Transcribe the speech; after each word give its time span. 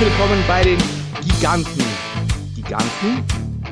Willkommen 0.00 0.42
bei 0.48 0.62
den 0.62 0.78
Giganten. 1.20 1.84
Giganten? 2.56 3.22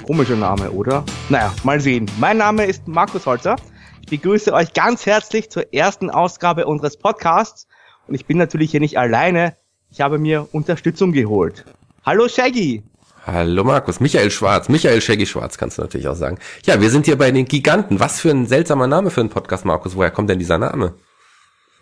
Komischer 0.06 0.36
Name, 0.36 0.70
oder? 0.72 1.02
Naja, 1.30 1.54
mal 1.64 1.80
sehen. 1.80 2.04
Mein 2.20 2.36
Name 2.36 2.66
ist 2.66 2.86
Markus 2.86 3.24
Holzer. 3.24 3.56
Ich 4.02 4.10
begrüße 4.10 4.52
euch 4.52 4.74
ganz 4.74 5.06
herzlich 5.06 5.48
zur 5.48 5.72
ersten 5.72 6.10
Ausgabe 6.10 6.66
unseres 6.66 6.98
Podcasts. 6.98 7.66
Und 8.08 8.14
ich 8.14 8.26
bin 8.26 8.36
natürlich 8.36 8.70
hier 8.72 8.80
nicht 8.80 8.98
alleine. 8.98 9.56
Ich 9.90 10.02
habe 10.02 10.18
mir 10.18 10.48
Unterstützung 10.52 11.12
geholt. 11.12 11.64
Hallo 12.04 12.28
Shaggy. 12.28 12.82
Hallo 13.26 13.64
Markus, 13.64 13.98
Michael 13.98 14.30
Schwarz, 14.30 14.68
Michael 14.68 15.00
Shaggy 15.00 15.24
Schwarz 15.24 15.56
kannst 15.56 15.78
du 15.78 15.82
natürlich 15.82 16.08
auch 16.08 16.14
sagen. 16.14 16.38
Ja, 16.64 16.78
wir 16.78 16.90
sind 16.90 17.06
hier 17.06 17.16
bei 17.16 17.30
den 17.30 17.46
Giganten. 17.46 18.00
Was 18.00 18.20
für 18.20 18.28
ein 18.28 18.44
seltsamer 18.44 18.86
Name 18.86 19.08
für 19.08 19.22
einen 19.22 19.30
Podcast, 19.30 19.64
Markus. 19.64 19.96
Woher 19.96 20.10
kommt 20.10 20.28
denn 20.28 20.38
dieser 20.38 20.58
Name? 20.58 20.92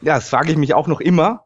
Ja, 0.03 0.15
das 0.15 0.29
frage 0.29 0.53
ich 0.53 0.57
mich 0.57 0.73
auch 0.73 0.87
noch 0.87 1.01
immer. 1.01 1.46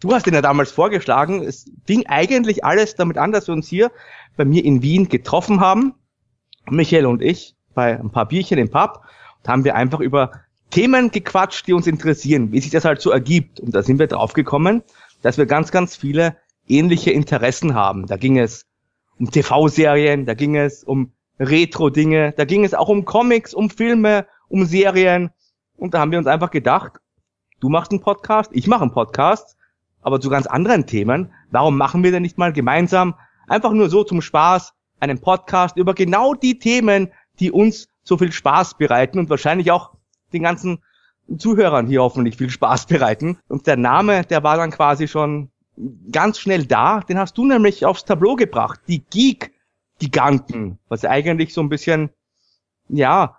Du 0.00 0.14
hast 0.14 0.26
ihn 0.26 0.34
ja 0.34 0.42
damals 0.42 0.70
vorgeschlagen. 0.70 1.42
Es 1.42 1.70
fing 1.86 2.06
eigentlich 2.06 2.64
alles 2.64 2.94
damit 2.94 3.18
an, 3.18 3.32
dass 3.32 3.48
wir 3.48 3.54
uns 3.54 3.66
hier 3.68 3.90
bei 4.36 4.44
mir 4.44 4.64
in 4.64 4.82
Wien 4.82 5.08
getroffen 5.08 5.60
haben. 5.60 5.94
Michael 6.70 7.06
und 7.06 7.22
ich 7.22 7.56
bei 7.74 7.98
ein 7.98 8.10
paar 8.10 8.26
Bierchen 8.26 8.58
im 8.58 8.70
Pub. 8.70 9.02
Da 9.42 9.52
haben 9.52 9.64
wir 9.64 9.74
einfach 9.74 10.00
über 10.00 10.32
Themen 10.70 11.10
gequatscht, 11.10 11.66
die 11.66 11.72
uns 11.72 11.86
interessieren, 11.86 12.52
wie 12.52 12.60
sich 12.60 12.70
das 12.70 12.84
halt 12.84 13.00
so 13.00 13.10
ergibt. 13.10 13.58
Und 13.58 13.74
da 13.74 13.82
sind 13.82 13.98
wir 13.98 14.06
drauf 14.06 14.34
gekommen, 14.34 14.82
dass 15.22 15.38
wir 15.38 15.46
ganz, 15.46 15.72
ganz 15.72 15.96
viele 15.96 16.36
ähnliche 16.68 17.10
Interessen 17.10 17.74
haben. 17.74 18.06
Da 18.06 18.16
ging 18.16 18.38
es 18.38 18.66
um 19.18 19.30
TV-Serien, 19.30 20.26
da 20.26 20.34
ging 20.34 20.56
es 20.56 20.84
um 20.84 21.12
Retro-Dinge, 21.40 22.34
da 22.36 22.44
ging 22.44 22.64
es 22.64 22.74
auch 22.74 22.88
um 22.88 23.04
Comics, 23.04 23.54
um 23.54 23.70
Filme, 23.70 24.26
um 24.48 24.64
Serien. 24.64 25.30
Und 25.76 25.94
da 25.94 26.00
haben 26.00 26.12
wir 26.12 26.18
uns 26.18 26.26
einfach 26.26 26.50
gedacht, 26.50 27.00
du 27.60 27.68
machst 27.68 27.90
einen 27.90 28.00
Podcast, 28.00 28.50
ich 28.52 28.66
mache 28.66 28.82
einen 28.82 28.92
Podcast, 28.92 29.56
aber 30.08 30.22
zu 30.22 30.30
ganz 30.30 30.46
anderen 30.46 30.86
Themen. 30.86 31.30
Warum 31.50 31.76
machen 31.76 32.02
wir 32.02 32.10
denn 32.10 32.22
nicht 32.22 32.38
mal 32.38 32.54
gemeinsam, 32.54 33.14
einfach 33.46 33.72
nur 33.72 33.90
so 33.90 34.04
zum 34.04 34.22
Spaß, 34.22 34.72
einen 35.00 35.20
Podcast 35.20 35.76
über 35.76 35.92
genau 35.92 36.32
die 36.32 36.58
Themen, 36.58 37.12
die 37.40 37.52
uns 37.52 37.88
so 38.04 38.16
viel 38.16 38.32
Spaß 38.32 38.78
bereiten 38.78 39.18
und 39.18 39.28
wahrscheinlich 39.28 39.70
auch 39.70 39.92
den 40.32 40.42
ganzen 40.42 40.82
Zuhörern 41.36 41.86
hier 41.86 42.02
hoffentlich 42.02 42.38
viel 42.38 42.48
Spaß 42.48 42.86
bereiten. 42.86 43.36
Und 43.48 43.66
der 43.66 43.76
Name, 43.76 44.22
der 44.24 44.42
war 44.42 44.56
dann 44.56 44.70
quasi 44.70 45.08
schon 45.08 45.50
ganz 46.10 46.38
schnell 46.38 46.64
da. 46.64 47.00
Den 47.00 47.18
hast 47.18 47.36
du 47.36 47.44
nämlich 47.44 47.84
aufs 47.84 48.06
Tableau 48.06 48.34
gebracht. 48.34 48.80
Die 48.88 49.04
Geek-Giganten, 49.04 50.78
was 50.88 51.04
eigentlich 51.04 51.52
so 51.52 51.60
ein 51.60 51.68
bisschen, 51.68 52.08
ja, 52.88 53.36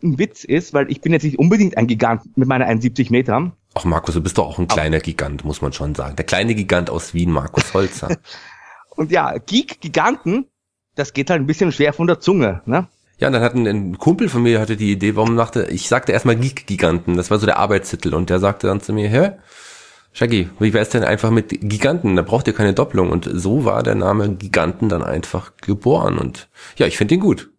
ein 0.00 0.16
Witz 0.18 0.44
ist, 0.44 0.74
weil 0.74 0.88
ich 0.92 1.00
bin 1.00 1.12
jetzt 1.12 1.24
nicht 1.24 1.40
unbedingt 1.40 1.76
ein 1.76 1.88
Gigant 1.88 2.36
mit 2.36 2.46
meiner 2.46 2.66
71 2.66 3.10
Metern. 3.10 3.52
Ach 3.74 3.84
Markus, 3.84 4.14
du 4.14 4.22
bist 4.22 4.38
doch 4.38 4.46
auch 4.46 4.58
ein 4.58 4.68
kleiner 4.68 4.96
Aber 4.96 5.04
Gigant, 5.04 5.44
muss 5.44 5.60
man 5.60 5.72
schon 5.72 5.94
sagen. 5.94 6.16
Der 6.16 6.24
kleine 6.24 6.54
Gigant 6.54 6.90
aus 6.90 7.12
Wien, 7.12 7.30
Markus 7.30 7.74
Holzer. 7.74 8.16
und 8.90 9.10
ja, 9.10 9.36
Geek-Giganten, 9.36 10.46
das 10.94 11.12
geht 11.12 11.30
halt 11.30 11.40
ein 11.40 11.46
bisschen 11.46 11.72
schwer 11.72 11.92
von 11.92 12.06
der 12.06 12.20
Zunge, 12.20 12.62
ne? 12.66 12.86
Ja, 13.18 13.28
und 13.28 13.32
dann 13.32 13.42
hat 13.42 13.54
ein, 13.54 13.66
ein 13.66 13.98
Kumpel 13.98 14.28
von 14.28 14.42
mir 14.42 14.60
hatte 14.60 14.76
die 14.76 14.92
Idee, 14.92 15.16
warum 15.16 15.34
machte, 15.34 15.66
ich 15.70 15.88
sagte 15.88 16.12
erstmal 16.12 16.36
Geek-Giganten, 16.36 17.16
das 17.16 17.30
war 17.30 17.38
so 17.38 17.46
der 17.46 17.58
Arbeitstitel, 17.58 18.14
und 18.14 18.30
der 18.30 18.38
sagte 18.40 18.66
dann 18.66 18.80
zu 18.80 18.92
mir, 18.92 19.08
hä? 19.08 19.32
Shaggy, 20.16 20.48
wie 20.60 20.72
wär's 20.72 20.90
denn 20.90 21.02
einfach 21.02 21.30
mit 21.30 21.48
Giganten? 21.48 22.14
Da 22.14 22.22
braucht 22.22 22.46
ihr 22.46 22.52
keine 22.52 22.72
Doppelung. 22.72 23.10
Und 23.10 23.28
so 23.32 23.64
war 23.64 23.82
der 23.82 23.96
Name 23.96 24.36
Giganten 24.36 24.88
dann 24.88 25.02
einfach 25.02 25.56
geboren. 25.60 26.18
Und 26.18 26.48
ja, 26.76 26.86
ich 26.86 26.96
finde 26.96 27.14
ihn 27.14 27.20
gut. 27.20 27.50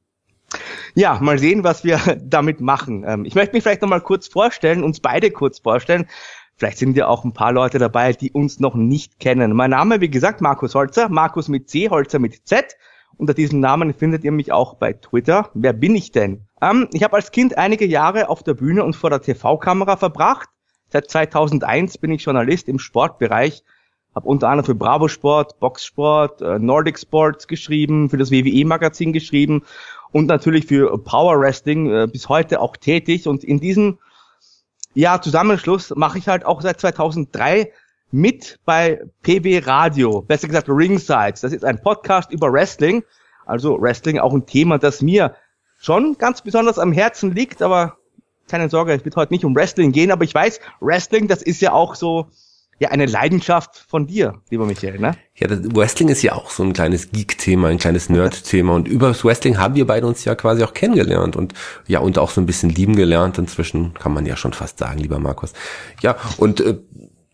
Ja, 0.98 1.20
mal 1.22 1.38
sehen, 1.38 1.66
was 1.66 1.84
wir 1.84 2.00
damit 2.24 2.62
machen. 2.62 3.04
Ähm, 3.06 3.26
ich 3.26 3.36
möchte 3.36 3.54
mich 3.54 3.64
vielleicht 3.64 3.82
nochmal 3.82 4.02
kurz 4.02 4.28
vorstellen, 4.28 4.84
uns 4.84 5.02
beide 5.02 5.30
kurz 5.30 5.60
vorstellen. 5.60 6.08
Vielleicht 6.56 6.78
sind 6.78 6.96
ja 6.96 7.08
auch 7.08 7.26
ein 7.26 7.34
paar 7.34 7.52
Leute 7.52 7.80
dabei, 7.80 8.14
die 8.14 8.32
uns 8.32 8.62
noch 8.62 8.76
nicht 8.76 9.20
kennen. 9.20 9.52
Mein 9.54 9.72
Name, 9.72 10.00
wie 10.00 10.10
gesagt, 10.10 10.40
Markus 10.40 10.74
Holzer. 10.74 11.10
Markus 11.10 11.50
mit 11.50 11.70
C, 11.70 11.90
Holzer 11.90 12.20
mit 12.20 12.48
Z. 12.48 12.78
Unter 13.18 13.34
diesem 13.34 13.60
Namen 13.60 13.94
findet 13.94 14.24
ihr 14.24 14.32
mich 14.32 14.54
auch 14.54 14.76
bei 14.76 14.94
Twitter. 14.94 15.50
Wer 15.54 15.74
bin 15.74 15.96
ich 15.96 16.14
denn? 16.14 16.46
Ähm, 16.62 16.88
ich 16.94 17.04
habe 17.04 17.18
als 17.18 17.32
Kind 17.32 17.58
einige 17.58 17.86
Jahre 17.86 18.30
auf 18.30 18.42
der 18.42 18.54
Bühne 18.54 18.86
und 18.86 18.96
vor 18.96 19.10
der 19.10 19.22
TV-Kamera 19.22 19.98
verbracht. 19.98 20.48
Seit 20.88 21.12
2001 21.12 21.98
bin 21.98 22.12
ich 22.12 22.24
Journalist 22.24 22.70
im 22.70 22.80
Sportbereich, 22.80 23.64
habe 24.14 24.28
unter 24.28 24.48
anderem 24.48 24.66
für 24.66 24.76
Bravo 24.76 25.10
Sport, 25.10 25.60
Boxsport, 25.60 26.42
äh, 26.42 26.58
Nordic 26.58 27.00
Sports 27.00 27.48
geschrieben, 27.48 28.10
für 28.10 28.18
das 28.18 28.32
WWE-Magazin 28.32 29.12
geschrieben 29.12 29.64
und 30.16 30.28
natürlich 30.28 30.66
für 30.66 30.98
Power 30.98 31.42
Wrestling 31.42 31.92
äh, 31.92 32.08
bis 32.08 32.30
heute 32.30 32.62
auch 32.62 32.78
tätig. 32.78 33.28
Und 33.28 33.44
in 33.44 33.60
diesem 33.60 34.00
ja, 34.94 35.20
Zusammenschluss 35.20 35.94
mache 35.94 36.18
ich 36.20 36.30
halt 36.30 36.46
auch 36.46 36.62
seit 36.62 36.80
2003 36.80 37.74
mit 38.12 38.58
bei 38.64 39.02
PB 39.24 39.68
Radio, 39.68 40.22
besser 40.22 40.48
gesagt 40.48 40.70
Ringsides. 40.70 41.42
Das 41.42 41.52
ist 41.52 41.66
ein 41.66 41.82
Podcast 41.82 42.32
über 42.32 42.54
Wrestling. 42.54 43.04
Also 43.46 43.78
Wrestling 43.82 44.20
auch 44.20 44.32
ein 44.32 44.46
Thema, 44.46 44.78
das 44.78 45.02
mir 45.02 45.36
schon 45.80 46.18
ganz 46.18 46.42
besonders 46.42 46.80
am 46.80 46.94
Herzen 46.94 47.36
liegt, 47.36 47.62
aber 47.62 47.98
keine 48.48 48.70
Sorge, 48.70 48.94
es 48.94 49.04
wird 49.04 49.18
heute 49.18 49.34
nicht 49.34 49.44
um 49.44 49.54
Wrestling 49.54 49.92
gehen, 49.92 50.12
aber 50.12 50.24
ich 50.24 50.34
weiß, 50.34 50.62
Wrestling, 50.80 51.28
das 51.28 51.42
ist 51.42 51.60
ja 51.60 51.74
auch 51.74 51.94
so 51.94 52.28
ja 52.80 52.90
eine 52.90 53.06
Leidenschaft 53.06 53.86
von 53.88 54.08
dir, 54.08 54.42
lieber 54.50 54.66
Michael, 54.66 55.00
ne? 55.00 55.16
Ja, 55.36 55.48
das 55.48 55.60
Wrestling 55.74 56.10
ist 56.10 56.22
ja 56.22 56.34
auch 56.34 56.50
so 56.50 56.64
ein 56.64 56.74
kleines 56.74 57.12
Geek-Thema, 57.12 57.70
ein 57.70 57.78
kleines 57.78 58.10
Nerd-Thema 58.10 58.74
und 58.74 58.88
über 58.88 59.10
das 59.10 59.24
Wrestling 59.24 59.58
haben 59.58 59.76
wir 59.76 59.88
beide 59.88 60.08
uns 60.08 60.26
ja 60.26 60.36
quasi 60.36 60.64
auch 60.64 60.74
kennengelernt 60.74 61.36
und 61.36 61.54
ja 61.88 62.00
und 62.00 62.18
auch 62.18 62.32
so 62.32 62.42
ein 62.42 62.46
bisschen 62.46 62.70
lieben 62.70 62.96
gelernt 62.96 63.38
inzwischen, 63.38 63.94
kann 63.94 64.14
man 64.14 64.26
ja 64.26 64.36
schon 64.36 64.54
fast 64.54 64.80
sagen, 64.80 65.00
lieber 65.00 65.20
Markus. 65.20 65.54
Ja, 66.02 66.18
und 66.38 66.62
äh, 66.62 66.78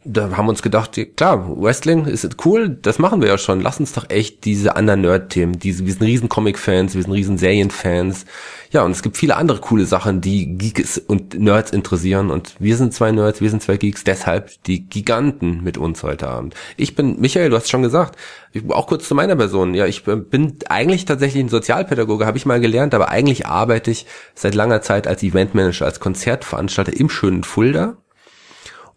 da 0.03 0.35
haben 0.35 0.47
wir 0.47 0.49
uns 0.49 0.63
gedacht, 0.63 0.99
klar, 1.15 1.61
Wrestling 1.61 2.05
ist 2.05 2.35
cool, 2.45 2.69
das 2.69 2.97
machen 2.97 3.21
wir 3.21 3.27
ja 3.27 3.37
schon. 3.37 3.61
Lass 3.61 3.79
uns 3.79 3.93
doch 3.93 4.09
echt 4.09 4.45
diese 4.45 4.75
anderen 4.75 5.01
Nerd-Themen, 5.01 5.59
diese, 5.59 5.85
wir 5.85 5.93
sind 5.93 6.01
riesen 6.01 6.27
Comic-Fans, 6.27 6.95
wir 6.95 7.03
sind 7.03 7.11
riesen 7.11 7.37
Serien-Fans. 7.37 8.25
Ja, 8.71 8.83
und 8.83 8.91
es 8.91 9.03
gibt 9.03 9.17
viele 9.17 9.35
andere 9.35 9.59
coole 9.59 9.85
Sachen, 9.85 10.19
die 10.19 10.57
Geeks 10.57 10.97
und 10.97 11.39
Nerds 11.39 11.71
interessieren. 11.71 12.31
Und 12.31 12.55
wir 12.57 12.77
sind 12.77 12.95
zwei 12.95 13.11
Nerds, 13.11 13.41
wir 13.41 13.49
sind 13.51 13.61
zwei 13.61 13.77
Geeks, 13.77 14.03
deshalb 14.03 14.63
die 14.63 14.87
Giganten 14.87 15.63
mit 15.63 15.77
uns 15.77 16.01
heute 16.01 16.27
Abend. 16.27 16.55
Ich 16.77 16.95
bin 16.95 17.19
Michael, 17.19 17.51
du 17.51 17.57
hast 17.57 17.69
schon 17.69 17.83
gesagt, 17.83 18.17
ich, 18.53 18.67
auch 18.71 18.87
kurz 18.87 19.07
zu 19.07 19.13
meiner 19.13 19.35
Person. 19.35 19.75
Ja, 19.75 19.85
ich 19.85 20.03
bin 20.03 20.55
eigentlich 20.67 21.05
tatsächlich 21.05 21.43
ein 21.43 21.49
Sozialpädagoge, 21.49 22.25
habe 22.25 22.37
ich 22.39 22.47
mal 22.47 22.59
gelernt, 22.59 22.95
aber 22.95 23.09
eigentlich 23.09 23.45
arbeite 23.45 23.91
ich 23.91 24.07
seit 24.33 24.55
langer 24.55 24.81
Zeit 24.81 25.05
als 25.05 25.21
Eventmanager, 25.21 25.85
als 25.85 25.99
Konzertveranstalter 25.99 26.93
im 26.97 27.09
schönen 27.09 27.43
Fulda. 27.43 27.97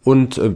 Und 0.05 0.37
äh, 0.37 0.55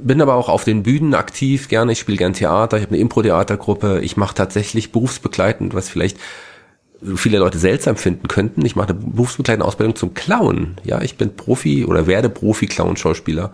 bin 0.00 0.20
aber 0.20 0.34
auch 0.34 0.48
auf 0.48 0.64
den 0.64 0.82
Bühnen 0.82 1.14
aktiv, 1.14 1.68
gerne. 1.68 1.92
Ich 1.92 1.98
spiele 1.98 2.18
gern 2.18 2.32
Theater, 2.32 2.76
ich 2.76 2.84
habe 2.84 2.94
eine 2.94 3.00
Impro-Theatergruppe. 3.00 4.00
Ich 4.00 4.16
mache 4.16 4.34
tatsächlich 4.34 4.92
berufsbegleitend, 4.92 5.74
was 5.74 5.88
vielleicht 5.88 6.18
viele 7.14 7.38
Leute 7.38 7.58
seltsam 7.58 7.96
finden 7.96 8.28
könnten. 8.28 8.64
Ich 8.64 8.76
mache 8.76 8.90
eine 8.90 8.98
berufsbegleitende 8.98 9.66
Ausbildung 9.66 9.96
zum 9.96 10.14
Clown. 10.14 10.76
Ja, 10.84 11.02
ich 11.02 11.16
bin 11.16 11.36
Profi 11.36 11.84
oder 11.84 12.06
werde 12.06 12.28
Profi-Clown-Schauspieler. 12.28 13.52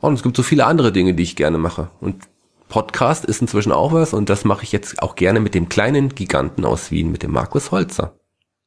Und 0.00 0.14
es 0.14 0.22
gibt 0.22 0.36
so 0.36 0.42
viele 0.42 0.66
andere 0.66 0.92
Dinge, 0.92 1.14
die 1.14 1.22
ich 1.22 1.36
gerne 1.36 1.58
mache. 1.58 1.90
Und 2.00 2.28
Podcast 2.68 3.24
ist 3.24 3.42
inzwischen 3.42 3.70
auch 3.70 3.92
was 3.92 4.14
und 4.14 4.30
das 4.30 4.46
mache 4.46 4.64
ich 4.64 4.72
jetzt 4.72 5.02
auch 5.02 5.14
gerne 5.14 5.40
mit 5.40 5.54
dem 5.54 5.68
kleinen 5.68 6.14
Giganten 6.14 6.64
aus 6.64 6.90
Wien, 6.90 7.12
mit 7.12 7.22
dem 7.22 7.30
Markus 7.30 7.70
Holzer. 7.70 8.14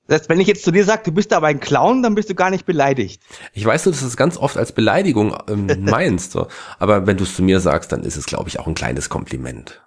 Das 0.07 0.21
heißt, 0.21 0.29
wenn 0.29 0.39
ich 0.39 0.47
jetzt 0.47 0.63
zu 0.63 0.71
dir 0.71 0.85
sage, 0.85 1.03
du 1.05 1.11
bist 1.11 1.33
aber 1.33 1.47
ein 1.47 1.59
Clown, 1.59 2.03
dann 2.03 2.13
bist 2.13 2.29
du 2.29 2.35
gar 2.35 2.51
nicht 2.51 2.65
beleidigt. 2.65 3.23
Ich 3.53 3.65
weiß, 3.65 3.85
dass 3.85 3.99
du 3.99 4.05
das 4.05 4.17
ganz 4.17 4.37
oft 4.37 4.57
als 4.57 4.71
Beleidigung 4.71 5.35
ähm, 5.47 5.67
meinst, 5.79 6.31
so. 6.31 6.47
aber 6.77 7.07
wenn 7.07 7.17
du 7.17 7.23
es 7.23 7.35
zu 7.35 7.43
mir 7.43 7.59
sagst, 7.59 7.91
dann 7.91 8.03
ist 8.03 8.15
es, 8.15 8.25
glaube 8.25 8.49
ich, 8.49 8.59
auch 8.59 8.67
ein 8.67 8.75
kleines 8.75 9.09
Kompliment. 9.09 9.81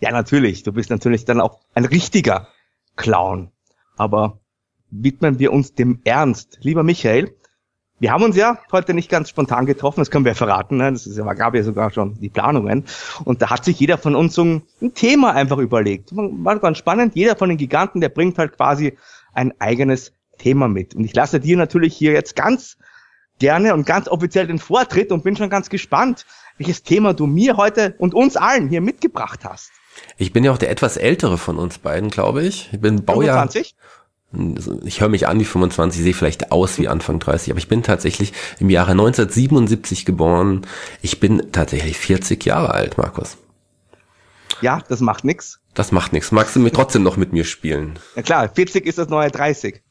Ja, 0.00 0.10
natürlich. 0.10 0.62
Du 0.62 0.72
bist 0.72 0.90
natürlich 0.90 1.24
dann 1.24 1.40
auch 1.40 1.60
ein 1.74 1.84
richtiger 1.84 2.48
Clown. 2.96 3.50
Aber 3.96 4.40
widmen 4.90 5.38
wir 5.38 5.52
uns 5.52 5.74
dem 5.74 6.00
Ernst. 6.04 6.58
Lieber 6.62 6.82
Michael, 6.82 7.34
wir 7.98 8.12
haben 8.12 8.24
uns 8.24 8.36
ja 8.36 8.58
heute 8.72 8.92
nicht 8.92 9.10
ganz 9.10 9.30
spontan 9.30 9.64
getroffen, 9.64 10.00
das 10.00 10.10
können 10.10 10.26
wir 10.26 10.34
verraten, 10.34 10.76
ne? 10.76 10.92
das 10.92 11.06
ist, 11.06 11.16
gab 11.16 11.54
ja 11.54 11.62
sogar 11.62 11.90
schon 11.90 12.20
die 12.20 12.28
Planungen. 12.28 12.84
Und 13.24 13.40
da 13.40 13.48
hat 13.48 13.64
sich 13.64 13.80
jeder 13.80 13.96
von 13.96 14.14
uns 14.14 14.34
so 14.34 14.44
ein, 14.44 14.62
ein 14.82 14.92
Thema 14.92 15.32
einfach 15.32 15.56
überlegt. 15.56 16.10
War 16.14 16.58
ganz 16.58 16.76
spannend, 16.76 17.14
jeder 17.14 17.36
von 17.36 17.48
den 17.48 17.56
Giganten, 17.56 18.02
der 18.02 18.10
bringt 18.10 18.36
halt 18.36 18.56
quasi 18.56 18.98
ein 19.36 19.52
eigenes 19.60 20.12
Thema 20.38 20.68
mit. 20.68 20.94
Und 20.94 21.04
ich 21.04 21.14
lasse 21.14 21.40
dir 21.40 21.56
natürlich 21.56 21.96
hier 21.96 22.12
jetzt 22.12 22.36
ganz 22.36 22.76
gerne 23.38 23.74
und 23.74 23.86
ganz 23.86 24.08
offiziell 24.08 24.46
den 24.46 24.58
Vortritt 24.58 25.12
und 25.12 25.22
bin 25.22 25.36
schon 25.36 25.50
ganz 25.50 25.68
gespannt, 25.68 26.26
welches 26.58 26.82
Thema 26.82 27.12
du 27.12 27.26
mir 27.26 27.56
heute 27.56 27.94
und 27.98 28.14
uns 28.14 28.36
allen 28.36 28.68
hier 28.68 28.80
mitgebracht 28.80 29.44
hast. 29.44 29.70
Ich 30.16 30.32
bin 30.32 30.44
ja 30.44 30.52
auch 30.52 30.58
der 30.58 30.70
etwas 30.70 30.96
ältere 30.96 31.38
von 31.38 31.58
uns 31.58 31.78
beiden, 31.78 32.10
glaube 32.10 32.42
ich. 32.42 32.70
Ich 32.72 32.80
bin 32.80 33.04
Baujahr. 33.04 33.36
25? 33.36 33.76
Ich 34.84 35.00
höre 35.00 35.08
mich 35.08 35.28
an 35.28 35.38
wie 35.38 35.44
25, 35.44 36.02
sehe 36.02 36.12
vielleicht 36.12 36.52
aus 36.52 36.78
wie 36.78 36.88
Anfang 36.88 37.20
30, 37.20 37.52
aber 37.52 37.58
ich 37.58 37.68
bin 37.68 37.82
tatsächlich 37.82 38.32
im 38.58 38.68
Jahre 38.68 38.90
1977 38.90 40.04
geboren. 40.04 40.66
Ich 41.00 41.20
bin 41.20 41.52
tatsächlich 41.52 41.96
40 41.96 42.44
Jahre 42.44 42.72
alt, 42.74 42.98
Markus. 42.98 43.38
Ja, 44.60 44.82
das 44.88 45.00
macht 45.00 45.24
nix. 45.24 45.60
Das 45.76 45.92
macht 45.92 46.14
nichts. 46.14 46.32
Magst 46.32 46.56
du 46.56 46.60
mir 46.60 46.72
trotzdem 46.72 47.02
noch 47.02 47.18
mit 47.18 47.34
mir 47.34 47.44
spielen? 47.44 47.98
Ja 48.16 48.22
klar, 48.22 48.48
40 48.48 48.86
ist 48.86 48.96
das 48.96 49.10
neue 49.10 49.30
30. 49.30 49.82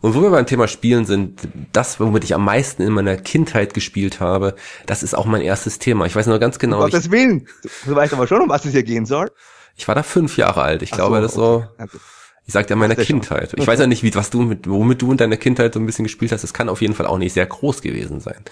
Und 0.00 0.14
wo 0.14 0.22
wir 0.22 0.30
beim 0.30 0.46
Thema 0.46 0.68
Spielen 0.68 1.04
sind, 1.04 1.40
das, 1.72 1.98
womit 1.98 2.22
ich 2.22 2.32
am 2.32 2.44
meisten 2.44 2.80
in 2.80 2.92
meiner 2.92 3.16
Kindheit 3.16 3.74
gespielt 3.74 4.20
habe, 4.20 4.54
das 4.86 5.02
ist 5.02 5.14
auch 5.14 5.26
mein 5.26 5.42
erstes 5.42 5.80
Thema. 5.80 6.06
Ich 6.06 6.14
weiß 6.14 6.28
noch 6.28 6.38
ganz 6.38 6.60
genau. 6.60 6.76
Um 6.76 6.82
Gottes 6.84 7.10
Willen. 7.10 7.48
Du 7.84 7.94
weißt 7.94 8.14
aber 8.14 8.28
schon, 8.28 8.40
um 8.40 8.48
was 8.48 8.64
es 8.64 8.70
hier 8.70 8.84
gehen 8.84 9.04
soll. 9.04 9.32
Ich 9.74 9.88
war 9.88 9.96
da 9.96 10.04
fünf 10.04 10.36
Jahre 10.36 10.62
alt. 10.62 10.82
Ich 10.82 10.92
Ach 10.92 10.98
glaube, 10.98 11.16
so, 11.16 11.22
das 11.22 11.36
okay. 11.36 11.90
so. 11.92 11.98
Ich 12.46 12.52
sagte 12.52 12.74
ja 12.74 12.76
meiner 12.76 12.94
Kindheit. 12.94 13.52
Ich 13.56 13.66
weiß 13.66 13.80
ja 13.80 13.88
nicht, 13.88 14.04
wie, 14.04 14.14
was 14.14 14.30
du 14.30 14.42
mit, 14.42 14.68
womit 14.68 15.02
du 15.02 15.10
in 15.10 15.16
deiner 15.16 15.36
Kindheit 15.36 15.74
so 15.74 15.80
ein 15.80 15.86
bisschen 15.86 16.04
gespielt 16.04 16.30
hast. 16.30 16.42
Das 16.42 16.54
kann 16.54 16.68
auf 16.68 16.80
jeden 16.80 16.94
Fall 16.94 17.06
auch 17.06 17.18
nicht 17.18 17.32
sehr 17.32 17.46
groß 17.46 17.82
gewesen 17.82 18.20
sein. 18.20 18.44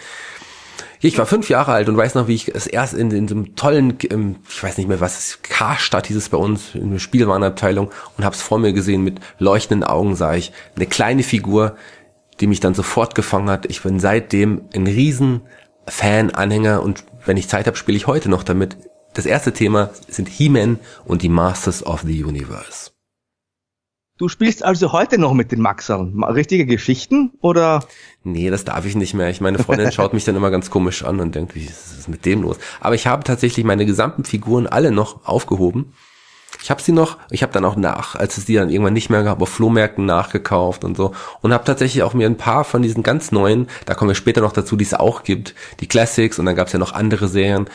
Ich 1.02 1.16
war 1.16 1.24
fünf 1.24 1.48
Jahre 1.48 1.72
alt 1.72 1.88
und 1.88 1.96
weiß 1.96 2.14
noch, 2.14 2.28
wie 2.28 2.34
ich 2.34 2.54
es 2.54 2.66
erst 2.66 2.92
in, 2.92 3.10
in 3.10 3.26
so 3.26 3.34
einem 3.34 3.56
tollen, 3.56 3.96
ich 4.46 4.62
weiß 4.62 4.76
nicht 4.76 4.86
mehr 4.86 5.00
was, 5.00 5.38
Karstadt 5.42 6.06
hieß 6.08 6.16
es 6.16 6.28
bei 6.28 6.36
uns, 6.36 6.74
in 6.74 6.90
der 6.90 6.98
Spielwarenabteilung 6.98 7.90
und 8.18 8.24
hab's 8.24 8.42
vor 8.42 8.58
mir 8.58 8.74
gesehen 8.74 9.02
mit 9.02 9.18
leuchtenden 9.38 9.88
Augen 9.88 10.14
sah 10.14 10.34
ich 10.34 10.52
eine 10.76 10.84
kleine 10.84 11.22
Figur, 11.22 11.76
die 12.40 12.46
mich 12.46 12.60
dann 12.60 12.74
sofort 12.74 13.14
gefangen 13.14 13.48
hat. 13.48 13.64
Ich 13.66 13.82
bin 13.82 13.98
seitdem 13.98 14.62
ein 14.74 14.86
riesen 14.86 15.40
Fan, 15.86 16.30
Anhänger 16.32 16.82
und 16.82 17.04
wenn 17.24 17.38
ich 17.38 17.48
Zeit 17.48 17.66
habe, 17.66 17.78
spiele 17.78 17.96
ich 17.96 18.06
heute 18.06 18.28
noch 18.28 18.42
damit. 18.42 18.76
Das 19.14 19.24
erste 19.24 19.52
Thema 19.52 19.90
sind 20.06 20.28
He-Man 20.28 20.78
und 21.06 21.22
die 21.22 21.30
Masters 21.30 21.84
of 21.84 22.02
the 22.02 22.22
Universe. 22.22 22.90
Du 24.20 24.28
spielst 24.28 24.62
also 24.62 24.92
heute 24.92 25.16
noch 25.16 25.32
mit 25.32 25.50
den 25.50 25.62
Maxern. 25.62 26.22
Richtige 26.22 26.66
Geschichten 26.66 27.30
oder? 27.40 27.86
Nee, 28.22 28.50
das 28.50 28.66
darf 28.66 28.84
ich 28.84 28.94
nicht 28.94 29.14
mehr. 29.14 29.30
Ich 29.30 29.40
meine 29.40 29.58
Freundin 29.58 29.90
schaut 29.94 30.12
mich 30.12 30.26
dann 30.26 30.36
immer 30.36 30.50
ganz 30.50 30.68
komisch 30.68 31.04
an 31.04 31.20
und 31.20 31.34
denkt, 31.34 31.54
wie 31.54 31.64
ist 31.64 31.98
es 31.98 32.06
mit 32.06 32.26
dem 32.26 32.42
los? 32.42 32.58
Aber 32.80 32.94
ich 32.94 33.06
habe 33.06 33.24
tatsächlich 33.24 33.64
meine 33.64 33.86
gesamten 33.86 34.26
Figuren 34.26 34.66
alle 34.66 34.90
noch 34.90 35.26
aufgehoben. 35.26 35.94
Ich 36.62 36.70
habe 36.70 36.82
sie 36.82 36.92
noch, 36.92 37.16
ich 37.30 37.42
habe 37.42 37.54
dann 37.54 37.64
auch 37.64 37.76
nach, 37.76 38.14
als 38.14 38.36
es 38.36 38.44
die 38.44 38.56
dann 38.56 38.68
irgendwann 38.68 38.92
nicht 38.92 39.08
mehr 39.08 39.22
gab, 39.22 39.40
auf 39.40 39.48
Flohmärkten 39.48 40.04
nachgekauft 40.04 40.84
und 40.84 40.98
so 40.98 41.14
und 41.40 41.54
habe 41.54 41.64
tatsächlich 41.64 42.02
auch 42.02 42.12
mir 42.12 42.26
ein 42.26 42.36
paar 42.36 42.64
von 42.64 42.82
diesen 42.82 43.02
ganz 43.02 43.32
neuen, 43.32 43.68
da 43.86 43.94
kommen 43.94 44.10
wir 44.10 44.14
später 44.14 44.42
noch 44.42 44.52
dazu, 44.52 44.76
die 44.76 44.84
es 44.84 44.92
auch 44.92 45.22
gibt, 45.22 45.54
die 45.80 45.86
Classics 45.86 46.38
und 46.38 46.44
dann 46.44 46.56
gab 46.56 46.66
es 46.66 46.74
ja 46.74 46.78
noch 46.78 46.92
andere 46.92 47.28
Serien, 47.28 47.70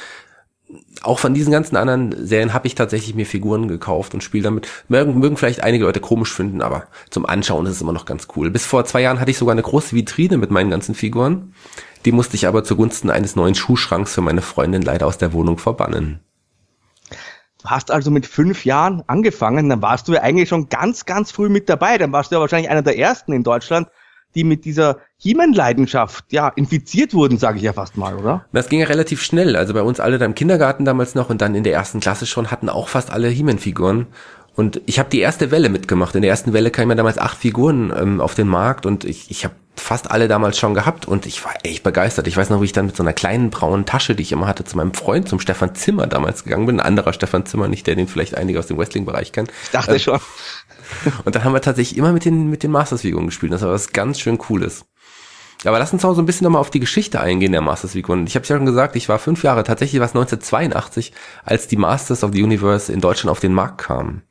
auch 1.05 1.19
von 1.19 1.33
diesen 1.33 1.51
ganzen 1.51 1.75
anderen 1.75 2.25
Serien 2.25 2.53
habe 2.53 2.67
ich 2.67 2.75
tatsächlich 2.75 3.15
mir 3.15 3.25
Figuren 3.25 3.67
gekauft 3.67 4.13
und 4.13 4.23
spiele 4.23 4.43
damit. 4.43 4.67
Mögen, 4.87 5.19
mögen 5.19 5.37
vielleicht 5.37 5.63
einige 5.63 5.85
Leute 5.85 5.99
komisch 5.99 6.33
finden, 6.33 6.61
aber 6.61 6.87
zum 7.09 7.25
Anschauen 7.25 7.65
ist 7.65 7.73
es 7.73 7.81
immer 7.81 7.93
noch 7.93 8.05
ganz 8.05 8.27
cool. 8.35 8.49
Bis 8.49 8.65
vor 8.65 8.85
zwei 8.85 9.01
Jahren 9.01 9.19
hatte 9.19 9.31
ich 9.31 9.37
sogar 9.37 9.53
eine 9.53 9.61
große 9.61 9.95
Vitrine 9.95 10.37
mit 10.37 10.51
meinen 10.51 10.69
ganzen 10.69 10.95
Figuren. 10.95 11.53
Die 12.05 12.11
musste 12.11 12.35
ich 12.35 12.47
aber 12.47 12.63
zugunsten 12.63 13.09
eines 13.09 13.35
neuen 13.35 13.55
Schuhschranks 13.55 14.13
für 14.13 14.21
meine 14.21 14.41
Freundin 14.41 14.81
leider 14.81 15.07
aus 15.07 15.17
der 15.17 15.33
Wohnung 15.33 15.57
verbannen. 15.57 16.19
Du 17.61 17.69
hast 17.71 17.89
also 17.89 18.11
mit 18.11 18.27
fünf 18.27 18.63
Jahren 18.63 19.03
angefangen, 19.07 19.69
dann 19.69 19.81
warst 19.81 20.07
du 20.07 20.13
ja 20.13 20.21
eigentlich 20.21 20.49
schon 20.49 20.69
ganz, 20.69 21.05
ganz 21.05 21.31
früh 21.31 21.49
mit 21.49 21.67
dabei. 21.67 21.97
Dann 21.97 22.11
warst 22.11 22.31
du 22.31 22.35
ja 22.35 22.41
wahrscheinlich 22.41 22.69
einer 22.69 22.83
der 22.83 22.97
ersten 22.97 23.33
in 23.33 23.43
Deutschland, 23.43 23.89
die 24.35 24.43
mit 24.43 24.65
dieser 24.65 24.99
He-Man-Leidenschaft 25.17 26.25
ja 26.31 26.49
infiziert 26.49 27.13
wurden, 27.13 27.37
sage 27.37 27.57
ich 27.57 27.63
ja 27.63 27.73
fast 27.73 27.97
mal, 27.97 28.15
oder? 28.15 28.45
Das 28.51 28.69
ging 28.69 28.79
ja 28.79 28.87
relativ 28.87 29.23
schnell. 29.23 29.55
Also 29.55 29.73
bei 29.73 29.81
uns 29.81 29.99
alle 29.99 30.17
da 30.17 30.25
im 30.25 30.35
Kindergarten 30.35 30.85
damals 30.85 31.15
noch 31.15 31.29
und 31.29 31.41
dann 31.41 31.55
in 31.55 31.63
der 31.63 31.73
ersten 31.73 31.99
Klasse 31.99 32.25
schon 32.25 32.51
hatten 32.51 32.69
auch 32.69 32.89
fast 32.89 33.11
alle 33.11 33.29
He-Man-Figuren. 33.29 34.07
Und 34.55 34.81
ich 34.85 34.99
habe 34.99 35.09
die 35.09 35.19
erste 35.19 35.51
Welle 35.51 35.69
mitgemacht. 35.69 36.15
In 36.15 36.21
der 36.21 36.31
ersten 36.31 36.53
Welle 36.53 36.71
kamen 36.71 36.91
ja 36.91 36.95
damals 36.95 37.17
acht 37.17 37.37
Figuren 37.37 37.93
ähm, 37.97 38.21
auf 38.21 38.35
den 38.35 38.47
Markt 38.47 38.85
und 38.85 39.03
ich, 39.03 39.29
ich 39.29 39.43
habe 39.43 39.55
fast 39.75 40.09
alle 40.09 40.29
damals 40.29 40.57
schon 40.57 40.73
gehabt 40.73 41.05
und 41.05 41.25
ich 41.25 41.43
war 41.43 41.53
echt 41.63 41.83
begeistert. 41.83 42.27
Ich 42.27 42.37
weiß 42.37 42.49
noch, 42.49 42.61
wie 42.61 42.65
ich 42.65 42.71
dann 42.71 42.85
mit 42.85 42.95
so 42.95 43.03
einer 43.03 43.11
kleinen 43.11 43.49
braunen 43.49 43.85
Tasche, 43.85 44.15
die 44.15 44.23
ich 44.23 44.31
immer 44.31 44.47
hatte, 44.47 44.63
zu 44.63 44.77
meinem 44.77 44.93
Freund, 44.93 45.27
zum 45.27 45.41
Stefan 45.41 45.75
Zimmer 45.75 46.07
damals 46.07 46.45
gegangen 46.45 46.65
bin. 46.65 46.79
Ein 46.79 46.85
anderer 46.85 47.11
Stefan 47.11 47.45
Zimmer, 47.45 47.67
nicht 47.67 47.85
der, 47.85 47.95
den 47.95 48.07
vielleicht 48.07 48.35
einige 48.37 48.59
aus 48.59 48.67
dem 48.67 48.77
Wrestling-Bereich 48.77 49.33
kennen. 49.33 49.49
Ich 49.63 49.71
dachte 49.71 49.93
ähm, 49.93 49.99
schon. 49.99 50.19
Und 51.25 51.35
dann 51.35 51.43
haben 51.43 51.53
wir 51.53 51.61
tatsächlich 51.61 51.97
immer 51.97 52.11
mit 52.11 52.25
den, 52.25 52.49
mit 52.49 52.63
den 52.63 52.71
Masters-Figuren 52.71 53.27
gespielt. 53.27 53.51
Das 53.51 53.61
war 53.61 53.71
was 53.71 53.93
ganz 53.93 54.19
schön 54.19 54.37
Cooles. 54.37 54.85
Aber 55.63 55.79
lass 55.79 55.93
uns 55.93 56.05
auch 56.05 56.13
so 56.13 56.21
ein 56.21 56.25
bisschen 56.25 56.45
nochmal 56.45 56.61
auf 56.61 56.69
die 56.69 56.79
Geschichte 56.79 57.19
eingehen 57.19 57.51
der 57.51 57.61
Masters 57.61 57.93
League 57.93 58.09
One. 58.09 58.25
Ich 58.27 58.35
habe 58.35 58.45
ja 58.45 58.55
schon 58.55 58.65
gesagt, 58.65 58.95
ich 58.95 59.09
war 59.09 59.19
fünf 59.19 59.43
Jahre, 59.43 59.63
tatsächlich 59.63 59.99
war 59.99 60.05
es 60.05 60.11
1982, 60.11 61.13
als 61.43 61.67
die 61.67 61.77
Masters 61.77 62.23
of 62.23 62.31
the 62.33 62.43
Universe 62.43 62.91
in 62.91 63.01
Deutschland 63.01 63.31
auf 63.31 63.39
den 63.39 63.53
Markt 63.53 63.79
kamen. 63.79 64.23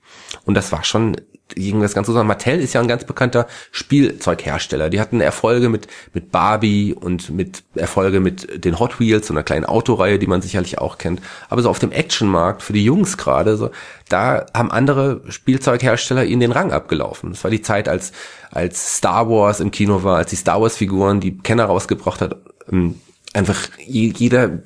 Und 0.44 0.54
das 0.54 0.70
war 0.70 0.84
schon 0.84 1.16
irgendwas 1.54 1.94
ganz 1.94 2.06
so 2.06 2.12
sagen. 2.12 2.26
Mattel 2.26 2.60
ist 2.60 2.74
ja 2.74 2.80
ein 2.80 2.88
ganz 2.88 3.04
bekannter 3.04 3.46
Spielzeughersteller. 3.72 4.90
Die 4.90 5.00
hatten 5.00 5.20
Erfolge 5.20 5.68
mit, 5.68 5.88
mit 6.12 6.30
Barbie 6.30 6.94
und 6.94 7.30
mit 7.30 7.62
Erfolge 7.74 8.20
mit 8.20 8.64
den 8.64 8.78
Hot 8.78 9.00
Wheels, 9.00 9.26
so 9.26 9.34
einer 9.34 9.42
kleinen 9.42 9.64
Autoreihe, 9.64 10.18
die 10.18 10.26
man 10.26 10.42
sicherlich 10.42 10.78
auch 10.78 10.98
kennt. 10.98 11.20
Aber 11.48 11.62
so 11.62 11.70
auf 11.70 11.78
dem 11.78 11.92
Actionmarkt, 11.92 12.62
für 12.62 12.72
die 12.72 12.84
Jungs 12.84 13.16
gerade, 13.16 13.56
so, 13.56 13.70
da 14.08 14.46
haben 14.54 14.70
andere 14.70 15.22
Spielzeughersteller 15.28 16.24
ihnen 16.24 16.40
den 16.40 16.52
Rang 16.52 16.72
abgelaufen. 16.72 17.30
Das 17.30 17.44
war 17.44 17.50
die 17.50 17.62
Zeit, 17.62 17.88
als, 17.88 18.12
als 18.50 18.96
Star 18.96 19.28
Wars 19.28 19.60
im 19.60 19.70
Kino 19.70 20.02
war, 20.02 20.18
als 20.18 20.30
die 20.30 20.36
Star 20.36 20.60
Wars 20.60 20.76
Figuren, 20.76 21.20
die 21.20 21.38
Kenner 21.38 21.64
rausgebracht 21.64 22.20
hat, 22.20 22.36
ähm, 22.70 23.00
einfach 23.32 23.68
jeder 23.84 24.58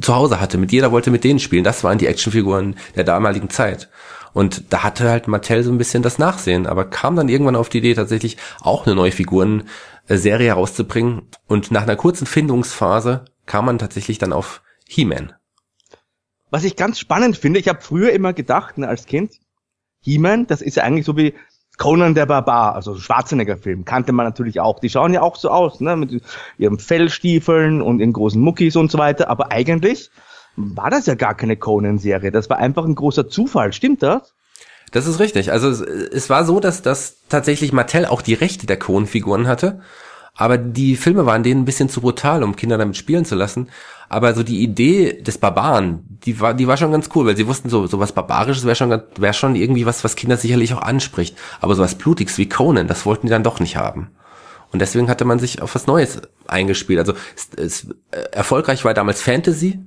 zu 0.00 0.14
Hause 0.14 0.40
hatte. 0.40 0.58
Mit 0.58 0.72
jeder 0.72 0.92
wollte 0.92 1.10
mit 1.10 1.24
denen 1.24 1.38
spielen. 1.38 1.64
Das 1.64 1.84
waren 1.84 1.98
die 1.98 2.06
Actionfiguren 2.06 2.76
der 2.96 3.04
damaligen 3.04 3.50
Zeit. 3.50 3.88
Und 4.38 4.72
da 4.72 4.84
hatte 4.84 5.10
halt 5.10 5.26
Mattel 5.26 5.64
so 5.64 5.72
ein 5.72 5.78
bisschen 5.78 6.04
das 6.04 6.20
Nachsehen, 6.20 6.68
aber 6.68 6.84
kam 6.84 7.16
dann 7.16 7.28
irgendwann 7.28 7.56
auf 7.56 7.70
die 7.70 7.78
Idee, 7.78 7.94
tatsächlich 7.94 8.36
auch 8.60 8.86
eine 8.86 8.94
neue 8.94 9.10
Figuren-Serie 9.10 10.46
herauszubringen. 10.46 11.22
Und 11.48 11.72
nach 11.72 11.82
einer 11.82 11.96
kurzen 11.96 12.24
Findungsphase 12.24 13.24
kam 13.46 13.66
man 13.66 13.80
tatsächlich 13.80 14.18
dann 14.18 14.32
auf 14.32 14.62
He-Man. 14.86 15.32
Was 16.50 16.62
ich 16.62 16.76
ganz 16.76 17.00
spannend 17.00 17.36
finde, 17.36 17.58
ich 17.58 17.66
habe 17.66 17.80
früher 17.80 18.12
immer 18.12 18.32
gedacht, 18.32 18.78
ne, 18.78 18.86
als 18.86 19.06
Kind, 19.06 19.32
He-Man, 20.02 20.46
das 20.46 20.62
ist 20.62 20.76
ja 20.76 20.84
eigentlich 20.84 21.04
so 21.04 21.16
wie 21.16 21.34
Conan 21.76 22.14
der 22.14 22.26
Barbar, 22.26 22.76
also 22.76 22.94
Schwarzenegger-Film, 22.94 23.84
kannte 23.84 24.12
man 24.12 24.24
natürlich 24.24 24.60
auch. 24.60 24.78
Die 24.78 24.88
schauen 24.88 25.12
ja 25.12 25.20
auch 25.20 25.34
so 25.34 25.50
aus, 25.50 25.80
ne, 25.80 25.96
mit 25.96 26.22
ihren 26.58 26.78
Fellstiefeln 26.78 27.82
und 27.82 27.98
ihren 27.98 28.12
großen 28.12 28.40
Muckis 28.40 28.76
und 28.76 28.92
so 28.92 28.98
weiter. 28.98 29.30
Aber 29.30 29.50
eigentlich 29.50 30.12
war 30.58 30.90
das 30.90 31.06
ja 31.06 31.14
gar 31.14 31.34
keine 31.34 31.56
Conan-Serie. 31.56 32.32
Das 32.32 32.50
war 32.50 32.58
einfach 32.58 32.84
ein 32.84 32.94
großer 32.94 33.28
Zufall. 33.28 33.72
Stimmt 33.72 34.02
das? 34.02 34.34
Das 34.90 35.06
ist 35.06 35.20
richtig. 35.20 35.52
Also 35.52 35.68
es, 35.68 35.80
es 35.80 36.30
war 36.30 36.44
so, 36.44 36.60
dass, 36.60 36.82
dass 36.82 37.18
tatsächlich 37.28 37.72
Mattel 37.72 38.06
auch 38.06 38.22
die 38.22 38.34
Rechte 38.34 38.66
der 38.66 38.78
Conan-Figuren 38.78 39.46
hatte. 39.46 39.80
Aber 40.34 40.56
die 40.56 40.96
Filme 40.96 41.26
waren 41.26 41.42
denen 41.42 41.62
ein 41.62 41.64
bisschen 41.64 41.88
zu 41.88 42.00
brutal, 42.00 42.42
um 42.42 42.56
Kinder 42.56 42.78
damit 42.78 42.96
spielen 42.96 43.24
zu 43.24 43.34
lassen. 43.34 43.68
Aber 44.08 44.34
so 44.34 44.42
die 44.42 44.62
Idee 44.62 45.20
des 45.20 45.38
Barbaren, 45.38 46.18
die 46.24 46.40
war, 46.40 46.54
die 46.54 46.66
war 46.66 46.76
schon 46.76 46.92
ganz 46.92 47.10
cool, 47.14 47.26
weil 47.26 47.36
sie 47.36 47.46
wussten, 47.46 47.68
so, 47.68 47.86
so 47.86 47.98
was 47.98 48.12
Barbarisches 48.12 48.64
wäre 48.64 48.76
schon, 48.76 49.02
wäre 49.16 49.34
schon 49.34 49.56
irgendwie 49.56 49.84
was, 49.84 50.04
was 50.04 50.16
Kinder 50.16 50.36
sicherlich 50.36 50.72
auch 50.74 50.82
anspricht. 50.82 51.36
Aber 51.60 51.74
so 51.74 51.82
was 51.82 51.96
Blutiges 51.96 52.38
wie 52.38 52.48
Conan, 52.48 52.86
das 52.86 53.04
wollten 53.04 53.26
die 53.26 53.30
dann 53.30 53.42
doch 53.42 53.60
nicht 53.60 53.76
haben. 53.76 54.10
Und 54.72 54.80
deswegen 54.80 55.08
hatte 55.08 55.24
man 55.24 55.38
sich 55.38 55.60
auf 55.62 55.74
was 55.74 55.86
Neues 55.86 56.20
eingespielt. 56.46 57.00
Also 57.00 57.14
es, 57.34 57.48
es, 57.56 57.90
äh, 58.10 58.20
erfolgreich 58.32 58.84
war 58.84 58.94
damals 58.94 59.22
Fantasy, 59.22 59.80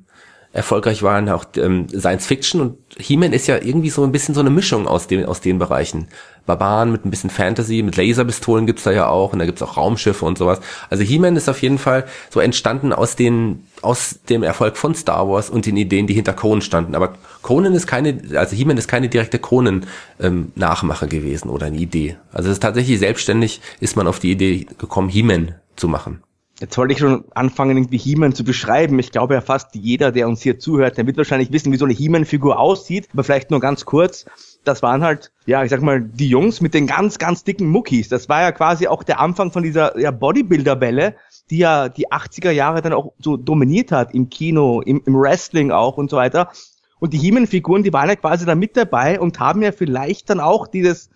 erfolgreich 0.53 1.01
waren 1.01 1.29
auch 1.29 1.46
ähm, 1.55 1.88
Science 1.89 2.25
Fiction 2.25 2.62
und 2.62 2.77
He-Man 2.98 3.31
ist 3.31 3.48
ja 3.48 3.58
irgendwie 3.58 3.89
so 3.89 4.03
ein 4.03 4.12
bisschen 4.12 4.36
so 4.36 4.41
eine 4.41 4.50
Mischung 4.50 4.88
aus 4.88 5.08
den, 5.08 5.25
aus 5.25 5.39
den 5.39 5.60
Bereichen. 5.60 6.08
Barbaren 6.46 6.91
mit 6.91 7.05
ein 7.05 7.12
bisschen 7.12 7.29
Fantasy, 7.29 7.84
mit 7.84 7.96
Laserpistolen 7.96 8.65
gibt's 8.65 8.84
da 8.84 8.91
ja 8.91 9.08
auch 9.08 9.31
und 9.31 9.39
da 9.39 9.46
gibt's 9.46 9.62
auch 9.62 9.77
Raumschiffe 9.77 10.25
und 10.25 10.38
sowas. 10.38 10.60
Also 10.89 11.03
He-Man 11.03 11.36
ist 11.36 11.48
auf 11.48 11.62
jeden 11.62 11.77
Fall 11.77 12.05
so 12.29 12.39
entstanden 12.39 12.91
aus 12.91 13.15
den, 13.15 13.63
aus 13.81 14.20
dem 14.27 14.43
Erfolg 14.43 14.75
von 14.75 14.96
Star 14.96 15.29
Wars 15.29 15.50
und 15.50 15.65
den 15.65 15.77
Ideen, 15.77 16.08
die 16.08 16.13
hinter 16.13 16.34
Conan 16.34 16.62
standen. 16.62 16.96
Aber 16.96 17.13
Conan 17.41 17.74
ist 17.74 17.88
keine, 17.88 18.22
also 18.36 18.55
He-Man 18.55 18.77
ist 18.77 18.88
keine 18.88 19.08
direkte 19.08 19.39
Conan-Nachmache 19.39 21.05
ähm, 21.05 21.10
gewesen 21.10 21.50
oder 21.50 21.67
eine 21.67 21.77
Idee. 21.77 22.17
Also 22.34 22.50
es 22.50 22.53
ist 22.53 22.62
tatsächlich 22.62 23.00
selbstständig 23.00 23.62
ist 23.79 23.96
man 23.96 24.08
auf 24.08 24.20
die 24.20 24.31
Idee 24.31 24.65
gekommen, 24.77 25.10
He-Man 25.10 25.55
zu 25.75 25.88
machen. 25.88 26.24
Jetzt 26.62 26.77
wollte 26.77 26.94
ich 26.94 27.00
schon 27.00 27.25
anfangen, 27.34 27.75
irgendwie 27.75 27.98
He-Man 27.98 28.36
zu 28.36 28.44
beschreiben. 28.44 29.00
Ich 29.00 29.12
glaube 29.12 29.34
ja 29.34 29.41
fast 29.41 29.74
jeder, 29.74 30.12
der 30.12 30.27
uns 30.27 30.44
hier 30.44 30.60
zuhört, 30.60 30.96
der 30.96 31.08
wird 31.08 31.18
wahrscheinlich 31.18 31.51
wissen, 31.51 31.72
wie 31.72 31.77
so 31.77 31.86
eine 31.86 31.94
He-Man-Figur 31.96 32.60
aussieht. 32.60 33.10
Aber 33.13 33.24
vielleicht 33.24 33.50
nur 33.50 33.60
ganz 33.60 33.84
kurz. 33.84 34.25
Das 34.63 34.84
waren 34.84 35.03
halt, 35.03 35.32
ja, 35.48 35.63
ich 35.63 35.72
sag 35.72 35.82
mal, 35.82 36.00
die 36.00 36.30
Jungs 36.30 36.62
mit 36.62 36.75
den 36.75 36.86
ganz, 36.86 37.18
ganz 37.18 37.44
dicken 37.44 37.68
Muckis. 37.68 38.10
Das 38.10 38.30
war 38.30 38.41
ja 38.41 38.51
quasi 38.51 38.86
auch 38.86 39.01
der 39.01 39.20
Anfang 39.20 39.51
von 39.51 39.63
dieser 39.63 39.98
ja, 39.98 40.12
Bodybuilder-Welle, 40.12 41.15
die 41.50 41.58
ja 41.58 41.89
die 41.89 42.12
80er 42.12 42.51
Jahre 42.51 42.84
dann 42.84 42.94
auch 42.94 43.13
so 43.18 43.38
dominiert 43.38 43.91
hat 43.91 44.13
im 44.13 44.30
Kino, 44.30 44.82
im, 44.82 45.01
im 45.03 45.15
Wrestling 45.15 45.72
auch 45.72 45.98
und 45.98 46.12
so 46.12 46.18
weiter. 46.18 46.51
Und 47.00 47.13
die 47.13 47.18
He-Man-Figuren, 47.18 47.82
die 47.82 47.91
waren 47.91 48.08
ja 48.08 48.15
quasi 48.15 48.46
da 48.46 48.53
mit 48.53 48.77
dabei 48.77 49.20
und 49.20 49.39
haben 49.39 49.63
ja 49.63 49.72
vielleicht 49.72 50.30
dann 50.30 50.39
auch 50.39 50.68
dieses 50.68 51.10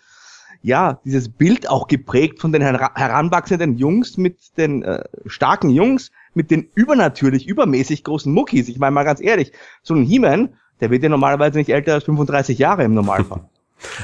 ja, 0.65 0.99
dieses 1.05 1.29
Bild 1.29 1.69
auch 1.69 1.87
geprägt 1.87 2.41
von 2.41 2.51
den 2.51 2.63
heranwachsenden 2.63 3.77
Jungs 3.77 4.17
mit 4.17 4.57
den 4.57 4.81
äh, 4.81 5.03
starken 5.27 5.69
Jungs, 5.69 6.11
mit 6.33 6.49
den 6.49 6.67
übernatürlich, 6.73 7.47
übermäßig 7.47 8.03
großen 8.03 8.33
Muckis. 8.33 8.67
Ich 8.67 8.79
meine 8.79 8.91
mal 8.91 9.03
ganz 9.03 9.21
ehrlich, 9.21 9.51
so 9.83 9.93
ein 9.93 10.03
He-Man, 10.03 10.55
der 10.81 10.89
wird 10.89 11.03
ja 11.03 11.09
normalerweise 11.09 11.59
nicht 11.59 11.69
älter 11.69 11.93
als 11.93 12.05
35 12.05 12.57
Jahre 12.57 12.83
im 12.83 12.95
Normalfall. 12.95 13.47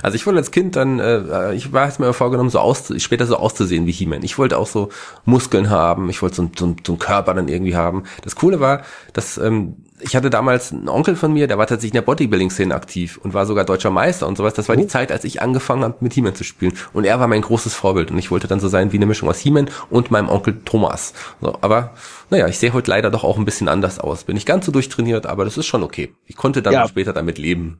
Also 0.01 0.15
ich 0.15 0.25
wollte 0.25 0.39
als 0.39 0.51
Kind 0.51 0.75
dann, 0.75 0.99
äh, 0.99 1.53
ich 1.53 1.73
war 1.73 1.87
es 1.87 1.99
mir 1.99 2.13
vorgenommen, 2.13 2.49
so 2.49 2.59
aus, 2.59 2.93
später 2.97 3.25
so 3.25 3.37
auszusehen 3.37 3.85
wie 3.85 3.91
He-Man. 3.91 4.23
Ich 4.23 4.37
wollte 4.37 4.57
auch 4.57 4.67
so 4.67 4.89
Muskeln 5.25 5.69
haben, 5.69 6.09
ich 6.09 6.21
wollte 6.21 6.35
so, 6.35 6.51
so, 6.57 6.75
so 6.85 6.93
einen 6.93 6.99
Körper 6.99 7.33
dann 7.33 7.47
irgendwie 7.47 7.75
haben. 7.75 8.03
Das 8.23 8.35
Coole 8.35 8.59
war, 8.59 8.83
dass 9.13 9.37
ähm, 9.37 9.77
ich 10.03 10.15
hatte 10.15 10.29
damals 10.29 10.71
einen 10.71 10.89
Onkel 10.89 11.15
von 11.15 11.31
mir, 11.31 11.47
der 11.47 11.57
war 11.57 11.67
tatsächlich 11.67 11.91
in 11.91 11.95
der 11.95 12.01
Bodybuilding-Szene 12.01 12.73
aktiv 12.73 13.19
und 13.21 13.33
war 13.33 13.45
sogar 13.45 13.65
deutscher 13.65 13.91
Meister 13.91 14.27
und 14.27 14.37
sowas. 14.37 14.53
Das 14.53 14.67
war 14.67 14.75
oh. 14.75 14.79
die 14.79 14.87
Zeit, 14.87 15.11
als 15.11 15.23
ich 15.23 15.41
angefangen 15.41 15.83
habe, 15.83 15.97
mit 15.99 16.13
He-Man 16.13 16.35
zu 16.35 16.43
spielen. 16.43 16.73
Und 16.93 17.05
er 17.05 17.19
war 17.19 17.27
mein 17.27 17.41
großes 17.41 17.73
Vorbild 17.73 18.11
und 18.11 18.17
ich 18.17 18.31
wollte 18.31 18.47
dann 18.47 18.59
so 18.59 18.67
sein 18.67 18.91
wie 18.91 18.97
eine 18.97 19.05
Mischung 19.05 19.29
aus 19.29 19.39
He-Man 19.39 19.69
und 19.89 20.11
meinem 20.11 20.29
Onkel 20.29 20.61
Thomas. 20.65 21.13
So, 21.39 21.57
aber 21.61 21.93
naja, 22.29 22.47
ich 22.47 22.57
sehe 22.57 22.73
heute 22.73 22.89
leider 22.89 23.11
doch 23.11 23.23
auch 23.23 23.37
ein 23.37 23.45
bisschen 23.45 23.67
anders 23.67 23.99
aus. 23.99 24.23
Bin 24.23 24.35
nicht 24.35 24.47
ganz 24.47 24.65
so 24.65 24.71
durchtrainiert, 24.71 25.25
aber 25.25 25.45
das 25.45 25.57
ist 25.57 25.67
schon 25.67 25.83
okay. 25.83 26.13
Ich 26.25 26.35
konnte 26.35 26.61
dann 26.61 26.73
ja. 26.73 26.87
später 26.87 27.13
damit 27.13 27.37
leben. 27.37 27.79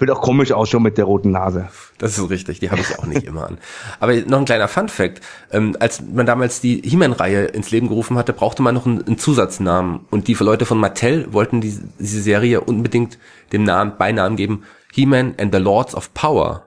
Wird 0.00 0.10
auch 0.10 0.22
komisch 0.22 0.50
ausschauen 0.52 0.82
mit 0.82 0.96
der 0.96 1.04
roten 1.04 1.30
Nase. 1.30 1.68
Das 1.98 2.16
ist 2.16 2.30
richtig, 2.30 2.58
die 2.58 2.70
habe 2.70 2.80
ich 2.80 2.98
auch 2.98 3.04
nicht 3.04 3.24
immer 3.24 3.46
an. 3.46 3.58
Aber 4.00 4.14
noch 4.14 4.38
ein 4.38 4.46
kleiner 4.46 4.66
Fun 4.66 4.88
Fact. 4.88 5.20
Ähm, 5.52 5.76
als 5.78 6.00
man 6.00 6.24
damals 6.24 6.62
die 6.62 6.80
He-Man-Reihe 6.82 7.44
ins 7.44 7.70
Leben 7.70 7.88
gerufen 7.88 8.16
hatte, 8.16 8.32
brauchte 8.32 8.62
man 8.62 8.74
noch 8.74 8.86
einen, 8.86 9.06
einen 9.06 9.18
Zusatznamen. 9.18 10.06
Und 10.10 10.26
die 10.26 10.34
Leute 10.34 10.64
von 10.64 10.78
Mattel 10.78 11.30
wollten 11.32 11.60
die, 11.60 11.78
diese 11.98 12.22
Serie 12.22 12.62
unbedingt 12.62 13.18
dem 13.52 13.64
Namen, 13.64 13.98
Beinamen 13.98 14.36
geben, 14.36 14.64
He-Man 14.92 15.34
and 15.38 15.54
the 15.54 15.60
Lords 15.60 15.94
of 15.94 16.14
Power. 16.14 16.66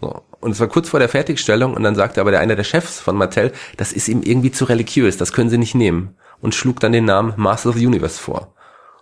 So. 0.00 0.22
Und 0.40 0.52
es 0.52 0.60
war 0.60 0.68
kurz 0.68 0.88
vor 0.88 1.00
der 1.00 1.10
Fertigstellung 1.10 1.74
und 1.74 1.82
dann 1.82 1.94
sagte 1.94 2.20
aber 2.22 2.30
der 2.30 2.40
einer 2.40 2.56
der 2.56 2.64
Chefs 2.64 2.98
von 2.98 3.14
Mattel, 3.14 3.52
das 3.76 3.92
ist 3.92 4.08
ihm 4.08 4.22
irgendwie 4.22 4.50
zu 4.50 4.64
religiös, 4.64 5.18
das 5.18 5.34
können 5.34 5.50
sie 5.50 5.58
nicht 5.58 5.74
nehmen. 5.74 6.16
Und 6.40 6.54
schlug 6.54 6.80
dann 6.80 6.92
den 6.92 7.04
Namen 7.04 7.34
Master 7.36 7.68
of 7.68 7.76
the 7.76 7.86
Universe 7.86 8.18
vor. 8.18 8.54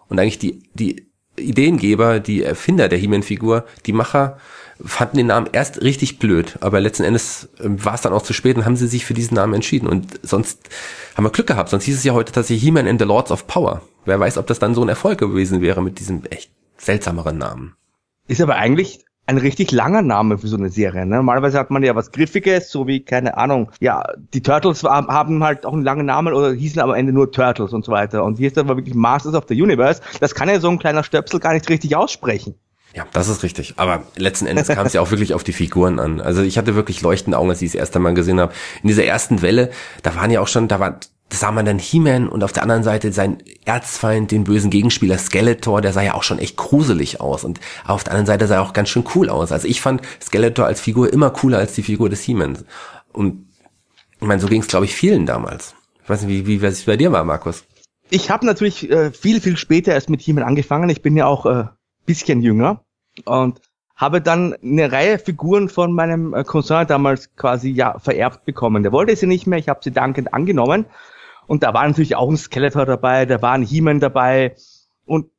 Und 0.08 0.18
eigentlich 0.18 0.40
die, 0.40 0.64
die 0.74 1.07
Ideengeber, 1.38 2.20
die 2.20 2.42
Erfinder 2.42 2.88
der 2.88 2.98
He-Man-Figur, 2.98 3.64
die 3.86 3.92
Macher, 3.92 4.38
fanden 4.84 5.16
den 5.16 5.26
Namen 5.26 5.48
erst 5.52 5.82
richtig 5.82 6.18
blöd, 6.18 6.58
aber 6.60 6.80
letzten 6.80 7.04
Endes 7.04 7.48
ähm, 7.60 7.84
war 7.84 7.94
es 7.94 8.02
dann 8.02 8.12
auch 8.12 8.22
zu 8.22 8.32
spät 8.32 8.56
und 8.56 8.64
haben 8.64 8.76
sie 8.76 8.86
sich 8.86 9.04
für 9.04 9.14
diesen 9.14 9.34
Namen 9.34 9.54
entschieden. 9.54 9.88
Und 9.88 10.20
sonst 10.22 10.68
haben 11.16 11.24
wir 11.24 11.30
Glück 11.30 11.48
gehabt, 11.48 11.70
sonst 11.70 11.84
hieß 11.84 11.96
es 11.96 12.04
ja 12.04 12.12
heute 12.12 12.32
tatsächlich 12.32 12.62
He-Man 12.62 12.86
and 12.86 13.00
the 13.00 13.06
Lords 13.06 13.30
of 13.30 13.46
Power. 13.46 13.82
Wer 14.04 14.20
weiß, 14.20 14.38
ob 14.38 14.46
das 14.46 14.58
dann 14.58 14.74
so 14.74 14.82
ein 14.82 14.88
Erfolg 14.88 15.18
gewesen 15.18 15.60
wäre 15.60 15.82
mit 15.82 15.98
diesem 15.98 16.24
echt 16.26 16.50
seltsameren 16.76 17.38
Namen. 17.38 17.74
Ist 18.28 18.40
aber 18.40 18.56
eigentlich 18.56 19.04
ein 19.28 19.36
richtig 19.36 19.70
langer 19.72 20.00
Name 20.00 20.38
für 20.38 20.48
so 20.48 20.56
eine 20.56 20.70
Serie. 20.70 21.04
Ne? 21.04 21.16
Normalerweise 21.16 21.58
hat 21.58 21.70
man 21.70 21.82
ja 21.82 21.94
was 21.94 22.12
Griffiges, 22.12 22.70
so 22.70 22.86
wie, 22.86 23.00
keine 23.00 23.36
Ahnung, 23.36 23.70
ja, 23.78 24.02
die 24.32 24.42
Turtles 24.42 24.82
haben 24.84 25.44
halt 25.44 25.66
auch 25.66 25.74
einen 25.74 25.82
langen 25.82 26.06
Namen 26.06 26.32
oder 26.32 26.52
hießen 26.52 26.80
am 26.80 26.94
Ende 26.94 27.12
nur 27.12 27.30
Turtles 27.30 27.74
und 27.74 27.84
so 27.84 27.92
weiter. 27.92 28.24
Und 28.24 28.38
hier 28.38 28.48
ist 28.48 28.56
aber 28.56 28.76
wirklich 28.76 28.94
Masters 28.94 29.34
of 29.34 29.44
the 29.46 29.62
Universe. 29.62 30.00
Das 30.20 30.34
kann 30.34 30.48
ja 30.48 30.58
so 30.60 30.70
ein 30.70 30.78
kleiner 30.78 31.04
Stöpsel 31.04 31.40
gar 31.40 31.52
nicht 31.52 31.68
richtig 31.68 31.94
aussprechen. 31.94 32.54
Ja, 32.94 33.04
das 33.12 33.28
ist 33.28 33.42
richtig. 33.42 33.74
Aber 33.76 34.04
letzten 34.16 34.46
Endes 34.46 34.68
kam 34.68 34.86
es 34.86 34.94
ja 34.94 35.02
auch 35.02 35.10
wirklich 35.10 35.34
auf 35.34 35.44
die 35.44 35.52
Figuren 35.52 36.00
an. 36.00 36.22
Also 36.22 36.40
ich 36.40 36.56
hatte 36.56 36.74
wirklich 36.74 37.02
leuchtende 37.02 37.36
Augen, 37.36 37.50
als 37.50 37.60
ich 37.60 37.72
das 37.72 37.78
erste 37.78 37.98
Mal 37.98 38.14
gesehen 38.14 38.40
habe. 38.40 38.54
In 38.82 38.88
dieser 38.88 39.04
ersten 39.04 39.42
Welle, 39.42 39.70
da 40.02 40.16
waren 40.16 40.30
ja 40.30 40.40
auch 40.40 40.48
schon, 40.48 40.68
da 40.68 40.80
war 40.80 40.98
das 41.28 41.40
sah 41.40 41.52
man 41.52 41.66
dann 41.66 41.78
He-Man 41.78 42.28
und 42.28 42.42
auf 42.42 42.52
der 42.52 42.62
anderen 42.62 42.82
Seite 42.82 43.12
sein 43.12 43.42
Erzfeind, 43.64 44.30
den 44.30 44.44
bösen 44.44 44.70
Gegenspieler 44.70 45.18
Skeletor, 45.18 45.82
der 45.82 45.92
sah 45.92 46.00
ja 46.00 46.14
auch 46.14 46.22
schon 46.22 46.38
echt 46.38 46.56
gruselig 46.56 47.20
aus 47.20 47.44
und 47.44 47.60
auf 47.84 48.02
der 48.02 48.12
anderen 48.12 48.26
Seite 48.26 48.46
sah 48.46 48.56
er 48.56 48.62
auch 48.62 48.72
ganz 48.72 48.88
schön 48.88 49.04
cool 49.14 49.28
aus. 49.28 49.52
Also 49.52 49.68
ich 49.68 49.80
fand 49.80 50.00
Skeletor 50.22 50.66
als 50.66 50.80
Figur 50.80 51.12
immer 51.12 51.30
cooler 51.30 51.58
als 51.58 51.74
die 51.74 51.82
Figur 51.82 52.08
des 52.08 52.22
He-Man. 52.22 52.58
Und 53.12 53.46
ich 54.20 54.26
meine, 54.26 54.40
so 54.40 54.48
ging 54.48 54.62
es 54.62 54.68
glaube 54.68 54.86
ich 54.86 54.94
vielen 54.94 55.26
damals. 55.26 55.74
Ich 56.02 56.08
weiß 56.08 56.22
nicht, 56.22 56.46
wie, 56.46 56.62
wie 56.62 56.66
es 56.66 56.84
bei 56.84 56.96
dir 56.96 57.12
war, 57.12 57.24
Markus. 57.24 57.64
Ich 58.08 58.30
habe 58.30 58.46
natürlich 58.46 58.90
äh, 58.90 59.10
viel, 59.12 59.42
viel 59.42 59.58
später 59.58 59.92
erst 59.92 60.08
mit 60.08 60.22
He-Man 60.22 60.44
angefangen. 60.44 60.88
Ich 60.88 61.02
bin 61.02 61.14
ja 61.14 61.26
auch 61.26 61.44
äh, 61.44 61.64
bisschen 62.06 62.40
jünger 62.40 62.82
und 63.26 63.60
habe 63.94 64.22
dann 64.22 64.54
eine 64.62 64.90
Reihe 64.90 65.18
Figuren 65.18 65.68
von 65.68 65.92
meinem 65.92 66.32
äh, 66.32 66.42
Cousin 66.44 66.86
damals 66.86 67.34
quasi 67.36 67.68
ja 67.70 67.98
vererbt 67.98 68.46
bekommen. 68.46 68.82
Der 68.82 68.92
wollte 68.92 69.14
sie 69.14 69.26
nicht 69.26 69.46
mehr, 69.46 69.58
ich 69.58 69.68
habe 69.68 69.80
sie 69.82 69.90
dankend 69.90 70.32
angenommen 70.32 70.86
und 71.48 71.62
da 71.62 71.72
war 71.72 71.88
natürlich 71.88 72.14
auch 72.14 72.28
ein 72.28 72.36
Skeletor 72.36 72.84
dabei, 72.84 73.24
da 73.24 73.40
war 73.40 73.54
ein 73.54 73.62
He-Man 73.62 74.00
dabei. 74.00 74.54
Und 75.06 75.30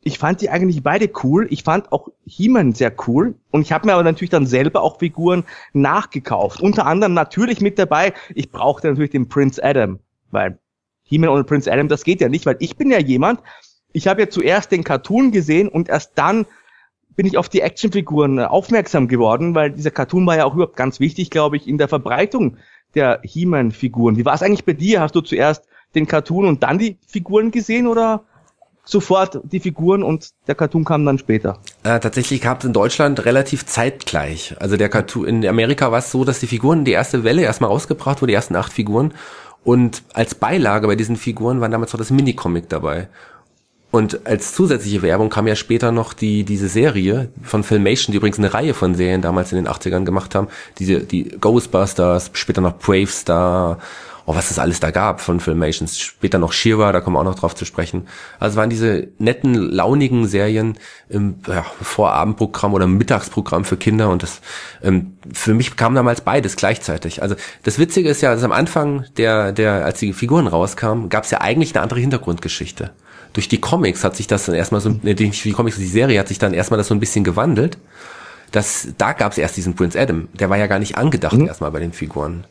ich 0.00 0.18
fand 0.18 0.40
die 0.40 0.50
eigentlich 0.50 0.82
beide 0.82 1.08
cool. 1.22 1.46
Ich 1.50 1.62
fand 1.62 1.92
auch 1.92 2.08
He-Man 2.26 2.72
sehr 2.72 2.92
cool. 3.06 3.36
Und 3.52 3.62
ich 3.62 3.70
habe 3.70 3.86
mir 3.86 3.94
aber 3.94 4.02
natürlich 4.02 4.30
dann 4.30 4.44
selber 4.44 4.82
auch 4.82 4.98
Figuren 4.98 5.44
nachgekauft. 5.72 6.60
Unter 6.60 6.84
anderem 6.84 7.14
natürlich 7.14 7.60
mit 7.60 7.78
dabei, 7.78 8.12
ich 8.34 8.50
brauchte 8.50 8.88
natürlich 8.88 9.12
den 9.12 9.28
Prince 9.28 9.62
Adam. 9.62 10.00
Weil 10.32 10.58
He-Man 11.04 11.30
ohne 11.30 11.44
Prince 11.44 11.70
Adam, 11.70 11.86
das 11.86 12.02
geht 12.02 12.20
ja 12.20 12.28
nicht, 12.28 12.44
weil 12.44 12.56
ich 12.58 12.76
bin 12.76 12.90
ja 12.90 12.98
jemand, 12.98 13.40
ich 13.92 14.08
habe 14.08 14.22
ja 14.22 14.28
zuerst 14.28 14.72
den 14.72 14.82
Cartoon 14.82 15.30
gesehen 15.30 15.68
und 15.68 15.88
erst 15.88 16.12
dann 16.16 16.44
bin 17.16 17.26
ich 17.26 17.36
auf 17.36 17.48
die 17.48 17.60
Actionfiguren 17.60 18.38
aufmerksam 18.38 19.08
geworden, 19.08 19.54
weil 19.54 19.70
dieser 19.70 19.90
Cartoon 19.90 20.26
war 20.26 20.36
ja 20.36 20.44
auch 20.44 20.54
überhaupt 20.54 20.76
ganz 20.76 21.00
wichtig, 21.00 21.30
glaube 21.30 21.56
ich, 21.56 21.68
in 21.68 21.78
der 21.78 21.88
Verbreitung 21.88 22.56
der 22.94 23.20
He-Man-Figuren. 23.22 24.16
Wie 24.16 24.24
war 24.24 24.34
es 24.34 24.42
eigentlich 24.42 24.64
bei 24.64 24.72
dir? 24.72 25.00
Hast 25.00 25.14
du 25.14 25.20
zuerst 25.20 25.66
den 25.94 26.06
Cartoon 26.06 26.46
und 26.46 26.62
dann 26.62 26.78
die 26.78 26.98
Figuren 27.06 27.50
gesehen 27.50 27.86
oder 27.86 28.24
sofort 28.84 29.40
die 29.44 29.60
Figuren 29.60 30.02
und 30.02 30.30
der 30.46 30.54
Cartoon 30.54 30.84
kam 30.84 31.06
dann 31.06 31.18
später? 31.18 31.58
Äh, 31.84 32.00
tatsächlich 32.00 32.40
gab 32.40 32.58
es 32.58 32.64
in 32.64 32.72
Deutschland 32.72 33.24
relativ 33.24 33.66
zeitgleich. 33.66 34.56
Also 34.58 34.76
der 34.76 34.88
Cartoon 34.88 35.26
in 35.26 35.46
Amerika 35.46 35.92
war 35.92 36.00
es 36.00 36.10
so, 36.10 36.24
dass 36.24 36.40
die 36.40 36.46
Figuren 36.46 36.84
die 36.84 36.92
erste 36.92 37.24
Welle 37.24 37.42
erstmal 37.42 37.70
rausgebracht 37.70 38.20
wurden, 38.20 38.28
die 38.28 38.34
ersten 38.34 38.56
acht 38.56 38.72
Figuren. 38.72 39.14
Und 39.64 40.02
als 40.12 40.34
Beilage 40.34 40.88
bei 40.88 40.96
diesen 40.96 41.16
Figuren 41.16 41.60
war 41.60 41.68
damals 41.68 41.92
noch 41.92 41.98
das 41.98 42.10
Minicomic 42.10 42.68
dabei. 42.68 43.08
Und 43.92 44.26
als 44.26 44.54
zusätzliche 44.54 45.02
Werbung 45.02 45.28
kam 45.28 45.46
ja 45.46 45.54
später 45.54 45.92
noch 45.92 46.14
die, 46.14 46.44
diese 46.44 46.68
Serie 46.68 47.28
von 47.42 47.62
Filmation, 47.62 48.12
die 48.12 48.16
übrigens 48.16 48.38
eine 48.38 48.54
Reihe 48.54 48.72
von 48.72 48.94
Serien 48.94 49.20
damals 49.20 49.52
in 49.52 49.56
den 49.56 49.68
80ern 49.68 50.06
gemacht 50.06 50.34
haben. 50.34 50.48
Diese, 50.78 51.00
die 51.00 51.24
Ghostbusters, 51.38 52.30
später 52.32 52.62
noch 52.62 52.78
Brave 52.78 53.08
Star, 53.08 53.78
oh, 54.24 54.34
was 54.34 54.50
es 54.50 54.58
alles 54.58 54.80
da 54.80 54.92
gab 54.92 55.20
von 55.20 55.40
Filmation. 55.40 55.86
Später 55.88 56.38
noch 56.38 56.54
Shira, 56.54 56.90
da 56.90 57.02
kommen 57.02 57.16
wir 57.16 57.20
auch 57.20 57.24
noch 57.24 57.34
drauf 57.34 57.54
zu 57.54 57.66
sprechen. 57.66 58.08
Also 58.40 58.56
waren 58.56 58.70
diese 58.70 59.08
netten, 59.18 59.52
launigen 59.52 60.26
Serien 60.26 60.78
im 61.10 61.34
ja, 61.46 61.62
Vorabendprogramm 61.82 62.72
oder 62.72 62.86
Mittagsprogramm 62.86 63.66
für 63.66 63.76
Kinder 63.76 64.08
und 64.08 64.22
das, 64.22 64.40
ähm, 64.82 65.18
für 65.34 65.52
mich 65.52 65.76
kam 65.76 65.94
damals 65.94 66.22
beides 66.22 66.56
gleichzeitig. 66.56 67.20
Also 67.20 67.34
das 67.62 67.78
Witzige 67.78 68.08
ist 68.08 68.22
ja, 68.22 68.34
dass 68.34 68.42
am 68.42 68.52
Anfang 68.52 69.04
der, 69.18 69.52
der, 69.52 69.84
als 69.84 69.98
die 69.98 70.14
Figuren 70.14 70.46
rauskamen, 70.46 71.10
gab 71.10 71.24
es 71.24 71.30
ja 71.30 71.42
eigentlich 71.42 71.74
eine 71.74 71.82
andere 71.82 72.00
Hintergrundgeschichte 72.00 72.92
durch 73.32 73.48
die 73.48 73.60
Comics 73.60 74.04
hat 74.04 74.16
sich 74.16 74.26
das 74.26 74.46
dann 74.46 74.54
erstmal 74.54 74.80
so, 74.80 74.90
äh, 75.04 75.14
durch 75.14 75.42
die 75.42 75.52
Comics, 75.52 75.76
die 75.76 75.86
Serie 75.86 76.18
hat 76.18 76.28
sich 76.28 76.38
dann 76.38 76.54
erstmal 76.54 76.78
das 76.78 76.88
so 76.88 76.94
ein 76.94 77.00
bisschen 77.00 77.24
gewandelt. 77.24 77.78
Das, 78.50 78.88
da 78.98 79.12
gab 79.12 79.32
es 79.32 79.38
erst 79.38 79.56
diesen 79.56 79.74
Prince 79.74 79.98
Adam. 79.98 80.28
Der 80.34 80.50
war 80.50 80.58
ja 80.58 80.66
gar 80.66 80.78
nicht 80.78 80.98
angedacht 80.98 81.36
mhm. 81.36 81.46
erstmal 81.46 81.70
bei 81.70 81.80
den 81.80 81.92
Figuren. 81.92 82.44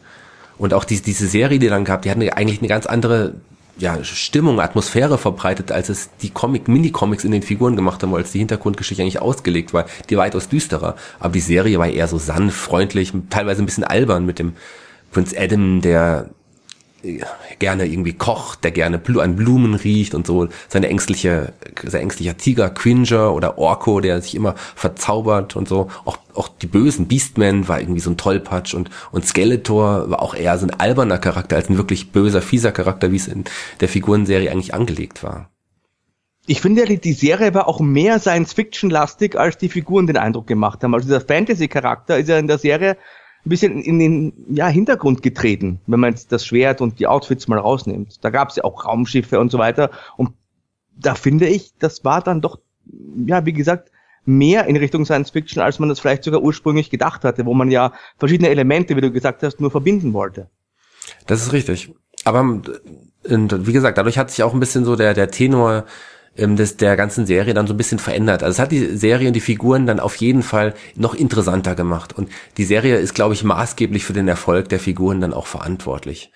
Und 0.57 0.73
auch 0.73 0.83
die, 0.83 0.99
diese 0.99 1.27
Serie, 1.27 1.59
die 1.59 1.67
dann 1.67 1.85
gab, 1.85 2.01
die 2.01 2.11
hat 2.11 2.17
eigentlich 2.17 2.59
eine 2.59 2.67
ganz 2.67 2.85
andere 2.85 3.35
ja, 3.77 4.03
Stimmung, 4.03 4.59
Atmosphäre 4.59 5.17
verbreitet, 5.17 5.71
als 5.71 5.89
es 5.89 6.09
die 6.21 6.29
Comic, 6.29 6.67
Mini-Comics 6.67 7.23
in 7.23 7.31
den 7.31 7.41
Figuren 7.41 7.75
gemacht 7.75 8.03
haben, 8.03 8.13
als 8.13 8.31
die 8.31 8.39
Hintergrundgeschichte 8.39 9.01
eigentlich 9.01 9.21
ausgelegt 9.21 9.73
war. 9.73 9.85
Die 10.09 10.17
war 10.17 10.25
weitaus 10.25 10.49
düsterer. 10.49 10.95
Aber 11.19 11.33
die 11.33 11.39
Serie 11.39 11.79
war 11.79 11.87
eher 11.87 12.07
so 12.07 12.17
sanft, 12.17 12.57
freundlich, 12.57 13.13
teilweise 13.29 13.63
ein 13.63 13.65
bisschen 13.65 13.83
albern 13.83 14.25
mit 14.25 14.39
dem 14.39 14.53
Prince 15.11 15.35
Adam, 15.37 15.81
der 15.81 16.29
gerne 17.59 17.85
irgendwie 17.85 18.13
kocht, 18.13 18.63
der 18.63 18.71
gerne 18.71 19.01
an 19.19 19.35
Blumen 19.35 19.75
riecht 19.75 20.13
und 20.13 20.27
so. 20.27 20.47
Seine 20.67 20.87
ängstliche, 20.89 21.53
sein 21.83 22.01
ängstlicher 22.03 22.37
Tiger 22.37 22.69
Cringer 22.69 23.33
oder 23.33 23.57
Orko, 23.57 23.99
der 23.99 24.21
sich 24.21 24.35
immer 24.35 24.55
verzaubert 24.75 25.55
und 25.55 25.67
so. 25.67 25.89
Auch, 26.05 26.17
auch 26.33 26.47
die 26.47 26.67
bösen 26.67 27.07
Beastmen 27.07 27.67
war 27.67 27.79
irgendwie 27.79 27.99
so 27.99 28.11
ein 28.11 28.17
Tollpatsch 28.17 28.73
und, 28.73 28.89
und 29.11 29.25
Skeletor 29.25 30.09
war 30.09 30.21
auch 30.21 30.35
eher 30.35 30.57
so 30.57 30.67
ein 30.67 30.79
alberner 30.79 31.17
Charakter 31.17 31.55
als 31.55 31.69
ein 31.69 31.77
wirklich 31.77 32.11
böser, 32.11 32.41
fieser 32.41 32.71
Charakter, 32.71 33.11
wie 33.11 33.17
es 33.17 33.27
in 33.27 33.45
der 33.79 33.89
Figurenserie 33.89 34.51
eigentlich 34.51 34.73
angelegt 34.73 35.23
war. 35.23 35.49
Ich 36.47 36.59
finde, 36.59 36.85
die 36.85 37.13
Serie 37.13 37.53
war 37.53 37.67
auch 37.67 37.79
mehr 37.79 38.19
Science-Fiction-lastig, 38.19 39.37
als 39.37 39.57
die 39.57 39.69
Figuren 39.69 40.07
den 40.07 40.17
Eindruck 40.17 40.47
gemacht 40.47 40.83
haben. 40.83 40.93
Also 40.93 41.07
dieser 41.07 41.21
Fantasy-Charakter 41.21 42.17
ist 42.17 42.29
ja 42.29 42.39
in 42.39 42.47
der 42.47 42.57
Serie 42.57 42.97
ein 43.45 43.49
bisschen 43.49 43.81
in 43.81 43.99
den 43.99 44.33
ja, 44.49 44.67
Hintergrund 44.67 45.23
getreten, 45.23 45.79
wenn 45.87 45.99
man 45.99 46.11
jetzt 46.11 46.31
das 46.31 46.45
Schwert 46.45 46.81
und 46.81 46.99
die 46.99 47.07
Outfits 47.07 47.47
mal 47.47 47.59
rausnimmt. 47.59 48.23
Da 48.23 48.29
gab 48.29 48.49
es 48.49 48.55
ja 48.57 48.63
auch 48.63 48.85
Raumschiffe 48.85 49.39
und 49.39 49.51
so 49.51 49.57
weiter. 49.57 49.89
Und 50.15 50.31
da 50.95 51.15
finde 51.15 51.47
ich, 51.47 51.73
das 51.79 52.03
war 52.03 52.21
dann 52.21 52.41
doch, 52.41 52.59
ja, 53.25 53.45
wie 53.45 53.53
gesagt, 53.53 53.91
mehr 54.25 54.67
in 54.67 54.75
Richtung 54.75 55.05
Science 55.05 55.31
Fiction, 55.31 55.61
als 55.61 55.79
man 55.79 55.89
das 55.89 55.99
vielleicht 55.99 56.23
sogar 56.23 56.43
ursprünglich 56.43 56.91
gedacht 56.91 57.23
hatte, 57.23 57.45
wo 57.45 57.53
man 57.55 57.71
ja 57.71 57.93
verschiedene 58.17 58.49
Elemente, 58.49 58.95
wie 58.95 59.01
du 59.01 59.11
gesagt 59.11 59.41
hast, 59.41 59.59
nur 59.59 59.71
verbinden 59.71 60.13
wollte. 60.13 60.49
Das 61.25 61.41
ist 61.41 61.53
richtig. 61.53 61.93
Aber 62.23 62.61
wie 63.23 63.73
gesagt, 63.73 63.97
dadurch 63.97 64.19
hat 64.19 64.29
sich 64.29 64.43
auch 64.43 64.53
ein 64.53 64.59
bisschen 64.59 64.85
so 64.85 64.95
der, 64.95 65.15
der 65.15 65.31
Tenor 65.31 65.85
ähm, 66.37 66.55
des, 66.55 66.77
der 66.77 66.95
ganzen 66.95 67.25
Serie 67.25 67.53
dann 67.53 67.67
so 67.67 67.73
ein 67.73 67.77
bisschen 67.77 67.99
verändert. 67.99 68.43
Also 68.43 68.53
es 68.53 68.59
hat 68.59 68.71
die 68.71 68.97
Serie 68.97 69.27
und 69.27 69.33
die 69.33 69.41
Figuren 69.41 69.85
dann 69.85 69.99
auf 69.99 70.15
jeden 70.15 70.43
Fall 70.43 70.73
noch 70.95 71.13
interessanter 71.13 71.75
gemacht. 71.75 72.17
Und 72.17 72.29
die 72.57 72.65
Serie 72.65 72.97
ist, 72.97 73.13
glaube 73.13 73.33
ich, 73.33 73.43
maßgeblich 73.43 74.05
für 74.05 74.13
den 74.13 74.27
Erfolg 74.27 74.69
der 74.69 74.79
Figuren 74.79 75.21
dann 75.21 75.33
auch 75.33 75.47
verantwortlich. 75.47 76.31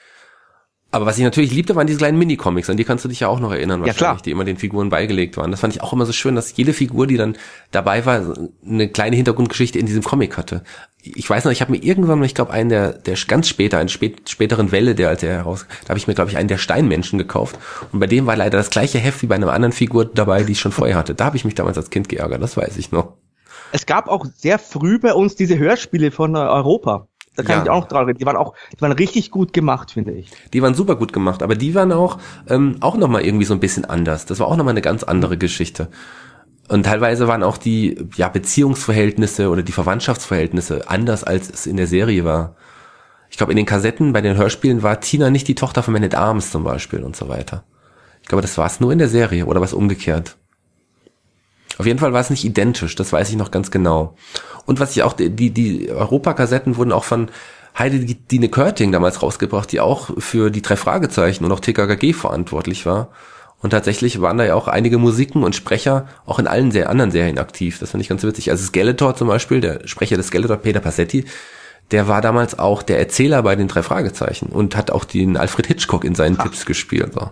Aber 0.92 1.06
was 1.06 1.18
ich 1.18 1.26
natürlich 1.26 1.52
liebte, 1.52 1.76
waren 1.76 1.88
diese 1.88 2.00
kleinen 2.00 2.18
Minicomics, 2.18 2.70
an 2.70 2.78
die 2.78 2.86
kannst 2.86 3.04
du 3.04 3.10
dich 3.10 3.20
ja 3.20 3.28
auch 3.28 3.42
noch 3.42 3.52
erinnern, 3.52 3.82
wahrscheinlich, 3.82 4.02
ja, 4.02 4.14
klar. 4.14 4.22
die 4.24 4.32
immer 4.32 4.46
den 4.46 4.56
Figuren 4.56 4.90
beigelegt 4.90 5.36
waren. 5.36 5.52
Das 5.52 5.60
fand 5.60 5.76
ich 5.76 5.82
auch 5.82 5.92
immer 5.92 6.06
so 6.06 6.14
schön, 6.14 6.36
dass 6.36 6.56
jede 6.56 6.72
Figur, 6.72 7.06
die 7.06 7.18
dann 7.18 7.36
dabei 7.72 8.06
war, 8.06 8.34
eine 8.66 8.88
kleine 8.88 9.18
Hintergrundgeschichte 9.18 9.78
in 9.78 9.88
diesem 9.88 10.04
Comic 10.04 10.38
hatte. 10.38 10.64
Ich 11.14 11.30
weiß 11.30 11.46
noch, 11.46 11.52
ich 11.52 11.62
habe 11.62 11.72
mir 11.72 11.84
irgendwann, 11.84 12.24
ich 12.24 12.34
glaube, 12.34 12.52
einen 12.52 12.70
der, 12.70 12.94
der 12.94 13.16
ganz 13.28 13.48
später, 13.48 13.78
einen 13.78 13.90
spät, 13.90 14.30
späteren 14.30 14.72
Welle, 14.72 14.96
der 14.96 15.10
als 15.10 15.22
er 15.22 15.34
heraus, 15.34 15.68
da 15.84 15.90
habe 15.90 16.00
ich 16.00 16.08
mir, 16.08 16.16
glaube 16.16 16.32
ich, 16.32 16.38
einen 16.38 16.48
der 16.48 16.58
Steinmenschen 16.58 17.20
gekauft. 17.20 17.60
Und 17.92 18.00
bei 18.00 18.08
dem 18.08 18.26
war 18.26 18.36
leider 18.36 18.58
das 18.58 18.72
gleiche 18.72 18.98
Heft 18.98 19.22
wie 19.22 19.28
bei 19.28 19.36
einer 19.36 19.52
anderen 19.54 19.72
Figur 19.72 20.06
dabei, 20.06 20.44
die 20.44 20.54
ich 20.54 20.60
schon 20.60 20.72
vorher 20.72 20.96
hatte. 20.96 21.14
Da 21.14 21.26
habe 21.26 21.38
ich 21.38 21.46
mich 21.46 21.56
damals 21.56 21.78
als 21.78 21.90
Kind 21.90 22.10
geärgert, 22.10 22.42
das 22.42 22.58
weiß 22.58 22.78
ich 22.78 22.92
noch. 22.92 23.14
Es 23.72 23.86
gab 23.86 24.08
auch 24.08 24.26
sehr 24.36 24.58
früh 24.58 25.00
bei 25.00 25.14
uns 25.14 25.36
diese 25.36 25.58
Hörspiele 25.58 26.12
von 26.12 26.36
Europa. 26.36 27.08
Da 27.36 27.44
kann 27.44 27.58
ja. 27.58 27.64
ich 27.64 27.70
auch 27.70 27.82
noch 27.82 27.88
dran 27.88 28.06
reden. 28.06 28.18
Die 28.18 28.26
waren 28.26 28.38
auch, 28.38 28.54
die 28.74 28.82
waren 28.82 28.94
richtig 28.94 29.30
gut 29.30 29.54
gemacht, 29.54 29.92
finde 29.92 30.14
ich. 30.14 30.32
Die 30.54 30.62
waren 30.62 30.74
super 30.74 30.96
gut 30.96 31.12
gemacht, 31.12 31.44
aber 31.44 31.56
die 31.56 31.76
waren 31.76 31.92
auch, 31.92 32.18
ähm, 32.48 32.78
auch 32.80 32.96
nochmal 32.96 33.26
irgendwie 33.26 33.46
so 33.46 33.54
ein 33.54 33.60
bisschen 33.60 33.86
anders. 33.86 34.26
Das 34.26 34.40
war 34.40 34.48
auch 34.48 34.56
nochmal 34.56 34.72
eine 34.72 34.82
ganz 34.82 35.04
andere 35.04 35.38
Geschichte. 35.38 35.90
Und 36.68 36.84
teilweise 36.84 37.28
waren 37.28 37.44
auch 37.44 37.58
die, 37.58 37.98
ja, 38.16 38.28
Beziehungsverhältnisse 38.28 39.50
oder 39.50 39.62
die 39.62 39.72
Verwandtschaftsverhältnisse 39.72 40.90
anders, 40.90 41.24
als 41.24 41.50
es 41.50 41.68
in 41.68 41.78
der 41.78 41.88
Serie 41.88 42.26
war. 42.26 42.56
Ich 43.30 43.38
glaube, 43.38 43.52
in 43.52 43.58
den 43.58 43.66
Kassetten 43.66 44.14
bei 44.14 44.22
den 44.22 44.38
Hörspielen 44.38 44.82
war 44.82 45.00
Tina 45.00 45.30
nicht 45.30 45.48
die 45.48 45.56
Tochter 45.56 45.84
von 45.84 45.94
Man 45.94 46.04
at 46.04 46.16
Arms 46.16 46.52
zum 46.52 46.64
Beispiel 46.64 47.04
und 47.04 47.16
so 47.16 47.30
weiter. 47.30 47.64
Ich 48.22 48.28
glaube, 48.28 48.42
das 48.42 48.58
war 48.58 48.66
es 48.66 48.80
nur 48.80 48.92
in 48.92 48.98
der 48.98 49.10
Serie 49.10 49.46
oder 49.46 49.62
was 49.62 49.74
umgekehrt. 49.74 50.38
Auf 51.78 51.86
jeden 51.86 52.00
Fall 52.00 52.14
war 52.14 52.22
es 52.22 52.30
nicht 52.30 52.46
identisch, 52.46 52.96
das 52.96 53.12
weiß 53.12 53.30
ich 53.30 53.36
noch 53.36 53.52
ganz 53.52 53.70
genau. 53.70 54.16
Und 54.66 54.80
was 54.80 54.92
ich 54.92 55.04
auch, 55.04 55.14
die, 55.14 55.52
die 55.52 55.92
Europakassetten 55.92 56.78
wurden 56.78 56.92
auch 56.92 57.04
von 57.04 57.30
Heide 57.78 58.00
Dine 58.00 58.50
Körting 58.50 58.92
damals 58.92 59.22
rausgebracht, 59.22 59.72
die 59.72 59.82
auch 59.82 60.10
für 60.18 60.50
die 60.50 60.62
drei 60.62 60.78
Fragezeichen 60.78 61.44
und 61.44 61.52
auch 61.52 61.60
TKKG 61.60 62.14
verantwortlich 62.14 62.86
war. 62.86 63.10
Und 63.62 63.72
tatsächlich 63.72 64.22
waren 64.22 64.38
da 64.38 64.46
ja 64.46 64.56
auch 64.56 64.68
einige 64.68 64.98
Musiken 64.98 65.44
und 65.44 65.56
Sprecher 65.56 66.08
auch 66.26 66.40
in 66.40 66.48
allen 66.48 66.72
sehr 66.72 66.90
anderen 66.90 67.12
Serien 67.12 67.40
aktiv. 67.40 67.80
Das 67.80 67.92
fand 67.92 68.02
ich 68.02 68.10
ganz 68.10 68.24
witzig. 68.24 68.52
Also 68.52 68.64
Skeletor 68.66 69.16
zum 69.16 69.28
Beispiel, 69.28 69.62
der 69.62 69.88
Sprecher 69.88 70.18
des 70.18 70.28
Skeletor, 70.28 70.58
Peter 70.58 70.82
Passetti, 70.82 71.26
der 71.92 72.08
war 72.08 72.22
damals 72.22 72.58
auch 72.58 72.84
der 72.84 73.00
Erzähler 73.00 73.44
bei 73.44 73.56
den 73.56 73.68
drei 73.68 73.84
Fragezeichen 73.84 74.48
und 74.48 74.76
hat 74.76 74.92
auch 74.92 75.06
den 75.06 75.38
Alfred 75.38 75.68
Hitchcock 75.68 76.04
in 76.04 76.16
seinen 76.16 76.38
Ach. 76.40 76.44
Tipps 76.44 76.66
gespielt. 76.66 77.14
So 77.14 77.32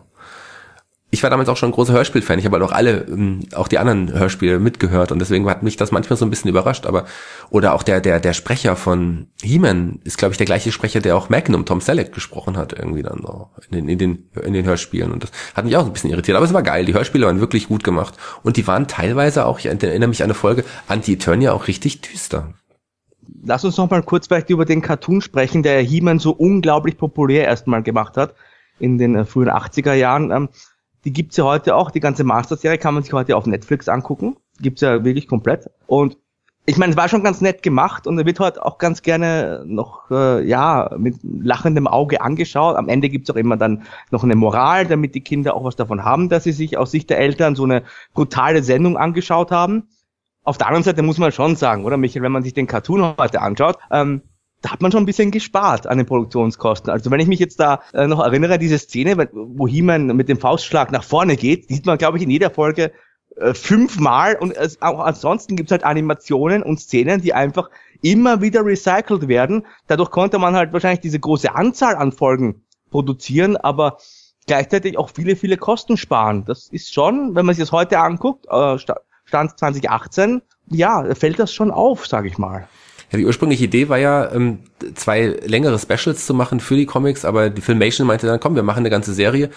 ich 1.13 1.21
war 1.21 1.29
damals 1.29 1.47
auch 1.47 1.57
schon 1.57 1.69
ein 1.69 1.73
großer 1.73 1.93
Hörspielfan. 1.93 2.39
Ich 2.39 2.45
habe 2.45 2.57
halt 2.57 2.67
auch 2.67 2.71
alle, 2.71 3.05
ähm, 3.07 3.41
auch 3.53 3.67
die 3.67 3.77
anderen 3.77 4.11
Hörspiele 4.11 4.57
mitgehört 4.57 5.11
und 5.11 5.19
deswegen 5.19 5.47
hat 5.47 5.61
mich 5.61 5.77
das 5.77 5.91
manchmal 5.91 6.17
so 6.17 6.25
ein 6.25 6.31
bisschen 6.31 6.49
überrascht. 6.49 6.87
Aber 6.87 7.05
oder 7.51 7.75
auch 7.75 7.83
der 7.83 8.01
der 8.01 8.19
der 8.19 8.33
Sprecher 8.33 8.75
von 8.75 9.27
He-Man 9.43 9.99
ist, 10.03 10.17
glaube 10.17 10.31
ich, 10.31 10.39
der 10.39 10.47
gleiche 10.47 10.71
Sprecher, 10.71 11.01
der 11.01 11.15
auch 11.15 11.29
Magnum 11.29 11.65
Tom 11.65 11.81
Selleck 11.81 12.13
gesprochen 12.13 12.57
hat 12.57 12.73
irgendwie 12.73 13.03
dann 13.03 13.21
so 13.21 13.49
in 13.69 13.77
den 13.77 13.89
in 13.89 13.97
den 13.99 14.29
in 14.43 14.53
den 14.53 14.65
Hörspielen 14.65 15.11
und 15.11 15.21
das 15.21 15.31
hat 15.53 15.65
mich 15.65 15.77
auch 15.77 15.85
ein 15.85 15.93
bisschen 15.93 16.09
irritiert. 16.09 16.35
Aber 16.35 16.47
es 16.47 16.53
war 16.53 16.63
geil. 16.63 16.85
Die 16.85 16.95
Hörspiele 16.95 17.27
waren 17.27 17.39
wirklich 17.39 17.67
gut 17.67 17.83
gemacht 17.83 18.15
und 18.41 18.57
die 18.57 18.65
waren 18.65 18.87
teilweise 18.87 19.45
auch. 19.45 19.59
Ich 19.59 19.67
erinnere 19.67 20.07
mich 20.07 20.23
an 20.23 20.31
eine 20.31 20.33
Folge 20.33 20.63
Anti-Eternia 20.87 21.53
auch 21.53 21.67
richtig 21.67 22.01
düster. 22.01 22.55
Lass 23.45 23.63
uns 23.63 23.77
noch 23.77 23.91
mal 23.91 24.01
kurz 24.01 24.25
vielleicht 24.25 24.49
über 24.49 24.65
den 24.65 24.81
Cartoon 24.81 25.21
sprechen, 25.21 25.61
der 25.61 25.79
He-Man 25.81 26.17
so 26.17 26.31
unglaublich 26.31 26.97
populär 26.97 27.45
erstmal 27.45 27.83
gemacht 27.83 28.17
hat 28.17 28.33
in 28.79 28.97
den 28.97 29.15
äh, 29.15 29.25
frühen 29.25 29.49
80er 29.49 29.93
Jahren. 29.93 30.49
Die 31.05 31.13
gibt's 31.13 31.37
ja 31.37 31.43
heute 31.43 31.75
auch, 31.75 31.91
die 31.91 31.99
ganze 31.99 32.23
Master-Serie 32.23 32.77
kann 32.77 32.93
man 32.93 33.03
sich 33.03 33.13
heute 33.13 33.35
auf 33.35 33.45
Netflix 33.45 33.89
angucken. 33.89 34.37
Gibt's 34.59 34.81
ja 34.81 35.03
wirklich 35.03 35.27
komplett. 35.27 35.69
Und 35.87 36.17
ich 36.65 36.77
meine, 36.77 36.91
es 36.91 36.97
war 36.97 37.09
schon 37.09 37.23
ganz 37.23 37.41
nett 37.41 37.61
gemacht 37.61 38.07
und 38.07 38.17
er 38.17 38.25
wird 38.25 38.39
heute 38.39 38.65
auch 38.65 38.77
ganz 38.77 39.01
gerne 39.01 39.63
noch, 39.65 40.09
äh, 40.11 40.47
ja, 40.47 40.91
mit 40.97 41.17
lachendem 41.21 41.87
Auge 41.87 42.21
angeschaut. 42.21 42.77
Am 42.77 42.87
Ende 42.87 43.09
gibt's 43.09 43.29
auch 43.29 43.35
immer 43.35 43.57
dann 43.57 43.83
noch 44.11 44.23
eine 44.23 44.35
Moral, 44.35 44.85
damit 44.87 45.13
die 45.13 45.21
Kinder 45.21 45.55
auch 45.55 45.65
was 45.65 45.75
davon 45.75 46.05
haben, 46.05 46.29
dass 46.29 46.45
sie 46.45 46.53
sich 46.53 46.77
aus 46.77 46.91
Sicht 46.91 47.09
der 47.09 47.19
Eltern 47.19 47.55
so 47.55 47.65
eine 47.65 47.83
brutale 48.13 48.63
Sendung 48.63 48.97
angeschaut 48.97 49.51
haben. 49.51 49.89
Auf 50.45 50.57
der 50.57 50.67
anderen 50.67 50.83
Seite 50.83 51.03
muss 51.03 51.17
man 51.17 51.33
schon 51.33 51.57
sagen, 51.57 51.83
oder 51.83 51.97
Michael, 51.97 52.23
wenn 52.23 52.31
man 52.31 52.43
sich 52.43 52.53
den 52.53 52.67
Cartoon 52.67 53.15
heute 53.17 53.41
anschaut, 53.41 53.77
ähm, 53.91 54.21
da 54.63 54.71
hat 54.71 54.81
man 54.81 54.91
schon 54.91 55.03
ein 55.03 55.05
bisschen 55.05 55.29
gespart 55.29 55.87
an 55.87 55.97
den 55.97 56.07
Produktionskosten. 56.07 56.89
Also 56.89 57.11
wenn 57.11 57.19
ich 57.19 57.27
mich 57.27 57.39
jetzt 57.39 57.59
da 57.59 57.81
äh, 57.93 58.07
noch 58.07 58.21
erinnere, 58.21 58.57
diese 58.57 58.79
Szene, 58.79 59.29
wo 59.33 59.67
He-Man 59.67 60.07
mit 60.07 60.29
dem 60.29 60.39
Faustschlag 60.39 60.91
nach 60.91 61.03
vorne 61.03 61.35
geht, 61.35 61.67
sieht 61.67 61.85
man, 61.85 61.97
glaube 61.97 62.17
ich, 62.17 62.23
in 62.23 62.29
jeder 62.29 62.49
Folge 62.49 62.93
äh, 63.35 63.53
fünfmal 63.53 64.37
und 64.39 64.55
es, 64.55 64.81
auch 64.81 64.99
ansonsten 64.99 65.57
gibt's 65.57 65.73
halt 65.73 65.83
Animationen 65.83 66.63
und 66.63 66.79
Szenen, 66.79 67.21
die 67.21 67.33
einfach 67.33 67.69
immer 68.01 68.41
wieder 68.41 68.65
recycelt 68.65 69.27
werden. 69.27 69.65
Dadurch 69.87 70.11
konnte 70.11 70.39
man 70.39 70.55
halt 70.55 70.71
wahrscheinlich 70.71 71.01
diese 71.01 71.19
große 71.19 71.53
Anzahl 71.53 71.97
an 71.97 72.13
Folgen 72.13 72.63
produzieren, 72.89 73.57
aber 73.57 73.97
gleichzeitig 74.47 74.97
auch 74.97 75.09
viele, 75.09 75.35
viele 75.35 75.57
Kosten 75.57 75.97
sparen. 75.97 76.45
Das 76.45 76.69
ist 76.69 76.93
schon, 76.93 77.35
wenn 77.35 77.45
man 77.45 77.53
sich 77.53 77.63
das 77.63 77.73
heute 77.73 77.99
anguckt, 77.99 78.45
äh, 78.49 78.77
Stand 78.77 79.59
2018, 79.59 80.41
ja, 80.69 81.13
fällt 81.15 81.39
das 81.39 81.53
schon 81.53 81.69
auf, 81.69 82.07
sage 82.07 82.29
ich 82.29 82.37
mal. 82.37 82.69
Ja, 83.13 83.19
die 83.19 83.25
ursprüngliche 83.27 83.65
Idee 83.65 83.89
war 83.89 83.99
ja, 83.99 84.31
ähm, 84.31 84.59
zwei 84.95 85.37
längere 85.45 85.77
Specials 85.77 86.25
zu 86.25 86.33
machen 86.33 86.59
für 86.59 86.75
die 86.75 86.87
Comics, 86.87 87.25
aber 87.25 87.51
die 87.51 87.61
Filmation 87.61 88.07
meinte 88.07 88.25
dann, 88.25 88.39
komm, 88.39 88.55
wir 88.55 88.63
machen 88.63 88.79
eine 88.79 88.89
ganze 88.89 89.13
Serie. 89.13 89.51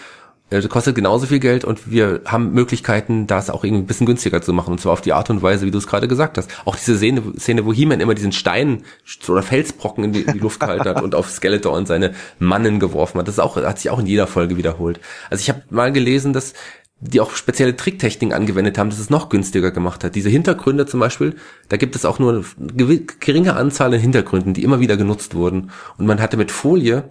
Äh, 0.50 0.60
kostet 0.68 0.94
genauso 0.94 1.26
viel 1.26 1.40
Geld 1.40 1.64
und 1.64 1.90
wir 1.90 2.20
haben 2.26 2.52
Möglichkeiten, 2.52 3.26
das 3.26 3.48
auch 3.48 3.64
irgendwie 3.64 3.82
ein 3.82 3.86
bisschen 3.86 4.06
günstiger 4.06 4.42
zu 4.42 4.52
machen. 4.52 4.72
Und 4.72 4.80
zwar 4.80 4.92
auf 4.92 5.00
die 5.00 5.14
Art 5.14 5.30
und 5.30 5.40
Weise, 5.42 5.64
wie 5.64 5.70
du 5.70 5.78
es 5.78 5.86
gerade 5.86 6.06
gesagt 6.06 6.36
hast. 6.36 6.50
Auch 6.66 6.76
diese 6.76 6.98
Szene, 6.98 7.22
Szene 7.38 7.64
wo 7.64 7.72
He-Man 7.72 8.00
immer 8.00 8.14
diesen 8.14 8.32
Stein 8.32 8.84
oder 9.26 9.42
Felsbrocken 9.42 10.04
in 10.04 10.12
die, 10.12 10.20
in 10.20 10.34
die 10.34 10.38
Luft 10.38 10.60
gehalten 10.60 10.84
hat 10.84 11.02
und 11.02 11.14
auf 11.14 11.30
Skeletor 11.30 11.72
und 11.72 11.88
seine 11.88 12.12
Mannen 12.38 12.78
geworfen 12.78 13.18
hat. 13.18 13.26
Das 13.26 13.36
ist 13.36 13.40
auch, 13.40 13.56
hat 13.56 13.78
sich 13.78 13.90
auch 13.90 13.98
in 13.98 14.06
jeder 14.06 14.26
Folge 14.26 14.58
wiederholt. 14.58 15.00
Also 15.30 15.40
ich 15.40 15.48
habe 15.48 15.62
mal 15.70 15.92
gelesen, 15.92 16.34
dass 16.34 16.52
die 16.98 17.20
auch 17.20 17.32
spezielle 17.32 17.76
Tricktechniken 17.76 18.32
angewendet 18.32 18.78
haben, 18.78 18.88
dass 18.88 18.98
es 18.98 19.11
noch 19.11 19.28
günstiger 19.28 19.70
gemacht 19.70 20.02
hat. 20.02 20.14
Diese 20.14 20.30
Hintergründe 20.30 20.87
zum 20.87 21.00
Beispiel, 21.00 21.37
da 21.68 21.76
gibt 21.76 21.94
es 21.94 22.04
auch 22.06 22.18
nur 22.18 22.44
eine 22.59 23.00
geringe 23.20 23.54
Anzahl 23.54 23.92
an 23.92 24.00
Hintergründen, 24.00 24.54
die 24.54 24.62
immer 24.62 24.80
wieder 24.80 24.96
genutzt 24.96 25.35
wurden. 25.35 25.70
Und 25.98 26.06
man 26.06 26.20
hatte 26.20 26.38
mit 26.38 26.50
Folie 26.50 27.11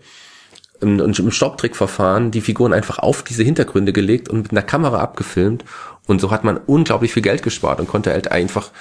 ähm, 0.81 0.99
und 0.99 1.19
im 1.19 1.31
Stopptrickverfahren 1.31 2.31
die 2.31 2.41
Figuren 2.41 2.73
einfach 2.73 2.97
auf 2.99 3.21
diese 3.21 3.43
Hintergründe 3.43 3.93
gelegt 3.93 4.27
und 4.27 4.43
mit 4.43 4.51
einer 4.51 4.63
Kamera 4.63 4.99
abgefilmt. 4.99 5.63
Und 6.07 6.19
so 6.19 6.31
hat 6.31 6.43
man 6.43 6.57
unglaublich 6.57 7.13
viel 7.13 7.23
Geld 7.23 7.43
gespart 7.43 7.79
und 7.79 7.87
konnte 7.87 8.11
halt 8.11 8.31
einfach 8.31 8.71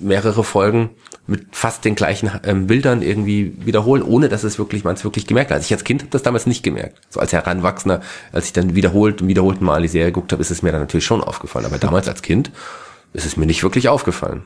mehrere 0.00 0.44
Folgen 0.44 0.90
mit 1.26 1.46
fast 1.52 1.84
den 1.84 1.94
gleichen 1.94 2.30
ähm, 2.44 2.66
Bildern 2.66 3.02
irgendwie 3.02 3.54
wiederholen, 3.64 4.02
ohne 4.02 4.28
dass 4.28 4.44
es 4.44 4.58
wirklich 4.58 4.84
man 4.84 4.94
es 4.94 5.04
wirklich 5.04 5.26
gemerkt 5.26 5.50
hat. 5.50 5.56
Also 5.56 5.66
ich 5.66 5.72
als 5.72 5.84
Kind 5.84 6.02
habe 6.02 6.10
das 6.10 6.22
damals 6.22 6.46
nicht 6.46 6.62
gemerkt. 6.62 7.00
So 7.08 7.20
als 7.20 7.32
Heranwachsender, 7.32 8.00
als 8.32 8.46
ich 8.46 8.52
dann 8.52 8.74
wiederholt 8.74 9.22
und 9.22 9.28
wiederholt 9.28 9.60
mal 9.60 9.82
die 9.82 9.88
Serie 9.88 10.12
geguckt 10.12 10.32
habe, 10.32 10.42
ist 10.42 10.50
es 10.50 10.62
mir 10.62 10.72
dann 10.72 10.80
natürlich 10.80 11.04
schon 11.04 11.22
aufgefallen. 11.22 11.66
Aber 11.66 11.78
damals 11.78 12.08
als 12.08 12.22
Kind 12.22 12.50
ist 13.12 13.26
es 13.26 13.36
mir 13.36 13.46
nicht 13.46 13.62
wirklich 13.62 13.88
aufgefallen. 13.88 14.44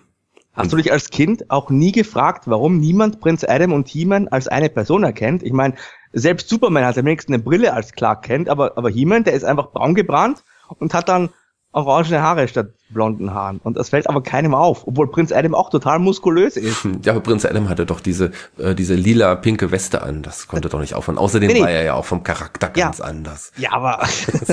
Hast 0.55 0.73
du 0.73 0.77
dich 0.77 0.93
als 0.93 1.11
Kind 1.11 1.51
auch 1.51 1.69
nie 1.69 1.91
gefragt, 1.91 2.45
warum 2.47 2.79
niemand 2.79 3.21
Prinz 3.21 3.43
Adam 3.43 3.73
und 3.73 3.89
He-Man 3.89 4.29
als 4.29 4.47
eine 4.47 4.69
Person 4.69 5.03
erkennt? 5.03 5.43
Ich 5.43 5.53
meine, 5.53 5.75
selbst 6.13 6.49
Superman 6.49 6.85
hat 6.85 6.97
am 6.97 7.07
wenigsten 7.07 7.35
eine 7.35 7.43
Brille 7.43 7.73
als 7.75 7.93
Clark 7.93 8.23
kennt, 8.23 8.49
aber, 8.49 8.79
aber 8.79 8.89
He-Man, 8.89 9.25
der 9.25 9.33
ist 9.33 9.45
einfach 9.45 9.73
braun 9.73 9.97
gebrannt 9.97 10.45
und 10.79 10.95
hat 10.95 11.09
dann 11.09 11.31
orangene 11.75 12.23
Haare 12.23 12.49
statt 12.49 12.69
blonden 12.91 13.35
Haaren. 13.35 13.59
Und 13.59 13.77
das 13.77 13.91
fällt 13.91 14.09
aber 14.09 14.23
keinem 14.23 14.55
auf, 14.55 14.87
obwohl 14.87 15.11
Prinz 15.11 15.33
Adam 15.33 15.55
auch 15.55 15.71
total 15.71 15.99
muskulös 15.99 16.57
ist. 16.57 16.87
Ja, 17.03 17.13
aber 17.13 17.21
Prinz 17.21 17.45
Adam 17.45 17.69
hatte 17.69 17.85
doch 17.85 18.01
diese, 18.01 18.31
äh, 18.59 18.75
diese 18.75 18.95
lila 18.95 19.35
pinke 19.35 19.71
Weste 19.71 20.03
an. 20.03 20.23
Das 20.23 20.47
konnte 20.47 20.69
doch 20.69 20.81
nicht 20.81 20.95
aufhören. 20.95 21.19
Außerdem 21.19 21.51
nee, 21.51 21.61
war 21.61 21.71
er 21.71 21.83
ja 21.83 21.95
auch 21.95 22.05
vom 22.05 22.23
Charakter 22.23 22.69
ganz 22.69 22.99
ja. 22.99 23.05
anders. 23.05 23.53
Ja, 23.57 23.73
aber 23.73 24.01
ich 24.07 24.49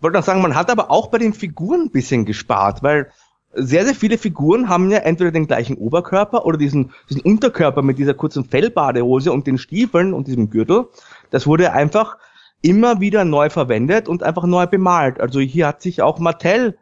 wollte 0.00 0.18
noch 0.18 0.24
sagen, 0.24 0.40
man 0.40 0.54
hat 0.54 0.70
aber 0.70 0.90
auch 0.90 1.08
bei 1.08 1.18
den 1.18 1.34
Figuren 1.34 1.82
ein 1.82 1.90
bisschen 1.90 2.24
gespart, 2.24 2.82
weil 2.82 3.10
sehr, 3.54 3.84
sehr 3.84 3.94
viele 3.94 4.18
Figuren 4.18 4.68
haben 4.68 4.90
ja 4.90 4.98
entweder 4.98 5.30
den 5.30 5.46
gleichen 5.46 5.76
Oberkörper 5.76 6.44
oder 6.46 6.58
diesen, 6.58 6.92
diesen 7.08 7.22
Unterkörper 7.22 7.82
mit 7.82 7.98
dieser 7.98 8.14
kurzen 8.14 8.44
Fellbadehose 8.44 9.32
und 9.32 9.46
den 9.46 9.58
Stiefeln 9.58 10.12
und 10.12 10.26
diesem 10.26 10.50
Gürtel. 10.50 10.86
Das 11.30 11.46
wurde 11.46 11.72
einfach 11.72 12.18
immer 12.62 13.00
wieder 13.00 13.24
neu 13.24 13.50
verwendet 13.50 14.08
und 14.08 14.22
einfach 14.22 14.44
neu 14.44 14.66
bemalt. 14.66 15.20
Also 15.20 15.40
hier 15.40 15.66
hat 15.66 15.82
sich 15.82 16.02
auch 16.02 16.18
Mattel 16.18 16.76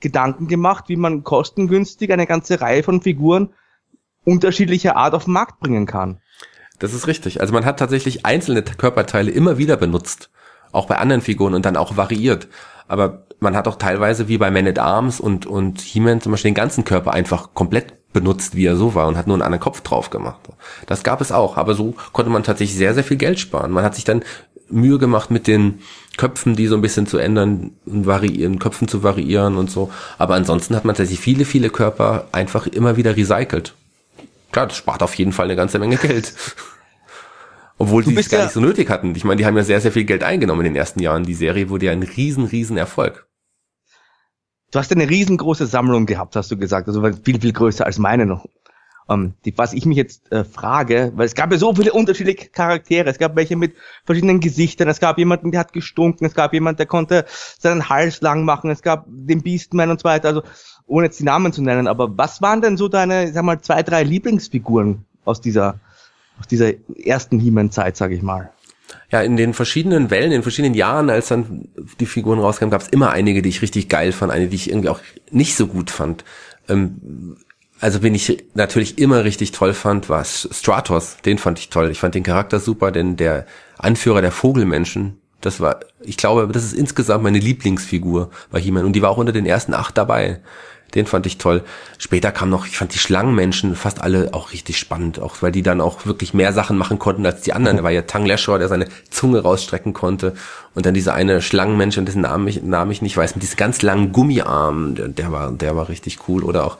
Gedanken 0.00 0.48
gemacht, 0.48 0.84
wie 0.88 0.96
man 0.96 1.24
kostengünstig 1.24 2.12
eine 2.12 2.26
ganze 2.26 2.60
Reihe 2.60 2.82
von 2.82 3.02
Figuren 3.02 3.50
unterschiedlicher 4.24 4.96
Art 4.96 5.14
auf 5.14 5.24
den 5.24 5.34
Markt 5.34 5.60
bringen 5.60 5.86
kann. 5.86 6.20
Das 6.78 6.94
ist 6.94 7.06
richtig. 7.06 7.40
Also 7.40 7.52
man 7.52 7.64
hat 7.64 7.78
tatsächlich 7.78 8.24
einzelne 8.24 8.62
Körperteile 8.62 9.30
immer 9.30 9.58
wieder 9.58 9.76
benutzt. 9.76 10.30
Auch 10.72 10.86
bei 10.86 10.96
anderen 10.96 11.20
Figuren 11.20 11.54
und 11.54 11.66
dann 11.66 11.76
auch 11.76 11.96
variiert. 11.96 12.48
Aber 12.88 13.26
man 13.40 13.56
hat 13.56 13.68
auch 13.68 13.76
teilweise 13.76 14.28
wie 14.28 14.38
bei 14.38 14.50
Man 14.50 14.66
at 14.66 14.78
Arms 14.78 15.20
und, 15.20 15.46
und 15.46 15.80
He-Man 15.80 16.20
zum 16.20 16.32
Beispiel 16.32 16.50
den 16.50 16.56
ganzen 16.56 16.84
Körper 16.84 17.12
einfach 17.12 17.54
komplett 17.54 18.12
benutzt, 18.12 18.54
wie 18.56 18.66
er 18.66 18.76
so 18.76 18.94
war 18.94 19.06
und 19.06 19.16
hat 19.16 19.26
nur 19.26 19.36
einen 19.36 19.42
anderen 19.42 19.60
Kopf 19.60 19.82
drauf 19.82 20.10
gemacht. 20.10 20.40
Das 20.86 21.02
gab 21.02 21.20
es 21.20 21.32
auch, 21.32 21.56
aber 21.56 21.74
so 21.74 21.94
konnte 22.12 22.30
man 22.30 22.42
tatsächlich 22.42 22.76
sehr, 22.76 22.94
sehr 22.94 23.04
viel 23.04 23.16
Geld 23.16 23.38
sparen. 23.38 23.70
Man 23.70 23.84
hat 23.84 23.94
sich 23.94 24.04
dann 24.04 24.22
Mühe 24.70 24.98
gemacht 24.98 25.30
mit 25.30 25.46
den 25.46 25.80
Köpfen, 26.16 26.56
die 26.56 26.66
so 26.66 26.74
ein 26.74 26.82
bisschen 26.82 27.06
zu 27.06 27.18
ändern 27.18 27.72
und 27.86 28.06
variieren, 28.06 28.58
Köpfen 28.58 28.88
zu 28.88 29.02
variieren 29.02 29.56
und 29.56 29.70
so. 29.70 29.90
Aber 30.18 30.34
ansonsten 30.34 30.76
hat 30.76 30.84
man 30.84 30.94
tatsächlich 30.94 31.20
viele, 31.20 31.44
viele 31.44 31.70
Körper 31.70 32.28
einfach 32.32 32.66
immer 32.66 32.96
wieder 32.96 33.16
recycelt. 33.16 33.74
Klar, 34.52 34.66
das 34.66 34.76
spart 34.76 35.02
auf 35.02 35.14
jeden 35.14 35.32
Fall 35.32 35.46
eine 35.46 35.56
ganze 35.56 35.78
Menge 35.78 35.96
Geld. 35.96 36.34
Obwohl 37.78 38.04
sie 38.04 38.14
es 38.14 38.28
gar 38.28 38.40
ja 38.40 38.44
nicht 38.44 38.52
so 38.52 38.60
nötig 38.60 38.90
hatten. 38.90 39.14
Ich 39.14 39.24
meine, 39.24 39.36
die 39.36 39.46
haben 39.46 39.56
ja 39.56 39.64
sehr, 39.64 39.80
sehr 39.80 39.92
viel 39.92 40.04
Geld 40.04 40.22
eingenommen 40.22 40.60
in 40.66 40.74
den 40.74 40.76
ersten 40.76 41.00
Jahren. 41.00 41.24
Die 41.24 41.34
Serie 41.34 41.70
wurde 41.70 41.86
ja 41.86 41.92
ein 41.92 42.02
riesen, 42.02 42.44
riesen 42.44 42.76
Erfolg. 42.76 43.26
Du 44.70 44.78
hast 44.78 44.92
eine 44.92 45.08
riesengroße 45.08 45.66
Sammlung 45.66 46.04
gehabt, 46.04 46.36
hast 46.36 46.50
du 46.50 46.58
gesagt. 46.58 46.88
Also 46.88 47.02
viel, 47.24 47.40
viel 47.40 47.52
größer 47.52 47.86
als 47.86 47.98
meine 47.98 48.26
noch. 48.26 48.46
Um, 49.06 49.34
die, 49.44 49.58
was 49.58 49.72
ich 49.72 49.86
mich 49.86 49.96
jetzt 49.96 50.30
äh, 50.30 50.44
frage, 50.44 51.10
weil 51.16 51.26
es 51.26 51.34
gab 51.34 51.50
ja 51.50 51.58
so 51.58 51.74
viele 51.74 51.92
unterschiedliche 51.92 52.48
Charaktere. 52.48 53.10
Es 53.10 53.18
gab 53.18 53.34
welche 53.34 53.56
mit 53.56 53.74
verschiedenen 54.04 54.38
Gesichtern. 54.38 54.86
Es 54.88 55.00
gab 55.00 55.18
jemanden, 55.18 55.50
der 55.50 55.58
hat 55.58 55.72
gestunken. 55.72 56.26
Es 56.26 56.34
gab 56.34 56.52
jemanden, 56.52 56.76
der 56.76 56.86
konnte 56.86 57.24
seinen 57.58 57.88
Hals 57.88 58.20
lang 58.20 58.44
machen. 58.44 58.70
Es 58.70 58.82
gab 58.82 59.06
den 59.08 59.42
Beastman 59.42 59.90
und 59.90 60.00
so 60.00 60.04
weiter. 60.04 60.28
Also 60.28 60.42
ohne 60.86 61.06
jetzt 61.06 61.18
die 61.18 61.24
Namen 61.24 61.52
zu 61.52 61.60
nennen. 61.60 61.88
Aber 61.88 62.16
was 62.16 62.40
waren 62.40 62.60
denn 62.60 62.76
so 62.76 62.86
deine, 62.86 63.32
sag 63.32 63.42
mal, 63.42 63.60
zwei, 63.60 63.82
drei 63.82 64.04
Lieblingsfiguren 64.04 65.04
aus 65.24 65.40
dieser, 65.40 65.80
aus 66.38 66.46
dieser 66.46 66.72
ersten 67.04 67.40
He-Man-Zeit, 67.40 67.96
sag 67.96 68.12
ich 68.12 68.22
mal? 68.22 68.50
ja, 69.10 69.22
in 69.22 69.36
den 69.36 69.54
verschiedenen 69.54 70.10
Wellen, 70.10 70.26
in 70.26 70.38
den 70.38 70.42
verschiedenen 70.42 70.74
Jahren, 70.74 71.10
als 71.10 71.28
dann 71.28 71.68
die 71.98 72.06
Figuren 72.06 72.38
rauskamen, 72.38 72.70
gab 72.70 72.82
es 72.82 72.88
immer 72.88 73.10
einige, 73.10 73.42
die 73.42 73.48
ich 73.48 73.62
richtig 73.62 73.88
geil 73.88 74.12
fand, 74.12 74.32
eine, 74.32 74.48
die 74.48 74.56
ich 74.56 74.70
irgendwie 74.70 74.88
auch 74.88 75.00
nicht 75.30 75.56
so 75.56 75.66
gut 75.66 75.90
fand. 75.90 76.24
Ähm, 76.68 77.36
also 77.80 78.02
wen 78.02 78.14
ich 78.14 78.44
natürlich 78.54 78.98
immer 78.98 79.24
richtig 79.24 79.52
toll 79.52 79.72
fand, 79.72 80.08
war 80.08 80.24
Stratos. 80.24 81.16
Den 81.24 81.38
fand 81.38 81.58
ich 81.58 81.70
toll. 81.70 81.90
Ich 81.90 82.00
fand 82.00 82.14
den 82.14 82.22
Charakter 82.22 82.60
super, 82.60 82.92
denn 82.92 83.16
der 83.16 83.46
Anführer 83.78 84.20
der 84.20 84.32
Vogelmenschen, 84.32 85.18
das 85.40 85.60
war, 85.60 85.80
ich 86.02 86.18
glaube, 86.18 86.46
das 86.52 86.64
ist 86.64 86.74
insgesamt 86.74 87.24
meine 87.24 87.38
Lieblingsfigur 87.38 88.30
bei 88.50 88.60
He-Man 88.60 88.84
und 88.84 88.92
die 88.92 89.02
war 89.02 89.10
auch 89.10 89.16
unter 89.16 89.32
den 89.32 89.46
ersten 89.46 89.72
acht 89.72 89.96
dabei. 89.96 90.40
Den 90.94 91.06
fand 91.06 91.24
ich 91.24 91.38
toll. 91.38 91.62
Später 91.98 92.32
kam 92.32 92.50
noch, 92.50 92.66
ich 92.66 92.76
fand 92.76 92.92
die 92.92 92.98
Schlangenmenschen 92.98 93.76
fast 93.76 94.02
alle 94.02 94.34
auch 94.34 94.52
richtig 94.52 94.76
spannend, 94.76 95.20
auch 95.20 95.36
weil 95.40 95.52
die 95.52 95.62
dann 95.62 95.80
auch 95.80 96.04
wirklich 96.04 96.34
mehr 96.34 96.52
Sachen 96.52 96.76
machen 96.76 96.98
konnten 96.98 97.24
als 97.24 97.42
die 97.42 97.52
anderen. 97.52 97.76
Da 97.76 97.82
war 97.84 97.92
ja 97.92 98.02
Tang 98.02 98.26
Lashor, 98.26 98.58
der 98.58 98.68
seine 98.68 98.88
Zunge 99.08 99.40
rausstrecken 99.40 99.92
konnte. 99.92 100.34
Und 100.74 100.86
dann 100.86 100.94
dieser 100.94 101.14
eine 101.14 101.42
Schlangenmensch, 101.42 101.94
dessen 101.94 102.22
Namen 102.22 102.48
ich, 102.48 102.62
Namen 102.62 102.90
ich 102.90 103.02
nicht 103.02 103.16
weiß, 103.16 103.36
mit 103.36 103.42
diesen 103.44 103.56
ganz 103.56 103.82
langen 103.82 104.10
Gummiarmen, 104.10 104.96
der, 104.96 105.08
der 105.08 105.32
war, 105.32 105.52
der 105.52 105.76
war 105.76 105.88
richtig 105.88 106.28
cool. 106.28 106.42
Oder 106.42 106.64
auch 106.64 106.78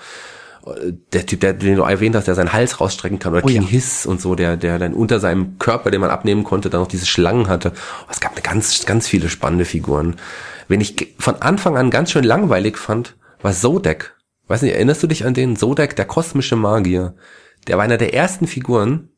der 1.12 1.27
Typ, 1.27 1.40
der, 1.40 1.55
den 1.55 1.77
du 1.77 1.83
erwähnt 1.83 2.14
hast, 2.14 2.29
der 2.29 2.35
seinen 2.35 2.53
Hals 2.53 2.81
rausstrecken 2.81 3.18
kann, 3.18 3.33
oder 3.33 3.44
oh, 3.44 3.49
King 3.49 3.62
ja. 3.62 3.68
Hiss 3.68 4.07
und 4.07 4.20
so, 4.20 4.35
der, 4.35 4.57
der 4.57 4.79
dann 4.79 4.92
unter 4.94 5.20
seinem 5.20 5.59
Körper, 5.59 5.90
den 5.90 6.01
man 6.01 6.11
abnehmen 6.11 6.44
konnte, 6.44 6.70
dann 6.70 6.81
noch 6.81 6.88
diese 6.88 7.07
Schlangen 7.07 7.49
hatte. 7.49 7.73
Es 8.11 8.20
gab 8.20 8.33
eine 8.33 8.42
ganz, 8.42 8.85
ganz 8.85 9.09
viele 9.09 9.29
spannende 9.29 9.64
Figuren. 9.64 10.16
Wenn 10.68 10.81
ich 10.81 11.14
von 11.18 11.37
Anfang 11.37 11.77
an 11.77 11.90
ganz 11.90 12.11
schön 12.12 12.25
langweilig 12.25 12.77
fand, 12.77 13.16
war 13.40 13.53
Zodek. 13.53 14.14
Weiß 14.49 14.62
nicht, 14.62 14.75
erinnerst 14.75 15.03
du 15.03 15.07
dich 15.07 15.25
an 15.25 15.35
den 15.35 15.57
Zodek, 15.57 15.96
der 15.96 16.05
kosmische 16.05 16.57
Magier? 16.57 17.14
Der 17.66 17.77
war 17.77 17.85
einer 17.85 17.99
der 17.99 18.14
ersten 18.14 18.46
Figuren, 18.46 19.09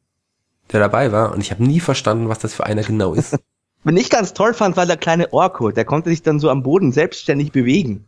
der 0.73 0.81
dabei 0.81 1.13
war 1.13 1.33
und 1.33 1.41
ich 1.41 1.51
habe 1.51 1.65
nie 1.65 1.81
verstanden, 1.81 2.29
was 2.29 2.39
das 2.39 2.55
für 2.55 2.67
einer 2.67 2.83
genau 2.83 3.15
ist. 3.15 3.39
Wenn 3.85 3.97
ich 3.97 4.11
ganz 4.11 4.33
toll 4.33 4.55
fand, 4.55 4.77
war 4.77 4.87
der 4.87 4.97
kleine 4.97 5.33
Orko, 5.33 5.73
der 5.73 5.85
konnte 5.85 6.11
sich 6.11 6.23
dann 6.23 6.39
so 6.39 6.51
am 6.51 6.63
Boden 6.63 6.93
selbstständig 6.93 7.51
bewegen. 7.51 8.07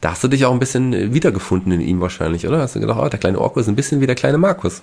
Da 0.00 0.12
hast 0.12 0.24
du 0.24 0.28
dich 0.28 0.44
auch 0.44 0.52
ein 0.52 0.58
bisschen 0.58 0.92
äh, 0.92 1.12
wiedergefunden 1.12 1.72
in 1.72 1.80
ihm 1.80 2.00
wahrscheinlich, 2.00 2.46
oder? 2.46 2.60
Hast 2.60 2.74
du 2.74 2.80
gedacht, 2.80 3.00
oh, 3.00 3.08
der 3.08 3.18
kleine 3.18 3.38
Orko 3.38 3.60
ist 3.60 3.68
ein 3.68 3.76
bisschen 3.76 4.00
wie 4.00 4.06
der 4.06 4.16
kleine 4.16 4.38
Markus. 4.38 4.82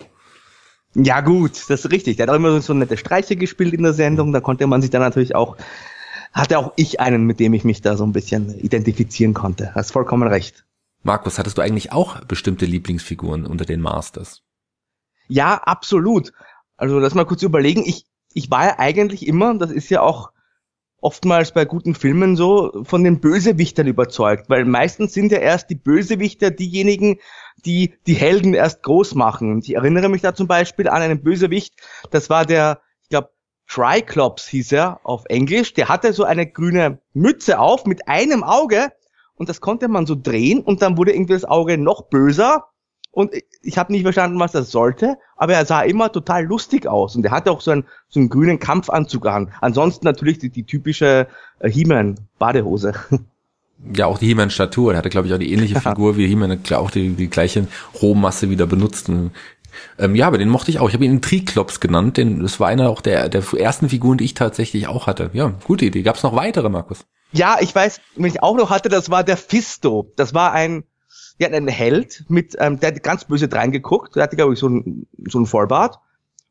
Ja 0.93 1.21
gut, 1.21 1.69
das 1.69 1.85
ist 1.85 1.91
richtig. 1.91 2.17
Der 2.17 2.27
hat 2.27 2.31
auch 2.31 2.37
immer 2.37 2.59
so 2.61 2.73
nette 2.73 2.97
Streiche 2.97 3.35
gespielt 3.35 3.73
in 3.73 3.83
der 3.83 3.93
Sendung. 3.93 4.31
Da 4.31 4.41
konnte 4.41 4.65
man 4.67 4.81
sich 4.81 4.91
dann 4.91 5.01
natürlich 5.01 5.35
auch, 5.35 5.57
hatte 6.33 6.57
auch 6.57 6.73
ich 6.75 6.99
einen, 6.99 7.25
mit 7.25 7.39
dem 7.39 7.53
ich 7.53 7.63
mich 7.63 7.81
da 7.81 7.97
so 7.97 8.03
ein 8.03 8.13
bisschen 8.13 8.57
identifizieren 8.59 9.33
konnte. 9.33 9.73
Hast 9.75 9.91
vollkommen 9.91 10.27
recht. 10.27 10.65
Markus, 11.03 11.39
hattest 11.39 11.57
du 11.57 11.61
eigentlich 11.61 11.91
auch 11.91 12.23
bestimmte 12.25 12.65
Lieblingsfiguren 12.65 13.45
unter 13.45 13.65
den 13.65 13.81
Masters? 13.81 14.43
Ja, 15.27 15.55
absolut. 15.55 16.33
Also 16.77 16.99
lass 16.99 17.15
mal 17.15 17.25
kurz 17.25 17.43
überlegen. 17.43 17.83
Ich, 17.85 18.05
ich 18.33 18.51
war 18.51 18.65
ja 18.65 18.79
eigentlich 18.79 19.27
immer, 19.27 19.55
das 19.57 19.71
ist 19.71 19.89
ja 19.89 20.01
auch 20.01 20.31
oftmals 20.99 21.51
bei 21.51 21.65
guten 21.65 21.95
Filmen 21.95 22.35
so, 22.35 22.83
von 22.83 23.03
den 23.03 23.19
Bösewichtern 23.19 23.87
überzeugt, 23.87 24.49
weil 24.49 24.65
meistens 24.65 25.13
sind 25.13 25.31
ja 25.31 25.37
erst 25.37 25.69
die 25.69 25.75
Bösewichter 25.75 26.51
diejenigen, 26.51 27.19
die 27.65 27.95
die 28.07 28.15
Helden 28.15 28.53
erst 28.53 28.83
groß 28.83 29.15
machen. 29.15 29.51
Und 29.51 29.67
ich 29.67 29.75
erinnere 29.75 30.09
mich 30.09 30.21
da 30.21 30.33
zum 30.33 30.47
Beispiel 30.47 30.87
an 30.87 31.01
einen 31.01 31.23
Bösewicht, 31.23 31.75
das 32.11 32.29
war 32.29 32.45
der, 32.45 32.81
ich 33.03 33.09
glaube, 33.09 33.29
Triclops 33.67 34.47
hieß 34.47 34.71
er 34.71 34.99
auf 35.03 35.25
Englisch, 35.25 35.73
der 35.73 35.89
hatte 35.89 36.13
so 36.13 36.23
eine 36.23 36.49
grüne 36.49 36.99
Mütze 37.13 37.59
auf 37.59 37.85
mit 37.85 38.07
einem 38.07 38.43
Auge 38.43 38.91
und 39.35 39.49
das 39.49 39.61
konnte 39.61 39.87
man 39.87 40.05
so 40.05 40.15
drehen 40.15 40.61
und 40.61 40.81
dann 40.81 40.97
wurde 40.97 41.13
irgendwie 41.13 41.33
das 41.33 41.45
Auge 41.45 41.77
noch 41.77 42.09
böser 42.09 42.65
und 43.17 43.31
ich 43.63 43.79
habe 43.79 43.91
nicht 43.91 44.03
verstanden, 44.03 44.39
was 44.39 44.51
das 44.51 44.69
sollte, 44.69 45.17
aber 45.37 45.53
er 45.53 45.65
sah 45.65 45.81
immer 45.81 46.11
total 46.11 46.45
lustig 46.45 46.85
aus 46.85 47.15
und 47.15 47.25
er 47.25 47.31
hatte 47.31 47.49
auch 47.49 47.61
so 47.61 47.71
einen, 47.71 47.83
so 48.09 48.19
einen 48.19 48.29
grünen 48.29 48.59
Kampfanzug 48.59 49.25
an. 49.25 49.51
Ansonsten 49.59 50.05
natürlich 50.05 50.37
die, 50.37 50.51
die 50.51 50.65
typische 50.65 51.25
äh, 51.59 51.69
He-Man-Badehose. 51.69 52.93
Ja, 53.95 54.07
auch 54.07 54.17
die 54.17 54.25
He-Man-Statur. 54.25 54.93
Er 54.93 54.97
hatte, 54.97 55.11
glaube 55.11 55.27
ich, 55.27 55.33
auch 55.35 55.37
die 55.37 55.53
ähnliche 55.53 55.79
Figur 55.79 56.17
wie 56.17 56.25
He-Man, 56.25 56.63
auch 56.73 56.89
die, 56.89 57.09
die 57.09 57.29
gleiche 57.29 57.67
Rohmasse 58.01 58.49
wieder 58.49 58.65
benutzt. 58.65 59.07
Ähm, 59.07 60.15
ja, 60.15 60.25
aber 60.25 60.39
den 60.39 60.49
mochte 60.49 60.71
ich 60.71 60.79
auch. 60.79 60.87
Ich 60.87 60.95
habe 60.95 61.05
ihn 61.05 61.21
Triklops 61.21 61.79
genannt, 61.79 62.17
denn 62.17 62.39
das 62.39 62.59
war 62.59 62.69
einer 62.69 62.89
auch 62.89 63.01
der, 63.01 63.29
der 63.29 63.43
ersten 63.53 63.89
Figuren, 63.89 64.17
die 64.17 64.25
ich 64.25 64.33
tatsächlich 64.33 64.87
auch 64.87 65.05
hatte. 65.05 65.29
Ja, 65.33 65.53
gute 65.63 65.85
Idee. 65.85 66.01
Gab 66.01 66.15
es 66.15 66.23
noch 66.23 66.35
weitere, 66.35 66.69
Markus? 66.69 67.05
Ja, 67.33 67.57
ich 67.61 67.73
weiß, 67.73 68.01
wenn 68.15 68.25
ich 68.25 68.41
auch 68.41 68.57
noch 68.57 68.71
hatte, 68.71 68.89
das 68.89 69.11
war 69.11 69.23
der 69.23 69.37
Fisto. 69.37 70.11
Das 70.15 70.33
war 70.33 70.53
ein, 70.53 70.83
ja, 71.39 71.49
ein 71.49 71.67
Held 71.67 72.25
mit, 72.29 72.55
ähm, 72.59 72.79
der 72.79 72.89
hat 72.89 73.03
ganz 73.03 73.25
böse 73.25 73.51
reingeguckt. 73.51 74.15
Der 74.15 74.23
hatte, 74.23 74.35
glaube 74.35 74.53
ich, 74.53 74.59
so 74.59 74.69
ein, 74.69 75.07
so 75.27 75.39
ein 75.39 75.45
Vollbart 75.45 75.99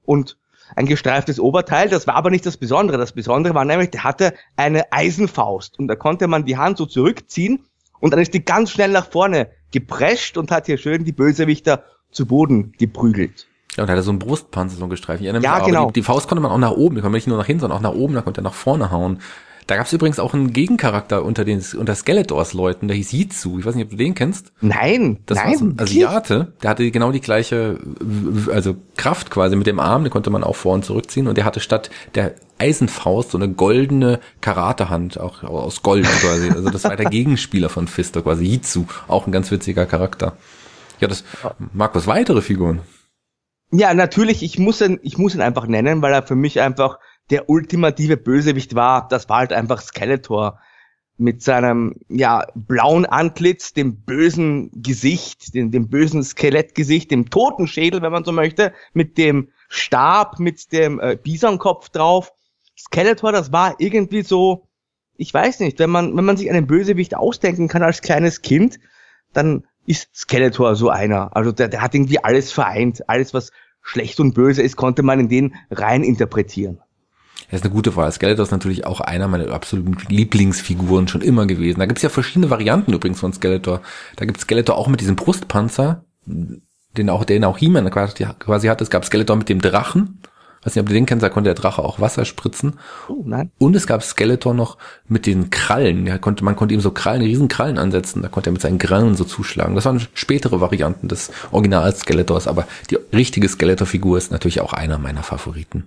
und 0.05 0.37
ein 0.75 0.87
gestreiftes 0.87 1.39
Oberteil. 1.39 1.89
Das 1.89 2.07
war 2.07 2.15
aber 2.15 2.31
nicht 2.31 2.47
das 2.47 2.57
Besondere. 2.57 2.99
Das 2.99 3.13
Besondere 3.13 3.55
war 3.55 3.65
nämlich, 3.65 3.91
der 3.91 4.05
hatte 4.05 4.35
eine 4.57 4.93
Eisenfaust 4.93 5.79
und 5.79 5.89
da 5.89 5.97
konnte 5.97 6.27
man 6.29 6.45
die 6.45 6.57
Hand 6.57 6.79
so 6.79 6.87
zurückziehen 6.87 7.65
und 8.01 8.13
dann 8.13 8.21
ist 8.21 8.35
die 8.35 8.45
ganz 8.45 8.71
schnell 8.71 8.91
nach 8.91 9.11
vorne 9.11 9.49
geprescht 9.73 10.37
und 10.37 10.51
hat 10.51 10.67
hier 10.67 10.79
schön 10.79 11.05
die 11.05 11.13
Bösewichter 11.13 11.85
zu 12.11 12.27
Boden 12.27 12.73
geprügelt. 12.79 13.47
Ja, 13.77 13.83
und 13.83 13.91
er 13.91 13.93
hatte 13.93 14.03
so 14.03 14.11
einen 14.11 14.19
Brustpanzer, 14.19 14.77
so 14.77 14.85
einen 14.85 14.91
gestreift. 14.91 15.23
Ja, 15.23 15.59
genau. 15.59 15.89
Die, 15.89 15.95
die, 15.95 16.03
Faust 16.03 16.29
konnte 16.29 16.41
man 16.41 16.51
auch 16.51 16.59
nach 16.59 16.71
oben, 16.71 16.95
die 16.95 17.03
konnte 17.03 17.11
man 17.11 17.19
nicht 17.19 17.27
nur 17.27 17.37
nach 17.37 17.47
hinten, 17.47 17.61
sondern 17.61 17.79
auch 17.79 17.83
nach 17.83 17.95
oben, 17.95 18.15
da 18.15 18.23
konnte 18.23 18.41
er 18.41 18.45
nach 18.45 18.55
vorne 18.55 18.91
hauen. 18.91 19.21
Da 19.67 19.77
gab 19.77 19.87
es 19.87 19.93
übrigens 19.93 20.21
auch 20.21 20.33
einen 20.33 20.53
Gegencharakter 20.53 21.25
unter 21.25 21.45
den 21.45 21.63
unter 21.77 21.95
Skeletors-Leuten, 21.95 22.87
der 22.87 22.97
hieß 22.97 23.13
Yizu. 23.13 23.59
Ich 23.59 23.67
weiß 23.67 23.75
nicht, 23.75 23.87
ob 23.87 23.91
du 23.91 23.97
den 23.97 24.15
kennst. 24.15 24.53
Nein, 24.61 25.19
das 25.27 25.39
nein, 25.39 25.47
war 25.49 25.59
so 25.59 25.65
ein 25.65 25.81
Asiate. 25.81 26.53
Der 26.63 26.71
hatte 26.71 26.89
genau 26.93 27.11
die 27.11 27.21
gleiche, 27.21 27.81
also 28.53 28.77
Kraft 28.97 29.31
quasi 29.31 29.57
mit 29.57 29.67
dem 29.67 29.81
Arm, 29.81 30.05
den 30.05 30.13
konnte 30.13 30.31
man 30.31 30.45
auch 30.45 30.55
vor 30.55 30.75
und 30.75 30.85
zurückziehen. 30.85 31.27
Und 31.27 31.37
der 31.37 31.45
hatte 31.45 31.59
statt 31.59 31.91
der 32.15 32.37
Eisenfaust 32.59 33.33
so 33.33 33.39
eine 33.39 33.49
goldene 33.49 34.21
Karatehand, 34.41 35.19
auch 35.19 35.43
aus 35.43 35.83
Gold 35.83 36.07
quasi. 36.07 36.49
Also 36.51 36.71
das 36.71 36.85
war 36.85 36.95
der 36.95 37.11
Gegenspieler 37.11 37.69
von 37.69 37.89
Fister 37.89 38.23
quasi. 38.23 38.45
Yizu, 38.45 38.87
auch 39.09 39.27
ein 39.27 39.33
ganz 39.33 39.51
witziger 39.51 39.85
Charakter. 39.85 40.37
Ja, 41.01 41.09
das, 41.09 41.25
Markus, 41.73 42.07
weitere 42.07 42.41
Figuren. 42.41 42.83
Ja, 43.73 43.93
natürlich, 43.95 44.45
ich 44.45 44.61
muss 44.61 44.81
ihn, 44.81 45.01
ich 45.03 45.19
muss 45.19 45.35
ihn 45.35 45.41
einfach 45.41 45.67
nennen, 45.67 46.01
weil 46.03 46.13
er 46.13 46.23
für 46.23 46.37
mich 46.37 46.61
einfach 46.61 46.99
der 47.31 47.49
ultimative 47.49 48.17
Bösewicht 48.17 48.75
war, 48.75 49.09
das 49.09 49.29
war 49.29 49.39
halt 49.39 49.53
einfach 49.53 49.81
Skeletor 49.81 50.61
mit 51.19 51.43
seinem 51.43 51.95
ja 52.09 52.47
blauen 52.55 53.07
Antlitz, 53.07 53.73
dem 53.73 54.03
bösen 54.05 54.71
Gesicht, 54.83 55.55
dem, 55.55 55.71
dem 55.71 55.89
bösen 55.89 56.23
Skelettgesicht, 56.23 57.11
dem 57.11 57.31
Totenschädel, 57.31 58.03
wenn 58.03 58.13
man 58.13 58.25
so 58.25 58.33
möchte, 58.33 58.73
mit 58.93 59.17
dem 59.17 59.49
Stab, 59.69 60.39
mit 60.39 60.73
dem 60.73 61.01
äh, 61.01 61.17
Bisonkopf 61.17 61.89
drauf. 61.89 62.33
Skeletor, 62.79 63.33
das 63.33 63.51
war 63.51 63.77
irgendwie 63.79 64.23
so, 64.23 64.69
ich 65.17 65.33
weiß 65.33 65.61
nicht, 65.61 65.79
wenn 65.79 65.91
man 65.91 66.17
wenn 66.17 66.25
man 66.25 66.37
sich 66.37 66.51
einen 66.51 66.67
Bösewicht 66.67 67.17
ausdenken 67.17 67.69
kann 67.69 67.83
als 67.83 68.03
kleines 68.03 68.43
Kind, 68.43 68.79
dann 69.33 69.67
ist 69.87 70.15
Skeletor 70.15 70.77
so 70.77 70.91
einer. 70.91 71.35
Also 71.35 71.53
der, 71.53 71.69
der 71.69 71.81
hat 71.81 71.95
irgendwie 71.95 72.23
alles 72.23 72.53
vereint, 72.53 73.09
alles 73.09 73.33
was 73.33 73.53
schlecht 73.81 74.21
und 74.21 74.35
böse 74.35 74.63
ist, 74.63 74.77
konnte 74.77 75.03
man 75.03 75.21
in 75.21 75.29
den 75.29 75.55
rein 75.71 76.03
interpretieren. 76.03 76.81
Das 77.51 77.61
ist 77.61 77.65
eine 77.65 77.75
gute 77.75 77.93
Frage. 77.93 78.13
Skeletor 78.13 78.45
ist 78.45 78.51
natürlich 78.51 78.87
auch 78.87 79.01
einer 79.01 79.29
meiner 79.29 79.53
absoluten 79.53 79.97
Lieblingsfiguren 80.09 81.09
schon 81.09 81.21
immer 81.21 81.47
gewesen. 81.47 81.79
Da 81.79 81.87
gibt 81.87 81.99
es 81.99 82.03
ja 82.03 82.09
verschiedene 82.09 82.51
Varianten 82.51 82.93
übrigens 82.93 83.21
von 83.21 83.33
Skeletor. 83.33 83.83
Da 84.17 84.25
gibt 84.25 84.39
es 84.39 84.43
Skeletor 84.43 84.77
auch 84.77 84.89
mit 84.89 85.01
diesem 85.01 85.17
Brustpanzer, 85.17 86.05
den 86.27 87.11
auch, 87.11 87.25
den 87.25 87.45
auch 87.45 87.59
He-Man 87.59 87.91
quasi 87.91 88.67
hat. 88.67 88.81
Es 88.81 88.91
gab 88.91 89.05
Skeletor 89.05 89.37
mit 89.37 89.49
dem 89.49 89.61
Drachen. 89.61 90.21
Weiß 90.65 90.75
nicht, 90.75 90.83
ob 90.83 90.89
du 90.89 90.95
den 90.95 91.07
kennst, 91.07 91.23
da 91.23 91.29
konnte 91.29 91.47
der 91.47 91.55
Drache 91.55 91.85
auch 91.85 92.01
Wasser 92.01 92.25
spritzen. 92.25 92.81
Oh, 93.09 93.23
nein. 93.25 93.53
Und 93.59 93.77
es 93.77 93.87
gab 93.87 94.03
Skeletor 94.03 94.53
noch 94.53 94.79
mit 95.07 95.27
den 95.27 95.51
Krallen. 95.51 96.07
Der 96.07 96.19
konnte, 96.19 96.43
man 96.45 96.57
konnte 96.57 96.75
ihm 96.75 96.81
so 96.81 96.91
Krallen, 96.91 97.23
riesen 97.23 97.47
Krallen 97.47 97.79
ansetzen. 97.79 98.23
Da 98.23 98.29
konnte 98.29 98.51
er 98.51 98.53
mit 98.53 98.63
seinen 98.63 98.79
Krallen 98.79 99.15
so 99.15 99.23
zuschlagen. 99.23 99.77
Das 99.77 99.85
waren 99.85 100.05
spätere 100.15 100.61
Varianten 100.61 101.07
des 101.07 101.31
Original 101.53 101.95
Skeletors, 101.95 102.49
aber 102.49 102.67
die 102.91 102.99
richtige 103.13 103.49
Skeletor-Figur 103.49 104.19
ist 104.19 104.33
natürlich 104.33 104.61
auch 104.61 104.73
einer 104.73 104.99
meiner 104.99 105.23
Favoriten. 105.23 105.85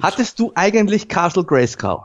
Hattest 0.00 0.38
du 0.38 0.52
eigentlich 0.54 1.08
Castle 1.08 1.44
Grayskull? 1.44 2.00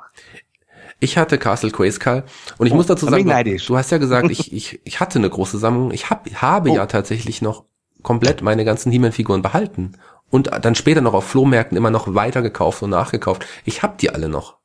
Ich 0.99 1.17
hatte 1.17 1.38
Castle 1.38 1.71
Grayskull 1.71 2.23
und 2.58 2.67
ich 2.67 2.73
oh, 2.73 2.77
muss 2.77 2.88
dazu 2.88 3.06
sagen, 3.06 3.25
du, 3.67 3.77
hast 3.77 3.91
ja 3.91 3.97
gesagt, 3.97 4.32
ich, 4.32 4.53
ich, 4.53 4.79
ich 4.84 4.99
hatte 4.99 5.19
eine 5.19 5.29
große 5.29 5.58
Sammlung. 5.58 5.91
Ich 5.91 6.10
hab, 6.10 6.29
habe 6.34 6.71
oh. 6.71 6.75
ja 6.75 6.86
tatsächlich 6.86 7.41
noch 7.41 7.65
komplett 8.01 8.41
meine 8.41 8.65
ganzen 8.65 8.91
He-Man-Figuren 8.91 9.41
behalten. 9.41 9.93
und 10.29 10.49
dann 10.62 10.75
später 10.75 11.01
noch 11.01 11.13
auf 11.13 11.25
Flohmärkten 11.25 11.77
immer 11.77 11.91
noch 11.91 12.15
weiter 12.15 12.41
gekauft 12.41 12.82
und 12.82 12.89
nachgekauft. 12.89 13.45
Ich 13.65 13.84
habe 13.84 13.95
die 13.99 14.10
alle 14.10 14.29
noch. 14.29 14.58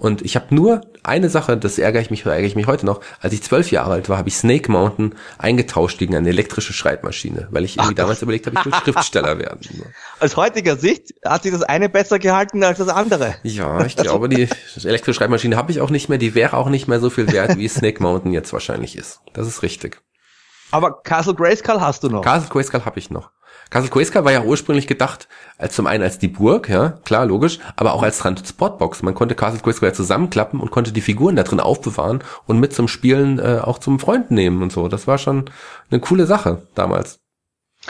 Und 0.00 0.22
ich 0.22 0.34
habe 0.34 0.54
nur 0.54 0.80
eine 1.02 1.28
Sache, 1.28 1.58
das 1.58 1.78
ärgere 1.78 2.00
ich 2.00 2.10
mich, 2.10 2.24
ärgere 2.24 2.46
ich 2.46 2.56
mich 2.56 2.66
heute 2.66 2.86
noch. 2.86 3.02
Als 3.20 3.34
ich 3.34 3.42
zwölf 3.42 3.70
Jahre 3.70 3.92
alt 3.92 4.08
war, 4.08 4.16
habe 4.16 4.30
ich 4.30 4.36
Snake 4.36 4.72
Mountain 4.72 5.14
eingetauscht 5.36 5.98
gegen 5.98 6.16
eine 6.16 6.30
elektrische 6.30 6.72
Schreibmaschine, 6.72 7.48
weil 7.50 7.66
ich 7.66 7.76
irgendwie 7.76 7.92
Ach, 7.92 8.04
damals 8.04 8.22
überlegt 8.22 8.46
habe, 8.46 8.56
ich 8.58 8.64
will 8.64 8.72
Schriftsteller 8.82 9.38
werden. 9.38 9.60
Aus 10.18 10.38
heutiger 10.38 10.78
Sicht 10.78 11.12
hat 11.22 11.42
sich 11.42 11.52
das 11.52 11.62
eine 11.64 11.90
besser 11.90 12.18
gehalten 12.18 12.64
als 12.64 12.78
das 12.78 12.88
andere. 12.88 13.34
Ja, 13.42 13.84
ich 13.84 13.94
glaube, 13.94 14.30
die 14.30 14.48
elektrische 14.82 15.18
Schreibmaschine 15.18 15.54
habe 15.58 15.70
ich 15.70 15.82
auch 15.82 15.90
nicht 15.90 16.08
mehr. 16.08 16.16
Die 16.16 16.34
wäre 16.34 16.56
auch 16.56 16.70
nicht 16.70 16.88
mehr 16.88 16.98
so 16.98 17.10
viel 17.10 17.30
wert, 17.30 17.58
wie 17.58 17.68
Snake 17.68 18.02
Mountain 18.02 18.32
jetzt 18.32 18.54
wahrscheinlich 18.54 18.96
ist. 18.96 19.20
Das 19.34 19.46
ist 19.46 19.62
richtig. 19.62 20.00
Aber 20.70 21.02
Castle 21.02 21.34
Grayskull 21.34 21.78
hast 21.78 22.04
du 22.04 22.08
noch. 22.08 22.22
Castle 22.22 22.48
Grayskull 22.48 22.86
habe 22.86 22.98
ich 22.98 23.10
noch. 23.10 23.32
Castle 23.70 23.90
Grayskull 23.90 24.24
war 24.24 24.32
ja 24.32 24.42
ursprünglich 24.42 24.86
gedacht, 24.86 25.28
als 25.56 25.74
zum 25.74 25.86
einen 25.86 26.02
als 26.02 26.18
die 26.18 26.28
Burg, 26.28 26.68
ja, 26.68 26.98
klar, 27.04 27.24
logisch, 27.24 27.60
aber 27.76 27.92
auch 27.92 28.02
als 28.02 28.18
Transportbox. 28.18 29.02
Man 29.02 29.14
konnte 29.14 29.34
Castle 29.34 29.60
Grayskull 29.60 29.90
ja 29.90 29.94
zusammenklappen 29.94 30.60
und 30.60 30.70
konnte 30.70 30.92
die 30.92 31.00
Figuren 31.00 31.36
da 31.36 31.44
drin 31.44 31.60
aufbewahren 31.60 32.24
und 32.46 32.58
mit 32.58 32.74
zum 32.74 32.88
Spielen 32.88 33.38
äh, 33.38 33.60
auch 33.62 33.78
zum 33.78 34.00
Freund 34.00 34.30
nehmen 34.30 34.62
und 34.62 34.72
so. 34.72 34.88
Das 34.88 35.06
war 35.06 35.18
schon 35.18 35.50
eine 35.90 36.00
coole 36.00 36.26
Sache 36.26 36.62
damals. 36.74 37.20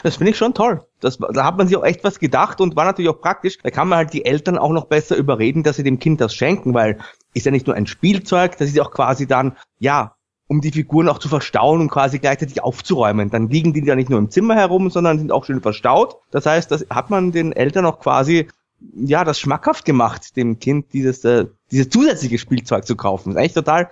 Das 0.03 0.17
finde 0.17 0.31
ich 0.31 0.39
schon 0.39 0.55
toll. 0.55 0.85
Das, 1.01 1.19
da 1.19 1.45
hat 1.45 1.57
man 1.57 1.67
sich 1.67 1.77
auch 1.77 1.85
echt 1.85 2.05
was 2.05 2.21
gedacht 2.21 2.61
und 2.61 2.77
war 2.77 2.85
natürlich 2.85 3.11
auch 3.11 3.21
praktisch. 3.21 3.59
Da 3.63 3.71
kann 3.71 3.89
man 3.89 3.99
halt 3.99 4.13
die 4.13 4.25
Eltern 4.25 4.57
auch 4.57 4.71
noch 4.71 4.85
besser 4.85 5.17
überreden, 5.17 5.63
dass 5.63 5.77
sie 5.77 5.83
dem 5.83 5.99
Kind 5.99 6.21
das 6.21 6.35
schenken, 6.35 6.75
weil 6.75 6.99
ist 7.35 7.47
ja 7.47 7.53
nicht 7.53 7.67
nur 7.67 7.77
ein 7.77 7.87
Spielzeug, 7.87 8.57
das 8.57 8.69
ist 8.69 8.77
ja 8.77 8.85
auch 8.85 8.93
quasi 8.93 9.27
dann, 9.27 9.57
ja, 9.79 10.15
um 10.51 10.61
die 10.61 10.73
Figuren 10.73 11.09
auch 11.09 11.21
zu 11.21 11.29
verstauen 11.29 11.81
und 11.81 11.91
quasi 11.91 12.19
gleichzeitig 12.19 12.61
aufzuräumen. 12.61 13.31
Dann 13.31 13.49
liegen 13.49 13.73
die 13.73 13.85
ja 13.85 13.95
nicht 13.95 14.11
nur 14.11 14.19
im 14.19 14.31
Zimmer 14.31 14.57
herum, 14.57 14.91
sondern 14.91 15.17
sind 15.17 15.31
auch 15.31 15.45
schön 15.45 15.61
verstaut. 15.61 16.17
Das 16.33 16.45
heißt, 16.45 16.73
das 16.73 16.87
hat 16.91 17.09
man 17.09 17.31
den 17.31 17.53
Eltern 17.53 17.87
auch 17.87 18.01
quasi 18.01 18.49
ja 18.97 19.23
das 19.23 19.39
schmackhaft 19.39 19.85
gemacht, 19.85 20.37
dem 20.37 20.59
Kind 20.59 20.93
dieses 20.93 21.25
äh, 21.25 21.47
dieses 21.71 21.89
zusätzliche 21.91 22.39
Spielzeug 22.39 22.85
zu 22.85 22.97
kaufen. 22.97 23.29
Das 23.29 23.37
ist 23.37 23.39
eigentlich 23.39 23.53
total 23.53 23.91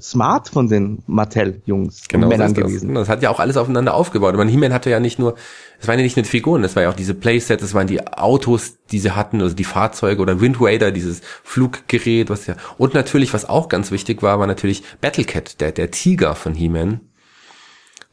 smart 0.00 0.48
von 0.48 0.68
den 0.68 1.02
Mattel-Jungs 1.06 2.08
genau, 2.08 2.26
und 2.26 2.30
Männern 2.30 2.54
das. 2.54 2.64
gewesen. 2.64 2.94
Das 2.94 3.08
hat 3.08 3.22
ja 3.22 3.30
auch 3.30 3.40
alles 3.40 3.56
aufeinander 3.56 3.94
aufgebaut. 3.94 4.36
Man 4.36 4.48
He-Man 4.48 4.72
hatte 4.72 4.90
ja 4.90 5.00
nicht 5.00 5.18
nur, 5.18 5.36
es 5.80 5.88
waren 5.88 5.98
ja 5.98 6.02
nicht 6.02 6.16
nur 6.16 6.24
Figuren, 6.26 6.62
das 6.62 6.76
war 6.76 6.82
ja 6.82 6.90
auch 6.90 6.94
diese 6.94 7.14
Playsets, 7.14 7.62
das 7.62 7.72
waren 7.72 7.86
die 7.86 8.06
Autos, 8.06 8.78
die 8.92 8.98
sie 8.98 9.14
hatten, 9.16 9.40
also 9.40 9.54
die 9.54 9.64
Fahrzeuge 9.64 10.20
oder 10.20 10.40
Wind 10.40 10.60
Raider, 10.60 10.90
dieses 10.90 11.22
Fluggerät, 11.44 12.28
was 12.28 12.46
ja, 12.46 12.56
und 12.76 12.94
natürlich, 12.94 13.32
was 13.32 13.48
auch 13.48 13.68
ganz 13.68 13.90
wichtig 13.90 14.22
war, 14.22 14.38
war 14.38 14.46
natürlich 14.46 14.82
Battlecat, 15.00 15.60
der, 15.60 15.72
der 15.72 15.90
Tiger 15.90 16.34
von 16.34 16.54
He-Man. 16.54 17.00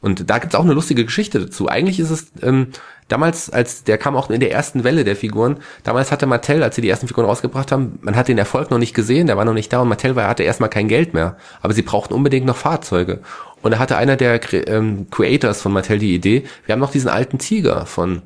Und 0.00 0.30
da 0.30 0.38
gibt's 0.38 0.54
auch 0.54 0.64
eine 0.64 0.74
lustige 0.74 1.04
Geschichte 1.04 1.40
dazu. 1.40 1.68
Eigentlich 1.68 1.98
ist 1.98 2.10
es, 2.10 2.30
ähm, 2.42 2.68
damals, 3.08 3.50
als 3.50 3.82
der 3.82 3.98
kam 3.98 4.16
auch 4.16 4.30
in 4.30 4.38
der 4.38 4.52
ersten 4.52 4.84
Welle 4.84 5.02
der 5.02 5.16
Figuren, 5.16 5.58
damals 5.82 6.12
hatte 6.12 6.26
Mattel, 6.26 6.62
als 6.62 6.76
sie 6.76 6.82
die 6.82 6.88
ersten 6.88 7.08
Figuren 7.08 7.26
rausgebracht 7.26 7.72
haben, 7.72 7.98
man 8.02 8.14
hat 8.14 8.28
den 8.28 8.38
Erfolg 8.38 8.70
noch 8.70 8.78
nicht 8.78 8.94
gesehen, 8.94 9.26
der 9.26 9.36
war 9.36 9.44
noch 9.44 9.54
nicht 9.54 9.72
da 9.72 9.80
und 9.80 9.88
Mattel 9.88 10.14
war, 10.14 10.28
hatte 10.28 10.44
erstmal 10.44 10.70
kein 10.70 10.86
Geld 10.86 11.14
mehr. 11.14 11.36
Aber 11.62 11.72
sie 11.74 11.82
brauchten 11.82 12.14
unbedingt 12.14 12.46
noch 12.46 12.56
Fahrzeuge. 12.56 13.20
Und 13.60 13.72
da 13.72 13.80
hatte 13.80 13.96
einer 13.96 14.16
der 14.16 14.40
ähm, 14.68 15.08
Creators 15.10 15.62
von 15.62 15.72
Mattel 15.72 15.98
die 15.98 16.14
Idee, 16.14 16.44
wir 16.66 16.74
haben 16.74 16.80
noch 16.80 16.92
diesen 16.92 17.08
alten 17.08 17.38
Tiger 17.38 17.84
von, 17.86 18.22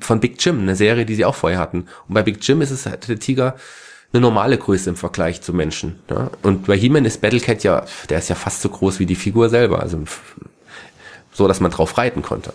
von 0.00 0.20
Big 0.20 0.42
Jim, 0.42 0.60
eine 0.60 0.76
Serie, 0.76 1.04
die 1.04 1.14
sie 1.14 1.26
auch 1.26 1.34
vorher 1.34 1.58
hatten. 1.58 1.86
Und 2.08 2.14
bei 2.14 2.22
Big 2.22 2.38
Jim 2.40 2.62
ist 2.62 2.70
es, 2.70 2.84
der 2.84 3.18
Tiger, 3.18 3.56
eine 4.12 4.20
normale 4.22 4.58
Größe 4.58 4.90
im 4.90 4.96
Vergleich 4.96 5.42
zu 5.42 5.52
Menschen. 5.52 6.00
Ja? 6.08 6.30
Und 6.42 6.66
bei 6.66 6.76
He-Man 6.76 7.04
ist 7.04 7.20
Battlecat 7.20 7.62
ja, 7.62 7.84
der 8.08 8.18
ist 8.18 8.28
ja 8.28 8.34
fast 8.34 8.62
so 8.62 8.68
groß 8.68 8.98
wie 8.98 9.06
die 9.06 9.14
Figur 9.14 9.48
selber. 9.48 9.80
Also 9.80 10.00
so 11.40 11.48
dass 11.48 11.60
man 11.60 11.70
drauf 11.70 11.96
reiten 11.96 12.20
konnte. 12.20 12.52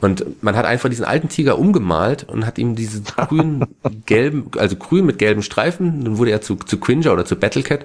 Und 0.00 0.42
man 0.42 0.56
hat 0.56 0.64
einfach 0.64 0.88
diesen 0.88 1.04
alten 1.04 1.28
Tiger 1.28 1.58
umgemalt 1.58 2.24
und 2.24 2.46
hat 2.46 2.56
ihm 2.56 2.74
diese 2.74 3.02
grün, 3.02 3.66
gelben, 4.06 4.50
also 4.56 4.76
grün 4.76 5.04
mit 5.04 5.18
gelben 5.18 5.42
Streifen, 5.42 6.02
dann 6.04 6.16
wurde 6.16 6.30
er 6.30 6.40
zu, 6.40 6.56
zu 6.56 6.78
Cringer 6.78 7.12
oder 7.12 7.26
zu 7.26 7.36
Battlecat. 7.36 7.84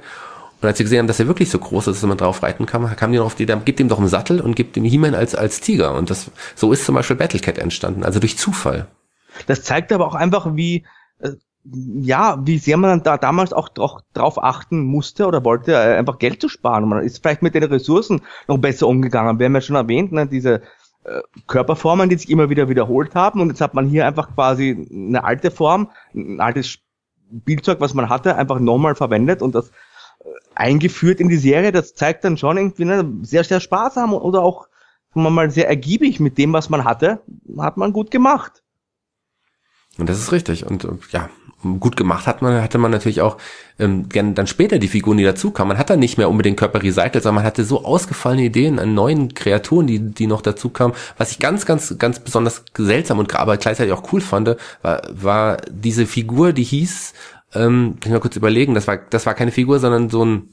Und 0.62 0.68
als 0.68 0.78
sie 0.78 0.86
gesehen 0.86 1.00
haben, 1.00 1.08
dass 1.08 1.20
er 1.20 1.28
wirklich 1.28 1.50
so 1.50 1.60
groß 1.60 1.88
ist, 1.88 2.02
dass 2.02 2.08
man 2.08 2.18
drauf 2.18 2.44
reiten 2.44 2.66
kann, 2.66 2.96
kam 2.96 3.12
die 3.12 3.18
noch 3.18 3.26
auf 3.26 3.36
die, 3.36 3.46
dann 3.46 3.66
gibt 3.66 3.80
ihm 3.82 3.90
doch 3.90 3.98
einen 3.98 4.08
Sattel 4.08 4.40
und 4.40 4.56
gibt 4.56 4.78
ihm 4.78 4.86
He-Man 4.86 5.16
als, 5.16 5.36
als 5.36 5.60
Tiger. 5.60 5.96
Und 5.96 6.10
das, 6.10 6.32
so 6.56 6.72
ist 6.72 6.86
zum 6.86 6.96
Beispiel 6.96 7.18
Battlecat 7.18 7.58
entstanden, 7.58 8.06
also 8.06 8.20
durch 8.20 8.38
Zufall. 8.38 8.88
Das 9.48 9.64
zeigt 9.64 9.92
aber 9.92 10.08
auch 10.08 10.16
einfach, 10.16 10.56
wie, 10.56 10.86
äh, 11.20 11.32
ja, 11.64 12.40
wie 12.44 12.58
sehr 12.58 12.78
man 12.78 13.04
da 13.04 13.18
damals 13.18 13.54
auch 13.54 13.70
drauf 13.70 14.44
achten 14.44 14.84
musste 14.84 15.28
oder 15.28 15.44
wollte, 15.46 15.74
äh, 15.74 15.98
einfach 15.98 16.18
Geld 16.18 16.42
zu 16.42 16.50
sparen. 16.50 16.88
Man 16.88 17.04
ist 17.04 17.22
vielleicht 17.22 17.44
mit 17.44 17.54
den 17.54 17.64
Ressourcen 17.64 18.22
noch 18.48 18.58
besser 18.58 18.88
umgegangen. 18.88 19.38
Wir 19.38 19.46
haben 19.46 19.56
ja 19.56 19.62
schon 19.62 19.76
erwähnt, 19.76 20.12
ne, 20.12 20.26
diese 20.26 20.62
äh, 21.04 21.22
Körperformen, 21.48 22.10
die 22.10 22.18
sich 22.18 22.30
immer 22.30 22.50
wieder 22.50 22.70
wiederholt 22.70 23.14
haben. 23.14 23.42
Und 23.42 23.50
jetzt 23.50 23.62
hat 23.62 23.74
man 23.74 23.88
hier 23.88 24.08
einfach 24.08 24.34
quasi 24.34 24.88
eine 24.92 25.24
alte 25.24 25.52
Form, 25.52 25.90
ein 26.16 26.40
altes 26.40 26.68
Spielzeug, 26.68 27.80
was 27.80 27.94
man 27.94 28.10
hatte, 28.10 28.36
einfach 28.36 28.60
nochmal 28.60 28.96
verwendet 28.96 29.44
und 29.44 29.54
das 29.54 29.70
äh, 29.70 29.74
eingeführt 30.56 31.20
in 31.20 31.30
die 31.30 31.38
Serie. 31.38 31.72
Das 31.72 31.94
zeigt 31.94 32.24
dann 32.24 32.38
schon 32.38 32.58
irgendwie 32.58 32.86
ne, 32.86 33.08
sehr, 33.22 33.44
sehr 33.44 33.60
sparsam 33.60 34.14
oder 34.14 34.42
auch 34.42 34.68
sagen 35.14 35.26
wir 35.26 35.30
mal 35.30 35.52
sehr 35.52 35.68
ergiebig 35.68 36.20
mit 36.20 36.38
dem, 36.38 36.54
was 36.54 36.70
man 36.70 36.86
hatte, 36.86 37.22
hat 37.58 37.78
man 37.78 37.94
gut 37.94 38.12
gemacht. 38.12 38.64
Und 39.98 40.10
das 40.10 40.20
ist 40.20 40.32
richtig. 40.32 40.66
Und 40.66 40.88
ja, 41.12 41.30
gut 41.80 41.96
gemacht 41.96 42.28
hat 42.28 42.42
man, 42.42 42.62
hatte 42.62 42.78
man 42.78 42.92
natürlich 42.92 43.22
auch 43.22 43.38
ähm, 43.78 44.10
gern 44.10 44.36
dann 44.36 44.48
später 44.48 44.80
die 44.80 44.88
Figuren, 44.88 45.18
die 45.18 45.24
dazukamen. 45.24 45.70
Man 45.70 45.78
hat 45.78 45.90
dann 45.90 46.00
nicht 46.00 46.18
mehr 46.18 46.30
unbedingt 46.30 46.58
Körper 46.58 46.82
recycelt, 46.82 47.24
sondern 47.24 47.36
man 47.36 47.44
hatte 47.44 47.66
so 47.66 47.86
ausgefallene 47.86 48.44
Ideen 48.44 48.80
an 48.80 48.94
neuen 48.94 49.34
Kreaturen, 49.34 49.88
die, 49.88 50.00
die 50.00 50.28
noch 50.28 50.42
dazu 50.42 50.70
kamen. 50.70 50.94
Was 51.18 51.32
ich 51.32 51.40
ganz, 51.40 51.66
ganz, 51.66 51.96
ganz 51.98 52.20
besonders 52.20 52.64
seltsam 52.78 53.20
und 53.20 53.36
aber 53.36 53.58
gleichzeitig 53.58 53.94
auch 53.94 54.12
cool 54.12 54.22
fand, 54.22 54.56
war, 54.82 55.02
war 55.12 55.58
diese 55.70 56.06
Figur, 56.06 56.54
die 56.54 56.64
hieß, 56.64 57.14
ähm, 57.54 57.98
kann 58.00 58.12
ich 58.12 58.12
mal 58.12 58.20
kurz 58.20 58.36
überlegen, 58.36 58.74
das 58.74 58.88
war, 58.88 58.98
das 58.98 59.26
war 59.26 59.34
keine 59.34 59.52
Figur, 59.52 59.80
sondern 59.80 60.10
so 60.10 60.26
ein 60.26 60.50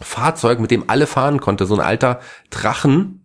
Fahrzeug, 0.00 0.60
mit 0.60 0.70
dem 0.70 0.88
alle 0.88 1.06
fahren 1.06 1.40
konnte, 1.40 1.66
so 1.66 1.74
ein 1.74 1.80
alter 1.80 2.20
Drachen. 2.50 3.17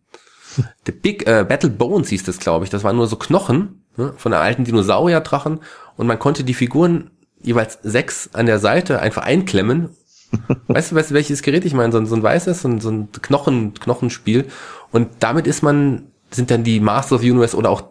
The 0.86 0.92
Big 0.92 1.28
äh, 1.28 1.46
Battle 1.48 1.70
Bones 1.70 2.10
hieß 2.10 2.24
das, 2.24 2.40
glaube 2.40 2.66
ich. 2.66 2.72
Das 2.72 2.84
waren 2.84 2.96
nur 2.96 3.08
so 3.08 3.16
Knochen 3.16 3.84
ne, 3.98 4.14
von 4.18 4.34
einer 4.34 4.42
alten 4.42 4.64
Dinosaurier-Drachen 4.66 5.60
und 5.98 6.08
man 6.08 6.20
konnte 6.20 6.44
die 6.44 6.54
Figuren 6.54 7.12
jeweils 7.42 7.80
sechs 7.84 8.30
an 8.34 8.46
der 8.46 8.60
Seite 8.60 9.00
einfach 9.00 9.24
einklemmen. 9.24 9.90
weißt 10.68 10.92
du, 10.92 10.96
weißt 10.96 11.12
du, 11.12 11.16
welches 11.16 11.44
Gerät 11.44 11.66
ich 11.66 11.74
meine? 11.74 11.92
So, 11.92 12.04
so 12.06 12.16
ein 12.16 12.24
weißes, 12.24 12.62
so 12.62 12.68
ein, 12.68 12.82
so 12.82 12.90
ein 12.90 13.12
Knochen, 13.12 13.74
Knochenspiel. 13.76 14.46
Und 14.92 15.10
damit 15.20 15.46
ist 15.46 15.62
man, 15.62 16.08
sind 16.32 16.50
dann 16.50 16.64
die 16.64 16.80
Masters 16.80 17.14
of 17.14 17.22
the 17.22 17.30
Universe 17.30 17.56
oder 17.56 17.70
auch, 17.70 17.84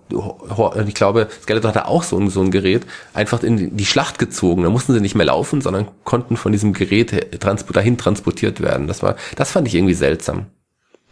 ich 0.86 0.94
glaube, 0.94 1.28
Skeletor 1.42 1.68
hatte 1.68 1.86
auch 1.86 2.02
so 2.02 2.18
ein, 2.18 2.28
so 2.30 2.40
ein 2.40 2.50
Gerät, 2.50 2.84
einfach 3.14 3.42
in 3.44 3.76
die 3.76 3.86
Schlacht 3.86 4.18
gezogen. 4.18 4.64
Da 4.64 4.70
mussten 4.70 4.92
sie 4.92 5.00
nicht 5.00 5.14
mehr 5.14 5.26
laufen, 5.26 5.60
sondern 5.60 5.86
konnten 6.02 6.36
von 6.36 6.50
diesem 6.50 6.72
Gerät 6.72 7.40
transport, 7.40 7.76
dahin 7.76 7.98
transportiert 7.98 8.60
werden. 8.60 8.88
Das 8.88 9.02
war, 9.02 9.14
das 9.36 9.52
fand 9.52 9.68
ich 9.68 9.74
irgendwie 9.74 9.94
seltsam. 9.94 10.46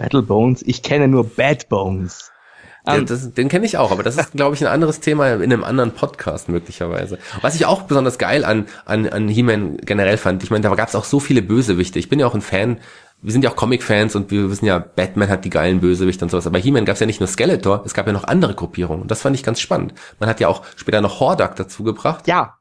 Battle 0.01 0.23
Bones, 0.23 0.63
ich 0.63 0.83
kenne 0.83 1.09
nur 1.09 1.25
Bad 1.25 1.69
Bones. 1.69 2.33
Den, 2.87 3.01
ähm, 3.01 3.07
das, 3.07 3.35
den 3.35 3.51
kenne 3.51 3.67
ich 3.67 3.77
auch, 3.77 3.93
aber 3.93 4.03
das 4.03 4.17
ist, 4.17 4.33
glaube 4.33 4.55
ich, 4.55 4.63
ein 4.63 4.73
anderes 4.73 5.01
Thema 5.01 5.35
in 5.35 5.43
einem 5.43 5.63
anderen 5.63 5.93
Podcast 5.93 6.49
möglicherweise. 6.49 7.19
Was 7.43 7.55
ich 7.55 7.67
auch 7.67 7.83
besonders 7.83 8.17
geil 8.17 8.47
an, 8.47 8.67
an, 8.87 9.07
an 9.07 9.29
He-Man 9.29 9.77
generell 9.79 10.17
fand, 10.17 10.43
ich 10.43 10.51
meine, 10.51 10.63
da 10.63 10.75
gab 10.75 10.89
es 10.89 10.95
auch 10.95 11.05
so 11.05 11.21
viele 11.21 11.43
Bösewichte. 11.43 11.99
Ich 11.99 12.09
bin 12.09 12.19
ja 12.19 12.27
auch 12.27 12.35
ein 12.35 12.41
Fan, 12.41 12.79
wir 13.21 13.33
sind 13.33 13.45
ja 13.45 13.51
auch 13.51 13.57
Comic-Fans 13.57 14.17
und 14.17 14.31
wir 14.31 14.51
wissen 14.51 14.65
ja, 14.65 14.79
Batman 14.79 15.29
hat 15.29 15.45
die 15.45 15.51
geilen 15.51 15.81
Bösewichte 15.81 16.25
und 16.25 16.31
sowas. 16.31 16.47
Aber 16.47 16.59
He-Man 16.59 16.87
gab 16.87 16.95
es 16.95 17.01
ja 17.01 17.07
nicht 17.07 17.21
nur 17.21 17.27
Skeletor, 17.27 17.83
es 17.85 17.93
gab 17.93 18.07
ja 18.07 18.15
noch 18.15 18.25
andere 18.25 18.55
Gruppierungen. 18.55 19.03
Und 19.03 19.11
das 19.11 19.21
fand 19.21 19.37
ich 19.37 19.43
ganz 19.43 19.61
spannend. 19.61 19.93
Man 20.19 20.31
hat 20.31 20.41
ja 20.41 20.49
auch 20.49 20.63
später 20.77 21.03
noch 21.03 21.21
Hordak 21.21 21.57
dazu 21.57 21.85
gebracht. 21.85 22.27
Ja. 22.27 22.57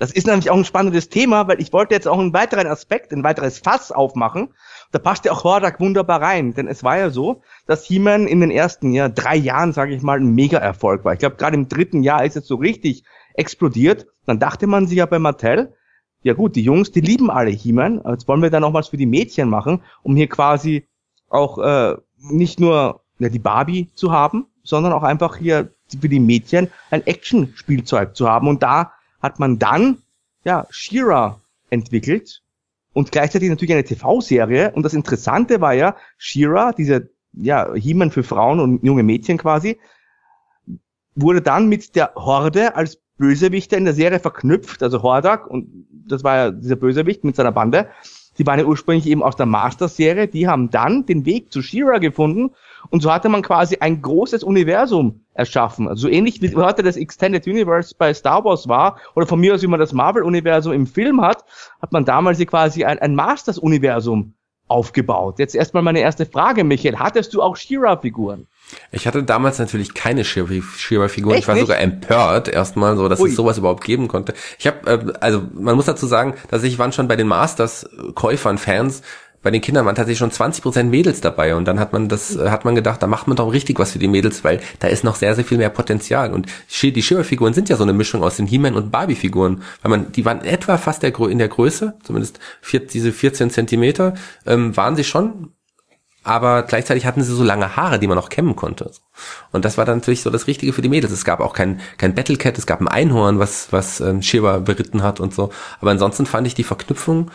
Das 0.00 0.10
ist 0.10 0.26
nämlich 0.26 0.50
auch 0.50 0.56
ein 0.56 0.64
spannendes 0.64 1.10
Thema, 1.10 1.46
weil 1.46 1.60
ich 1.60 1.72
wollte 1.72 1.94
jetzt 1.94 2.08
auch 2.08 2.18
einen 2.18 2.32
weiteren 2.32 2.66
Aspekt, 2.66 3.12
ein 3.12 3.22
weiteres 3.22 3.58
Fass 3.58 3.92
aufmachen 3.92 4.48
da 4.92 4.98
passt 4.98 5.24
ja 5.24 5.32
auch 5.32 5.44
Hordak 5.44 5.80
wunderbar 5.80 6.20
rein, 6.20 6.54
denn 6.54 6.66
es 6.66 6.82
war 6.82 6.98
ja 6.98 7.10
so, 7.10 7.42
dass 7.66 7.84
He-Man 7.84 8.26
in 8.26 8.40
den 8.40 8.50
ersten 8.50 8.92
ja, 8.92 9.08
drei 9.08 9.36
Jahren, 9.36 9.72
sage 9.72 9.94
ich 9.94 10.02
mal, 10.02 10.18
ein 10.18 10.34
Mega-Erfolg 10.34 11.04
war. 11.04 11.12
Ich 11.12 11.20
glaube, 11.20 11.36
gerade 11.36 11.56
im 11.56 11.68
dritten 11.68 12.02
Jahr 12.02 12.24
ist 12.24 12.36
es 12.36 12.46
so 12.46 12.56
richtig 12.56 13.04
explodiert. 13.34 14.06
Dann 14.26 14.40
dachte 14.40 14.66
man 14.66 14.86
sich 14.86 14.98
ja 14.98 15.06
bei 15.06 15.18
Mattel, 15.18 15.74
ja 16.22 16.34
gut, 16.34 16.56
die 16.56 16.62
Jungs, 16.62 16.90
die 16.90 17.00
lieben 17.00 17.30
alle 17.30 17.50
He-Man, 17.50 18.02
jetzt 18.10 18.28
wollen 18.28 18.42
wir 18.42 18.50
da 18.50 18.60
noch 18.60 18.74
was 18.74 18.88
für 18.88 18.96
die 18.96 19.06
Mädchen 19.06 19.48
machen, 19.48 19.82
um 20.02 20.16
hier 20.16 20.28
quasi 20.28 20.86
auch 21.28 21.58
äh, 21.58 21.96
nicht 22.18 22.60
nur 22.60 23.02
ja, 23.18 23.28
die 23.28 23.38
Barbie 23.38 23.90
zu 23.94 24.10
haben, 24.12 24.46
sondern 24.62 24.92
auch 24.92 25.02
einfach 25.02 25.36
hier 25.36 25.70
für 26.00 26.08
die 26.08 26.20
Mädchen 26.20 26.68
ein 26.90 27.06
Action-Spielzeug 27.06 28.16
zu 28.16 28.28
haben. 28.28 28.48
Und 28.48 28.62
da 28.62 28.92
hat 29.22 29.38
man 29.38 29.58
dann 29.58 29.98
ja 30.44 30.66
Shira 30.70 31.40
entwickelt, 31.70 32.42
und 32.92 33.12
gleichzeitig 33.12 33.48
natürlich 33.48 33.72
eine 33.72 33.84
TV-Serie. 33.84 34.72
Und 34.72 34.82
das 34.82 34.94
Interessante 34.94 35.60
war 35.60 35.74
ja, 35.74 35.96
Shira, 36.18 36.72
diese 36.72 37.10
ja, 37.32 37.72
He-Man 37.74 38.10
für 38.10 38.22
Frauen 38.22 38.60
und 38.60 38.84
junge 38.84 39.02
Mädchen 39.02 39.38
quasi, 39.38 39.78
wurde 41.14 41.42
dann 41.42 41.68
mit 41.68 41.96
der 41.96 42.14
Horde 42.14 42.76
als 42.76 43.00
Bösewichter 43.18 43.76
in 43.76 43.84
der 43.84 43.94
Serie 43.94 44.18
verknüpft, 44.18 44.82
also 44.82 45.02
Hordak, 45.02 45.46
und 45.46 45.86
das 46.08 46.24
war 46.24 46.36
ja 46.36 46.50
dieser 46.50 46.76
Bösewicht 46.76 47.22
mit 47.22 47.36
seiner 47.36 47.52
Bande. 47.52 47.88
Die 48.38 48.46
waren 48.46 48.58
ja 48.58 48.64
ursprünglich 48.64 49.06
eben 49.06 49.22
aus 49.22 49.36
der 49.36 49.46
Master-Serie, 49.46 50.26
die 50.26 50.48
haben 50.48 50.70
dann 50.70 51.04
den 51.04 51.26
Weg 51.26 51.52
zu 51.52 51.62
Shira 51.62 51.98
gefunden 51.98 52.54
Und 52.88 53.02
so 53.02 53.12
hatte 53.12 53.28
man 53.28 53.42
quasi 53.42 53.76
ein 53.80 54.00
großes 54.00 54.42
Universum 54.42 55.20
erschaffen. 55.34 55.88
Also 55.88 56.02
so 56.02 56.08
ähnlich 56.08 56.40
wie 56.40 56.54
heute 56.56 56.82
das 56.82 56.96
Extended 56.96 57.46
Universe 57.46 57.94
bei 57.96 58.14
Star 58.14 58.44
Wars 58.44 58.68
war, 58.68 58.96
oder 59.14 59.26
von 59.26 59.38
mir 59.38 59.54
aus, 59.54 59.62
wie 59.62 59.66
man 59.66 59.80
das 59.80 59.92
Marvel-Universum 59.92 60.72
im 60.72 60.86
Film 60.86 61.20
hat, 61.20 61.44
hat 61.82 61.92
man 61.92 62.04
damals 62.04 62.38
hier 62.38 62.46
quasi 62.46 62.84
ein, 62.84 62.98
ein 62.98 63.14
Masters-Universum 63.14 64.34
aufgebaut. 64.70 65.38
Jetzt 65.38 65.54
erstmal 65.54 65.82
meine 65.82 66.00
erste 66.00 66.26
Frage, 66.26 66.62
Michael. 66.62 66.96
Hattest 66.96 67.34
du 67.34 67.42
auch 67.42 67.56
Shira-Figuren? 67.56 68.46
Ich 68.92 69.06
hatte 69.06 69.24
damals 69.24 69.58
natürlich 69.58 69.94
keine 69.94 70.24
Shira-Figuren. 70.24 71.38
Ich 71.38 71.48
war 71.48 71.56
nicht? 71.56 71.66
sogar 71.66 71.80
empört 71.80 72.46
erstmal, 72.46 72.96
so 72.96 73.08
dass 73.08 73.18
Ui. 73.18 73.30
es 73.30 73.36
sowas 73.36 73.58
überhaupt 73.58 73.82
geben 73.82 74.06
konnte. 74.06 74.32
Ich 74.58 74.68
habe, 74.68 74.88
äh, 74.88 75.12
also 75.20 75.42
man 75.52 75.74
muss 75.74 75.86
dazu 75.86 76.06
sagen, 76.06 76.34
dass 76.50 76.62
ich 76.62 76.78
waren 76.78 76.92
schon 76.92 77.08
bei 77.08 77.16
den 77.16 77.26
Masters-Käufern, 77.26 78.58
Fans, 78.58 79.02
bei 79.42 79.50
den 79.50 79.60
Kindern 79.60 79.86
waren 79.86 79.94
tatsächlich 79.94 80.18
schon 80.18 80.30
20 80.30 80.62
Prozent 80.62 80.90
Mädels 80.90 81.20
dabei 81.20 81.54
und 81.54 81.64
dann 81.66 81.80
hat 81.80 81.92
man 81.92 82.08
das, 82.08 82.36
äh, 82.36 82.50
hat 82.50 82.64
man 82.64 82.74
gedacht, 82.74 83.02
da 83.02 83.06
macht 83.06 83.26
man 83.26 83.36
doch 83.36 83.52
richtig 83.52 83.78
was 83.78 83.92
für 83.92 83.98
die 83.98 84.08
Mädels, 84.08 84.44
weil 84.44 84.60
da 84.78 84.88
ist 84.88 85.04
noch 85.04 85.16
sehr, 85.16 85.34
sehr 85.34 85.44
viel 85.44 85.58
mehr 85.58 85.70
Potenzial 85.70 86.32
und 86.32 86.46
die 86.82 87.02
Shiva-Figuren 87.02 87.54
sind 87.54 87.68
ja 87.68 87.76
so 87.76 87.82
eine 87.82 87.92
Mischung 87.92 88.22
aus 88.22 88.36
den 88.36 88.46
He-Man 88.46 88.74
und 88.74 88.90
Barbie-Figuren, 88.90 89.62
weil 89.82 89.90
man, 89.90 90.12
die 90.12 90.24
waren 90.24 90.44
etwa 90.44 90.76
fast 90.76 91.02
der, 91.02 91.18
in 91.20 91.38
der 91.38 91.48
Größe, 91.48 91.94
zumindest 92.02 92.38
vier, 92.60 92.80
diese 92.80 93.12
14 93.12 93.50
Zentimeter, 93.50 94.14
ähm, 94.46 94.76
waren 94.76 94.96
sie 94.96 95.04
schon, 95.04 95.52
aber 96.22 96.64
gleichzeitig 96.64 97.06
hatten 97.06 97.22
sie 97.22 97.34
so 97.34 97.42
lange 97.42 97.76
Haare, 97.76 97.98
die 97.98 98.06
man 98.06 98.18
auch 98.18 98.28
kämmen 98.28 98.54
konnte. 98.54 98.90
Und 99.52 99.64
das 99.64 99.78
war 99.78 99.86
dann 99.86 99.98
natürlich 99.98 100.22
so 100.22 100.28
das 100.28 100.46
Richtige 100.46 100.72
für 100.74 100.82
die 100.82 100.90
Mädels. 100.90 101.12
Es 101.12 101.24
gab 101.24 101.40
auch 101.40 101.54
kein, 101.54 101.80
kein 101.96 102.14
Battlecat, 102.14 102.58
es 102.58 102.66
gab 102.66 102.80
ein 102.80 102.88
Einhorn, 102.88 103.38
was, 103.38 103.72
was 103.72 104.00
ähm, 104.00 104.20
Shiva 104.20 104.58
beritten 104.58 105.02
hat 105.02 105.18
und 105.18 105.32
so. 105.32 105.50
Aber 105.80 105.90
ansonsten 105.90 106.26
fand 106.26 106.46
ich 106.46 106.54
die 106.54 106.64
Verknüpfung 106.64 107.30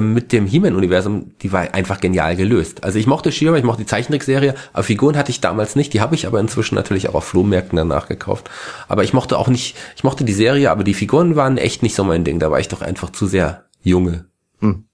mit 0.00 0.32
dem 0.32 0.46
He-Man-Universum, 0.46 1.32
die 1.40 1.52
war 1.52 1.74
einfach 1.74 2.00
genial 2.00 2.36
gelöst. 2.36 2.82
Also 2.84 2.98
ich 2.98 3.06
mochte 3.06 3.30
She-Ra, 3.30 3.56
ich 3.56 3.64
mochte 3.64 3.82
die 3.82 3.86
Zeichentrickserie, 3.86 4.54
aber 4.72 4.82
Figuren 4.82 5.16
hatte 5.16 5.30
ich 5.30 5.40
damals 5.40 5.76
nicht, 5.76 5.92
die 5.92 6.00
habe 6.00 6.14
ich 6.14 6.26
aber 6.26 6.40
inzwischen 6.40 6.74
natürlich 6.74 7.08
auch 7.08 7.14
auf 7.14 7.24
Flohmärkten 7.24 7.76
danach 7.76 8.08
gekauft. 8.08 8.50
Aber 8.88 9.04
ich 9.04 9.12
mochte 9.12 9.38
auch 9.38 9.48
nicht, 9.48 9.76
ich 9.94 10.04
mochte 10.04 10.24
die 10.24 10.32
Serie, 10.32 10.70
aber 10.70 10.84
die 10.84 10.94
Figuren 10.94 11.36
waren 11.36 11.56
echt 11.56 11.82
nicht 11.82 11.94
so 11.94 12.04
mein 12.04 12.24
Ding, 12.24 12.38
da 12.38 12.50
war 12.50 12.58
ich 12.58 12.68
doch 12.68 12.82
einfach 12.82 13.10
zu 13.10 13.26
sehr 13.26 13.66
junge. 13.82 14.26
Hm. 14.60 14.84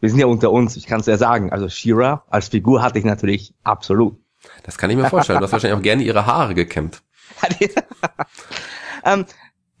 Wir 0.00 0.10
sind 0.10 0.18
ja 0.18 0.26
unter 0.26 0.52
uns, 0.52 0.76
ich 0.76 0.86
kann 0.86 1.00
es 1.00 1.06
ja 1.06 1.16
sagen, 1.16 1.50
also 1.50 1.68
She-Ra 1.68 2.24
als 2.28 2.48
Figur 2.48 2.82
hatte 2.82 2.98
ich 2.98 3.04
natürlich 3.06 3.54
absolut. 3.62 4.18
Das 4.64 4.76
kann 4.76 4.90
ich 4.90 4.96
mir 4.96 5.08
vorstellen, 5.08 5.38
du 5.38 5.44
hast 5.44 5.52
wahrscheinlich 5.52 5.78
auch 5.78 5.82
gerne 5.82 6.02
ihre 6.02 6.26
Haare 6.26 6.54
gekämmt. 6.54 7.02
ähm, 9.04 9.24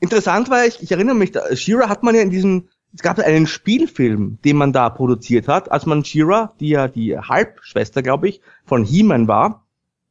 interessant 0.00 0.48
war 0.48 0.64
ich, 0.64 0.82
ich 0.82 0.90
erinnere 0.92 1.14
mich, 1.14 1.32
She-Ra 1.52 1.90
hat 1.90 2.02
man 2.02 2.14
ja 2.14 2.22
in 2.22 2.30
diesem 2.30 2.68
es 2.94 3.02
gab 3.02 3.18
einen 3.18 3.48
Spielfilm, 3.48 4.38
den 4.44 4.56
man 4.56 4.72
da 4.72 4.88
produziert 4.88 5.48
hat, 5.48 5.70
als 5.72 5.84
man 5.84 6.04
Shira, 6.04 6.54
die 6.60 6.68
ja 6.68 6.86
die 6.86 7.18
Halbschwester, 7.18 8.02
glaube 8.02 8.28
ich, 8.28 8.40
von 8.64 8.84
He-Man 8.84 9.26
war, 9.26 9.64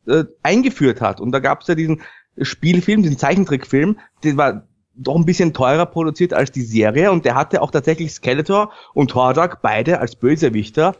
äh, 0.06 0.26
eingeführt 0.43 1.00
hat. 1.00 1.22
Und 1.22 1.32
da 1.32 1.39
gab 1.39 1.62
es 1.62 1.67
ja 1.67 1.76
diesen 1.76 2.02
Spielfilm, 2.41 3.02
diesen 3.02 3.17
Zeichentrickfilm, 3.17 4.00
der 4.24 4.36
war 4.36 4.67
doch 4.96 5.15
ein 5.15 5.26
bisschen 5.26 5.54
teurer 5.54 5.86
produziert 5.86 6.34
als 6.34 6.52
die 6.52 6.62
Serie 6.62 7.12
und 7.12 7.26
der 7.26 7.36
hatte 7.36 7.62
auch 7.62 7.72
tatsächlich 7.72 8.12
Skeletor 8.12 8.72
und 8.93 9.15
Hordak 9.15 9.62
beide 9.62 10.00
als 10.00 10.15
Bösewichter. 10.15 10.98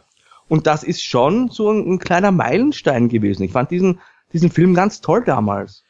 Und 0.48 0.66
das 0.66 0.82
ist 0.84 1.02
schon 1.02 1.50
so 1.50 1.70
ein, 1.70 1.94
ein 1.94 1.98
kleiner 1.98 2.32
Meilenstein 2.32 3.08
gewesen. 3.08 3.42
Ich 3.42 3.52
fand 3.52 3.70
diesen, 3.70 4.00
diesen 4.32 4.50
Film 4.50 4.74
ganz 4.74 5.00
toll 5.00 5.22
damals. 5.24 5.83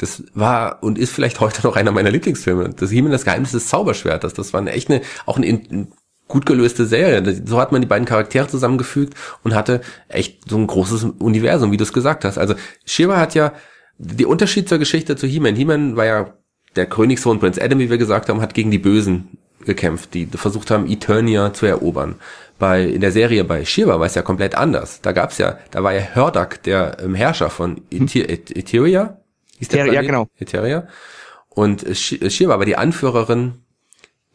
Das 0.00 0.24
war 0.32 0.82
und 0.82 0.98
ist 0.98 1.12
vielleicht 1.12 1.40
heute 1.40 1.60
noch 1.62 1.76
einer 1.76 1.92
meiner 1.92 2.10
Lieblingsfilme. 2.10 2.70
Das 2.70 2.90
He-Man, 2.90 3.12
das 3.12 3.26
Geheimnis 3.26 3.52
des 3.52 3.68
Zauberschwertes. 3.68 4.32
Das 4.32 4.54
war 4.54 4.60
eine 4.60 4.72
echt 4.72 4.90
eine, 4.90 5.02
auch 5.26 5.36
eine, 5.36 5.46
eine 5.46 5.88
gut 6.26 6.46
gelöste 6.46 6.86
Serie. 6.86 7.42
So 7.44 7.60
hat 7.60 7.70
man 7.70 7.82
die 7.82 7.86
beiden 7.86 8.06
Charaktere 8.06 8.48
zusammengefügt 8.48 9.12
und 9.44 9.54
hatte 9.54 9.82
echt 10.08 10.48
so 10.48 10.56
ein 10.56 10.66
großes 10.66 11.04
Universum, 11.18 11.70
wie 11.70 11.76
du 11.76 11.84
es 11.84 11.92
gesagt 11.92 12.24
hast. 12.24 12.38
Also 12.38 12.54
Shiva 12.86 13.18
hat 13.18 13.34
ja 13.34 13.52
die 13.98 14.24
Unterschied 14.24 14.70
zur 14.70 14.78
Geschichte 14.78 15.16
zu 15.16 15.26
He-Man. 15.26 15.54
He-Man 15.54 15.96
war 15.96 16.06
ja 16.06 16.34
der 16.76 16.86
Königssohn 16.86 17.38
Prinz 17.38 17.58
Adam, 17.58 17.78
wie 17.78 17.90
wir 17.90 17.98
gesagt 17.98 18.30
haben, 18.30 18.40
hat 18.40 18.54
gegen 18.54 18.70
die 18.70 18.78
Bösen 18.78 19.36
gekämpft, 19.66 20.14
die 20.14 20.24
versucht 20.24 20.70
haben, 20.70 20.88
Eternia 20.88 21.52
zu 21.52 21.66
erobern. 21.66 22.14
Bei, 22.58 22.84
in 22.84 23.02
der 23.02 23.12
Serie 23.12 23.44
bei 23.44 23.66
Shiva 23.66 23.98
war 23.98 24.06
es 24.06 24.14
ja 24.14 24.22
komplett 24.22 24.54
anders. 24.54 25.02
Da 25.02 25.12
gab's 25.12 25.36
ja, 25.36 25.58
da 25.72 25.82
war 25.82 25.92
ja 25.92 26.00
Hördak, 26.14 26.62
der 26.62 26.96
ähm, 27.02 27.14
Herrscher 27.14 27.50
von 27.50 27.82
Eteria, 27.90 29.19
hieß 29.60 29.68
der 29.68 29.84
Planet? 29.84 29.94
Ja, 29.94 30.02
genau. 30.02 30.28
Eteria. 30.38 30.88
Und 31.48 31.86
Shiva 31.96 32.58
war 32.58 32.66
die 32.66 32.76
Anführerin 32.76 33.62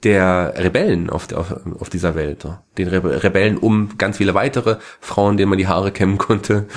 der 0.03 0.53
Rebellen 0.57 1.09
auf, 1.09 1.27
der, 1.27 1.39
auf, 1.39 1.53
auf 1.79 1.89
dieser 1.89 2.15
Welt. 2.15 2.47
Den 2.77 2.87
Rebellen 2.87 3.57
um 3.57 3.97
ganz 3.97 4.17
viele 4.17 4.33
weitere 4.33 4.77
Frauen, 4.99 5.37
denen 5.37 5.49
man 5.49 5.57
die 5.57 5.67
Haare 5.67 5.91
kämmen 5.91 6.17
konnte 6.17 6.67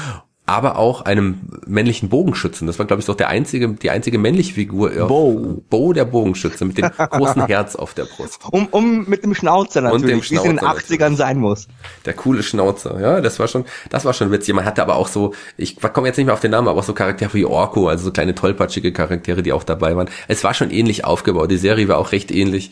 aber 0.49 0.79
auch 0.79 1.03
einem 1.03 1.41
männlichen 1.67 2.09
Bogenschützen. 2.09 2.67
Das 2.67 2.79
war, 2.79 2.87
glaube 2.87 3.01
ich, 3.01 3.07
doch 3.07 3.15
der 3.15 3.29
einzige, 3.29 3.69
die 3.69 3.91
einzige 3.91 4.19
männliche 4.19 4.55
Figur. 4.55 4.91
Bo. 5.07 5.63
Bo, 5.69 5.93
der 5.93 6.07
Bogenschütze, 6.07 6.65
mit 6.65 6.79
dem 6.79 6.89
großen 6.89 7.47
Herz 7.47 7.77
auf 7.77 7.93
der 7.93 8.05
Brust. 8.05 8.41
Um, 8.51 8.67
um 8.71 9.09
mit 9.09 9.25
dem 9.25 9.35
Schnauzer 9.35 9.83
natürlich, 9.83 10.31
wie 10.31 10.37
es 10.37 10.45
in 10.45 10.57
den 10.57 10.61
80ern 10.61 10.99
natürlich. 10.99 11.19
sein 11.19 11.39
muss. 11.39 11.69
Der 12.07 12.15
coole 12.15 12.43
Schnauzer, 12.43 12.99
ja, 12.99 13.21
das 13.21 13.39
war 13.39 13.47
schon, 13.47 13.67
das 13.91 14.07
war 14.07 14.15
schon 14.15 14.31
witzig. 14.31 14.55
Man 14.55 14.65
hatte 14.65 14.81
aber 14.81 14.97
auch 14.97 15.09
so, 15.09 15.35
ich 15.59 15.77
komme 15.81 16.09
jetzt 16.09 16.17
nicht 16.17 16.27
mehr 16.27 16.35
auf 16.35 16.41
den 16.41 16.53
Namen, 16.53 16.67
aber 16.67 16.81
auch 16.81 16.85
so 16.85 16.95
Charaktere 16.95 17.35
wie 17.35 17.45
Orko, 17.45 17.89
also 17.89 18.05
so 18.05 18.11
kleine 18.11 18.35
tollpatschige 18.35 18.93
Charaktere, 18.93 19.43
die 19.43 19.53
auch 19.53 19.65
dabei 19.65 19.97
waren. 19.97 20.09
Es 20.29 20.45
war 20.45 20.55
schon 20.55 20.71
ähnlich 20.71 21.05
aufgebaut. 21.05 21.51
Die 21.51 21.59
Serie 21.59 21.89
war 21.89 21.99
auch 21.99 22.13
recht 22.13 22.31
ähnlich. 22.31 22.71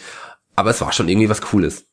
Aber 0.55 0.71
es 0.71 0.81
war 0.81 0.93
schon 0.93 1.09
irgendwie 1.09 1.29
was 1.29 1.43
Cooles. 1.43 1.85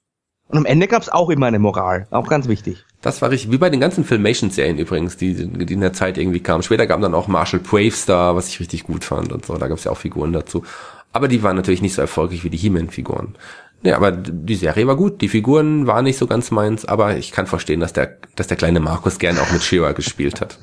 Und 0.53 0.59
am 0.59 0.65
Ende 0.65 0.87
gab 0.87 1.01
es 1.01 1.09
auch 1.09 1.31
immer 1.31 1.47
eine 1.47 1.57
Moral, 1.57 2.05
auch 2.11 2.27
ganz 2.27 2.47
wichtig. 2.47 2.85
Das 3.01 3.23
war 3.23 3.31
richtig, 3.31 3.51
wie 3.51 3.57
bei 3.57 3.71
den 3.71 3.79
ganzen 3.79 4.03
Filmation-Serien 4.03 4.77
übrigens, 4.77 5.17
die, 5.17 5.33
die 5.33 5.73
in 5.73 5.81
der 5.81 5.93
Zeit 5.93 6.15
irgendwie 6.15 6.41
kamen. 6.41 6.61
Später 6.61 6.85
gab 6.85 7.01
dann 7.01 7.15
auch 7.15 7.27
Marshall 7.27 7.59
Bravestar, 7.59 8.35
was 8.35 8.49
ich 8.49 8.59
richtig 8.59 8.83
gut 8.83 9.03
fand 9.03 9.31
und 9.31 9.47
so, 9.47 9.57
da 9.57 9.67
gab 9.67 9.79
es 9.79 9.85
ja 9.85 9.91
auch 9.91 9.97
Figuren 9.97 10.31
dazu. 10.31 10.63
Aber 11.11 11.27
die 11.27 11.41
waren 11.41 11.55
natürlich 11.55 11.81
nicht 11.81 11.95
so 11.95 12.03
erfolgreich 12.03 12.43
wie 12.43 12.51
die 12.51 12.57
He-Man-Figuren. 12.57 13.33
Ja, 13.81 13.95
aber 13.95 14.11
die 14.11 14.53
Serie 14.53 14.85
war 14.85 14.95
gut, 14.95 15.21
die 15.21 15.27
Figuren 15.27 15.87
waren 15.87 16.03
nicht 16.03 16.19
so 16.19 16.27
ganz 16.27 16.51
meins, 16.51 16.85
aber 16.85 17.17
ich 17.17 17.31
kann 17.31 17.47
verstehen, 17.47 17.79
dass 17.79 17.93
der, 17.93 18.19
dass 18.35 18.45
der 18.45 18.57
kleine 18.57 18.79
Markus 18.79 19.17
gern 19.17 19.39
auch 19.39 19.51
mit 19.51 19.63
Shira 19.63 19.93
gespielt 19.93 20.39
hat. 20.39 20.59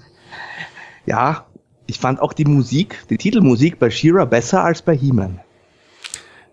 Ja, 1.05 1.47
ich 1.87 1.99
fand 1.99 2.21
auch 2.21 2.33
die 2.33 2.45
Musik, 2.45 2.97
die 3.11 3.19
Titelmusik 3.19 3.81
bei 3.81 3.91
Shira 3.91 4.25
besser 4.25 4.63
als 4.63 4.83
bei 4.83 4.97
He-Man. 4.97 5.41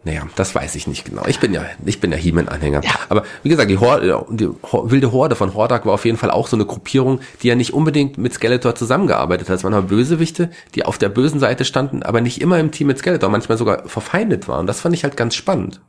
Naja, 0.04 0.24
das 0.36 0.56
weiß 0.56 0.76
ich 0.76 0.88
nicht 0.88 1.06
genau. 1.06 1.26
Ich 1.28 1.40
bin 1.40 1.54
ja, 1.54 1.66
ich 1.86 2.00
bin 2.00 2.12
ja 2.12 2.18
He-Man-Anhänger. 2.18 2.82
Ja. 2.84 2.92
Aber 3.10 3.24
wie 3.44 3.50
gesagt, 3.50 3.70
die, 3.70 3.78
Horde, 3.78 4.26
die 4.30 4.48
wilde 4.48 5.12
Horde 5.12 5.36
von 5.36 5.54
Hordak 5.54 5.86
war 5.86 5.94
auf 5.94 6.06
jeden 6.06 6.18
Fall 6.18 6.32
auch 6.32 6.48
so 6.48 6.56
eine 6.56 6.66
Gruppierung, 6.66 7.20
die 7.42 7.48
ja 7.48 7.56
nicht 7.56 7.74
unbedingt 7.74 8.18
mit 8.18 8.34
Skeletor 8.34 8.76
zusammengearbeitet 8.76 9.50
hat. 9.50 9.58
Es 9.58 9.64
waren 9.64 9.74
aber 9.74 9.88
Bösewichte, 9.88 10.50
die 10.76 10.86
auf 10.86 10.98
der 10.98 11.10
bösen 11.10 11.40
Seite 11.40 11.66
standen, 11.66 12.04
aber 12.04 12.22
nicht 12.22 12.42
immer 12.42 12.60
im 12.60 12.72
Team 12.72 12.88
mit 12.88 13.00
Skeletor, 13.00 13.30
manchmal 13.30 13.58
sogar 13.58 13.88
verfeindet 13.90 14.48
waren. 14.48 14.66
Das 14.66 14.80
fand 14.80 14.96
ich 14.96 15.04
halt 15.04 15.18
ganz 15.18 15.36
spannend. 15.36 15.82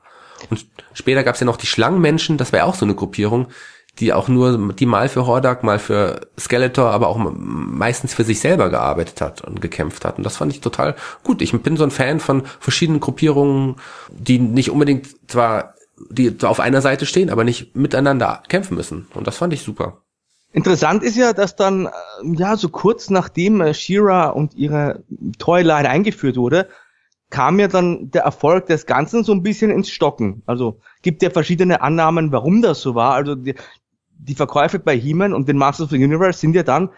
Und 0.51 0.67
später 0.95 1.23
gab 1.23 1.35
es 1.35 1.41
ja 1.41 1.47
noch 1.47 1.57
die 1.57 1.67
Schlangenmenschen, 1.67 2.39
das 2.39 2.53
war 2.53 2.61
ja 2.61 2.65
auch 2.65 2.75
so 2.75 2.85
eine 2.85 2.95
Gruppierung, 2.95 3.49
die 4.01 4.13
auch 4.13 4.29
nur, 4.29 4.73
die 4.75 4.87
mal 4.87 5.09
für 5.09 5.27
Hordak, 5.27 5.65
mal 5.65 5.79
für 5.79 6.29
Skeletor, 6.39 6.91
aber 6.91 7.09
auch 7.09 7.19
meistens 7.19 8.15
für 8.15 8.25
sich 8.25 8.41
selber 8.41 8.71
gearbeitet 8.71 9.21
hat 9.21 9.43
und 9.43 9.61
gekämpft 9.61 10.05
hat. 10.05 10.19
Und 10.19 10.25
das 10.25 10.37
fand 10.37 10.53
ich 10.53 10.61
total 10.61 10.95
gut. 11.25 11.43
Ich 11.43 11.53
bin 11.63 11.77
so 11.77 11.85
ein 11.85 11.91
Fan 11.91 12.21
von 12.21 12.45
verschiedenen 12.61 13.01
Gruppierungen, 13.01 13.77
die 14.11 14.39
nicht 14.39 14.71
unbedingt 14.71 15.09
zwar, 15.31 15.75
die 16.11 16.35
auf 16.43 16.61
einer 16.61 16.81
Seite 16.81 17.07
stehen, 17.07 17.31
aber 17.31 17.45
nicht 17.45 17.77
miteinander 17.77 18.43
kämpfen 18.49 18.77
müssen. 18.77 19.09
Und 19.15 19.27
das 19.27 19.37
fand 19.37 19.53
ich 19.53 19.63
super. 19.63 20.03
Interessant 20.53 21.03
ist 21.03 21.17
ja, 21.17 21.33
dass 21.33 21.57
dann, 21.57 21.87
äh, 21.87 21.91
ja, 22.23 22.57
so 22.57 22.71
kurz 22.71 23.11
nachdem 23.11 23.61
äh, 23.61 23.75
Shira 23.75 24.31
und 24.31 24.55
ihre 24.55 25.03
Toyline 25.39 25.89
eingeführt 25.89 26.37
wurde, 26.37 26.69
kam 27.31 27.61
ja 27.61 27.69
dann 27.69 28.11
der 28.11 28.23
Erfolg 28.23 28.67
des 28.67 28.87
Ganzen 28.87 29.25
so 29.25 29.33
ein 29.33 29.43
bisschen 29.43 29.71
ins 29.71 29.91
Stocken. 29.91 30.43
Also 30.47 30.81
gibt 31.03 31.23
ja 31.23 31.29
verschiedene 31.29 31.83
Annahmen, 31.83 32.33
warum 32.33 32.63
das 32.63 32.81
so 32.81 32.95
war. 32.95 33.13
Also 33.13 33.35
die, 33.35 33.55
die 34.19 34.35
Verkäufe 34.35 34.79
bei 34.79 34.97
He-Man 34.97 35.33
und 35.33 35.49
den 35.49 35.57
Masters 35.57 35.87
of 35.87 35.91
the 35.91 36.05
Universe 36.05 36.39
sind 36.39 36.55
ja 36.55 36.63
dann 36.63 36.91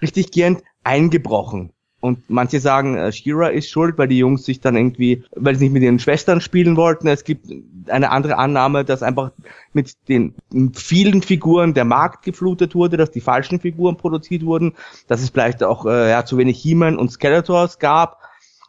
richtig 0.00 0.30
gehend 0.30 0.62
eingebrochen. 0.84 1.72
Und 2.00 2.28
manche 2.28 2.60
sagen, 2.60 2.96
äh, 2.96 3.10
Shira 3.10 3.48
ist 3.48 3.70
schuld, 3.70 3.96
weil 3.98 4.06
die 4.06 4.18
Jungs 4.18 4.44
sich 4.44 4.60
dann 4.60 4.76
irgendwie, 4.76 5.24
weil 5.34 5.56
sie 5.56 5.64
nicht 5.64 5.72
mit 5.72 5.82
ihren 5.82 5.98
Schwestern 5.98 6.40
spielen 6.40 6.76
wollten. 6.76 7.08
Es 7.08 7.24
gibt 7.24 7.46
eine 7.88 8.10
andere 8.10 8.36
Annahme, 8.36 8.84
dass 8.84 9.02
einfach 9.02 9.32
mit 9.72 9.96
den 10.08 10.34
vielen 10.74 11.22
Figuren 11.22 11.74
der 11.74 11.84
Markt 11.84 12.22
geflutet 12.24 12.74
wurde, 12.74 12.96
dass 12.96 13.10
die 13.10 13.20
falschen 13.20 13.60
Figuren 13.60 13.96
produziert 13.96 14.44
wurden, 14.44 14.74
dass 15.08 15.22
es 15.22 15.30
vielleicht 15.30 15.64
auch 15.64 15.86
äh, 15.86 16.10
ja, 16.10 16.24
zu 16.24 16.36
wenig 16.36 16.60
He-Man 16.60 16.98
und 16.98 17.10
Skeletors 17.10 17.78
gab. 17.78 18.20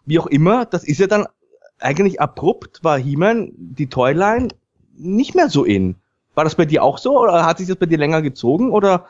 Wie 0.05 0.19
auch 0.19 0.27
immer, 0.27 0.65
das 0.65 0.83
ist 0.83 0.99
ja 0.99 1.07
dann 1.07 1.27
eigentlich 1.79 2.21
abrupt, 2.21 2.83
war 2.83 2.97
He-Man, 2.97 3.51
die 3.55 3.87
Toyline, 3.87 4.47
nicht 4.95 5.35
mehr 5.35 5.49
so 5.49 5.63
in. 5.63 5.95
War 6.37 6.43
das 6.43 6.53
bei 6.53 6.65
dir 6.65 6.83
auch 6.83 6.99
so 6.99 7.19
oder 7.19 7.47
hat 7.47 7.57
sich 7.57 7.67
das 7.67 7.77
bei 7.77 7.87
dir 7.87 7.97
länger 7.97 8.21
gezogen 8.21 8.69
oder 8.69 9.07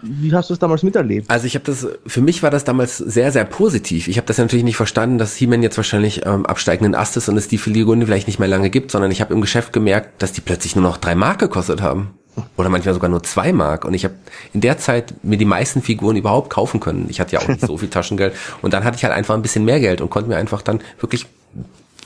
wie 0.00 0.32
hast 0.32 0.48
du 0.48 0.54
es 0.54 0.58
damals 0.58 0.82
miterlebt? 0.82 1.28
Also 1.30 1.46
ich 1.46 1.54
habe 1.54 1.66
das, 1.66 1.86
für 2.06 2.22
mich 2.22 2.42
war 2.42 2.50
das 2.50 2.64
damals 2.64 2.96
sehr, 2.96 3.30
sehr 3.30 3.44
positiv. 3.44 4.08
Ich 4.08 4.16
habe 4.16 4.26
das 4.26 4.38
natürlich 4.38 4.64
nicht 4.64 4.78
verstanden, 4.78 5.18
dass 5.18 5.36
He-Man 5.36 5.62
jetzt 5.62 5.76
wahrscheinlich 5.76 6.24
ähm, 6.24 6.46
absteigenden 6.46 6.94
Ast 6.94 7.18
ist 7.18 7.28
und 7.28 7.36
es 7.36 7.48
die 7.48 7.58
Figuren 7.58 8.00
vielleicht 8.06 8.26
nicht 8.26 8.38
mehr 8.38 8.48
lange 8.48 8.70
gibt, 8.70 8.90
sondern 8.90 9.10
ich 9.10 9.20
habe 9.20 9.34
im 9.34 9.42
Geschäft 9.42 9.74
gemerkt, 9.74 10.22
dass 10.22 10.32
die 10.32 10.40
plötzlich 10.40 10.76
nur 10.76 10.82
noch 10.82 10.96
drei 10.96 11.14
Mark 11.14 11.40
gekostet 11.40 11.82
haben. 11.82 12.14
oder 12.56 12.70
manchmal 12.70 12.94
sogar 12.94 13.10
nur 13.10 13.22
zwei 13.22 13.52
Mark. 13.52 13.84
Und 13.84 13.92
ich 13.92 14.04
habe 14.04 14.14
in 14.54 14.62
der 14.62 14.78
Zeit 14.78 15.12
mir 15.22 15.36
die 15.36 15.44
meisten 15.44 15.82
Figuren 15.82 16.16
überhaupt 16.16 16.48
kaufen 16.48 16.80
können. 16.80 17.06
Ich 17.10 17.20
hatte 17.20 17.34
ja 17.34 17.40
auch 17.40 17.48
nicht 17.48 17.60
so 17.60 17.76
viel 17.76 17.90
Taschengeld. 17.90 18.34
Und 18.62 18.72
dann 18.72 18.82
hatte 18.84 18.96
ich 18.96 19.04
halt 19.04 19.14
einfach 19.14 19.34
ein 19.34 19.42
bisschen 19.42 19.66
mehr 19.66 19.80
Geld 19.80 20.00
und 20.00 20.08
konnte 20.08 20.30
mir 20.30 20.36
einfach 20.36 20.62
dann 20.62 20.80
wirklich 21.00 21.26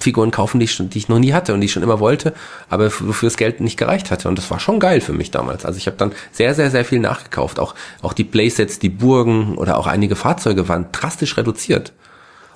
Figuren 0.00 0.30
kaufen, 0.30 0.58
die 0.58 0.64
ich, 0.64 0.72
schon, 0.72 0.90
die 0.90 0.98
ich 0.98 1.08
noch 1.08 1.18
nie 1.18 1.32
hatte 1.32 1.54
und 1.54 1.60
die 1.60 1.66
ich 1.66 1.72
schon 1.72 1.82
immer 1.82 2.00
wollte, 2.00 2.34
aber 2.68 2.86
wofür 2.86 3.28
das 3.28 3.36
Geld 3.36 3.60
nicht 3.60 3.76
gereicht 3.76 4.10
hatte. 4.10 4.28
Und 4.28 4.38
das 4.38 4.50
war 4.50 4.58
schon 4.58 4.80
geil 4.80 5.00
für 5.00 5.12
mich 5.12 5.30
damals. 5.30 5.64
Also 5.64 5.78
ich 5.78 5.86
habe 5.86 5.96
dann 5.96 6.12
sehr, 6.32 6.54
sehr, 6.54 6.70
sehr 6.70 6.84
viel 6.84 7.00
nachgekauft. 7.00 7.60
Auch, 7.60 7.74
auch 8.02 8.12
die 8.12 8.24
Playsets, 8.24 8.78
die 8.78 8.88
Burgen 8.88 9.56
oder 9.58 9.78
auch 9.78 9.86
einige 9.86 10.16
Fahrzeuge 10.16 10.68
waren 10.68 10.86
drastisch 10.92 11.36
reduziert. 11.36 11.92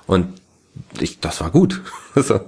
Und 0.07 0.41
ich, 0.99 1.19
das 1.19 1.41
war 1.41 1.51
gut. 1.51 1.81
Also, 2.15 2.39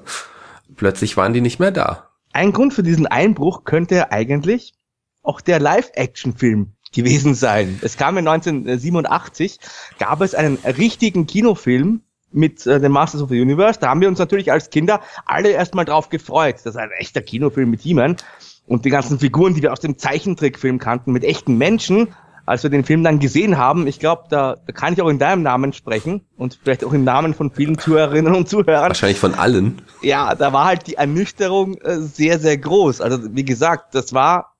plötzlich 0.77 1.17
waren 1.17 1.33
die 1.33 1.41
nicht 1.41 1.59
mehr 1.59 1.71
da. 1.71 2.07
Ein 2.31 2.53
Grund 2.53 2.73
für 2.73 2.83
diesen 2.83 3.05
Einbruch 3.05 3.65
könnte 3.65 4.13
eigentlich 4.13 4.75
auch 5.23 5.41
der 5.41 5.59
Live-Action-Film 5.59 6.71
gewesen 6.93 7.35
sein. 7.35 7.79
Es 7.81 7.97
kam 7.97 8.17
in 8.17 8.27
1987, 8.27 9.59
gab 9.99 10.21
es 10.21 10.35
einen 10.35 10.55
richtigen 10.55 11.27
Kinofilm 11.27 12.01
mit 12.32 12.65
äh, 12.65 12.80
den 12.80 12.91
Masters 12.91 13.21
of 13.21 13.30
the 13.30 13.39
Universe. 13.39 13.80
Da 13.80 13.89
haben 13.89 14.01
wir 14.01 14.07
uns 14.07 14.19
natürlich 14.19 14.51
als 14.51 14.69
Kinder 14.69 15.01
alle 15.25 15.49
erstmal 15.49 15.86
drauf 15.86 16.09
gefreut. 16.09 16.55
Das 16.63 16.75
ist 16.75 16.78
ein 16.78 16.91
echter 16.91 17.21
Kinofilm 17.21 17.69
mit 17.69 17.82
He-Man. 17.82 18.17
Und 18.65 18.84
die 18.84 18.89
ganzen 18.89 19.19
Figuren, 19.19 19.53
die 19.53 19.61
wir 19.61 19.71
aus 19.71 19.80
dem 19.80 19.97
Zeichentrickfilm 19.97 20.78
kannten, 20.78 21.13
mit 21.13 21.23
echten 21.23 21.57
Menschen, 21.57 22.09
als 22.45 22.63
wir 22.63 22.69
den 22.69 22.84
Film 22.84 23.03
dann 23.03 23.19
gesehen 23.19 23.57
haben, 23.57 23.88
ich 23.88 23.99
glaube, 23.99 24.23
da, 24.30 24.55
da 24.65 24.73
kann 24.73 24.93
ich 24.93 25.01
auch 25.01 25.09
in 25.09 25.19
deinem 25.19 25.43
Namen 25.43 25.73
sprechen 25.73 26.25
und 26.38 26.59
vielleicht 26.61 26.84
auch 26.84 26.93
im 26.93 27.03
Namen 27.03 27.34
von 27.34 27.51
vielen 27.51 27.78
Zuhörerinnen 27.78 28.34
und 28.36 28.47
Zuhörern. 28.47 28.89
Wahrscheinlich 28.89 29.19
von 29.19 29.36
allen. 29.36 29.82
Ja, 30.01 30.34
da 30.36 30.53
war 30.53 30.65
halt 30.65 30.88
die 30.88 30.95
Ernüchterung 30.95 31.75
äh, 31.75 31.99
sehr, 31.99 32.39
sehr 32.39 32.57
groß. 32.57 33.01
Also 33.01 33.36
wie 33.36 33.45
gesagt, 33.45 33.95
das 33.95 34.13
war 34.13 34.57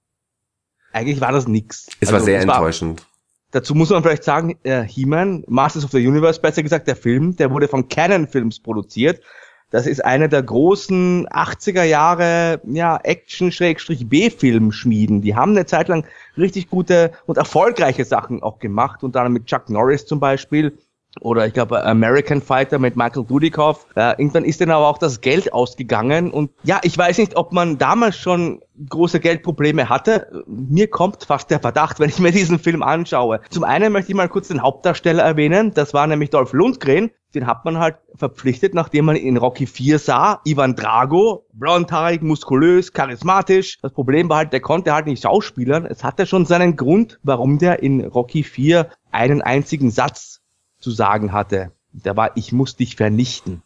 eigentlich 0.92 1.22
war 1.22 1.32
das 1.32 1.48
nix. 1.48 1.88
Es 2.00 2.10
also, 2.10 2.14
war 2.14 2.20
sehr 2.22 2.42
enttäuschend. 2.42 3.07
Dazu 3.52 3.76
muss 3.76 3.90
man 3.90 4.04
vielleicht 4.04 4.26
sagen, 4.26 4.58
äh, 4.64 4.84
He-Man, 4.84 5.46
Masters 5.48 5.86
of 5.86 5.92
the 5.92 6.06
Universe, 6.06 6.42
besser 6.42 6.64
gesagt, 6.64 6.88
der 6.88 6.98
Film, 6.98 7.38
der 7.38 7.52
wurde 7.52 7.68
von 7.68 7.88
Canon 7.88 8.28
Films 8.28 8.60
produziert. 8.60 9.22
Das 9.70 9.86
ist 9.86 10.04
eine 10.04 10.28
der 10.30 10.42
großen 10.44 11.28
80er 11.28 11.84
Jahre 11.84 12.62
ja, 12.66 12.98
Action-B-Film-Schmieden. 13.04 15.22
Die 15.22 15.36
haben 15.36 15.52
eine 15.52 15.66
Zeit 15.66 15.90
lang 15.90 16.06
richtig 16.38 16.70
gute 16.70 17.12
und 17.26 17.38
erfolgreiche 17.38 18.06
Sachen 18.06 18.42
auch 18.42 18.60
gemacht, 18.60 19.04
und 19.04 19.14
dann 19.16 19.34
mit 19.34 19.46
Chuck 19.46 19.70
Norris 19.70 20.06
zum 20.06 20.22
Beispiel 20.22 20.78
oder 21.22 21.46
ich 21.48 21.54
glaube 21.54 21.84
American 21.84 22.42
Fighter 22.42 22.80
mit 22.80 22.96
Michael 22.96 23.26
Dudikoff. 23.26 23.86
Äh, 23.96 24.12
irgendwann 24.18 24.46
ist 24.46 24.60
denen 24.60 24.72
aber 24.72 24.88
auch 24.88 24.98
das 24.98 25.22
Geld 25.22 25.54
ausgegangen 25.54 26.32
und 26.32 26.52
ja, 26.64 26.80
ich 26.84 26.98
weiß 26.98 27.18
nicht, 27.18 27.36
ob 27.36 27.52
man 27.52 27.78
damals 27.78 28.18
schon 28.18 28.62
große 28.90 29.20
Geldprobleme 29.20 29.90
hatte. 29.90 30.44
Mir 30.46 30.90
kommt 30.90 31.24
fast 31.24 31.50
der 31.50 31.60
Verdacht, 31.60 32.00
wenn 32.00 32.10
ich 32.10 32.20
mir 32.20 32.32
diesen 32.32 32.60
Film 32.60 32.84
anschaue. 32.84 33.42
Zum 33.50 33.64
einen 33.64 33.92
möchte 33.92 34.12
ich 34.12 34.16
mal 34.16 34.30
kurz 34.30 34.48
den 34.48 34.62
Hauptdarsteller 34.62 35.24
erwähnen, 35.24 35.74
das 35.74 35.94
war 35.94 36.08
nämlich 36.08 36.30
Dolph 36.30 36.54
Lundgren. 36.54 37.12
Den 37.36 37.46
hat 37.46 37.66
man 37.66 37.78
halt 37.78 37.98
verpflichtet, 38.16 38.74
nachdem 38.74 39.06
man 39.06 39.18
in 39.18 39.36
Rocky 39.36 39.68
4 39.68 40.00
sah. 40.00 40.42
Ivan 40.46 40.76
Drago, 40.76 41.46
blondhaarig, 41.52 42.22
muskulös, 42.22 42.94
charismatisch. 42.94 43.80
Das 43.82 43.92
Problem 43.92 44.30
war 44.30 44.38
halt, 44.38 44.54
der 44.54 44.62
konnte 44.62 44.94
halt 44.94 45.08
nicht 45.08 45.24
schauspielern. 45.24 45.86
Es 45.86 46.06
hatte 46.06 46.26
schon 46.26 46.46
seinen 46.46 46.78
Grund, 46.78 47.20
warum 47.24 47.58
der 47.60 47.84
in 47.84 48.06
Rocky 48.06 48.44
4 48.44 48.90
einen 49.12 49.42
einzigen 49.42 49.92
Satz 49.92 50.37
zu 50.80 50.92
sagen 50.92 51.32
hatte. 51.32 51.72
Der 51.92 52.16
war, 52.16 52.36
ich 52.36 52.52
muss 52.52 52.76
dich 52.76 52.96
vernichten. 52.96 53.64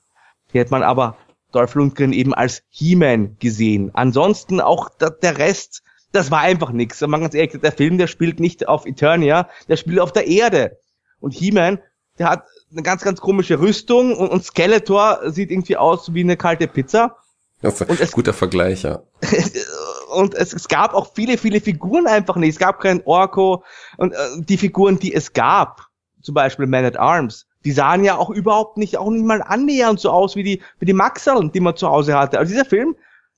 Hier 0.51 0.62
hat 0.62 0.72
man 0.72 0.84
aber 0.84 1.18
Dolph 1.51 1.76
Lundgren 1.76 2.14
eben 2.14 2.34
als 2.34 2.64
He-Man 2.70 3.38
gesehen. 3.39 3.91
Ansonsten 3.93 4.62
auch 4.62 4.89
der 4.99 5.38
Rest, 5.38 5.84
das 6.12 6.32
war 6.32 6.39
einfach 6.39 6.72
nichts. 6.72 7.01
Man 7.01 7.22
ganz 7.22 7.34
ehrlich, 7.34 7.59
der 7.62 7.72
Film, 7.72 7.97
der 7.97 8.07
spielt 8.07 8.39
nicht 8.39 8.68
auf 8.68 8.86
Eternia, 8.86 9.49
der 9.68 9.78
spielt 9.78 9.99
auf 9.99 10.14
der 10.14 10.28
Erde. 10.28 10.78
Und 11.20 11.34
He-Man, 11.34 11.80
der 12.20 12.30
hat 12.30 12.45
eine 12.72 12.84
ganz, 12.84 13.03
ganz 13.03 13.20
komische 13.20 13.59
Rüstung 13.59 14.16
und, 14.16 14.30
und 14.30 14.43
Skeletor 14.43 15.32
sieht 15.32 15.51
irgendwie 15.51 15.78
aus 15.78 16.14
wie 16.14 16.22
eine 16.22 16.38
kalte 16.38 16.68
Pizza. 16.68 17.18
Das 17.62 17.80
ist 17.80 17.89
ein 17.89 17.97
es, 17.99 18.12
guter 18.12 18.34
Vergleich, 18.34 18.84
ja. 18.84 19.03
und 20.16 20.34
es, 20.34 20.53
es 20.53 20.68
gab 20.68 20.93
auch 20.93 21.14
viele, 21.14 21.38
viele 21.38 21.62
Figuren 21.62 22.07
einfach 22.07 22.36
nicht. 22.36 22.53
Es 22.53 22.59
gab 22.59 22.80
kein 22.80 23.01
Orko 23.05 23.64
und 23.97 24.14
äh, 24.14 24.18
die 24.38 24.57
Figuren, 24.57 24.99
die 24.99 25.14
es 25.14 25.34
gab, 25.34 25.91
zum 26.22 26.36
Beispiel 26.36 26.67
Man 26.67 26.86
at 26.86 26.97
Arms, 26.97 27.47
die 27.65 27.72
sahen 27.72 28.03
ja 28.03 28.17
auch 28.17 28.30
überhaupt 28.30 28.78
nicht, 28.78 28.97
auch 28.97 29.09
nicht 29.09 29.26
mal 29.26 29.41
annähernd 29.41 29.99
so 29.99 30.09
aus 30.09 30.36
wie 30.36 30.43
die, 30.43 30.61
wie 30.80 30.86
die 30.86 30.93
Maxeln, 30.93 31.51
die 31.51 31.59
man 31.59 31.76
zu 31.76 31.88
Hause 31.88 32.17
hatte. 32.17 32.39
Also 32.39 32.51
dieser 32.51 32.65
Film, 32.65 32.95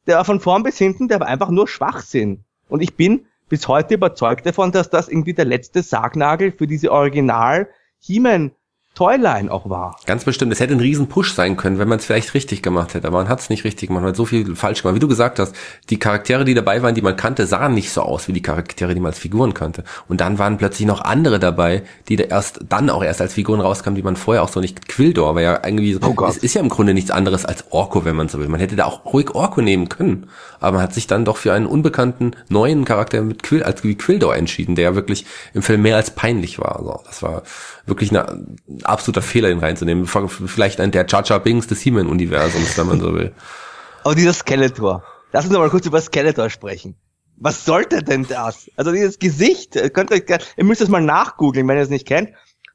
der 0.07 0.17
war 0.17 0.25
von 0.25 0.39
vorn 0.39 0.63
bis 0.63 0.77
hinten, 0.77 1.07
der 1.07 1.19
war 1.19 1.27
einfach 1.27 1.49
nur 1.49 1.67
Schwachsinn. 1.67 2.43
Und 2.69 2.81
ich 2.81 2.95
bin 2.95 3.25
bis 3.49 3.67
heute 3.67 3.95
überzeugt 3.95 4.45
davon, 4.45 4.71
dass 4.71 4.89
das 4.89 5.09
irgendwie 5.09 5.33
der 5.33 5.45
letzte 5.45 5.83
Sargnagel 5.83 6.51
für 6.51 6.67
diese 6.67 6.91
Original 6.91 7.69
He-Man 7.99 8.51
Toyline 8.95 9.51
auch 9.51 9.67
war. 9.69 9.97
Ganz 10.05 10.23
bestimmt. 10.23 10.53
Es 10.53 10.59
hätte 10.59 10.73
ein 10.73 10.79
riesen 10.79 11.07
Push 11.07 11.33
sein 11.33 11.57
können, 11.57 11.79
wenn 11.79 11.87
man 11.87 11.97
es 11.97 12.05
vielleicht 12.05 12.35
richtig 12.35 12.61
gemacht 12.61 12.93
hätte. 12.93 13.07
Aber 13.07 13.17
man 13.19 13.29
hat 13.29 13.39
es 13.39 13.49
nicht 13.49 13.63
richtig 13.63 13.87
gemacht. 13.87 14.03
Man 14.03 14.09
hat 14.09 14.15
so 14.15 14.25
viel 14.25 14.55
falsch 14.55 14.83
gemacht. 14.83 14.95
Wie 14.95 14.99
du 14.99 15.07
gesagt 15.07 15.39
hast, 15.39 15.55
die 15.89 15.97
Charaktere, 15.97 16.45
die 16.45 16.53
dabei 16.53 16.83
waren, 16.83 16.93
die 16.93 17.01
man 17.01 17.15
kannte, 17.15 17.47
sahen 17.47 17.73
nicht 17.73 17.91
so 17.91 18.03
aus 18.03 18.27
wie 18.27 18.33
die 18.33 18.43
Charaktere, 18.43 18.93
die 18.93 18.99
man 18.99 19.11
als 19.11 19.17
Figuren 19.17 19.55
kannte. 19.55 19.83
Und 20.07 20.21
dann 20.21 20.37
waren 20.37 20.57
plötzlich 20.59 20.87
noch 20.87 21.01
andere 21.01 21.39
dabei, 21.39 21.81
die 22.07 22.17
da 22.17 22.25
erst 22.25 22.59
dann 22.69 22.91
auch 22.91 23.03
erst 23.03 23.19
als 23.19 23.33
Figuren 23.33 23.61
rauskamen, 23.61 23.95
die 23.95 24.03
man 24.03 24.15
vorher 24.15 24.43
auch 24.43 24.49
so 24.49 24.59
nicht. 24.59 24.87
Quildor 24.87 25.33
war 25.33 25.41
ja 25.41 25.61
irgendwie, 25.65 25.97
oh 25.97 26.25
es 26.27 26.37
ist 26.37 26.53
ja 26.53 26.61
im 26.61 26.69
Grunde 26.69 26.93
nichts 26.93 27.09
anderes 27.09 27.45
als 27.45 27.65
Orko, 27.71 28.05
wenn 28.05 28.15
man 28.15 28.27
so 28.27 28.39
will. 28.39 28.47
Man 28.47 28.59
hätte 28.59 28.75
da 28.75 28.85
auch 28.85 29.05
ruhig 29.05 29.33
Orko 29.33 29.61
nehmen 29.61 29.89
können. 29.89 30.27
Aber 30.59 30.73
man 30.77 30.83
hat 30.83 30.93
sich 30.93 31.07
dann 31.07 31.25
doch 31.25 31.37
für 31.37 31.51
einen 31.51 31.65
unbekannten 31.65 32.35
neuen 32.47 32.85
Charakter 32.85 33.21
mit 33.21 33.43
Quill, 33.43 33.63
als 33.63 33.83
wie 33.83 33.95
Quildor 33.95 34.35
entschieden, 34.35 34.75
der 34.75 34.83
ja 34.83 34.95
wirklich 34.95 35.25
im 35.53 35.63
Film 35.63 35.81
mehr 35.81 35.95
als 35.95 36.11
peinlich 36.11 36.59
war. 36.59 36.77
Also, 36.77 37.01
das 37.05 37.23
war 37.23 37.41
wirklich 37.85 38.11
eine 38.11 38.45
absoluter 38.85 39.21
Fehler, 39.21 39.49
ihn 39.49 39.59
reinzunehmen. 39.59 40.05
Vielleicht 40.07 40.79
ein 40.79 40.91
der 40.91 41.05
Jar 41.07 41.39
Binks 41.39 41.67
des 41.67 41.81
He-Man-Universums, 41.81 42.77
wenn 42.77 42.87
man 42.87 42.99
so 42.99 43.13
will. 43.13 43.33
Aber 44.03 44.15
dieser 44.15 44.33
Skeletor. 44.33 45.03
Lass 45.31 45.45
uns 45.45 45.53
noch 45.53 45.59
mal 45.59 45.69
kurz 45.69 45.85
über 45.85 46.01
Skeletor 46.01 46.49
sprechen. 46.49 46.95
Was 47.37 47.65
sollte 47.65 48.03
denn 48.03 48.27
das? 48.27 48.69
Also 48.75 48.91
dieses 48.91 49.19
Gesicht, 49.19 49.73
könnt 49.93 50.11
ihr, 50.11 50.23
ihr 50.55 50.63
müsst 50.63 50.81
es 50.81 50.89
mal 50.89 51.01
nachgoogeln, 51.01 51.67
wenn 51.67 51.77
ihr 51.77 51.83
es 51.83 51.89
nicht 51.89 52.07
kennt. 52.07 52.29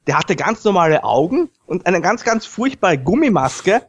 Der 0.07 0.17
hatte 0.17 0.35
ganz 0.35 0.63
normale 0.63 1.03
Augen 1.03 1.49
und 1.65 1.85
eine 1.85 2.01
ganz, 2.01 2.23
ganz 2.23 2.45
furchtbare 2.45 2.97
Gummimaske. 2.97 3.83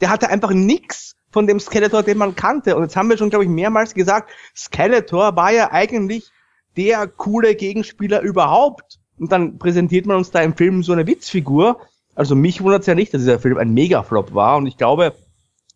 Der 0.00 0.10
hatte 0.10 0.28
einfach 0.28 0.50
nix 0.50 1.14
von 1.32 1.46
dem 1.46 1.60
Skeletor, 1.60 2.02
den 2.02 2.18
man 2.18 2.34
kannte. 2.34 2.76
Und 2.76 2.82
jetzt 2.82 2.96
haben 2.96 3.08
wir 3.08 3.16
schon, 3.16 3.30
glaube 3.30 3.44
ich, 3.44 3.50
mehrmals 3.50 3.94
gesagt, 3.94 4.30
Skeletor 4.54 5.36
war 5.36 5.52
ja 5.52 5.70
eigentlich 5.72 6.30
der 6.76 7.06
coole 7.06 7.54
Gegenspieler 7.54 8.20
überhaupt. 8.20 8.99
Und 9.20 9.30
dann 9.30 9.58
präsentiert 9.58 10.06
man 10.06 10.16
uns 10.16 10.30
da 10.30 10.40
im 10.40 10.56
Film 10.56 10.82
so 10.82 10.92
eine 10.92 11.06
Witzfigur. 11.06 11.78
Also 12.14 12.34
mich 12.34 12.62
wundert 12.62 12.80
es 12.80 12.86
ja 12.86 12.94
nicht, 12.94 13.12
dass 13.12 13.20
dieser 13.20 13.38
Film 13.38 13.58
ein 13.58 13.74
Megaflop 13.74 14.34
war. 14.34 14.56
Und 14.56 14.66
ich 14.66 14.78
glaube, 14.78 15.14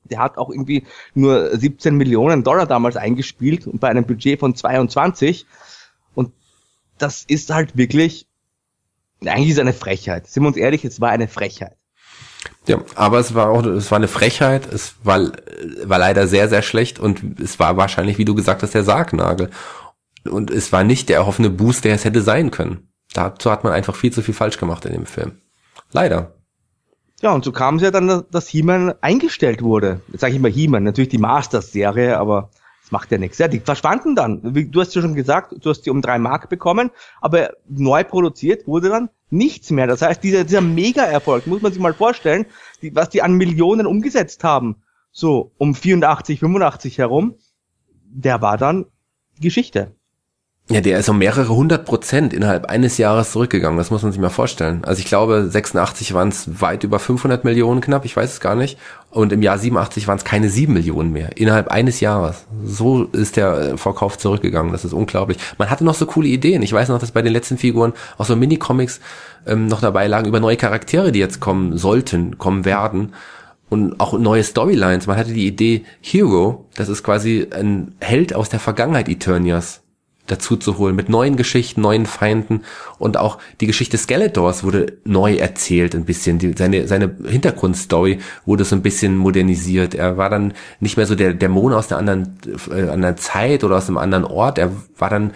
der 0.05 0.19
hat 0.19 0.39
auch 0.39 0.49
irgendwie 0.49 0.85
nur 1.15 1.55
17 1.55 1.95
Millionen 1.95 2.43
Dollar 2.43 2.67
damals 2.67 2.97
eingespielt 2.97 3.67
und 3.67 3.81
bei 3.81 3.89
einem 3.89 4.07
Budget 4.07 4.41
von 4.41 4.57
22. 4.57 5.45
Und 6.15 6.33
das 6.97 7.23
ist 7.25 7.51
halt 7.51 7.77
wirklich, 7.77 8.27
eigentlich 9.25 9.51
ist 9.51 9.59
eine 9.59 9.75
Frechheit. 9.75 10.27
Sind 10.27 10.43
wir 10.43 10.49
uns 10.49 10.57
ehrlich, 10.57 10.85
es 10.87 11.03
war 11.03 11.11
eine 11.11 11.29
Frechheit. 11.29 11.77
Ja, 12.67 12.83
aber 12.95 13.19
es 13.19 13.35
war 13.35 13.51
auch, 13.51 13.65
es 13.67 13.91
war 13.91 13.97
eine 13.97 14.09
Frechheit, 14.09 14.73
es 14.73 14.95
war, 15.03 15.33
war 15.85 15.99
leider 15.99 16.27
sehr, 16.29 16.49
sehr 16.49 16.63
schlecht 16.63 16.99
und 16.99 17.41
es 17.41 17.59
war 17.59 17.77
wahrscheinlich, 17.77 18.17
wie 18.17 18.25
du 18.25 18.35
gesagt 18.35 18.63
hast, 18.63 18.73
der 18.73 18.85
Sargnagel. 18.85 19.51
Und 20.25 20.51
es 20.51 20.73
war 20.73 20.83
nicht 20.83 21.11
der 21.11 21.17
erhoffene 21.17 21.51
Boost, 21.51 21.85
der 21.85 21.95
es 21.95 22.07
hätte 22.07 22.23
sein 22.23 22.51
können. 22.51 22.89
Dazu 23.15 23.51
hat 23.51 23.65
man 23.65 23.73
einfach 23.73 23.95
viel 23.95 24.13
zu 24.13 24.21
viel 24.21 24.35
falsch 24.35 24.59
gemacht 24.59 24.85
in 24.85 24.93
dem 24.93 25.07
Film. 25.07 25.41
Leider. 25.93 26.35
Ja, 27.23 27.33
und 27.33 27.45
so 27.45 27.53
kam 27.53 27.77
es 27.77 27.83
ja 27.83 27.91
dann, 27.91 28.25
dass 28.31 28.49
He-Man 28.49 28.95
eingestellt 29.01 29.63
wurde. 29.63 30.01
Jetzt 30.09 30.21
sage 30.21 30.35
ich 30.35 30.41
mal 30.41 30.51
He-Man, 30.51 30.83
natürlich 30.83 31.09
die 31.09 31.19
Masters-Serie, 31.19 32.19
aber 32.19 32.51
das 32.83 32.91
macht 32.91 33.11
ja 33.13 33.19
nichts. 33.19 33.39
Ja, 33.39 33.49
die 33.49 33.61
verschwanden 33.61 34.15
dann. 34.15 34.43
Du 34.43 34.81
hast 34.81 34.95
ja 34.95 35.01
schon 35.01 35.15
gesagt, 35.15 35.55
du 35.59 35.71
hast 35.71 35.83
die 35.83 35.91
um 35.91 36.03
drei 36.03 36.19
Mark 36.19 36.51
bekommen, 36.51 36.91
aber 37.21 37.53
neu 37.67 38.05
produziert 38.05 38.67
wurde 38.67 38.91
dann 38.91 39.09
nichts 39.31 39.71
mehr. 39.71 39.87
Das 39.87 40.03
heißt, 40.03 40.23
dieser, 40.23 40.45
dieser 40.45 40.61
Mega-Erfolg, 40.61 41.47
muss 41.47 41.63
man 41.63 41.73
sich 41.73 41.81
mal 41.81 41.95
vorstellen, 41.95 42.47
die, 42.83 42.95
was 42.95 43.09
die 43.09 43.23
an 43.23 43.35
Millionen 43.35 43.87
umgesetzt 43.87 44.45
haben, 44.45 44.83
so 45.13 45.53
um 45.57 45.75
84, 45.75 46.41
85 46.41 46.99
herum, 46.99 47.37
der 48.05 48.43
war 48.43 48.59
dann 48.59 48.87
Geschichte. 49.41 49.95
Ja, 50.71 50.81
der 50.81 50.99
ist 50.99 51.11
um 51.11 51.19
mehrere 51.19 51.55
hundert 51.55 51.85
Prozent 51.85 52.33
innerhalb 52.33 52.65
eines 52.71 52.97
Jahres 52.97 53.33
zurückgegangen. 53.33 53.77
Das 53.77 53.91
muss 53.91 54.03
man 54.03 54.13
sich 54.13 54.21
mal 54.21 54.31
vorstellen. 54.31 54.83
Also 54.85 55.01
ich 55.01 55.05
glaube, 55.05 55.47
86 55.47 56.15
waren 56.15 56.31
es 56.31 56.63
weit 56.63 56.85
über 56.85 56.99
500 56.99 57.45
Millionen 57.45 57.83
knapp, 57.83 58.07
ich 58.07 58.17
weiß 58.17 58.33
es 58.33 58.41
gar 58.41 58.55
nicht. 58.55 58.79
Und 59.11 59.31
im 59.35 59.43
Jahr 59.43 59.59
87 59.59 60.09
waren 60.09 60.17
es 60.17 60.25
keine 60.25 60.49
sieben 60.49 60.73
Millionen 60.73 61.13
mehr. 61.13 61.37
Innerhalb 61.37 61.69
eines 61.69 62.01
Jahres. 62.01 62.47
So 62.65 63.05
ist 63.05 63.37
der 63.37 63.59
äh, 63.59 63.77
Verkauf 63.77 64.17
zurückgegangen. 64.17 64.73
Das 64.73 64.87
ist 64.87 64.95
unglaublich. 64.95 65.37
Man 65.59 65.69
hatte 65.69 65.85
noch 65.85 65.95
so 65.95 66.07
coole 66.07 66.29
Ideen. 66.29 66.63
Ich 66.63 66.73
weiß 66.73 66.89
noch, 66.89 66.99
dass 66.99 67.13
bei 67.13 67.21
den 67.21 67.35
letzten 67.35 67.59
Figuren 67.59 67.93
auch 68.17 68.25
so 68.25 68.35
Mini-Comics 68.35 69.01
ähm, 69.47 69.67
noch 69.67 69.83
dabei 69.83 70.07
lagen 70.07 70.29
über 70.29 70.41
neue 70.41 70.57
Charaktere, 70.57 71.13
die 71.13 71.19
jetzt 71.19 71.41
kommen 71.41 71.77
sollten, 71.77 72.39
kommen 72.39 72.65
werden 72.65 73.13
und 73.69 74.01
auch 74.01 74.19
neue 74.19 74.43
Storylines. 74.43 75.07
Man 75.07 75.19
hatte 75.19 75.35
die 75.35 75.47
Idee 75.47 75.85
Hero, 76.01 76.65
das 76.75 76.89
ist 76.89 77.03
quasi 77.03 77.49
ein 77.55 77.95
Held 78.01 78.35
aus 78.35 78.49
der 78.49 78.61
Vergangenheit 78.61 79.11
Eternias 79.11 79.84
dazu 80.27 80.57
zu 80.57 80.79
holen, 80.79 80.97
mit 80.97 81.09
neuen 81.09 81.37
Geschichten, 81.37 81.81
neuen 81.81 82.07
Feinden. 82.07 82.63
Und 82.99 83.17
auch 83.17 83.39
die 83.61 83.67
Geschichte 83.67 83.99
Skeletors 83.99 84.65
wurde 84.65 84.99
neu 85.05 85.37
erzählt 85.37 85.95
ein 85.95 86.05
bisschen, 86.05 86.39
die, 86.39 86.55
seine, 86.57 86.89
seine 86.89 87.15
Hintergrundstory 87.27 88.19
wurde 88.47 88.65
so 88.65 88.75
ein 88.77 88.83
bisschen 88.83 89.17
modernisiert. 89.17 89.95
Er 89.95 90.17
war 90.17 90.31
dann 90.31 90.55
nicht 90.81 90.97
mehr 90.97 91.07
so 91.07 91.15
der 91.15 91.35
Dämon 91.35 91.73
aus 91.73 91.93
einer 91.93 91.99
anderen, 91.99 92.39
äh, 92.71 92.89
anderen 92.89 93.17
Zeit 93.17 93.65
oder 93.65 93.77
aus 93.77 93.89
einem 93.89 93.99
anderen 93.99 94.25
Ort, 94.25 94.59
er 94.59 94.73
war 94.97 95.11
dann 95.11 95.33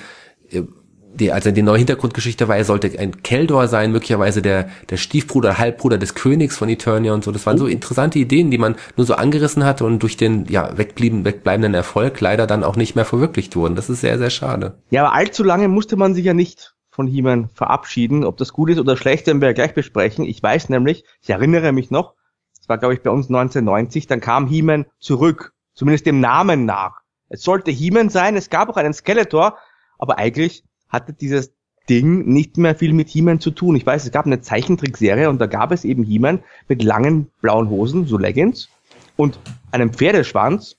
die, 1.19 1.33
also 1.33 1.51
die 1.51 1.63
neue 1.63 1.79
Hintergrundgeschichte 1.79 2.49
war, 2.49 2.57
er 2.57 2.65
sollte 2.65 2.99
ein 2.99 3.23
Keldor 3.23 3.69
sein, 3.69 3.93
möglicherweise 3.93 4.43
der, 4.43 4.69
der 4.91 4.97
Stiefbruder, 4.97 5.59
Halbbruder 5.59 5.99
des 5.99 6.15
Königs 6.15 6.57
von 6.57 6.69
Eternia 6.69 7.13
und 7.13 7.25
so. 7.25 7.33
Das 7.33 7.47
waren 7.47 7.59
so 7.59 7.65
oh. 7.65 7.69
interessante 7.69 8.19
Ideen, 8.19 8.51
die 8.51 8.59
man 8.59 8.77
nur 8.97 9.07
so 9.07 9.15
angerissen 9.15 9.65
hatte 9.65 9.85
und 9.85 10.03
durch 10.03 10.17
den, 10.17 10.47
ja, 10.47 10.77
wegblieben, 10.77 11.25
wegbleibenden 11.25 11.75
Erfolg 11.75 12.21
leider 12.21 12.47
dann 12.47 12.65
auch 12.65 12.77
nicht 12.77 12.97
mehr 12.97 13.05
verwirklicht 13.05 13.57
wurden. 13.57 13.75
Das 13.75 13.91
ist 13.91 14.01
sehr, 14.01 14.19
sehr 14.19 14.31
schade. 14.31 14.79
Ja, 14.91 15.05
aber 15.05 15.15
allzu 15.15 15.45
lange 15.45 15.69
musste 15.69 15.97
man 15.97 16.15
sich 16.15 16.25
ja 16.25 16.35
nicht 16.35 16.75
von 16.91 17.07
He-Man 17.07 17.49
verabschieden. 17.51 18.25
Ob 18.25 18.37
das 18.39 18.53
gut 18.53 18.71
ist 18.71 18.79
oder 18.79 18.97
schlecht, 18.97 19.27
werden 19.27 19.41
wir 19.41 19.49
ja 19.49 19.55
gleich 19.55 19.75
besprechen. 19.75 20.25
Ich 20.25 20.43
weiß 20.43 20.69
nämlich, 20.69 21.05
ich 21.23 21.31
erinnere 21.31 21.73
mich 21.73 21.91
noch, 21.91 22.15
das 22.57 22.69
war 22.69 22.79
glaube 22.79 22.95
ich 22.95 23.03
bei 23.03 23.11
uns 23.11 23.29
1990, 23.29 24.07
dann 24.07 24.21
kam 24.21 24.47
He-Man 24.47 24.87
zurück. 24.99 25.53
Zumindest 25.75 26.07
dem 26.07 26.19
Namen 26.19 26.65
nach. 26.65 27.03
Es 27.29 27.43
sollte 27.43 27.71
He-Man 27.71 28.09
sein, 28.09 28.37
es 28.37 28.51
gab 28.51 28.69
auch 28.69 28.77
einen 28.77 28.95
Skeletor, 28.95 29.59
aber 29.99 30.19
eigentlich 30.19 30.65
hatte 30.89 31.13
dieses 31.13 31.53
Ding 31.89 32.27
nicht 32.27 32.59
mehr 32.59 32.75
viel 32.75 32.93
mit 32.93 33.09
He-Man 33.09 33.41
zu 33.41 33.51
tun. 33.51 33.77
Ich 33.77 33.87
weiß, 33.87 34.05
es 34.05 34.13
gab 34.13 34.27
eine 34.27 34.41
Zeichentrickserie 34.41 35.29
und 35.29 35.41
da 35.41 35.47
gab 35.47 35.73
es 35.73 35.85
eben 35.85 36.05
He-Man 36.05 36.41
mit 36.69 36.83
langen 36.83 37.31
blauen 37.41 37.71
Hosen, 37.71 38.07
so 38.07 38.19
Leggings, 38.19 38.69
und 39.17 39.39
einem 39.73 39.93
Pferdeschwanz. 39.93 40.77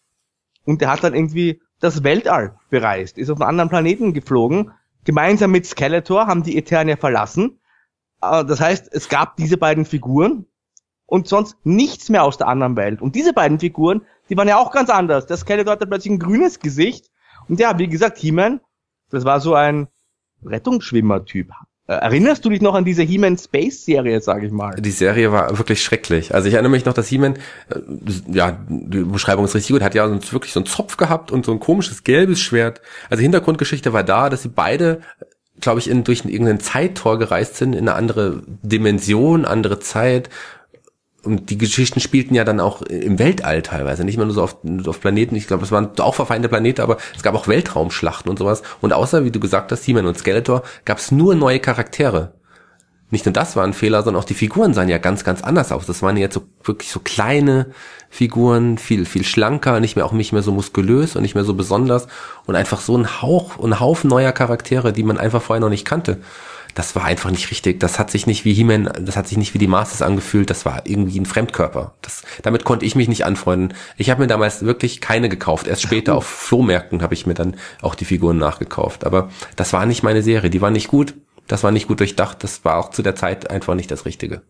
Und 0.66 0.82
der 0.82 0.92
hat 0.92 1.04
dann 1.04 1.16
irgendwie 1.16 1.62
das 1.80 2.04
Weltall 2.04 2.56
bereist, 2.70 3.18
ist 3.18 3.30
auf 3.30 3.42
einen 3.42 3.50
anderen 3.50 3.70
Planeten 3.70 4.14
geflogen. 4.14 4.72
Gemeinsam 5.06 5.52
mit 5.52 5.66
Skeletor 5.66 6.28
haben 6.28 6.44
die 6.44 6.58
Eternia 6.58 6.98
verlassen. 6.98 7.60
Äh, 8.22 8.46
das 8.46 8.60
heißt, 8.60 8.90
es 8.92 9.10
gab 9.10 9.38
diese 9.38 9.58
beiden 9.58 9.86
Figuren 9.86 10.46
und 11.06 11.28
sonst 11.28 11.58
nichts 11.64 12.10
mehr 12.10 12.24
aus 12.24 12.38
der 12.38 12.48
anderen 12.48 12.76
Welt. 12.76 13.02
Und 13.02 13.16
diese 13.16 13.34
beiden 13.34 13.60
Figuren, 13.60 14.02
die 14.30 14.38
waren 14.38 14.48
ja 14.48 14.58
auch 14.58 14.72
ganz 14.72 14.90
anders. 14.90 15.26
Der 15.26 15.38
Skeletor 15.38 15.74
hatte 15.74 15.88
plötzlich 15.88 16.14
ein 16.14 16.20
grünes 16.20 16.60
Gesicht. 16.60 17.10
Und 17.48 17.60
ja, 17.60 17.80
wie 17.80 17.88
gesagt, 17.88 18.20
He-Man, 18.20 18.62
das 19.10 19.26
war 19.26 19.40
so 19.40 19.56
ein 19.56 19.88
Rettungsschwimmer-Typ. 20.46 21.52
Äh, 21.88 21.94
erinnerst 21.94 22.46
du 22.46 22.50
dich 22.50 22.62
noch 22.62 22.76
an 22.76 22.86
diese 22.86 23.02
He-Man 23.02 23.38
Space 23.38 23.84
Serie, 23.84 24.22
sag 24.22 24.44
ich 24.44 24.52
mal? 24.52 24.76
Die 24.76 24.92
Serie 24.92 25.32
war 25.32 25.58
wirklich 25.58 25.82
schrecklich. 25.82 26.36
Also 26.36 26.48
ich 26.48 26.54
erinnere 26.54 26.72
mich 26.72 26.86
noch, 26.86 26.94
dass 26.94 27.08
He-Man, 27.08 27.36
äh, 27.36 27.80
ja, 28.32 28.60
die 28.68 29.04
Beschreibung 29.04 29.46
ist 29.46 29.56
richtig 29.56 29.74
gut, 29.74 29.82
hat 29.82 29.96
ja 29.96 30.08
wirklich 30.32 30.54
so 30.54 30.60
einen 30.60 30.68
Zopf 30.68 30.98
gehabt 30.98 31.32
und 31.32 31.46
so 31.46 31.52
ein 31.52 31.60
komisches 31.60 32.04
gelbes 32.04 32.42
Schwert. 32.42 32.82
Also 33.10 33.22
Hintergrundgeschichte 33.24 33.92
war 33.92 34.04
da, 34.04 34.30
dass 34.30 34.44
sie 34.44 34.50
beide 34.50 35.02
glaube 35.62 35.80
ich, 35.80 35.90
in, 35.90 36.04
durch 36.04 36.24
irgendein 36.26 36.60
Zeittor 36.60 37.20
gereist 37.20 37.58
sind, 37.58 37.74
in 37.74 37.80
eine 37.80 37.94
andere 37.94 38.44
Dimension, 38.48 39.46
andere 39.46 39.80
Zeit 39.80 40.30
und 41.24 41.50
die 41.50 41.58
Geschichten 41.58 42.00
spielten 42.00 42.36
ja 42.36 42.44
dann 42.44 42.60
auch 42.60 42.82
im 42.82 43.20
Weltall 43.20 43.62
teilweise, 43.62 44.04
nicht 44.04 44.18
mehr 44.18 44.26
nur 44.26 44.36
so 44.36 44.44
auf, 44.44 44.58
auf 44.86 45.02
Planeten. 45.02 45.36
Ich 45.36 45.48
glaube, 45.48 45.64
es 45.64 45.72
waren 45.72 45.90
auch 46.00 46.16
verfeindete 46.16 46.50
Planeten, 46.50 46.82
aber 46.82 46.98
es 47.16 47.24
gab 47.24 47.36
auch 47.36 47.48
Weltraumschlachten 47.48 48.30
und 48.30 48.40
sowas. 48.40 48.64
Und 48.82 48.94
außer, 48.94 49.26
wie 49.26 49.32
du 49.32 49.40
gesagt 49.40 49.72
hast, 49.72 49.84
He-Man 49.84 50.06
und 50.06 50.18
Skeletor, 50.18 50.64
gab 50.86 51.00
es 51.00 51.12
nur 51.12 51.36
neue 51.36 51.60
Charaktere. 51.60 52.34
Nicht 53.12 53.26
nur 53.26 53.34
das 53.34 53.56
war 53.56 53.64
ein 53.64 53.74
Fehler, 53.74 54.04
sondern 54.04 54.22
auch 54.22 54.26
die 54.26 54.36
Figuren 54.36 54.74
sahen 54.74 54.88
ja 54.88 55.00
ganz, 55.00 55.24
ganz 55.24 55.42
anders 55.42 55.72
aus. 55.72 55.88
Das 55.88 56.04
waren 56.04 56.16
jetzt 56.16 56.36
so 56.36 56.44
wirklich 56.64 56.92
so 56.92 57.00
kleine 57.00 57.72
Figuren, 58.10 58.78
viel, 58.78 59.06
viel 59.06 59.26
schlanker, 59.26 59.80
nicht 59.80 59.96
mehr 59.96 60.06
auch 60.06 60.12
nicht 60.12 60.32
mehr 60.32 60.44
so 60.44 60.52
muskulös 60.52 61.16
und 61.16 61.24
nicht 61.24 61.34
mehr 61.34 61.44
so 61.44 61.56
besonders 61.56 62.08
und 62.46 62.56
einfach 62.56 62.82
so 62.82 62.96
ein 62.96 63.22
Hauch, 63.22 63.58
ein 63.64 63.80
Haufen 63.80 64.10
neuer 64.10 64.32
Charaktere, 64.32 64.94
die 64.94 65.04
man 65.04 65.18
einfach 65.18 65.42
vorher 65.42 65.62
noch 65.62 65.70
nicht 65.70 65.86
kannte 65.86 66.20
das 66.76 66.96
war 66.96 67.06
einfach 67.06 67.32
nicht 67.32 67.52
richtig. 67.52 67.80
Das 67.80 68.00
hat 68.00 68.12
sich 68.12 68.28
nicht 68.28 68.46
wie 68.46 68.54
He-Man, 68.54 68.92
das 69.02 69.18
hat 69.18 69.28
sich 69.28 69.38
nicht 69.38 69.54
wie 69.54 69.58
die 69.58 69.68
Masters 69.68 70.02
angefühlt. 70.02 70.50
Das 70.50 70.66
war 70.66 70.84
irgendwie 70.86 71.20
ein 71.20 71.26
Fremdkörper. 71.26 71.94
Das, 72.02 72.24
damit 72.42 72.64
konnte 72.64 72.86
ich 72.86 72.96
mich 72.96 73.08
nicht 73.08 73.26
anfreunden. 73.26 73.76
Ich 73.98 74.10
habe 74.10 74.22
mir 74.22 74.28
damals 74.28 74.64
wirklich 74.64 75.02
keine 75.02 75.30
gekauft. 75.30 75.68
Erst 75.68 75.82
später 75.82 76.16
auf 76.18 76.26
Flohmärkten 76.26 77.02
habe 77.02 77.14
ich 77.14 77.26
mir 77.26 77.34
dann 77.34 77.56
auch 77.82 77.96
die 77.96 78.06
Figuren 78.06 78.38
nachgekauft. 78.38 79.06
Aber 79.06 79.30
das 79.56 79.74
war 79.74 79.86
nicht 79.86 80.04
meine 80.04 80.24
Serie. 80.24 80.50
Die 80.50 80.62
war 80.62 80.72
nicht 80.72 80.88
gut. 80.88 81.16
Das 81.48 81.64
war 81.64 81.72
nicht 81.72 81.88
gut 81.88 82.00
durchdacht. 82.00 82.44
Das 82.44 82.64
war 82.64 82.78
auch 82.78 82.92
zu 82.92 83.02
der 83.02 83.16
Zeit 83.16 83.50
einfach 83.50 83.76
nicht 83.76 83.92
das 83.92 84.06
Richtige. 84.06 84.42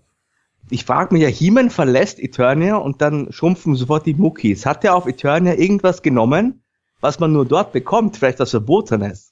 Ich 0.70 0.86
frage 0.86 1.13
mich 1.13 1.24
ja, 1.24 1.30
He-Man 1.30 1.72
verlässt 1.72 2.20
Eternia 2.20 2.76
und 2.76 3.01
dann 3.01 3.32
schrumpfen 3.32 3.76
sofort 3.76 4.05
die 4.05 4.13
Muckis. 4.13 4.65
Hat 4.65 4.84
er 4.84 4.95
auf 4.95 5.07
Eternia 5.07 5.55
irgendwas 5.55 6.03
genommen, 6.03 6.61
was 7.01 7.20
man 7.20 7.32
nur 7.32 7.45
dort 7.45 7.72
bekommt? 7.72 8.17
Vielleicht 8.17 8.39
das 8.39 8.51
Verbotenes? 8.51 9.28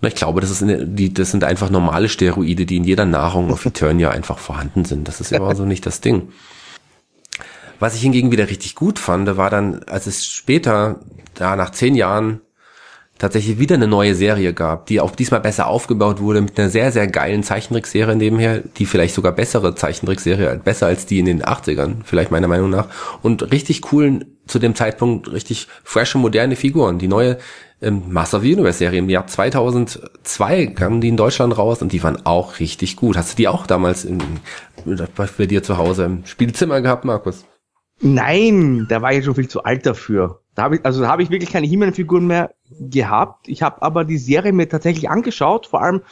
Na, 0.00 0.08
ich 0.08 0.14
glaube, 0.14 0.40
das, 0.40 0.50
ist 0.50 0.64
die, 0.66 1.12
das 1.12 1.30
sind 1.30 1.44
einfach 1.44 1.70
normale 1.70 2.08
Steroide, 2.08 2.66
die 2.66 2.76
in 2.76 2.84
jeder 2.84 3.04
Nahrung 3.04 3.50
auf 3.50 3.66
Eternia 3.66 4.10
einfach 4.10 4.38
vorhanden 4.38 4.84
sind. 4.84 5.08
Das 5.08 5.20
ist 5.20 5.32
aber 5.32 5.54
so 5.56 5.64
nicht 5.64 5.86
das 5.86 6.00
Ding. 6.00 6.28
Was 7.80 7.94
ich 7.94 8.02
hingegen 8.02 8.32
wieder 8.32 8.48
richtig 8.48 8.74
gut 8.74 8.98
fand, 8.98 9.36
war 9.36 9.50
dann, 9.50 9.82
als 9.84 10.06
es 10.06 10.24
später, 10.24 11.00
da 11.34 11.56
nach 11.56 11.70
zehn 11.70 11.94
Jahren, 11.94 12.40
tatsächlich 13.18 13.58
wieder 13.58 13.76
eine 13.76 13.86
neue 13.86 14.14
Serie 14.14 14.52
gab, 14.52 14.86
die 14.86 15.00
auch 15.00 15.14
diesmal 15.14 15.40
besser 15.40 15.68
aufgebaut 15.68 16.20
wurde, 16.20 16.40
mit 16.40 16.58
einer 16.58 16.68
sehr, 16.68 16.90
sehr 16.90 17.06
geilen 17.06 17.42
Zeichentrickserie 17.42 18.16
nebenher, 18.16 18.60
die 18.60 18.86
vielleicht 18.86 19.14
sogar 19.14 19.32
bessere 19.32 19.74
Zeichentrickserie, 19.74 20.60
besser 20.62 20.86
als 20.86 21.06
die 21.06 21.20
in 21.20 21.26
den 21.26 21.42
80ern, 21.42 21.96
vielleicht 22.04 22.30
meiner 22.30 22.48
Meinung 22.48 22.70
nach, 22.70 22.88
und 23.22 23.52
richtig 23.52 23.82
coolen, 23.82 24.36
zu 24.46 24.58
dem 24.58 24.74
Zeitpunkt 24.74 25.32
richtig 25.32 25.68
frische, 25.84 26.18
moderne 26.18 26.56
Figuren. 26.56 26.98
Die 26.98 27.08
neue 27.08 27.38
ähm, 27.84 28.02
Master 28.08 28.38
of 28.38 28.42
the 28.42 28.52
Universe 28.52 28.78
Serie 28.78 28.98
im 28.98 29.08
Jahr 29.08 29.26
2002 29.26 30.66
kamen 30.68 31.00
die 31.00 31.08
in 31.08 31.16
Deutschland 31.16 31.56
raus 31.56 31.82
und 31.82 31.92
die 31.92 32.02
waren 32.02 32.24
auch 32.26 32.58
richtig 32.58 32.96
gut. 32.96 33.16
Hast 33.16 33.32
du 33.32 33.36
die 33.36 33.48
auch 33.48 33.66
damals 33.66 34.04
in, 34.04 34.22
bei 34.84 35.46
dir 35.46 35.62
zu 35.62 35.76
Hause 35.78 36.04
im 36.04 36.26
Spielzimmer 36.26 36.80
gehabt, 36.80 37.04
Markus? 37.04 37.44
Nein, 38.00 38.86
da 38.88 39.02
war 39.02 39.12
ich 39.12 39.24
schon 39.24 39.34
viel 39.34 39.48
zu 39.48 39.62
alt 39.62 39.86
dafür. 39.86 40.40
Da 40.54 40.64
habe 40.64 40.76
ich, 40.76 40.84
also 40.84 41.02
da 41.02 41.08
habe 41.08 41.22
ich 41.22 41.30
wirklich 41.30 41.50
keine 41.50 41.66
He-Man-Figuren 41.66 42.26
mehr 42.26 42.54
gehabt. 42.80 43.48
Ich 43.48 43.62
habe 43.62 43.82
aber 43.82 44.04
die 44.04 44.18
Serie 44.18 44.52
mir 44.52 44.68
tatsächlich 44.68 45.08
angeschaut. 45.08 45.66
Vor 45.66 45.82
allem 45.82 46.02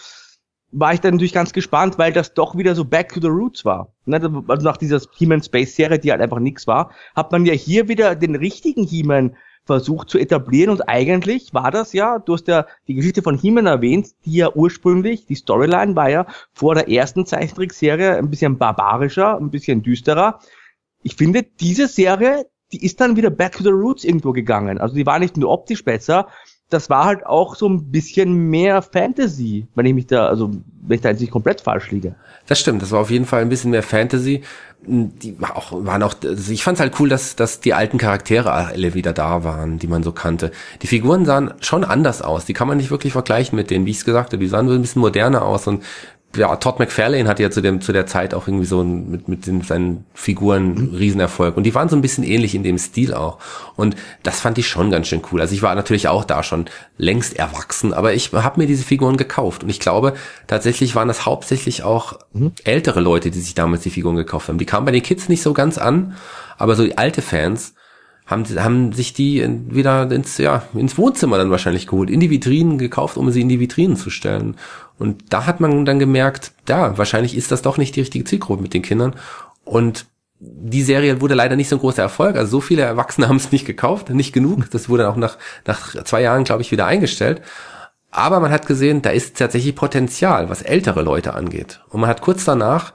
war 0.73 0.95
ich 0.95 1.01
dann 1.01 1.15
natürlich 1.15 1.35
ganz 1.35 1.53
gespannt, 1.53 1.99
weil 1.99 2.13
das 2.13 2.35
doch 2.35 2.57
wieder 2.57 2.75
so 2.75 2.85
Back 2.85 3.13
to 3.13 3.21
the 3.21 3.29
Roots 3.29 3.65
war. 3.65 3.93
Ne, 4.07 4.21
also 4.49 4.65
nach 4.65 4.79
dieser 4.79 5.01
He-Man 5.15 5.43
Space 5.43 5.77
Serie, 5.77 5.99
die 5.99 6.11
halt 6.11 6.23
einfach 6.23 6.39
nichts 6.39 6.67
war, 6.67 6.91
hat 7.15 7.31
man 7.31 7.45
ja 7.45 7.53
hier 7.53 7.89
wieder 7.89 8.17
den 8.17 8.35
richtigen 8.35 8.85
He-Man 8.85 9.37
versucht 9.65 10.11
zu 10.11 10.19
etablieren 10.19 10.71
und 10.71 10.89
eigentlich 10.89 11.55
war 11.55 11.71
das 11.71 11.93
ja, 11.93 12.19
du 12.19 12.35
hast 12.35 12.49
ja 12.49 12.67
die 12.89 12.95
Geschichte 12.95 13.23
von 13.23 13.39
He-Man 13.39 13.67
erwähnt, 13.67 14.09
die 14.25 14.35
ja 14.35 14.53
ursprünglich, 14.53 15.27
die 15.27 15.37
Storyline 15.37 15.95
war 15.95 16.11
ja 16.11 16.27
vor 16.53 16.75
der 16.75 16.89
ersten 16.89 17.27
Zeichentrickserie 17.27 18.17
ein 18.17 18.31
bisschen 18.31 18.59
barbarischer, 18.59 19.37
ein 19.37 19.51
bisschen 19.51 19.83
düsterer. 19.83 20.41
Ich 21.03 21.15
finde, 21.15 21.45
diese 21.61 21.87
Serie, 21.87 22.47
die 22.73 22.85
ist 22.85 23.01
dann 23.01 23.17
wieder 23.17 23.31
back 23.31 23.53
to 23.53 23.63
the 23.63 23.71
roots 23.71 24.05
irgendwo 24.05 24.33
gegangen. 24.33 24.79
Also 24.79 24.97
die 24.97 25.07
war 25.07 25.19
nicht 25.19 25.37
nur 25.37 25.51
optisch 25.51 25.85
besser, 25.85 26.29
das 26.73 26.91
war 26.91 27.05
halt 27.05 27.27
auch 27.27 27.55
so 27.55 27.69
ein 27.69 27.91
bisschen 27.91 28.49
mehr 28.49 28.83
Fantasy, 28.83 29.67
wenn 29.75 29.87
ich 29.87 29.95
mich 29.95 30.07
da, 30.07 30.27
also 30.27 30.51
wenn 30.83 30.97
ich 30.97 31.01
da 31.01 31.11
jetzt 31.11 31.21
nicht 31.21 31.31
komplett 31.31 31.61
falsch 31.61 31.91
liege. 31.91 32.15
Das 32.47 32.59
stimmt, 32.59 32.83
das 32.83 32.91
war 32.91 33.01
auf 33.01 33.11
jeden 33.11 33.27
Fall 33.27 33.43
ein 33.43 33.49
bisschen 33.49 33.71
mehr 33.71 33.83
Fantasy. 33.83 34.43
Die 34.85 35.41
war 35.41 35.57
auch, 35.57 35.73
waren 35.85 36.03
auch, 36.03 36.15
also 36.25 36.53
ich 36.53 36.65
fand's 36.65 36.81
halt 36.81 36.99
cool, 36.99 37.09
dass, 37.09 37.37
dass 37.37 37.61
die 37.61 37.73
alten 37.73 37.99
Charaktere 37.99 38.51
alle 38.51 38.95
wieder 38.95 39.13
da 39.13 39.45
waren, 39.45 39.79
die 39.79 39.87
man 39.87 40.03
so 40.03 40.11
kannte. 40.11 40.51
Die 40.83 40.89
Figuren 40.89 41.25
sahen 41.25 41.55
schon 41.61 41.85
anders 41.85 42.21
aus, 42.21 42.47
die 42.47 42.53
kann 42.53 42.67
man 42.67 42.79
nicht 42.79 42.91
wirklich 42.91 43.13
vergleichen 43.13 43.55
mit 43.55 43.71
denen, 43.71 43.87
wie 43.87 43.91
ich 43.91 43.99
es 43.99 44.05
gesagt 44.05 44.33
habe, 44.33 44.43
die 44.43 44.49
sahen 44.49 44.69
so 44.69 44.75
ein 44.75 44.83
bisschen 44.83 45.01
moderner 45.01 45.43
aus 45.43 45.69
und 45.69 45.85
ja, 46.37 46.57
Todd 46.57 46.79
McFarlane 46.79 47.29
hatte 47.29 47.43
ja 47.43 47.51
zu 47.51 47.61
dem 47.61 47.81
zu 47.81 47.93
der 47.93 48.07
Zeit 48.07 48.35
auch 48.35 48.49
irgendwie 48.49 48.65
so 48.65 48.81
ein, 48.81 49.11
mit 49.11 49.29
mit 49.29 49.47
den, 49.47 49.63
seinen 49.63 50.05
Figuren 50.15 50.75
mhm. 50.75 50.95
Riesenerfolg 50.95 51.57
und 51.57 51.65
die 51.65 51.75
waren 51.75 51.89
so 51.89 51.97
ein 51.97 52.03
bisschen 52.03 52.25
ähnlich 52.25 52.55
in 52.55 52.63
dem 52.63 52.79
Stil 52.79 53.15
auch 53.15 53.39
und 53.77 53.97
das 54.23 54.41
fand 54.41 54.59
ich 54.59 54.69
schon 54.69 54.91
ganz 54.91 55.09
schön 55.09 55.23
cool. 55.31 55.41
Also 55.41 55.55
ich 55.55 55.63
war 55.63 55.75
natürlich 55.75 56.09
auch 56.09 56.25
da 56.25 56.43
schon 56.43 56.67
längst 56.97 57.37
erwachsen, 57.37 57.93
aber 57.93 58.15
ich 58.15 58.33
habe 58.33 58.61
mir 58.61 58.67
diese 58.67 58.85
Figuren 58.85 59.17
gekauft 59.17 59.63
und 59.63 59.69
ich 59.69 59.81
glaube 59.81 60.15
tatsächlich 60.47 60.95
waren 60.95 61.09
das 61.09 61.27
hauptsächlich 61.27 61.83
auch 61.83 62.19
mhm. 62.33 62.53
ältere 62.65 63.01
Leute, 63.01 63.31
die 63.31 63.41
sich 63.41 63.55
damals 63.55 63.83
die 63.83 63.91
Figuren 63.91 64.17
gekauft 64.17 64.49
haben. 64.49 64.59
Die 64.59 64.67
kamen 64.67 64.87
bei 64.87 64.93
den 64.93 65.03
Kids 65.03 65.29
nicht 65.29 65.43
so 65.43 65.53
ganz 65.53 65.79
an, 65.79 66.17
aber 66.57 66.77
so 66.77 66.85
die 66.85 66.99
alte 66.99 67.23
Fans 67.23 67.75
haben, 68.33 68.45
haben 68.63 68.93
sich 68.93 69.13
die 69.13 69.47
wieder 69.69 70.11
ins, 70.11 70.39
ja, 70.39 70.63
ins 70.75 70.99
Wohnzimmer 70.99 71.39
dann 71.39 71.51
wahrscheinlich 71.51 71.87
geholt, 71.87 72.11
in 72.11 72.21
die 72.21 72.31
Vitrinen 72.31 72.79
gekauft, 72.79 73.17
um 73.17 73.31
sie 73.31 73.43
in 73.43 73.49
die 73.49 73.61
Vitrinen 73.61 73.97
zu 73.97 74.11
stellen. 74.11 74.57
Und 74.99 75.33
da 75.33 75.47
hat 75.47 75.61
man 75.61 75.85
dann 75.85 75.99
gemerkt, 75.99 76.53
ja, 76.69 76.99
wahrscheinlich 76.99 77.37
ist 77.37 77.53
das 77.53 77.63
doch 77.63 77.79
nicht 77.79 77.95
die 77.95 78.01
richtige 78.01 78.25
Zielgruppe 78.25 78.63
mit 78.63 78.75
den 78.75 78.83
Kindern. 78.83 79.15
Und 79.65 80.07
die 80.41 80.83
Serie 80.83 81.21
wurde 81.21 81.35
leider 81.35 81.55
nicht 81.55 81.69
so 81.69 81.77
ein 81.77 81.81
großer 81.81 82.03
Erfolg. 82.03 82.37
Also 82.37 82.51
so 82.51 82.61
viele 82.61 82.83
Erwachsene 82.83 83.29
haben 83.29 83.37
es 83.37 83.53
nicht 83.53 83.67
gekauft, 83.67 84.11
nicht 84.11 84.33
genug. 84.33 84.71
Das 84.71 84.89
wurde 84.89 85.09
auch 85.09 85.17
nach, 85.17 85.39
nach 85.67 86.03
zwei 86.05 86.23
Jahren, 86.23 86.45
glaube 86.45 86.63
ich, 86.63 86.73
wieder 86.73 86.87
eingestellt. 86.87 87.43
Aber 88.11 88.41
man 88.41 88.51
hat 88.51 88.67
gesehen, 88.67 89.01
da 89.01 89.11
ist 89.11 89.39
tatsächlich 89.39 89.75
Potenzial, 89.75 90.51
was 90.51 90.63
ältere 90.63 91.03
Leute 91.03 91.35
angeht. 91.35 91.81
Und 91.89 92.01
man 92.01 92.11
hat 92.11 92.21
kurz 92.21 92.45
danach 92.45 92.93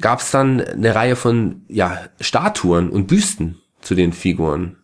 gab 0.00 0.20
es 0.20 0.30
dann 0.30 0.60
eine 0.60 0.94
Reihe 0.94 1.16
von 1.16 1.62
ja, 1.68 1.98
Statuen 2.20 2.90
und 2.90 3.06
Büsten 3.06 3.59
zu 3.80 3.94
den 3.94 4.12
Figuren. 4.12 4.76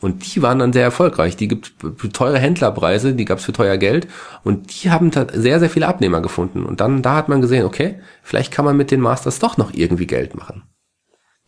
Und 0.00 0.34
die 0.34 0.42
waren 0.42 0.60
dann 0.60 0.72
sehr 0.72 0.84
erfolgreich. 0.84 1.36
Die 1.36 1.48
gibt 1.48 1.72
für 1.96 2.08
teure 2.10 2.38
Händlerpreise, 2.38 3.14
die 3.14 3.24
gab 3.24 3.38
es 3.38 3.44
für 3.44 3.52
teuer 3.52 3.78
Geld. 3.78 4.06
Und 4.44 4.82
die 4.82 4.90
haben 4.90 5.10
sehr, 5.10 5.58
sehr 5.58 5.70
viele 5.70 5.88
Abnehmer 5.88 6.20
gefunden. 6.20 6.64
Und 6.64 6.80
dann, 6.80 7.02
da 7.02 7.16
hat 7.16 7.28
man 7.28 7.40
gesehen, 7.40 7.64
okay, 7.64 8.00
vielleicht 8.22 8.52
kann 8.52 8.64
man 8.64 8.76
mit 8.76 8.92
den 8.92 9.00
Masters 9.00 9.40
doch 9.40 9.56
noch 9.56 9.74
irgendwie 9.74 10.06
Geld 10.06 10.36
machen. 10.36 10.62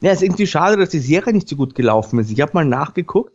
Ja, 0.00 0.10
es 0.10 0.18
ist 0.18 0.24
irgendwie 0.24 0.46
schade, 0.46 0.76
dass 0.78 0.88
die 0.88 0.98
Serie 0.98 1.32
nicht 1.32 1.48
so 1.48 1.56
gut 1.56 1.74
gelaufen 1.74 2.18
ist. 2.18 2.30
Ich 2.30 2.40
habe 2.40 2.52
mal 2.54 2.64
nachgeguckt. 2.64 3.32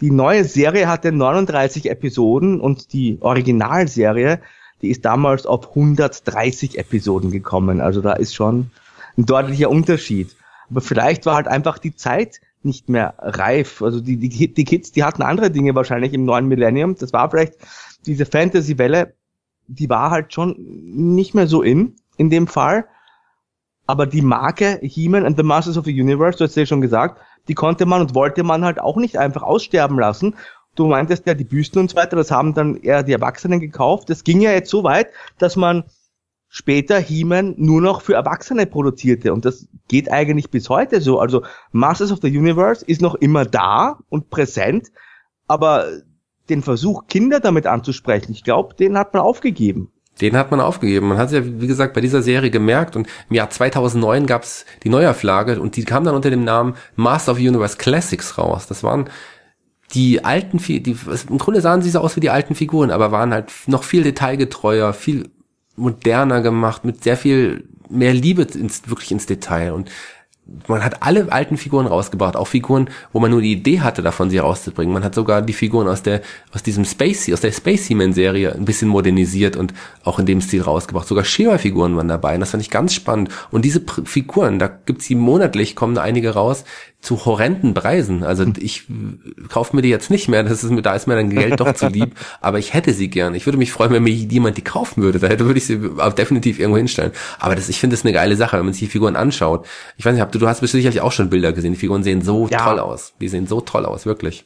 Die 0.00 0.10
neue 0.10 0.44
Serie 0.44 0.88
hatte 0.88 1.12
39 1.12 1.88
Episoden 1.90 2.60
und 2.60 2.92
die 2.92 3.18
Originalserie, 3.20 4.40
die 4.82 4.90
ist 4.90 5.04
damals 5.04 5.46
auf 5.46 5.70
130 5.70 6.78
Episoden 6.78 7.30
gekommen. 7.30 7.80
Also 7.80 8.00
da 8.00 8.12
ist 8.12 8.34
schon 8.34 8.70
ein 9.16 9.26
deutlicher 9.26 9.70
Unterschied. 9.70 10.36
Aber 10.70 10.80
vielleicht 10.80 11.24
war 11.24 11.36
halt 11.36 11.48
einfach 11.48 11.78
die 11.78 11.94
Zeit 11.96 12.40
nicht 12.62 12.88
mehr 12.88 13.14
reif. 13.18 13.82
Also 13.82 14.00
die, 14.00 14.16
die, 14.16 14.52
die 14.52 14.64
Kids, 14.64 14.92
die 14.92 15.04
hatten 15.04 15.22
andere 15.22 15.50
Dinge 15.50 15.74
wahrscheinlich 15.74 16.12
im 16.12 16.24
neuen 16.24 16.46
Millennium. 16.46 16.96
Das 16.96 17.12
war 17.12 17.30
vielleicht 17.30 17.54
diese 18.06 18.26
Fantasy-Welle, 18.26 19.14
die 19.68 19.88
war 19.88 20.10
halt 20.10 20.32
schon 20.32 20.56
nicht 20.58 21.34
mehr 21.34 21.46
so 21.46 21.62
in, 21.62 21.96
in 22.16 22.30
dem 22.30 22.46
Fall. 22.46 22.86
Aber 23.86 24.06
die 24.06 24.22
Marke 24.22 24.78
He-Man 24.82 25.24
and 25.24 25.36
the 25.36 25.42
Masters 25.42 25.78
of 25.78 25.84
the 25.84 26.00
Universe, 26.00 26.38
du 26.38 26.44
hast 26.44 26.56
ja 26.56 26.66
schon 26.66 26.80
gesagt, 26.80 27.20
die 27.48 27.54
konnte 27.54 27.86
man 27.86 28.02
und 28.02 28.14
wollte 28.14 28.42
man 28.42 28.64
halt 28.64 28.80
auch 28.80 28.96
nicht 28.96 29.16
einfach 29.16 29.42
aussterben 29.42 29.98
lassen. 29.98 30.36
Du 30.74 30.86
meintest 30.86 31.26
ja 31.26 31.34
die 31.34 31.44
Büsten 31.44 31.80
und 31.80 31.90
so 31.90 31.96
weiter, 31.96 32.16
das 32.16 32.30
haben 32.30 32.54
dann 32.54 32.76
eher 32.76 33.02
die 33.02 33.12
Erwachsenen 33.12 33.60
gekauft. 33.60 34.10
Das 34.10 34.24
ging 34.24 34.40
ja 34.40 34.52
jetzt 34.52 34.70
so 34.70 34.84
weit, 34.84 35.08
dass 35.38 35.56
man 35.56 35.84
später 36.58 36.98
He-Man 36.98 37.54
nur 37.56 37.80
noch 37.80 38.02
für 38.02 38.14
Erwachsene 38.14 38.66
produzierte. 38.66 39.32
Und 39.32 39.44
das 39.44 39.68
geht 39.86 40.10
eigentlich 40.10 40.50
bis 40.50 40.68
heute 40.68 41.00
so. 41.00 41.20
Also 41.20 41.44
Masters 41.70 42.10
of 42.10 42.18
the 42.20 42.36
Universe 42.36 42.84
ist 42.84 43.00
noch 43.00 43.14
immer 43.14 43.44
da 43.44 44.00
und 44.08 44.28
präsent, 44.28 44.88
aber 45.46 45.86
den 46.48 46.62
Versuch, 46.62 47.06
Kinder 47.06 47.38
damit 47.38 47.66
anzusprechen, 47.66 48.32
ich 48.32 48.42
glaube, 48.42 48.74
den 48.74 48.98
hat 48.98 49.14
man 49.14 49.22
aufgegeben. 49.22 49.92
Den 50.20 50.36
hat 50.36 50.50
man 50.50 50.58
aufgegeben. 50.58 51.06
Man 51.06 51.18
hat 51.18 51.28
es 51.28 51.34
ja, 51.34 51.44
wie 51.44 51.68
gesagt, 51.68 51.94
bei 51.94 52.00
dieser 52.00 52.22
Serie 52.22 52.50
gemerkt 52.50 52.96
und 52.96 53.06
im 53.30 53.36
Jahr 53.36 53.50
2009 53.50 54.26
gab 54.26 54.42
es 54.42 54.66
die 54.82 54.88
Neuauflage 54.88 55.60
und 55.60 55.76
die 55.76 55.84
kam 55.84 56.02
dann 56.02 56.16
unter 56.16 56.30
dem 56.30 56.42
Namen 56.42 56.74
Master 56.96 57.32
of 57.32 57.38
the 57.38 57.48
Universe 57.48 57.76
Classics 57.76 58.36
raus. 58.36 58.66
Das 58.66 58.82
waren 58.82 59.08
die 59.94 60.24
alten, 60.24 60.58
die, 60.58 60.96
im 61.30 61.38
Grunde 61.38 61.60
sahen 61.60 61.82
sie 61.82 61.90
so 61.90 62.00
aus 62.00 62.16
wie 62.16 62.20
die 62.20 62.30
alten 62.30 62.56
Figuren, 62.56 62.90
aber 62.90 63.12
waren 63.12 63.32
halt 63.32 63.52
noch 63.68 63.84
viel 63.84 64.02
detailgetreuer, 64.02 64.92
viel 64.92 65.30
moderner 65.78 66.42
gemacht, 66.42 66.84
mit 66.84 67.02
sehr 67.02 67.16
viel 67.16 67.64
mehr 67.88 68.12
Liebe 68.12 68.42
ins, 68.42 68.88
wirklich 68.88 69.10
ins 69.12 69.26
Detail 69.26 69.72
und 69.72 69.90
man 70.66 70.82
hat 70.82 71.02
alle 71.02 71.30
alten 71.30 71.56
Figuren 71.56 71.86
rausgebracht, 71.86 72.34
auch 72.34 72.46
Figuren, 72.46 72.88
wo 73.12 73.20
man 73.20 73.30
nur 73.30 73.42
die 73.42 73.52
Idee 73.52 73.80
hatte, 73.80 74.02
davon 74.02 74.30
sie 74.30 74.38
rauszubringen. 74.38 74.94
Man 74.94 75.04
hat 75.04 75.14
sogar 75.14 75.42
die 75.42 75.52
Figuren 75.52 75.88
aus 75.88 76.02
der, 76.02 76.22
aus 76.54 76.62
diesem 76.62 76.84
Spacey, 76.84 77.34
aus 77.34 77.42
der 77.42 77.52
Space 77.52 77.86
Seaman 77.86 78.14
Serie 78.14 78.54
ein 78.54 78.64
bisschen 78.64 78.88
modernisiert 78.88 79.56
und 79.56 79.74
auch 80.04 80.18
in 80.18 80.26
dem 80.26 80.40
Stil 80.40 80.62
rausgebracht. 80.62 81.06
Sogar 81.06 81.24
Shiva-Figuren 81.24 81.96
waren 81.96 82.08
dabei 82.08 82.34
und 82.34 82.40
das 82.40 82.50
fand 82.50 82.62
ich 82.62 82.70
ganz 82.70 82.94
spannend. 82.94 83.30
Und 83.50 83.64
diese 83.64 83.82
Figuren, 84.04 84.58
da 84.58 84.68
gibt's 84.68 85.04
sie 85.04 85.14
monatlich, 85.14 85.76
kommen 85.76 85.94
da 85.94 86.02
einige 86.02 86.30
raus, 86.30 86.64
zu 87.00 87.24
horrenden 87.24 87.74
Preisen. 87.74 88.24
Also 88.24 88.44
hm. 88.44 88.54
ich 88.58 88.86
kaufe 89.48 89.74
mir 89.76 89.82
die 89.82 89.88
jetzt 89.88 90.10
nicht 90.10 90.28
mehr, 90.28 90.42
das 90.42 90.64
ist 90.64 90.70
mir, 90.70 90.82
da 90.82 90.94
ist 90.94 91.06
mir 91.06 91.14
dann 91.14 91.30
Geld 91.30 91.60
doch 91.60 91.72
zu 91.72 91.88
lieb, 91.88 92.14
aber 92.40 92.58
ich 92.58 92.74
hätte 92.74 92.92
sie 92.92 93.08
gern. 93.08 93.34
Ich 93.34 93.46
würde 93.46 93.56
mich 93.56 93.72
freuen, 93.72 93.92
wenn 93.92 94.02
mir 94.02 94.12
jemand 94.12 94.56
die 94.56 94.62
kaufen 94.62 95.02
würde. 95.02 95.18
Da 95.18 95.38
würde 95.38 95.58
ich 95.58 95.66
sie 95.66 95.78
definitiv 96.16 96.58
irgendwo 96.58 96.78
hinstellen. 96.78 97.12
Aber 97.38 97.54
das, 97.54 97.68
ich 97.68 97.78
finde 97.78 97.94
das 97.94 98.04
eine 98.04 98.12
geile 98.12 98.34
Sache, 98.36 98.58
wenn 98.58 98.64
man 98.64 98.74
sich 98.74 98.80
die 98.80 98.90
Figuren 98.90 99.14
anschaut. 99.14 99.66
Ich 99.96 100.04
weiß 100.04 100.14
nicht, 100.14 100.34
du, 100.34 100.38
du 100.38 100.48
hast 100.48 100.60
sicherlich 100.60 101.00
auch 101.00 101.12
schon 101.12 101.30
Bilder 101.30 101.52
gesehen. 101.52 101.72
Die 101.72 101.78
Figuren 101.78 102.02
sehen 102.02 102.22
so 102.22 102.48
ja. 102.48 102.64
toll 102.64 102.80
aus. 102.80 103.14
Die 103.20 103.28
sehen 103.28 103.46
so 103.46 103.60
toll 103.60 103.86
aus, 103.86 104.04
wirklich. 104.04 104.44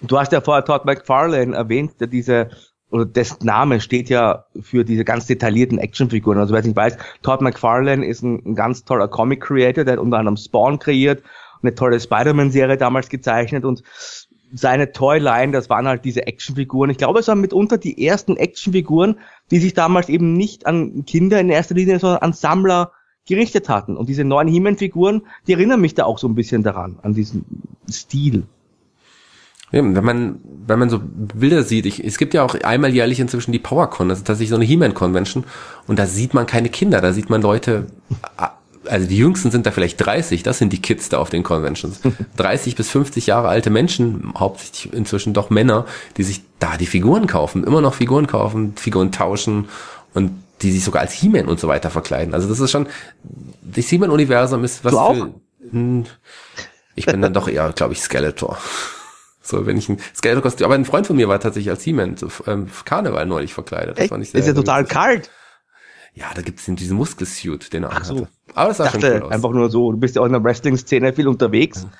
Du 0.00 0.18
hast 0.18 0.30
ja 0.30 0.40
vorher 0.40 0.64
Todd 0.64 0.84
McFarlane 0.84 1.56
erwähnt, 1.56 1.92
der 1.98 2.06
diese 2.06 2.50
oder 2.90 3.04
dessen 3.04 3.44
Name 3.44 3.80
steht 3.80 4.08
ja 4.08 4.46
für 4.62 4.84
diese 4.84 5.04
ganz 5.04 5.26
detaillierten 5.26 5.78
Actionfiguren. 5.78 6.38
Also 6.38 6.54
wer 6.54 6.60
es 6.60 6.66
nicht 6.66 6.76
weiß, 6.76 6.96
Todd 7.22 7.42
McFarlane 7.42 8.06
ist 8.06 8.22
ein, 8.22 8.40
ein 8.46 8.54
ganz 8.54 8.84
toller 8.84 9.08
Comic 9.08 9.42
Creator, 9.42 9.84
der 9.84 9.94
hat 9.94 10.00
unter 10.00 10.18
anderem 10.18 10.36
Spawn 10.36 10.78
kreiert 10.78 11.22
eine 11.62 11.74
tolle 11.74 12.00
Spider-Man-Serie 12.00 12.76
damals 12.76 13.08
gezeichnet 13.08 13.64
und 13.64 13.82
seine 14.52 14.92
Toyline, 14.92 15.52
das 15.52 15.68
waren 15.68 15.86
halt 15.86 16.04
diese 16.04 16.26
Actionfiguren. 16.26 16.90
Ich 16.90 16.98
glaube, 16.98 17.20
es 17.20 17.28
waren 17.28 17.40
mitunter 17.40 17.78
die 17.78 18.06
ersten 18.06 18.36
Actionfiguren, 18.36 19.18
die 19.50 19.58
sich 19.58 19.74
damals 19.74 20.08
eben 20.08 20.32
nicht 20.32 20.66
an 20.66 21.04
Kinder 21.04 21.38
in 21.40 21.50
erster 21.50 21.74
Linie, 21.74 21.98
sondern 21.98 22.20
an 22.20 22.32
Sammler 22.32 22.92
gerichtet 23.26 23.68
hatten. 23.68 23.96
Und 23.96 24.08
diese 24.08 24.24
neuen 24.24 24.48
He-Man-Figuren, 24.48 25.22
die 25.46 25.52
erinnern 25.52 25.80
mich 25.80 25.94
da 25.94 26.04
auch 26.04 26.18
so 26.18 26.26
ein 26.26 26.34
bisschen 26.34 26.62
daran, 26.62 26.98
an 27.02 27.12
diesen 27.12 27.44
Stil. 27.90 28.44
Ja, 29.70 29.82
wenn 29.82 30.04
man, 30.04 30.40
wenn 30.66 30.78
man 30.78 30.88
so 30.88 30.98
Bilder 31.02 31.62
sieht, 31.62 31.84
ich, 31.84 32.02
es 32.02 32.16
gibt 32.16 32.32
ja 32.32 32.42
auch 32.42 32.54
einmal 32.54 32.94
jährlich 32.94 33.20
inzwischen 33.20 33.52
die 33.52 33.58
PowerCon, 33.58 34.08
das 34.08 34.18
ist 34.18 34.26
tatsächlich 34.26 34.48
so 34.48 34.56
eine 34.56 34.64
He-Man-Convention, 34.64 35.44
und 35.86 35.98
da 35.98 36.06
sieht 36.06 36.32
man 36.32 36.46
keine 36.46 36.70
Kinder, 36.70 37.02
da 37.02 37.12
sieht 37.12 37.28
man 37.28 37.42
Leute 37.42 37.88
also 38.88 39.06
die 39.06 39.16
Jüngsten 39.16 39.50
sind 39.50 39.66
da 39.66 39.70
vielleicht 39.70 40.04
30, 40.04 40.42
das 40.42 40.58
sind 40.58 40.72
die 40.72 40.80
Kids 40.80 41.08
da 41.08 41.18
auf 41.18 41.30
den 41.30 41.42
Conventions. 41.42 42.00
30 42.36 42.76
bis 42.76 42.90
50 42.90 43.26
Jahre 43.26 43.48
alte 43.48 43.70
Menschen, 43.70 44.32
hauptsächlich 44.36 44.92
inzwischen 44.92 45.34
doch 45.34 45.50
Männer, 45.50 45.86
die 46.16 46.22
sich 46.22 46.42
da 46.58 46.76
die 46.76 46.86
Figuren 46.86 47.26
kaufen, 47.26 47.64
immer 47.64 47.80
noch 47.80 47.94
Figuren 47.94 48.26
kaufen, 48.26 48.74
Figuren 48.76 49.12
tauschen 49.12 49.68
und 50.14 50.32
die 50.62 50.72
sich 50.72 50.84
sogar 50.84 51.02
als 51.02 51.12
He-Man 51.12 51.46
und 51.46 51.60
so 51.60 51.68
weiter 51.68 51.90
verkleiden. 51.90 52.34
Also 52.34 52.48
das 52.48 52.60
ist 52.60 52.70
schon, 52.70 52.88
das 53.62 53.86
He-Man-Universum 53.86 54.64
ist 54.64 54.84
was 54.84 54.92
du 54.92 54.98
auch? 54.98 55.14
Für, 55.14 55.32
hm, 55.70 56.06
ich 56.94 57.06
bin 57.06 57.22
dann 57.22 57.32
doch 57.32 57.48
eher, 57.48 57.72
glaube 57.72 57.92
ich, 57.92 58.00
Skeletor. 58.00 58.58
So, 59.40 59.64
wenn 59.64 59.78
ich 59.78 59.88
ein 59.88 59.98
Skeletor-Kostüm, 60.14 60.66
aber 60.66 60.74
ein 60.74 60.84
Freund 60.84 61.06
von 61.06 61.16
mir 61.16 61.26
war 61.26 61.40
tatsächlich 61.40 61.70
als 61.70 61.82
He-Man 61.82 62.18
zu 62.18 62.28
ähm, 62.46 62.68
Karneval 62.84 63.24
neulich 63.24 63.54
verkleidet. 63.54 63.96
Das 63.96 64.02
Echt? 64.02 64.10
fand 64.10 64.22
ich 64.22 64.30
sehr, 64.30 64.40
ist 64.40 64.46
ja 64.46 64.52
total 64.52 64.84
kalt. 64.84 65.30
Ja, 66.14 66.26
da 66.34 66.42
gibt's 66.42 66.64
diesen 66.66 66.96
Muskelsuit, 66.96 67.72
den 67.72 67.84
er 67.84 67.90
Ach 67.92 68.04
so. 68.04 68.16
hatte. 68.16 68.28
Aber 68.54 68.68
das 68.68 68.78
sah 68.78 68.84
dachte, 68.84 69.00
schon 69.00 69.10
cool 69.10 69.22
aus. 69.22 69.32
einfach 69.32 69.50
nur 69.50 69.70
so, 69.70 69.92
du 69.92 69.98
bist 69.98 70.16
ja 70.16 70.22
auch 70.22 70.26
in 70.26 70.32
der 70.32 70.42
Wrestling-Szene 70.42 71.12
viel 71.12 71.28
unterwegs. 71.28 71.82
Ja. 71.82 71.90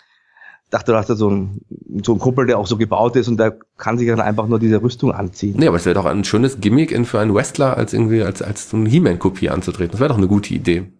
Dachte, 0.71 0.93
du 0.93 0.99
hast 0.99 1.09
da 1.09 1.15
so 1.15 1.29
einen, 1.29 1.61
so 2.05 2.13
einen 2.13 2.21
Kumpel, 2.21 2.47
der 2.47 2.59
auch 2.59 2.67
so 2.67 2.77
gebaut 2.77 3.17
ist 3.17 3.29
und 3.29 3.39
der 3.39 3.59
kann 3.79 3.97
sich 3.97 4.07
dann 4.09 4.21
einfach 4.21 4.47
nur 4.49 4.59
diese 4.59 4.83
Rüstung 4.83 5.13
anziehen. 5.13 5.55
Nee, 5.57 5.69
aber 5.69 5.79
es 5.79 5.87
wäre 5.87 5.95
doch 5.95 6.05
ein 6.05 6.25
schönes 6.25 6.61
Gimmick 6.61 6.91
in, 6.91 7.07
für 7.07 7.21
einen 7.21 7.35
Wrestler, 7.35 7.77
als 7.77 7.95
irgendwie, 7.95 8.23
als, 8.23 8.43
als 8.43 8.69
so 8.69 8.77
eine 8.77 8.89
He-Man-Kopie 8.89 9.49
anzutreten. 9.49 9.93
Das 9.93 10.01
wäre 10.01 10.09
doch 10.09 10.19
eine 10.19 10.29
gute 10.29 10.53
Idee. 10.53 10.93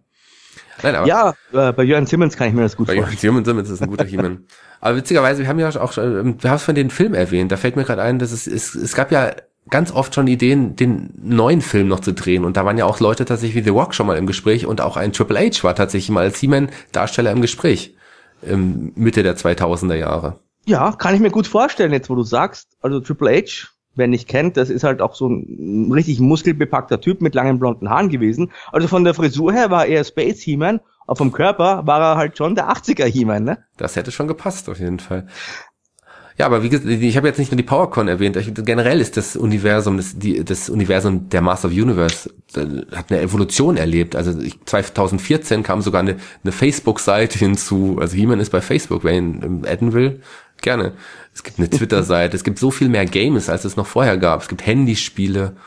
Nein, 0.81 0.95
aber 0.95 1.07
ja, 1.07 1.33
äh, 1.51 1.73
bei 1.73 1.83
Jörn 1.83 2.05
Simmons 2.05 2.37
kann 2.37 2.47
ich 2.47 2.53
mir 2.53 2.61
das 2.61 2.77
gut 2.77 2.87
bei 2.87 2.95
vorstellen. 2.95 3.17
Bei 3.21 3.27
Jörn 3.27 3.45
Simmons 3.45 3.69
ist 3.69 3.81
ein 3.81 3.89
guter 3.89 4.05
He-Man. 4.05 4.45
aber 4.81 4.95
witzigerweise, 4.95 5.41
wir 5.41 5.49
haben 5.49 5.59
ja 5.59 5.69
auch 5.69 5.91
schon, 5.91 6.41
wir 6.41 6.49
haben 6.49 6.55
es 6.55 6.63
von 6.63 6.75
den 6.75 6.89
Film 6.89 7.13
erwähnt, 7.13 7.51
da 7.51 7.57
fällt 7.57 7.75
mir 7.75 7.83
gerade 7.83 8.01
ein, 8.01 8.17
dass 8.17 8.31
es, 8.31 8.47
es, 8.47 8.73
es 8.75 8.95
gab 8.95 9.11
ja 9.11 9.33
ganz 9.69 9.91
oft 9.91 10.15
schon 10.15 10.27
Ideen, 10.27 10.75
den 10.75 11.13
neuen 11.21 11.61
Film 11.61 11.87
noch 11.87 11.99
zu 11.99 12.13
drehen. 12.13 12.45
Und 12.45 12.57
da 12.57 12.65
waren 12.65 12.77
ja 12.77 12.85
auch 12.85 12.99
Leute 12.99 13.25
tatsächlich 13.25 13.55
wie 13.55 13.65
The 13.65 13.75
Rock 13.75 13.93
schon 13.93 14.07
mal 14.07 14.17
im 14.17 14.27
Gespräch 14.27 14.65
und 14.65 14.81
auch 14.81 14.97
ein 14.97 15.13
Triple 15.13 15.39
H 15.39 15.63
war 15.63 15.75
tatsächlich 15.75 16.09
mal 16.09 16.23
als 16.23 16.39
He-Man-Darsteller 16.39 17.31
im 17.31 17.41
Gespräch. 17.41 17.95
Ähm, 18.45 18.93
Mitte 18.95 19.23
der 19.23 19.35
2000er 19.35 19.95
Jahre. 19.95 20.39
Ja, 20.65 20.91
kann 20.91 21.15
ich 21.15 21.21
mir 21.21 21.31
gut 21.31 21.47
vorstellen, 21.47 21.91
jetzt 21.91 22.09
wo 22.09 22.15
du 22.15 22.23
sagst. 22.23 22.77
Also 22.81 22.99
Triple 22.99 23.31
H, 23.31 23.67
wer 23.95 24.07
nicht 24.07 24.27
kennt, 24.27 24.57
das 24.57 24.69
ist 24.69 24.83
halt 24.83 25.01
auch 25.01 25.15
so 25.15 25.27
ein 25.27 25.91
richtig 25.91 26.19
muskelbepackter 26.19 27.01
Typ 27.01 27.21
mit 27.21 27.35
langen 27.35 27.59
blonden 27.59 27.89
Haaren 27.89 28.09
gewesen. 28.09 28.51
Also 28.71 28.87
von 28.87 29.03
der 29.03 29.13
Frisur 29.13 29.51
her 29.51 29.71
war 29.71 29.85
er 29.85 30.03
Space 30.03 30.41
He-Man, 30.41 30.79
aber 31.05 31.15
vom 31.15 31.31
Körper 31.31 31.87
war 31.87 32.01
er 32.01 32.17
halt 32.17 32.37
schon 32.37 32.55
der 32.55 32.69
80er 32.69 33.05
He-Man, 33.05 33.43
ne? 33.43 33.63
Das 33.77 33.95
hätte 33.95 34.11
schon 34.11 34.27
gepasst, 34.27 34.69
auf 34.69 34.79
jeden 34.79 34.99
Fall. 34.99 35.27
Ja, 36.39 36.45
aber 36.45 36.63
wie 36.63 36.69
gesagt, 36.69 36.87
ich 36.87 37.17
habe 37.17 37.27
jetzt 37.27 37.37
nicht 37.37 37.51
nur 37.51 37.57
die 37.57 37.63
PowerCon 37.63 38.07
erwähnt. 38.07 38.37
Generell 38.65 39.01
ist 39.01 39.17
das 39.17 39.35
Universum, 39.35 39.97
das, 39.97 40.17
die, 40.17 40.45
das 40.45 40.69
Universum 40.69 41.27
der 41.27 41.41
Master 41.41 41.67
of 41.67 41.73
Universe 41.73 42.29
äh, 42.55 42.95
hat 42.95 43.11
eine 43.11 43.19
Evolution 43.19 43.75
erlebt. 43.75 44.15
Also 44.15 44.31
2014 44.63 45.63
kam 45.63 45.81
sogar 45.81 45.99
eine, 45.99 46.15
eine 46.41 46.53
Facebook-Seite 46.53 47.37
hinzu. 47.37 47.97
Also 47.99 48.15
He-Man 48.15 48.39
ist 48.39 48.51
bei 48.51 48.61
Facebook, 48.61 49.03
wer 49.03 49.17
ihn 49.17 49.65
adden 49.67 49.91
will, 49.91 50.21
gerne. 50.61 50.93
Es 51.33 51.43
gibt 51.43 51.59
eine 51.59 51.69
Twitter-Seite. 51.69 52.37
es 52.37 52.45
gibt 52.45 52.57
so 52.57 52.71
viel 52.71 52.87
mehr 52.87 53.05
Games, 53.05 53.49
als 53.49 53.65
es 53.65 53.75
noch 53.75 53.87
vorher 53.87 54.17
gab. 54.17 54.41
Es 54.41 54.47
gibt 54.47 54.65
Handyspiele. 54.65 55.57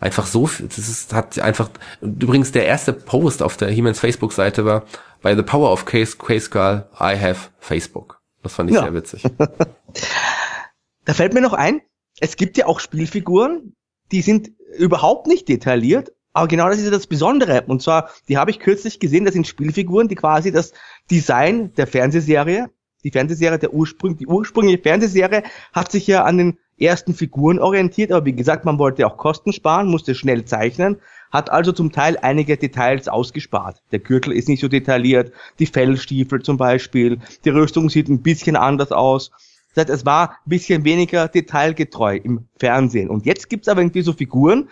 Einfach 0.00 0.26
so, 0.26 0.48
das 0.62 0.78
ist, 0.78 1.12
hat 1.12 1.38
einfach, 1.38 1.68
übrigens 2.00 2.52
der 2.52 2.64
erste 2.64 2.94
Post 2.94 3.42
auf 3.42 3.58
der 3.58 3.68
He-Mans 3.68 4.00
Facebook-Seite 4.00 4.64
war, 4.64 4.84
by 5.22 5.34
the 5.36 5.42
power 5.42 5.70
of 5.70 5.84
Case, 5.84 6.16
Case 6.16 6.48
Girl, 6.48 6.86
I 6.98 7.20
have 7.20 7.50
Facebook. 7.58 8.16
Das 8.42 8.54
fand 8.54 8.70
ich 8.70 8.76
ja. 8.76 8.82
sehr 8.82 8.94
witzig. 8.94 9.22
da 11.04 11.14
fällt 11.14 11.34
mir 11.34 11.40
noch 11.40 11.52
ein, 11.52 11.80
es 12.20 12.36
gibt 12.36 12.56
ja 12.56 12.66
auch 12.66 12.80
Spielfiguren, 12.80 13.74
die 14.12 14.22
sind 14.22 14.50
überhaupt 14.78 15.26
nicht 15.26 15.48
detailliert, 15.48 16.12
aber 16.32 16.48
genau 16.48 16.68
das 16.68 16.78
ist 16.78 16.84
ja 16.84 16.90
das 16.90 17.06
Besondere. 17.06 17.62
Und 17.66 17.82
zwar, 17.82 18.10
die 18.28 18.36
habe 18.36 18.50
ich 18.50 18.58
kürzlich 18.58 19.00
gesehen, 19.00 19.24
das 19.24 19.34
sind 19.34 19.46
Spielfiguren, 19.46 20.08
die 20.08 20.14
quasi 20.14 20.52
das 20.52 20.72
Design 21.10 21.72
der 21.74 21.86
Fernsehserie, 21.86 22.70
die 23.04 23.10
Fernsehserie 23.10 23.58
der 23.58 23.72
Ursprung, 23.72 24.16
die 24.16 24.26
ursprüngliche 24.26 24.82
Fernsehserie 24.82 25.42
hat 25.72 25.90
sich 25.90 26.06
ja 26.06 26.24
an 26.24 26.38
den 26.38 26.58
ersten 26.78 27.14
Figuren 27.14 27.58
orientiert, 27.58 28.12
aber 28.12 28.26
wie 28.26 28.34
gesagt, 28.34 28.64
man 28.64 28.78
wollte 28.78 29.06
auch 29.06 29.16
Kosten 29.16 29.52
sparen, 29.52 29.88
musste 29.88 30.14
schnell 30.14 30.44
zeichnen 30.44 30.98
hat 31.30 31.50
also 31.50 31.72
zum 31.72 31.92
Teil 31.92 32.16
einige 32.20 32.56
Details 32.56 33.08
ausgespart. 33.08 33.82
Der 33.92 33.98
Gürtel 33.98 34.32
ist 34.32 34.48
nicht 34.48 34.60
so 34.60 34.68
detailliert, 34.68 35.32
die 35.58 35.66
Fellstiefel 35.66 36.42
zum 36.42 36.56
Beispiel, 36.56 37.18
die 37.44 37.50
Rüstung 37.50 37.90
sieht 37.90 38.08
ein 38.08 38.22
bisschen 38.22 38.56
anders 38.56 38.92
aus. 38.92 39.30
Das 39.74 39.82
heißt, 39.82 39.90
es 39.90 40.06
war 40.06 40.30
ein 40.30 40.36
bisschen 40.46 40.84
weniger 40.84 41.28
detailgetreu 41.28 42.16
im 42.16 42.48
Fernsehen. 42.58 43.10
Und 43.10 43.26
jetzt 43.26 43.50
gibt's 43.50 43.68
aber 43.68 43.82
irgendwie 43.82 44.02
so 44.02 44.12
Figuren, 44.12 44.70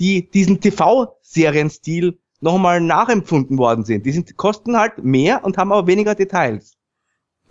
die 0.00 0.28
diesen 0.28 0.60
TV-Serienstil 0.60 2.18
nochmal 2.40 2.80
nachempfunden 2.80 3.58
worden 3.58 3.84
sind. 3.84 4.06
Die 4.06 4.12
sind, 4.12 4.36
kosten 4.36 4.76
halt 4.76 5.04
mehr 5.04 5.44
und 5.44 5.58
haben 5.58 5.72
aber 5.72 5.86
weniger 5.86 6.14
Details. 6.14 6.76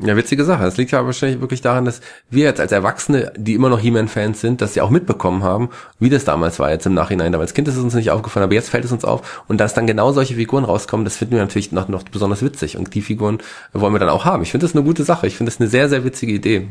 Ja, 0.02 0.16
witzige 0.16 0.45
Sache. 0.45 0.64
Es 0.64 0.78
liegt 0.78 0.91
ja 0.91 1.06
wahrscheinlich 1.06 1.41
wirklich 1.41 1.60
daran, 1.60 1.84
dass 1.84 2.00
wir 2.30 2.45
jetzt 2.45 2.62
als 2.62 2.72
Erwachsene, 2.72 3.34
die 3.36 3.54
immer 3.54 3.68
noch 3.68 3.82
He-Man-Fans 3.82 4.39
sind, 4.39 4.62
dass 4.62 4.74
sie 4.74 4.80
auch 4.80 4.89
mitbekommen 4.89 5.43
haben, 5.43 5.72
wie 6.00 6.10
das 6.10 6.24
damals 6.24 6.58
war 6.58 6.72
jetzt 6.72 6.86
im 6.86 6.93
Nachhinein. 6.93 7.34
Aber 7.34 7.41
als 7.41 7.54
Kind 7.54 7.68
ist 7.68 7.76
es 7.76 7.84
uns 7.84 7.95
nicht 7.95 8.10
aufgefallen, 8.10 8.45
aber 8.45 8.54
jetzt 8.54 8.70
fällt 8.70 8.86
es 8.86 8.93
uns 8.93 9.04
auf. 9.04 9.43
Und 9.50 9.60
dass 9.60 9.74
dann 9.74 9.88
genau 9.88 10.14
solche 10.14 10.36
Figuren 10.36 10.64
rauskommen, 10.64 11.04
das 11.04 11.18
finden 11.18 11.34
wir 11.34 11.41
natürlich 11.41 11.74
noch, 11.74 11.89
noch 11.89 12.04
besonders 12.04 12.41
witzig. 12.41 12.78
Und 12.78 12.95
die 12.95 13.02
Figuren 13.02 13.39
wollen 13.74 13.93
wir 13.93 14.00
dann 14.00 14.08
auch 14.08 14.24
haben. 14.24 14.41
Ich 14.41 14.52
finde 14.52 14.66
das 14.66 14.74
eine 14.74 14.86
gute 14.86 15.04
Sache. 15.04 15.28
Ich 15.28 15.36
finde 15.36 15.52
das 15.52 15.60
eine 15.60 15.68
sehr, 15.68 15.89
sehr 15.89 16.06
witzige 16.06 16.32
Idee. 16.32 16.70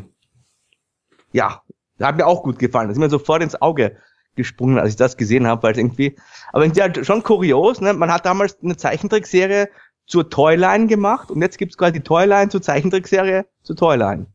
Ja, 1.32 1.60
hat 2.00 2.16
mir 2.16 2.26
auch 2.26 2.42
gut 2.42 2.58
gefallen. 2.58 2.88
Das 2.88 2.96
ist 2.96 3.00
mir 3.00 3.10
sofort 3.10 3.42
ins 3.42 3.60
Auge 3.60 3.98
gesprungen, 4.36 4.78
als 4.78 4.90
ich 4.90 4.96
das 4.96 5.18
gesehen 5.18 5.46
habe, 5.46 5.64
weil 5.64 5.76
irgendwie, 5.76 6.16
aber 6.54 6.64
irgendwie 6.64 6.80
halt 6.80 7.04
schon 7.04 7.22
kurios, 7.22 7.82
ne? 7.82 7.92
Man 7.92 8.10
hat 8.10 8.24
damals 8.24 8.56
eine 8.62 8.76
Zeichentrickserie 8.76 9.68
zur 10.08 10.30
Toyline 10.30 10.86
gemacht 10.86 11.30
und 11.30 11.40
jetzt 11.42 11.58
gibt's 11.58 11.76
quasi 11.76 11.94
die 11.94 12.00
Toyline 12.00 12.48
zur 12.48 12.62
Zeichentrickserie 12.62 13.46
zur 13.62 13.76
Toyline. 13.76 14.26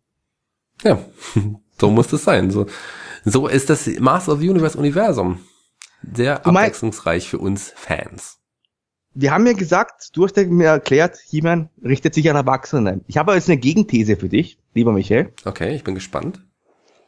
Ja, 0.84 1.00
so 1.80 1.90
muss 1.90 2.14
es 2.14 2.24
sein. 2.24 2.52
So, 2.52 2.68
so 3.26 3.48
ist 3.48 3.70
das 3.70 3.88
Master 4.00 4.34
of 4.34 4.40
the 4.40 4.50
Universe 4.50 4.78
Universum. 4.78 5.40
Sehr 6.16 6.40
du 6.40 6.50
abwechslungsreich 6.50 7.28
für 7.30 7.40
uns 7.40 7.74
Fans. 7.76 8.40
Wir 9.16 9.32
haben 9.32 9.46
ja 9.46 9.54
gesagt, 9.54 10.10
du 10.14 10.26
hast 10.26 10.38
ja 10.38 10.44
mir 10.44 10.68
erklärt, 10.68 11.18
He-Man 11.28 11.70
richtet 11.84 12.14
sich 12.14 12.30
an 12.30 12.36
Erwachsene. 12.36 13.02
Ich 13.08 13.18
habe 13.18 13.34
jetzt 13.34 13.48
eine 13.48 13.60
Gegenthese 13.60 14.16
für 14.16 14.28
dich, 14.28 14.58
lieber 14.74 14.92
Michael. 14.92 15.34
Okay, 15.46 15.76
ich 15.76 15.84
bin 15.84 15.94
gespannt. 15.94 16.42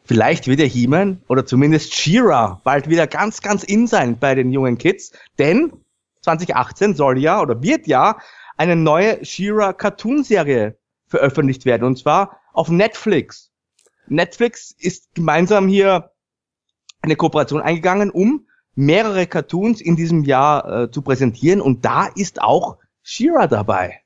Vielleicht 0.03 0.47
wird 0.47 0.59
der 0.59 0.67
He-Man 0.67 1.21
oder 1.27 1.47
zumindest 1.47 1.95
She-Ra 1.95 2.61
bald 2.63 2.89
wieder 2.89 3.07
ganz, 3.07 3.41
ganz 3.41 3.63
in 3.63 3.87
sein 3.87 4.19
bei 4.19 4.35
den 4.35 4.51
jungen 4.51 4.77
Kids, 4.77 5.13
denn 5.39 5.73
2018 6.21 6.93
soll 6.93 7.17
ja 7.17 7.41
oder 7.41 7.61
wird 7.63 7.87
ja 7.87 8.17
eine 8.57 8.75
neue 8.75 9.23
She-Ra 9.23 9.73
Cartoon-Serie 9.73 10.77
veröffentlicht 11.07 11.65
werden 11.65 11.83
und 11.83 11.97
zwar 11.97 12.39
auf 12.53 12.69
Netflix. 12.69 13.51
Netflix 14.07 14.71
ist 14.77 15.13
gemeinsam 15.13 15.67
hier 15.67 16.11
eine 17.01 17.15
Kooperation 17.15 17.61
eingegangen, 17.61 18.09
um 18.09 18.47
mehrere 18.75 19.27
Cartoons 19.27 19.81
in 19.81 19.95
diesem 19.95 20.23
Jahr 20.23 20.83
äh, 20.83 20.91
zu 20.91 21.01
präsentieren 21.01 21.61
und 21.61 21.85
da 21.85 22.07
ist 22.07 22.41
auch 22.41 22.77
She-Ra 23.03 23.47
dabei. 23.47 24.01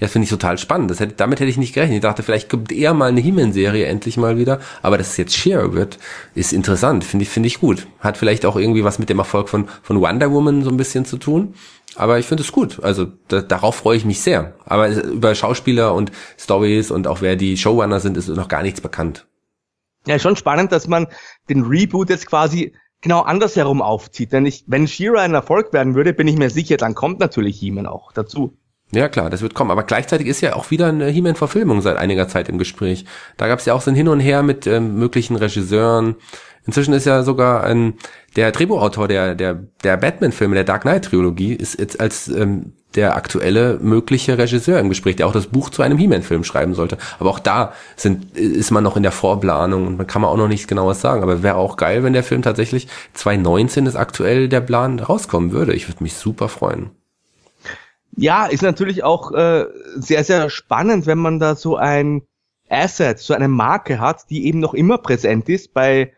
Ja, 0.00 0.08
finde 0.08 0.24
ich 0.24 0.30
total 0.30 0.56
spannend. 0.56 0.90
Das 0.90 0.98
hätte, 0.98 1.14
damit 1.14 1.40
hätte 1.40 1.50
ich 1.50 1.58
nicht 1.58 1.74
gerechnet. 1.74 1.96
Ich 1.96 2.02
dachte, 2.02 2.22
vielleicht 2.22 2.48
kommt 2.48 2.72
eher 2.72 2.94
mal 2.94 3.10
eine 3.10 3.20
He-Man-Serie 3.20 3.84
endlich 3.84 4.16
mal 4.16 4.38
wieder. 4.38 4.60
Aber 4.80 4.96
dass 4.96 5.10
es 5.10 5.16
jetzt 5.18 5.36
Share 5.36 5.74
wird, 5.74 5.98
ist 6.34 6.54
interessant. 6.54 7.04
Finde 7.04 7.24
ich, 7.24 7.28
finde 7.28 7.48
ich 7.48 7.60
gut. 7.60 7.86
Hat 8.00 8.16
vielleicht 8.16 8.46
auch 8.46 8.56
irgendwie 8.56 8.82
was 8.82 8.98
mit 8.98 9.10
dem 9.10 9.18
Erfolg 9.18 9.50
von, 9.50 9.68
von 9.82 10.00
Wonder 10.00 10.32
Woman 10.32 10.62
so 10.62 10.70
ein 10.70 10.78
bisschen 10.78 11.04
zu 11.04 11.18
tun. 11.18 11.54
Aber 11.96 12.18
ich 12.18 12.26
finde 12.26 12.42
es 12.42 12.52
gut. 12.52 12.82
Also 12.82 13.06
da, 13.28 13.42
darauf 13.42 13.76
freue 13.76 13.96
ich 13.96 14.04
mich 14.04 14.20
sehr. 14.20 14.54
Aber 14.64 14.88
über 14.88 15.34
Schauspieler 15.34 15.94
und 15.94 16.12
Stories 16.38 16.90
und 16.90 17.06
auch 17.06 17.20
wer 17.20 17.36
die 17.36 17.56
Showrunner 17.56 18.00
sind, 18.00 18.16
ist 18.16 18.28
noch 18.28 18.48
gar 18.48 18.62
nichts 18.62 18.80
bekannt. 18.80 19.26
Ja, 20.06 20.18
schon 20.18 20.36
spannend, 20.36 20.72
dass 20.72 20.88
man 20.88 21.08
den 21.48 21.62
Reboot 21.62 22.08
jetzt 22.08 22.26
quasi 22.26 22.72
genau 23.00 23.20
andersherum 23.22 23.82
aufzieht. 23.82 24.32
Denn 24.32 24.46
ich, 24.46 24.64
wenn 24.66 24.86
Shira 24.88 25.20
ein 25.22 25.34
Erfolg 25.34 25.72
werden 25.72 25.94
würde, 25.94 26.12
bin 26.12 26.28
ich 26.28 26.36
mir 26.36 26.50
sicher, 26.50 26.76
dann 26.76 26.94
kommt 26.94 27.20
natürlich 27.20 27.58
He-Man 27.58 27.86
auch 27.86 28.12
dazu. 28.12 28.56
Ja 28.92 29.08
klar, 29.08 29.30
das 29.30 29.40
wird 29.40 29.54
kommen. 29.54 29.70
Aber 29.70 29.84
gleichzeitig 29.84 30.26
ist 30.26 30.40
ja 30.40 30.56
auch 30.56 30.70
wieder 30.70 30.88
eine 30.88 31.06
He-Man-Verfilmung 31.08 31.80
seit 31.80 31.96
einiger 31.96 32.26
Zeit 32.26 32.48
im 32.48 32.58
Gespräch. 32.58 33.04
Da 33.36 33.46
gab 33.46 33.60
es 33.60 33.64
ja 33.64 33.74
auch 33.74 33.82
so 33.82 33.90
ein 33.90 33.94
Hin 33.94 34.08
und 34.08 34.20
Her 34.20 34.42
mit 34.42 34.66
ähm, 34.66 34.96
möglichen 34.96 35.36
Regisseuren. 35.36 36.16
Inzwischen 36.70 36.94
ist 36.94 37.04
ja 37.04 37.24
sogar 37.24 37.64
ein, 37.64 37.94
der 38.36 38.52
Drehbuchautor 38.52 39.08
der, 39.08 39.34
der, 39.34 39.58
der 39.82 39.96
Batman-Filme, 39.96 40.54
der 40.54 40.62
Dark 40.62 40.82
Knight-Trilogie, 40.82 41.52
ist 41.52 41.80
jetzt 41.80 41.98
als 42.00 42.28
ähm, 42.28 42.74
der 42.94 43.16
aktuelle 43.16 43.80
mögliche 43.82 44.38
Regisseur 44.38 44.78
im 44.78 44.88
Gespräch, 44.88 45.16
der 45.16 45.26
auch 45.26 45.32
das 45.32 45.48
Buch 45.48 45.70
zu 45.70 45.82
einem 45.82 45.98
He-Man-Film 45.98 46.44
schreiben 46.44 46.74
sollte. 46.74 46.96
Aber 47.18 47.30
auch 47.30 47.40
da 47.40 47.72
sind, 47.96 48.36
ist 48.36 48.70
man 48.70 48.84
noch 48.84 48.96
in 48.96 49.02
der 49.02 49.10
Vorplanung 49.10 49.84
und 49.84 49.96
man 49.96 50.06
kann 50.06 50.22
man 50.22 50.30
auch 50.30 50.36
noch 50.36 50.46
nichts 50.46 50.68
genaues 50.68 51.00
sagen. 51.00 51.24
Aber 51.24 51.42
wäre 51.42 51.56
auch 51.56 51.76
geil, 51.76 52.04
wenn 52.04 52.12
der 52.12 52.22
Film 52.22 52.42
tatsächlich 52.42 52.86
2019 53.14 53.86
ist 53.86 53.96
aktuell 53.96 54.48
der 54.48 54.60
Plan 54.60 55.00
rauskommen 55.00 55.50
würde. 55.50 55.74
Ich 55.74 55.88
würde 55.88 56.04
mich 56.04 56.14
super 56.14 56.48
freuen. 56.48 56.90
Ja, 58.16 58.46
ist 58.46 58.62
natürlich 58.62 59.02
auch 59.02 59.32
äh, 59.32 59.64
sehr, 59.96 60.22
sehr 60.22 60.50
spannend, 60.50 61.06
wenn 61.06 61.18
man 61.18 61.40
da 61.40 61.56
so 61.56 61.74
ein 61.74 62.22
Asset, 62.68 63.18
so 63.18 63.34
eine 63.34 63.48
Marke 63.48 63.98
hat, 63.98 64.30
die 64.30 64.46
eben 64.46 64.60
noch 64.60 64.74
immer 64.74 64.98
präsent 64.98 65.48
ist 65.48 65.74
bei 65.74 66.12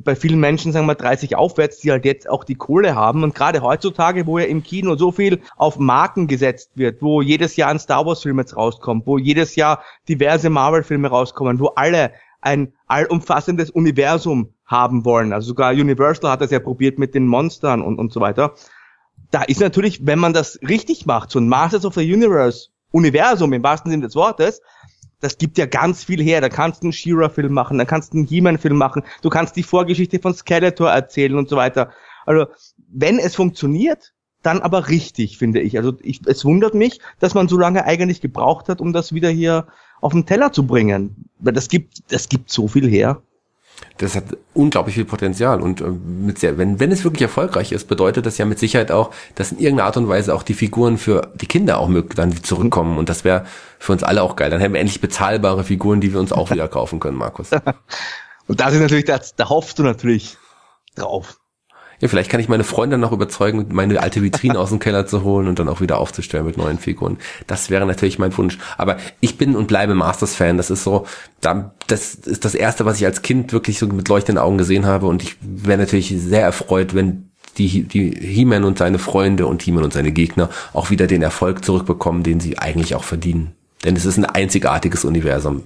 bei 0.00 0.16
vielen 0.16 0.40
Menschen, 0.40 0.72
sagen 0.72 0.86
wir 0.86 0.94
30 0.94 1.36
aufwärts, 1.36 1.78
die 1.78 1.90
halt 1.90 2.04
jetzt 2.04 2.28
auch 2.28 2.44
die 2.44 2.54
Kohle 2.54 2.94
haben. 2.94 3.22
Und 3.22 3.34
gerade 3.34 3.62
heutzutage, 3.62 4.26
wo 4.26 4.38
ja 4.38 4.46
im 4.46 4.62
Kino 4.62 4.96
so 4.96 5.12
viel 5.12 5.40
auf 5.56 5.78
Marken 5.78 6.26
gesetzt 6.26 6.72
wird, 6.74 7.02
wo 7.02 7.22
jedes 7.22 7.56
Jahr 7.56 7.70
ein 7.70 7.78
Star 7.78 8.04
Wars 8.06 8.22
Film 8.22 8.38
jetzt 8.38 8.56
rauskommt, 8.56 9.06
wo 9.06 9.18
jedes 9.18 9.56
Jahr 9.56 9.82
diverse 10.08 10.50
Marvel 10.50 10.82
Filme 10.82 11.08
rauskommen, 11.08 11.60
wo 11.60 11.68
alle 11.68 12.12
ein 12.40 12.72
allumfassendes 12.86 13.70
Universum 13.70 14.52
haben 14.66 15.04
wollen. 15.04 15.32
Also 15.32 15.48
sogar 15.48 15.72
Universal 15.72 16.30
hat 16.30 16.40
das 16.40 16.50
ja 16.50 16.60
probiert 16.60 16.98
mit 16.98 17.14
den 17.14 17.26
Monstern 17.26 17.82
und, 17.82 17.98
und 17.98 18.12
so 18.12 18.20
weiter 18.20 18.54
da 19.34 19.42
ist 19.42 19.60
natürlich, 19.60 20.06
wenn 20.06 20.20
man 20.20 20.32
das 20.32 20.60
richtig 20.62 21.06
macht, 21.06 21.30
so 21.30 21.40
ein 21.40 21.48
Masters 21.48 21.84
of 21.84 21.94
the 21.94 22.12
Universe 22.12 22.68
Universum 22.92 23.52
im 23.52 23.64
wahrsten 23.64 23.90
Sinne 23.90 24.04
des 24.04 24.14
Wortes, 24.14 24.62
das 25.20 25.38
gibt 25.38 25.58
ja 25.58 25.66
ganz 25.66 26.04
viel 26.04 26.22
her. 26.22 26.40
Da 26.40 26.48
kannst 26.48 26.82
du 26.82 26.86
einen 26.86 26.92
She-Ra-Film 26.92 27.52
machen, 27.52 27.78
da 27.78 27.84
kannst 27.84 28.12
du 28.12 28.18
einen 28.18 28.26
He-Man-Film 28.26 28.76
machen, 28.76 29.02
du 29.22 29.30
kannst 29.30 29.56
die 29.56 29.62
Vorgeschichte 29.62 30.18
von 30.18 30.34
Skeletor 30.34 30.90
erzählen 30.90 31.36
und 31.36 31.48
so 31.48 31.56
weiter. 31.56 31.90
Also, 32.26 32.46
wenn 32.88 33.18
es 33.18 33.34
funktioniert, 33.34 34.12
dann 34.42 34.60
aber 34.60 34.88
richtig, 34.88 35.38
finde 35.38 35.60
ich. 35.60 35.76
Also, 35.76 35.94
ich, 36.02 36.20
es 36.26 36.44
wundert 36.44 36.74
mich, 36.74 37.00
dass 37.18 37.34
man 37.34 37.48
so 37.48 37.58
lange 37.58 37.84
eigentlich 37.84 38.20
gebraucht 38.20 38.68
hat, 38.68 38.80
um 38.80 38.92
das 38.92 39.12
wieder 39.12 39.30
hier 39.30 39.66
auf 40.00 40.12
den 40.12 40.26
Teller 40.26 40.52
zu 40.52 40.66
bringen. 40.66 41.28
Weil 41.38 41.54
das 41.54 41.68
gibt, 41.68 42.12
das 42.12 42.28
gibt 42.28 42.50
so 42.50 42.68
viel 42.68 42.88
her 42.88 43.22
das 43.98 44.16
hat 44.16 44.24
unglaublich 44.54 44.96
viel 44.96 45.04
Potenzial 45.04 45.60
und 45.60 45.80
äh, 45.80 45.84
mit 45.84 46.38
sehr, 46.38 46.58
wenn, 46.58 46.80
wenn 46.80 46.90
es 46.90 47.04
wirklich 47.04 47.22
erfolgreich 47.22 47.72
ist, 47.72 47.86
bedeutet 47.86 48.26
das 48.26 48.38
ja 48.38 48.44
mit 48.44 48.58
Sicherheit 48.58 48.90
auch, 48.90 49.10
dass 49.34 49.52
in 49.52 49.58
irgendeiner 49.58 49.86
Art 49.86 49.96
und 49.96 50.08
Weise 50.08 50.34
auch 50.34 50.42
die 50.42 50.54
Figuren 50.54 50.98
für 50.98 51.32
die 51.34 51.46
Kinder 51.46 51.78
auch 51.78 51.90
dann 52.14 52.42
zurückkommen 52.42 52.98
und 52.98 53.08
das 53.08 53.24
wäre 53.24 53.46
für 53.78 53.92
uns 53.92 54.02
alle 54.02 54.22
auch 54.22 54.36
geil. 54.36 54.50
Dann 54.50 54.60
hätten 54.60 54.74
wir 54.74 54.80
endlich 54.80 55.00
bezahlbare 55.00 55.64
Figuren, 55.64 56.00
die 56.00 56.12
wir 56.12 56.20
uns 56.20 56.32
auch 56.32 56.50
wieder 56.50 56.66
kaufen 56.68 56.98
können, 56.98 57.16
Markus. 57.16 57.50
und 58.48 58.60
da 58.60 58.68
ist 58.68 58.78
natürlich, 58.78 59.04
da, 59.04 59.20
da 59.36 59.48
hoffst 59.48 59.78
du 59.78 59.82
natürlich 59.84 60.36
drauf. 60.96 61.38
Ja, 62.00 62.08
vielleicht 62.08 62.30
kann 62.30 62.40
ich 62.40 62.48
meine 62.48 62.64
Freunde 62.64 62.98
noch 62.98 63.12
überzeugen, 63.12 63.66
meine 63.70 64.00
alte 64.00 64.22
Vitrine 64.22 64.58
aus 64.58 64.70
dem 64.70 64.78
Keller 64.78 65.06
zu 65.06 65.22
holen 65.22 65.48
und 65.48 65.58
dann 65.58 65.68
auch 65.68 65.80
wieder 65.80 65.98
aufzustellen 65.98 66.46
mit 66.46 66.56
neuen 66.56 66.78
Figuren. 66.78 67.18
Das 67.46 67.70
wäre 67.70 67.86
natürlich 67.86 68.18
mein 68.18 68.36
Wunsch. 68.36 68.58
Aber 68.76 68.96
ich 69.20 69.38
bin 69.38 69.56
und 69.56 69.66
bleibe 69.66 69.94
Masters-Fan. 69.94 70.56
Das 70.56 70.70
ist 70.70 70.84
so, 70.84 71.06
das 71.40 72.14
ist 72.14 72.44
das 72.44 72.54
erste, 72.54 72.84
was 72.84 72.98
ich 72.98 73.06
als 73.06 73.22
Kind 73.22 73.52
wirklich 73.52 73.78
so 73.78 73.86
mit 73.86 74.08
leuchtenden 74.08 74.42
Augen 74.42 74.58
gesehen 74.58 74.86
habe. 74.86 75.06
Und 75.06 75.22
ich 75.22 75.36
wäre 75.40 75.78
natürlich 75.78 76.14
sehr 76.16 76.42
erfreut, 76.42 76.94
wenn 76.94 77.30
die, 77.58 77.84
die 77.84 78.10
He-Man 78.10 78.64
und 78.64 78.78
seine 78.78 78.98
Freunde 78.98 79.46
und 79.46 79.62
He-Man 79.62 79.84
und 79.84 79.92
seine 79.92 80.12
Gegner 80.12 80.50
auch 80.72 80.90
wieder 80.90 81.06
den 81.06 81.22
Erfolg 81.22 81.64
zurückbekommen, 81.64 82.22
den 82.22 82.40
sie 82.40 82.58
eigentlich 82.58 82.94
auch 82.94 83.04
verdienen. 83.04 83.54
Denn 83.84 83.96
es 83.96 84.06
ist 84.06 84.16
ein 84.16 84.24
einzigartiges 84.24 85.04
Universum. 85.04 85.62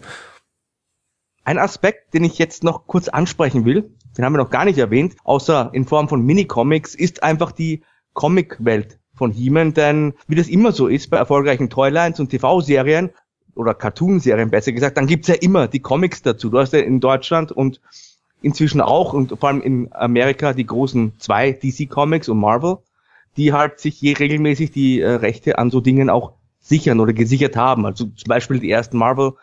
Ein 1.45 1.59
Aspekt, 1.59 2.13
den 2.13 2.25
ich 2.25 2.39
jetzt 2.39 2.63
noch 2.63 2.87
kurz 2.87 3.09
ansprechen 3.09 3.65
will, 3.65 3.91
den 4.19 4.25
haben 4.25 4.33
wir 4.33 4.39
noch 4.39 4.51
gar 4.51 4.65
nicht 4.65 4.79
erwähnt, 4.79 5.15
außer 5.23 5.71
in 5.73 5.85
Form 5.85 6.09
von 6.09 6.27
Minicomics, 6.27 6.97
ist 6.97 7.23
einfach 7.23 7.53
die 7.53 7.83
Comic-Welt 8.15 8.99
von 9.15 9.31
He-Man, 9.31 9.75
denn 9.75 10.13
wie 10.27 10.35
das 10.35 10.49
immer 10.49 10.73
so 10.73 10.89
ist 10.89 11.09
bei 11.09 11.19
erfolgreichen 11.19 11.71
Toylines 11.71 12.19
und 12.19 12.29
TV-Serien 12.29 13.11
oder 13.55 13.75
Cartoon-Serien 13.75 14.51
besser 14.51 14.73
gesagt, 14.73 14.97
dann 14.97 15.07
gibt's 15.07 15.29
ja 15.29 15.37
immer 15.37 15.69
die 15.69 15.79
Comics 15.79 16.23
dazu. 16.23 16.51
Du 16.51 16.59
hast 16.59 16.73
ja 16.73 16.81
in 16.81 16.99
Deutschland 16.99 17.53
und 17.53 17.81
inzwischen 18.43 18.81
auch 18.81 19.13
und 19.13 19.39
vor 19.39 19.51
allem 19.51 19.63
in 19.63 19.89
Amerika 19.93 20.53
die 20.53 20.67
großen 20.67 21.13
zwei 21.21 21.53
DC 21.53 21.89
Comics 21.89 22.29
und 22.29 22.39
Marvel, 22.39 22.79
die 23.37 23.53
halt 23.53 23.79
sich 23.79 24.01
je 24.01 24.15
regelmäßig 24.15 24.73
die 24.73 25.01
äh, 25.01 25.11
Rechte 25.11 25.59
an 25.59 25.71
so 25.71 25.81
Dingen 25.81 26.11
auch 26.11 26.33
sichern 26.59 26.99
oder 26.99 27.13
gesichert 27.13 27.55
haben. 27.55 27.87
Also 27.87 28.07
zum 28.07 28.29
Beispiel 28.29 28.59
die 28.59 28.71
ersten 28.71 28.99
Marvel 28.99 29.35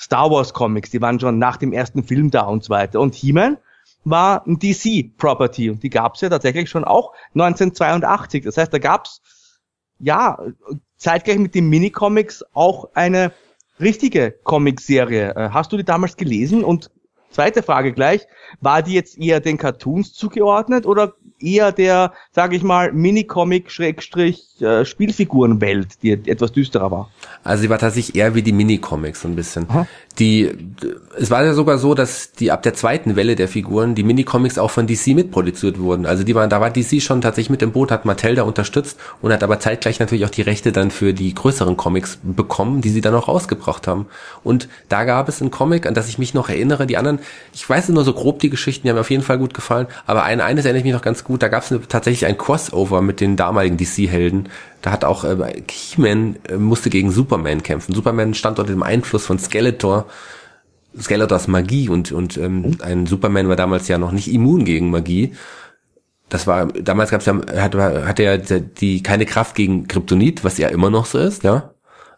Star 0.00 0.32
Wars 0.32 0.52
Comics, 0.52 0.90
die 0.90 1.00
waren 1.00 1.20
schon 1.20 1.38
nach 1.38 1.58
dem 1.58 1.72
ersten 1.72 2.02
Film 2.02 2.32
da 2.32 2.42
und 2.42 2.64
so 2.64 2.70
weiter. 2.70 2.98
Und 2.98 3.14
He-Man 3.14 3.58
war 4.06 4.46
ein 4.46 4.58
DC-Property 4.58 5.68
und 5.68 5.82
die 5.82 5.90
gab 5.90 6.14
es 6.14 6.20
ja 6.20 6.28
tatsächlich 6.28 6.70
schon 6.70 6.84
auch 6.84 7.12
1982. 7.34 8.44
Das 8.44 8.56
heißt, 8.56 8.72
da 8.72 8.78
gab 8.78 9.06
es 9.06 9.20
ja 9.98 10.38
zeitgleich 10.96 11.38
mit 11.38 11.54
den 11.56 11.68
Minicomics 11.68 12.44
auch 12.54 12.90
eine 12.94 13.32
richtige 13.80 14.30
Comicserie. 14.44 15.34
Äh, 15.34 15.50
hast 15.50 15.72
du 15.72 15.76
die 15.76 15.84
damals 15.84 16.16
gelesen? 16.16 16.62
Und 16.62 16.90
zweite 17.30 17.64
Frage 17.64 17.92
gleich, 17.92 18.26
war 18.60 18.82
die 18.82 18.94
jetzt 18.94 19.18
eher 19.18 19.40
den 19.40 19.58
Cartoons 19.58 20.12
zugeordnet 20.12 20.86
oder 20.86 21.14
eher 21.40 21.72
der, 21.72 22.12
sage 22.30 22.54
ich 22.56 22.62
mal, 22.62 22.92
Minicomic-Spielfigurenwelt, 22.92 24.55
äh, 24.60 24.84
die 26.02 26.10
etwas 26.10 26.52
düsterer 26.52 26.90
war. 26.90 27.10
Also 27.44 27.62
sie 27.62 27.70
war 27.70 27.78
tatsächlich 27.78 28.16
eher 28.16 28.34
wie 28.34 28.42
die 28.42 28.52
Minicomics 28.52 29.20
so 29.20 29.28
ein 29.28 29.36
bisschen. 29.36 29.66
Aha. 29.68 29.86
Die, 30.18 30.50
es 31.18 31.30
war 31.30 31.44
ja 31.44 31.52
sogar 31.52 31.78
so, 31.78 31.94
dass 31.94 32.32
die 32.32 32.50
ab 32.50 32.62
der 32.62 32.72
zweiten 32.72 33.16
Welle 33.16 33.36
der 33.36 33.48
Figuren 33.48 33.94
die 33.94 34.02
Minicomics 34.02 34.58
auch 34.58 34.70
von 34.70 34.86
DC 34.86 35.08
mitproduziert 35.08 35.78
wurden. 35.78 36.06
Also 36.06 36.24
die 36.24 36.34
waren, 36.34 36.48
da 36.48 36.60
war 36.60 36.70
DC 36.70 37.02
schon 37.02 37.20
tatsächlich 37.20 37.50
mit 37.50 37.60
dem 37.60 37.72
Boot, 37.72 37.90
hat 37.90 38.06
Mattel 38.06 38.34
da 38.34 38.44
unterstützt 38.44 38.98
und 39.20 39.32
hat 39.32 39.42
aber 39.42 39.60
zeitgleich 39.60 40.00
natürlich 40.00 40.24
auch 40.24 40.30
die 40.30 40.42
Rechte 40.42 40.72
dann 40.72 40.90
für 40.90 41.12
die 41.12 41.34
größeren 41.34 41.76
Comics 41.76 42.18
bekommen, 42.22 42.80
die 42.80 42.88
sie 42.88 43.02
dann 43.02 43.14
auch 43.14 43.28
rausgebracht 43.28 43.86
haben. 43.86 44.06
Und 44.42 44.68
da 44.88 45.04
gab 45.04 45.28
es 45.28 45.42
einen 45.42 45.50
Comic, 45.50 45.86
an 45.86 45.94
das 45.94 46.08
ich 46.08 46.18
mich 46.18 46.32
noch 46.32 46.48
erinnere. 46.48 46.86
Die 46.86 46.96
anderen, 46.96 47.18
ich 47.52 47.68
weiß 47.68 47.90
nur 47.90 48.04
so 48.04 48.14
grob 48.14 48.38
die 48.38 48.50
Geschichten, 48.50 48.84
die 48.84 48.90
haben 48.90 48.96
mir 48.96 49.02
auf 49.02 49.10
jeden 49.10 49.22
Fall 49.22 49.38
gut 49.38 49.52
gefallen. 49.52 49.86
Aber 50.06 50.24
ein, 50.24 50.40
eines 50.40 50.64
erinnere 50.64 50.78
ich 50.78 50.84
mich 50.84 50.94
noch 50.94 51.02
ganz 51.02 51.24
gut. 51.24 51.42
Da 51.42 51.48
gab 51.48 51.62
es 51.62 51.74
tatsächlich 51.88 52.26
ein 52.26 52.38
Crossover 52.38 53.02
mit 53.02 53.20
den 53.20 53.36
damaligen 53.36 53.76
Da 54.82 54.92
hat 54.92 55.04
auch 55.04 55.24
äh, 55.24 55.62
He-Man 55.70 56.36
äh, 56.48 56.56
musste 56.56 56.90
gegen 56.90 57.10
Superman 57.10 57.62
kämpfen. 57.62 57.94
Superman 57.94 58.34
stand 58.34 58.58
unter 58.58 58.72
dem 58.72 58.82
Einfluss 58.82 59.26
von 59.26 59.38
Skeletor. 59.38 60.06
Skeletors 60.98 61.46
Magie 61.46 61.90
und, 61.90 62.10
und 62.12 62.38
ähm, 62.38 62.62
mhm. 62.62 62.78
ein 62.80 63.06
Superman 63.06 63.48
war 63.48 63.56
damals 63.56 63.86
ja 63.86 63.98
noch 63.98 64.12
nicht 64.12 64.32
immun 64.32 64.64
gegen 64.64 64.90
Magie. 64.90 65.34
Das 66.30 66.46
war, 66.46 66.66
damals 66.66 67.10
gab's 67.10 67.26
ja, 67.26 67.34
hat, 67.34 67.74
hatte 67.74 68.22
er 68.22 68.38
die 68.38 69.02
keine 69.02 69.26
Kraft 69.26 69.54
gegen 69.54 69.88
Kryptonit, 69.88 70.42
was 70.42 70.58
ja 70.58 70.68
immer 70.68 70.90
noch 70.90 71.06
so 71.06 71.18
ist, 71.18 71.44
ja 71.44 71.70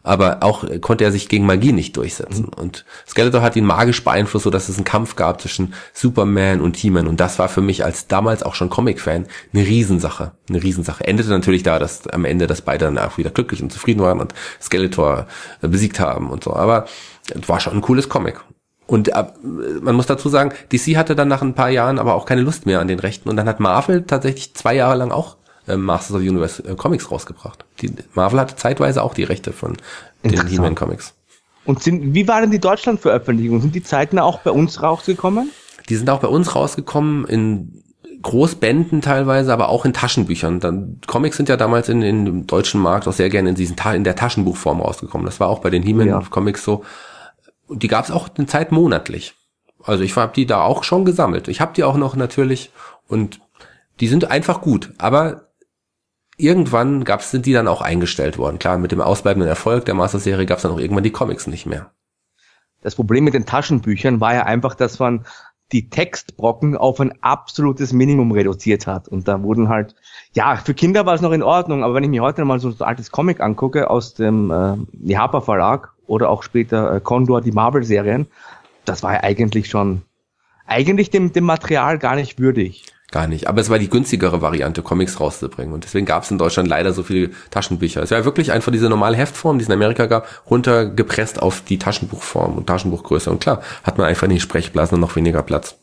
aber 0.03 0.43
auch 0.43 0.65
konnte 0.81 1.03
er 1.03 1.11
sich 1.11 1.29
gegen 1.29 1.45
Magie 1.45 1.71
nicht 1.71 1.97
durchsetzen. 1.97 2.45
Mhm. 2.45 2.61
Und 2.61 2.85
Skeletor 3.07 3.41
hat 3.41 3.55
ihn 3.55 3.65
magisch 3.65 4.03
beeinflusst, 4.03 4.43
so 4.43 4.49
dass 4.49 4.69
es 4.69 4.77
einen 4.77 4.85
Kampf 4.85 5.15
gab 5.15 5.41
zwischen 5.41 5.73
Superman 5.93 6.61
und 6.61 6.77
He-Man. 6.77 7.07
Und 7.07 7.19
das 7.19 7.39
war 7.39 7.49
für 7.49 7.61
mich 7.61 7.83
als 7.83 8.07
damals 8.07 8.43
auch 8.43 8.55
schon 8.55 8.69
Comic-Fan 8.69 9.25
eine 9.53 9.65
Riesensache. 9.65 10.31
Eine 10.49 10.63
Riesensache. 10.63 11.03
Endete 11.05 11.29
natürlich 11.29 11.63
da, 11.63 11.79
dass 11.79 12.07
am 12.07 12.25
Ende, 12.25 12.47
dass 12.47 12.61
beide 12.61 12.85
dann 12.85 12.97
auch 12.97 13.17
wieder 13.17 13.29
glücklich 13.29 13.61
und 13.61 13.71
zufrieden 13.71 14.01
waren 14.01 14.19
und 14.19 14.33
Skeletor 14.61 15.27
äh, 15.61 15.67
besiegt 15.67 15.99
haben 15.99 16.29
und 16.29 16.43
so. 16.43 16.53
Aber 16.55 16.85
es 17.29 17.47
war 17.49 17.59
schon 17.59 17.73
ein 17.73 17.81
cooles 17.81 18.09
Comic. 18.09 18.39
Und 18.87 19.09
äh, 19.09 19.25
man 19.81 19.95
muss 19.95 20.07
dazu 20.07 20.29
sagen, 20.29 20.51
DC 20.71 20.97
hatte 20.97 21.15
dann 21.15 21.27
nach 21.27 21.43
ein 21.43 21.53
paar 21.53 21.69
Jahren 21.69 21.99
aber 21.99 22.15
auch 22.15 22.25
keine 22.25 22.41
Lust 22.41 22.65
mehr 22.65 22.79
an 22.79 22.87
den 22.87 22.99
Rechten. 22.99 23.29
Und 23.29 23.35
dann 23.35 23.47
hat 23.47 23.59
Marvel 23.59 24.03
tatsächlich 24.03 24.55
zwei 24.55 24.75
Jahre 24.75 24.97
lang 24.97 25.11
auch 25.11 25.37
äh, 25.67 25.77
Masters 25.77 26.15
of 26.15 26.21
the 26.21 26.29
Universe 26.29 26.63
äh, 26.63 26.75
Comics 26.75 27.11
rausgebracht. 27.11 27.65
Die, 27.81 27.93
Marvel 28.13 28.39
hatte 28.39 28.55
zeitweise 28.55 29.03
auch 29.03 29.13
die 29.13 29.23
Rechte 29.23 29.53
von 29.53 29.77
den 30.23 30.47
He-Man 30.47 30.75
Comics. 30.75 31.13
Und 31.65 31.83
sind, 31.83 32.13
wie 32.13 32.27
war 32.27 32.41
denn 32.41 32.51
die 32.51 32.59
Deutschlandveröffentlichung? 32.59 33.61
Sind 33.61 33.75
die 33.75 33.83
Zeiten 33.83 34.19
auch 34.19 34.39
bei 34.39 34.51
uns 34.51 34.81
rausgekommen? 34.81 35.51
Die 35.87 35.95
sind 35.95 36.09
auch 36.09 36.19
bei 36.19 36.27
uns 36.27 36.55
rausgekommen 36.55 37.25
in 37.25 37.83
Großbänden 38.21 39.01
teilweise, 39.01 39.53
aber 39.53 39.69
auch 39.69 39.85
in 39.85 39.93
Taschenbüchern. 39.93 40.59
Dann, 40.59 40.99
Comics 41.07 41.37
sind 41.37 41.47
ja 41.47 41.57
damals 41.57 41.89
in, 41.89 42.01
in 42.01 42.25
dem 42.25 42.47
deutschen 42.47 42.81
Markt 42.81 43.07
auch 43.07 43.13
sehr 43.13 43.29
gerne 43.29 43.49
in 43.49 43.55
diesen 43.55 43.77
in 43.93 44.03
der 44.03 44.15
Taschenbuchform 44.15 44.81
rausgekommen. 44.81 45.25
Das 45.25 45.39
war 45.39 45.47
auch 45.47 45.59
bei 45.59 45.69
den 45.69 45.83
He-Man 45.83 46.07
ja. 46.07 46.21
Comics 46.29 46.63
so. 46.63 46.83
Und 47.67 47.83
die 47.83 47.87
gab 47.87 48.05
es 48.05 48.11
auch 48.11 48.29
eine 48.35 48.47
Zeit 48.47 48.71
monatlich. 48.71 49.35
Also 49.83 50.03
ich 50.03 50.15
habe 50.15 50.33
die 50.35 50.45
da 50.45 50.61
auch 50.61 50.83
schon 50.83 51.05
gesammelt. 51.05 51.47
Ich 51.47 51.61
habe 51.61 51.73
die 51.73 51.83
auch 51.83 51.95
noch 51.95 52.15
natürlich 52.15 52.71
und 53.07 53.39
die 53.99 54.07
sind 54.07 54.29
einfach 54.29 54.61
gut. 54.61 54.91
Aber 54.97 55.48
irgendwann 56.39 57.03
gab's, 57.03 57.31
sind 57.31 57.45
die 57.45 57.53
dann 57.53 57.67
auch 57.67 57.81
eingestellt 57.81 58.37
worden. 58.37 58.59
Klar, 58.59 58.77
mit 58.77 58.91
dem 58.91 59.01
ausbleibenden 59.01 59.49
Erfolg 59.49 59.85
der 59.85 59.95
Master-Serie 59.95 60.45
gab's 60.45 60.63
dann 60.63 60.71
auch 60.71 60.79
irgendwann 60.79 61.03
die 61.03 61.11
Comics 61.11 61.47
nicht 61.47 61.65
mehr. 61.65 61.91
Das 62.81 62.95
Problem 62.95 63.25
mit 63.25 63.33
den 63.33 63.45
Taschenbüchern 63.45 64.21
war 64.21 64.33
ja 64.33 64.43
einfach, 64.43 64.73
dass 64.73 64.99
man 64.99 65.25
die 65.71 65.89
Textbrocken 65.89 66.75
auf 66.75 66.99
ein 66.99 67.13
absolutes 67.21 67.93
Minimum 67.93 68.31
reduziert 68.31 68.87
hat. 68.87 69.07
Und 69.07 69.27
da 69.27 69.43
wurden 69.43 69.69
halt, 69.69 69.95
ja, 70.33 70.55
für 70.55 70.73
Kinder 70.73 71.05
war 71.05 71.13
es 71.13 71.21
noch 71.21 71.31
in 71.31 71.43
Ordnung, 71.43 71.83
aber 71.83 71.93
wenn 71.93 72.03
ich 72.03 72.09
mir 72.09 72.23
heute 72.23 72.43
mal 72.45 72.59
so 72.59 72.69
ein 72.69 72.75
altes 72.79 73.11
Comic 73.11 73.39
angucke 73.39 73.89
aus 73.89 74.13
dem 74.15 74.49
äh, 74.49 74.77
Nihapa 74.93 75.41
Verlag 75.41 75.93
oder 76.07 76.29
auch 76.29 76.41
später 76.41 76.95
äh, 76.95 77.01
Condor, 77.01 77.41
die 77.41 77.51
Marvel-Serien, 77.51 78.27
das 78.85 79.03
war 79.03 79.13
ja 79.13 79.23
eigentlich 79.23 79.69
schon, 79.69 80.01
eigentlich 80.65 81.11
dem, 81.11 81.33
dem 81.33 81.43
Material 81.43 81.99
gar 81.99 82.15
nicht 82.15 82.39
würdig. 82.39 82.85
Gar 83.11 83.27
nicht. 83.27 83.47
Aber 83.47 83.59
es 83.59 83.69
war 83.69 83.79
die 83.79 83.89
günstigere 83.89 84.41
Variante, 84.41 84.83
Comics 84.83 85.19
rauszubringen. 85.19 85.73
Und 85.73 85.83
deswegen 85.83 86.05
gab 86.05 86.23
es 86.23 86.31
in 86.31 86.37
Deutschland 86.37 86.69
leider 86.69 86.93
so 86.93 87.01
viele 87.01 87.31
Taschenbücher. 87.49 88.03
Es 88.03 88.11
war 88.11 88.23
wirklich 88.23 88.51
einfach 88.51 88.71
diese 88.71 88.87
normale 88.87 89.17
Heftform, 89.17 89.57
die 89.57 89.63
es 89.63 89.67
in 89.67 89.73
Amerika 89.73 90.05
gab, 90.05 90.27
runtergepresst 90.49 91.41
auf 91.41 91.61
die 91.61 91.79
Taschenbuchform 91.79 92.55
und 92.55 92.67
Taschenbuchgröße. 92.67 93.31
Und 93.31 93.41
klar, 93.41 93.63
hat 93.83 93.97
man 93.97 94.05
einfach 94.05 94.25
in 94.25 94.31
den 94.31 94.39
Sprechblasen 94.39 94.99
noch 94.99 95.15
weniger 95.15 95.41
Platz. 95.41 95.79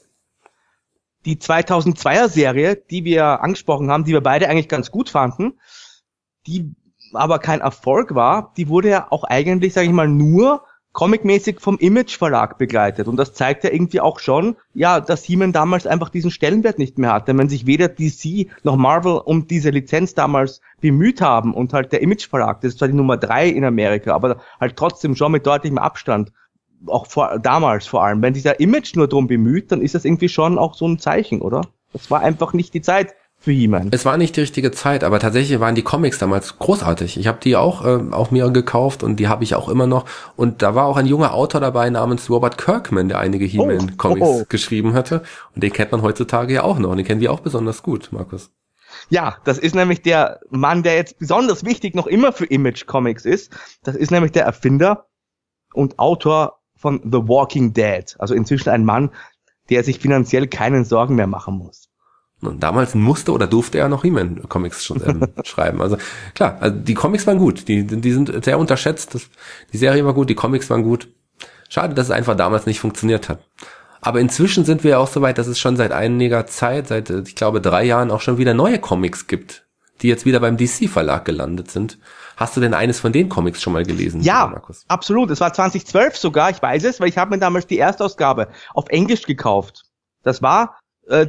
Die 1.25 1.37
2002er 1.37 2.29
Serie, 2.29 2.77
die 2.77 3.05
wir 3.05 3.43
angesprochen 3.43 3.91
haben, 3.91 4.05
die 4.05 4.13
wir 4.13 4.21
beide 4.21 4.49
eigentlich 4.49 4.69
ganz 4.69 4.93
gut 4.93 5.09
fanden, 5.09 5.59
die 6.47 6.77
aber 7.13 7.41
kein 7.41 7.61
Erfolg 7.61 8.15
war, 8.15 8.53
die 8.57 8.69
wurde 8.69 8.91
ja 8.91 9.07
auch 9.11 9.25
eigentlich, 9.25 9.73
sage 9.73 9.89
ich 9.89 9.93
mal, 9.93 10.09
nur 10.09 10.63
comicmäßig 10.97 11.61
vom 11.61 11.77
Image 11.77 12.17
Verlag 12.17 12.57
begleitet. 12.57 13.07
Und 13.07 13.17
das 13.17 13.35
zeigt 13.35 13.65
ja 13.65 13.71
irgendwie 13.71 14.01
auch 14.01 14.19
schon, 14.19 14.57
ja, 14.73 14.99
dass 14.99 15.25
He-Man 15.25 15.53
damals 15.53 15.87
einfach 15.87 16.09
diesen 16.09 16.31
Stellenwert 16.31 16.79
nicht 16.79 16.97
mehr 16.97 17.13
hatte. 17.13 17.37
Wenn 17.37 17.51
sich 17.51 17.67
weder 17.67 17.89
DC 17.89 18.49
noch 18.63 18.77
Marvel 18.77 19.21
um 19.23 19.47
diese 19.47 19.69
Lizenz 19.69 20.15
damals 20.15 20.63
bemüht 20.81 21.21
haben 21.21 21.53
und 21.53 21.75
halt 21.75 21.93
der 21.93 22.01
Image 22.01 22.27
Verlag, 22.27 22.63
das 22.63 22.73
ist 22.73 22.79
zwar 22.79 22.89
die 22.89 22.95
Nummer 22.95 23.19
drei 23.19 23.47
in 23.47 23.63
Amerika, 23.63 24.15
aber 24.15 24.39
halt 24.59 24.77
trotzdem 24.77 25.15
schon 25.15 25.33
mit 25.33 25.47
deutlichem 25.47 25.77
Abstand 25.77 26.33
auch 26.87 27.07
vor, 27.07 27.39
damals 27.41 27.87
vor 27.87 28.03
allem, 28.03 28.23
wenn 28.23 28.33
sich 28.33 28.45
der 28.45 28.59
Image 28.61 28.97
nur 28.97 29.07
drum 29.07 29.27
bemüht, 29.27 29.73
dann 29.73 29.83
ist 29.83 29.95
das 29.95 30.07
irgendwie 30.07 30.31
schon 30.31 30.57
auch 30.57 30.73
so 30.73 30.89
ein 30.89 30.99
Zeichen, 30.99 31.43
oder? 31.43 31.61
Das 31.93 32.11
war 32.11 32.21
einfach 32.21 32.55
nicht 32.55 32.73
die 32.73 32.81
Zeit 32.81 33.15
für 33.47 33.53
He-Man. 33.53 33.91
Es 33.93 34.05
war 34.05 34.17
nicht 34.17 34.35
die 34.35 34.41
richtige 34.41 34.73
Zeit, 34.73 35.05
aber 35.05 35.21
tatsächlich 35.21 35.61
waren 35.61 35.77
die 35.77 35.83
Comics 35.83 36.19
damals 36.19 36.59
großartig. 36.59 37.17
Ich 37.17 37.29
habe 37.29 37.39
die 37.41 37.55
auch 37.55 37.85
äh, 37.85 38.01
auch 38.11 38.33
mir 38.33 38.51
gekauft 38.51 39.05
und 39.05 39.21
die 39.21 39.29
habe 39.29 39.45
ich 39.45 39.55
auch 39.55 39.69
immer 39.69 39.87
noch. 39.87 40.05
Und 40.35 40.63
da 40.63 40.75
war 40.75 40.87
auch 40.87 40.97
ein 40.97 41.07
junger 41.07 41.33
Autor 41.33 41.61
dabei 41.61 41.89
namens 41.89 42.29
Robert 42.29 42.59
Kirkman, 42.59 43.09
der 43.09 43.21
einige 43.21 43.45
He-Man-Comics 43.45 44.27
oh, 44.27 44.41
oh. 44.41 44.47
geschrieben 44.49 44.95
hatte. 44.95 45.23
Und 45.55 45.63
den 45.63 45.73
kennt 45.73 45.93
man 45.93 46.03
heutzutage 46.03 46.55
ja 46.55 46.65
auch 46.65 46.81
noch. 46.81 46.91
Und 46.91 46.97
den 46.97 47.07
kennen 47.07 47.21
wir 47.21 47.31
auch 47.33 47.39
besonders 47.39 47.85
gut, 47.85 48.09
Markus. 48.11 48.51
Ja, 49.11 49.37
das 49.45 49.59
ist 49.59 49.77
nämlich 49.77 50.03
der 50.03 50.41
Mann, 50.51 50.83
der 50.83 50.97
jetzt 50.97 51.21
besonders 51.21 51.65
wichtig 51.65 51.95
noch 51.95 52.09
immer 52.09 52.33
für 52.33 52.47
Image 52.47 52.87
Comics 52.87 53.25
ist. 53.25 53.53
Das 53.85 53.95
ist 53.95 54.11
nämlich 54.11 54.33
der 54.33 54.45
Erfinder 54.45 55.07
und 55.73 56.01
Autor 56.01 56.59
von 56.75 57.01
The 57.05 57.29
Walking 57.29 57.75
Dead. 57.75 58.13
Also 58.19 58.35
inzwischen 58.35 58.71
ein 58.71 58.85
Mann, 58.85 59.11
der 59.71 59.85
sich 59.85 60.01
finanziell 60.01 60.49
keinen 60.49 60.85
Sorgen 60.85 61.15
mehr 61.15 61.29
machen 61.29 61.59
muss. 61.59 61.86
Und 62.43 62.63
damals 62.63 62.95
musste 62.95 63.33
oder 63.33 63.47
durfte 63.47 63.79
er 63.79 63.89
noch 63.89 64.03
He-Man-Comics 64.03 64.91
ähm, 65.07 65.27
schreiben. 65.45 65.81
Also 65.81 65.97
klar, 66.35 66.59
also 66.61 66.77
die 66.79 66.95
Comics 66.95 67.27
waren 67.27 67.39
gut, 67.39 67.67
die, 67.67 67.87
die 67.87 68.13
sind 68.13 68.45
sehr 68.45 68.59
unterschätzt. 68.59 69.15
Das, 69.15 69.31
die 69.73 69.79
Serie 69.79 70.05
war 70.05 70.13
gut, 70.13 70.29
die 70.29 70.35
Comics 70.35 70.69
waren 70.69 70.83
gut. 70.83 71.09
Schade, 71.69 71.95
dass 71.95 72.07
es 72.07 72.13
einfach 72.13 72.37
damals 72.37 72.67
nicht 72.67 72.79
funktioniert 72.79 73.29
hat. 73.29 73.41
Aber 74.03 74.21
inzwischen 74.21 74.65
sind 74.65 74.85
wir 74.85 74.93
ja 74.93 74.99
auch 74.99 75.09
so 75.09 75.23
weit, 75.23 75.39
dass 75.39 75.47
es 75.47 75.59
schon 75.59 75.77
seit 75.77 75.93
einiger 75.93 76.47
Zeit, 76.47 76.89
seit 76.89 77.11
äh, 77.11 77.23
ich 77.27 77.35
glaube 77.35 77.61
drei 77.61 77.85
Jahren 77.85 78.11
auch 78.11 78.21
schon 78.21 78.39
wieder 78.39 78.55
neue 78.55 78.79
Comics 78.79 79.27
gibt, 79.27 79.67
die 80.03 80.09
jetzt 80.09 80.27
wieder 80.27 80.41
beim 80.41 80.59
DC-Verlag 80.59 81.25
gelandet 81.25 81.71
sind. 81.71 81.99
Hast 82.37 82.55
du 82.57 82.61
denn 82.61 82.75
eines 82.75 83.01
von 83.01 83.13
den 83.13 83.31
Comics 83.31 83.63
schon 83.63 83.73
mal 83.73 83.85
gelesen? 83.85 84.21
Ja, 84.21 84.47
Markus? 84.47 84.85
absolut. 84.89 85.31
Es 85.31 85.41
war 85.41 85.55
2012 85.55 86.19
sogar, 86.19 86.51
ich 86.51 86.61
weiß 86.61 86.85
es, 86.85 87.01
weil 87.01 87.09
ich 87.09 87.17
habe 87.17 87.31
mir 87.31 87.39
damals 87.39 87.67
die 87.67 87.79
Erstausgabe 87.79 88.49
auf 88.75 88.89
Englisch 88.91 89.23
gekauft. 89.23 89.85
Das 90.23 90.43
war 90.43 90.79
äh, 91.09 91.29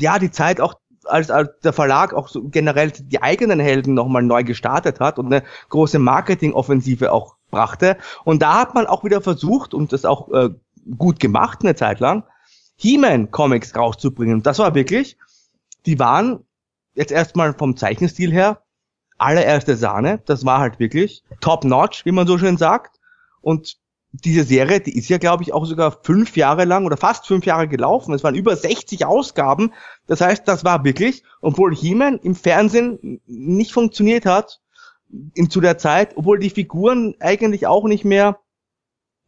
ja 0.00 0.18
die 0.18 0.30
Zeit 0.30 0.60
auch 0.60 0.74
als, 1.04 1.30
als 1.30 1.50
der 1.60 1.72
Verlag 1.72 2.14
auch 2.14 2.28
so 2.28 2.44
generell 2.44 2.90
die 2.90 3.22
eigenen 3.22 3.60
Helden 3.60 3.94
nochmal 3.94 4.22
neu 4.22 4.44
gestartet 4.44 5.00
hat 5.00 5.18
und 5.18 5.26
eine 5.26 5.42
große 5.68 5.98
Marketingoffensive 5.98 7.12
auch 7.12 7.36
brachte. 7.50 7.96
Und 8.24 8.42
da 8.42 8.60
hat 8.60 8.74
man 8.74 8.86
auch 8.86 9.04
wieder 9.04 9.20
versucht 9.20 9.74
und 9.74 9.92
das 9.92 10.04
auch 10.04 10.30
äh, 10.32 10.50
gut 10.96 11.20
gemacht 11.20 11.60
eine 11.62 11.74
Zeit 11.74 12.00
lang, 12.00 12.24
He-Man-Comics 12.76 13.76
rauszubringen. 13.76 14.42
Das 14.42 14.58
war 14.58 14.74
wirklich, 14.74 15.16
die 15.86 15.98
waren 15.98 16.44
jetzt 16.94 17.12
erstmal 17.12 17.54
vom 17.54 17.76
Zeichenstil 17.76 18.32
her 18.32 18.62
allererste 19.18 19.76
Sahne. 19.76 20.20
Das 20.26 20.44
war 20.44 20.58
halt 20.58 20.78
wirklich 20.78 21.22
top-notch, 21.40 22.04
wie 22.04 22.12
man 22.12 22.26
so 22.26 22.38
schön 22.38 22.56
sagt. 22.56 22.98
Und 23.40 23.76
diese 24.12 24.44
Serie, 24.44 24.80
die 24.80 24.96
ist 24.96 25.08
ja, 25.08 25.16
glaube 25.16 25.42
ich, 25.42 25.54
auch 25.54 25.64
sogar 25.64 25.98
fünf 26.02 26.36
Jahre 26.36 26.66
lang 26.66 26.84
oder 26.84 26.98
fast 26.98 27.26
fünf 27.26 27.46
Jahre 27.46 27.66
gelaufen. 27.66 28.12
Es 28.12 28.22
waren 28.22 28.34
über 28.34 28.54
60 28.54 29.06
Ausgaben. 29.06 29.72
Das 30.06 30.20
heißt, 30.20 30.46
das 30.46 30.64
war 30.64 30.84
wirklich, 30.84 31.24
obwohl 31.40 31.74
He-Man 31.74 32.18
im 32.18 32.34
Fernsehen 32.34 33.20
nicht 33.26 33.72
funktioniert 33.72 34.26
hat, 34.26 34.60
in, 35.34 35.50
zu 35.50 35.60
der 35.60 35.78
Zeit, 35.78 36.16
obwohl 36.16 36.38
die 36.38 36.50
Figuren 36.50 37.14
eigentlich 37.20 37.66
auch 37.66 37.84
nicht 37.84 38.04
mehr, 38.04 38.38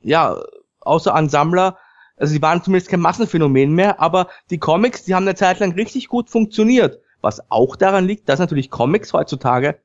ja, 0.01 0.39
außer 0.81 1.15
an 1.15 1.31
Sammler, 1.31 1.79
also 2.17 2.33
sie 2.33 2.43
waren 2.43 2.63
zumindest 2.63 2.91
kein 2.91 3.01
Massenphänomen 3.01 3.73
mehr, 3.73 4.01
aber 4.01 4.29
die 4.51 4.59
Comics, 4.59 5.05
die 5.05 5.15
haben 5.15 5.25
eine 5.25 5.35
Zeit 5.35 5.61
lang 5.61 5.73
richtig 5.73 6.09
gut 6.09 6.31
funktioniert. 6.31 7.01
Was 7.21 7.51
auch 7.51 7.75
daran 7.77 8.07
liegt, 8.07 8.29
dass 8.29 8.39
natürlich 8.39 8.71
Comics 8.71 9.15
heutzutage 9.15 9.79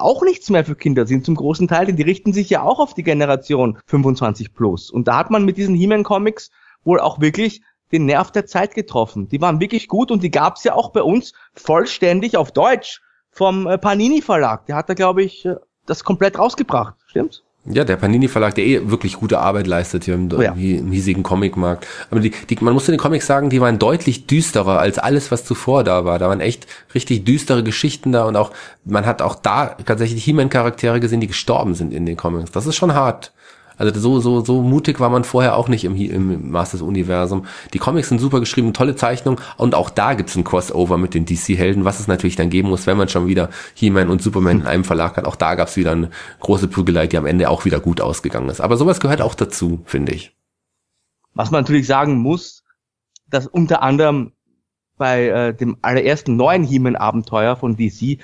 auch 0.00 0.22
nichts 0.22 0.50
mehr 0.50 0.64
für 0.64 0.74
Kinder 0.74 1.06
sind 1.06 1.24
zum 1.24 1.34
großen 1.34 1.68
Teil, 1.68 1.86
denn 1.86 1.96
die 1.96 2.02
richten 2.02 2.32
sich 2.32 2.50
ja 2.50 2.62
auch 2.62 2.78
auf 2.78 2.94
die 2.94 3.02
Generation 3.02 3.78
25 3.86 4.54
plus. 4.54 4.90
Und 4.90 5.08
da 5.08 5.16
hat 5.16 5.30
man 5.30 5.44
mit 5.44 5.56
diesen 5.56 5.74
He-Man 5.74 6.04
Comics 6.04 6.50
wohl 6.84 7.00
auch 7.00 7.20
wirklich 7.20 7.62
den 7.92 8.06
Nerv 8.06 8.30
der 8.30 8.46
Zeit 8.46 8.74
getroffen. 8.74 9.28
Die 9.28 9.40
waren 9.40 9.60
wirklich 9.60 9.88
gut 9.88 10.10
und 10.10 10.22
die 10.22 10.30
gab's 10.30 10.64
ja 10.64 10.74
auch 10.74 10.90
bei 10.90 11.02
uns 11.02 11.32
vollständig 11.54 12.36
auf 12.36 12.52
Deutsch 12.52 13.00
vom 13.30 13.66
äh, 13.66 13.78
Panini 13.78 14.22
Verlag. 14.22 14.66
Der 14.66 14.76
hat 14.76 14.88
da, 14.88 14.94
glaube 14.94 15.22
ich, 15.22 15.44
äh, 15.44 15.56
das 15.86 16.04
komplett 16.04 16.38
rausgebracht. 16.38 16.94
Stimmt's? 17.06 17.42
Ja, 17.66 17.84
der 17.84 17.96
Panini 17.96 18.26
Verlag, 18.26 18.54
der 18.54 18.64
eh 18.64 18.90
wirklich 18.90 19.16
gute 19.16 19.38
Arbeit 19.38 19.66
leistet 19.66 20.04
hier 20.04 20.14
im, 20.14 20.32
oh 20.32 20.40
ja. 20.40 20.52
im 20.52 20.90
hiesigen 20.90 21.22
Comicmarkt. 21.22 21.86
Aber 22.10 22.20
die, 22.20 22.30
die, 22.30 22.56
man 22.60 22.72
muss 22.72 22.88
in 22.88 22.92
den 22.92 23.00
Comics 23.00 23.26
sagen, 23.26 23.50
die 23.50 23.60
waren 23.60 23.78
deutlich 23.78 24.26
düsterer 24.26 24.78
als 24.78 24.98
alles, 24.98 25.30
was 25.30 25.44
zuvor 25.44 25.84
da 25.84 26.06
war. 26.06 26.18
Da 26.18 26.28
waren 26.28 26.40
echt 26.40 26.66
richtig 26.94 27.26
düstere 27.26 27.62
Geschichten 27.62 28.12
da 28.12 28.24
und 28.24 28.36
auch, 28.36 28.52
man 28.86 29.04
hat 29.04 29.20
auch 29.20 29.34
da 29.34 29.76
tatsächlich 29.84 30.24
He-Man-Charaktere 30.24 31.00
gesehen, 31.00 31.20
die 31.20 31.26
gestorben 31.26 31.74
sind 31.74 31.92
in 31.92 32.06
den 32.06 32.16
Comics. 32.16 32.50
Das 32.50 32.66
ist 32.66 32.76
schon 32.76 32.94
hart. 32.94 33.32
Also 33.80 33.98
so, 33.98 34.20
so, 34.20 34.44
so 34.44 34.62
mutig 34.62 35.00
war 35.00 35.08
man 35.08 35.24
vorher 35.24 35.56
auch 35.56 35.68
nicht 35.68 35.84
im, 35.84 35.96
im 35.96 36.50
Masters-Universum. 36.50 37.46
Die 37.72 37.78
Comics 37.78 38.10
sind 38.10 38.18
super 38.18 38.38
geschrieben, 38.38 38.74
tolle 38.74 38.94
Zeichnung 38.94 39.40
und 39.56 39.74
auch 39.74 39.88
da 39.88 40.12
gibt's 40.12 40.36
ein 40.36 40.44
Crossover 40.44 40.98
mit 40.98 41.14
den 41.14 41.24
DC-Helden, 41.24 41.86
was 41.86 41.98
es 41.98 42.06
natürlich 42.06 42.36
dann 42.36 42.50
geben 42.50 42.68
muss, 42.68 42.86
wenn 42.86 42.98
man 42.98 43.08
schon 43.08 43.26
wieder 43.26 43.48
He-Man 43.74 44.10
und 44.10 44.20
Superman 44.20 44.60
in 44.60 44.66
einem 44.66 44.84
Verlag 44.84 45.16
hat. 45.16 45.24
Auch 45.24 45.36
da 45.36 45.54
gab's 45.54 45.78
wieder 45.78 45.92
eine 45.92 46.10
große 46.40 46.68
Prügelei, 46.68 47.06
die 47.06 47.16
am 47.16 47.24
Ende 47.24 47.48
auch 47.48 47.64
wieder 47.64 47.80
gut 47.80 48.02
ausgegangen 48.02 48.50
ist. 48.50 48.60
Aber 48.60 48.76
sowas 48.76 49.00
gehört 49.00 49.22
auch 49.22 49.34
dazu, 49.34 49.80
finde 49.86 50.12
ich. 50.12 50.36
Was 51.32 51.50
man 51.50 51.62
natürlich 51.62 51.86
sagen 51.86 52.18
muss, 52.18 52.64
dass 53.30 53.46
unter 53.46 53.82
anderem 53.82 54.32
bei 54.98 55.28
äh, 55.28 55.54
dem 55.54 55.78
allerersten 55.80 56.36
neuen 56.36 56.64
He-Man-Abenteuer 56.64 57.56
von 57.56 57.76
DC 57.76 58.18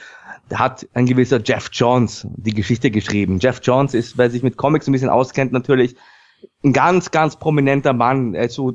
hat 0.54 0.86
ein 0.94 1.06
gewisser 1.06 1.40
Jeff 1.42 1.70
Jones 1.72 2.26
die 2.36 2.54
Geschichte 2.54 2.90
geschrieben. 2.90 3.38
Jeff 3.40 3.60
Jones 3.62 3.94
ist, 3.94 4.16
wer 4.16 4.30
sich 4.30 4.42
mit 4.42 4.56
Comics 4.56 4.86
ein 4.86 4.92
bisschen 4.92 5.08
auskennt, 5.08 5.52
natürlich 5.52 5.96
ein 6.64 6.72
ganz, 6.72 7.10
ganz 7.10 7.36
prominenter 7.36 7.92
Mann. 7.92 8.36
Also, 8.36 8.72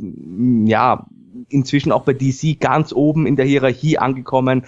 ja, 0.65 1.05
inzwischen 1.49 1.91
auch 1.91 2.03
bei 2.03 2.13
DC 2.13 2.59
ganz 2.59 2.93
oben 2.93 3.25
in 3.25 3.35
der 3.35 3.45
Hierarchie 3.45 3.97
angekommen. 3.97 4.65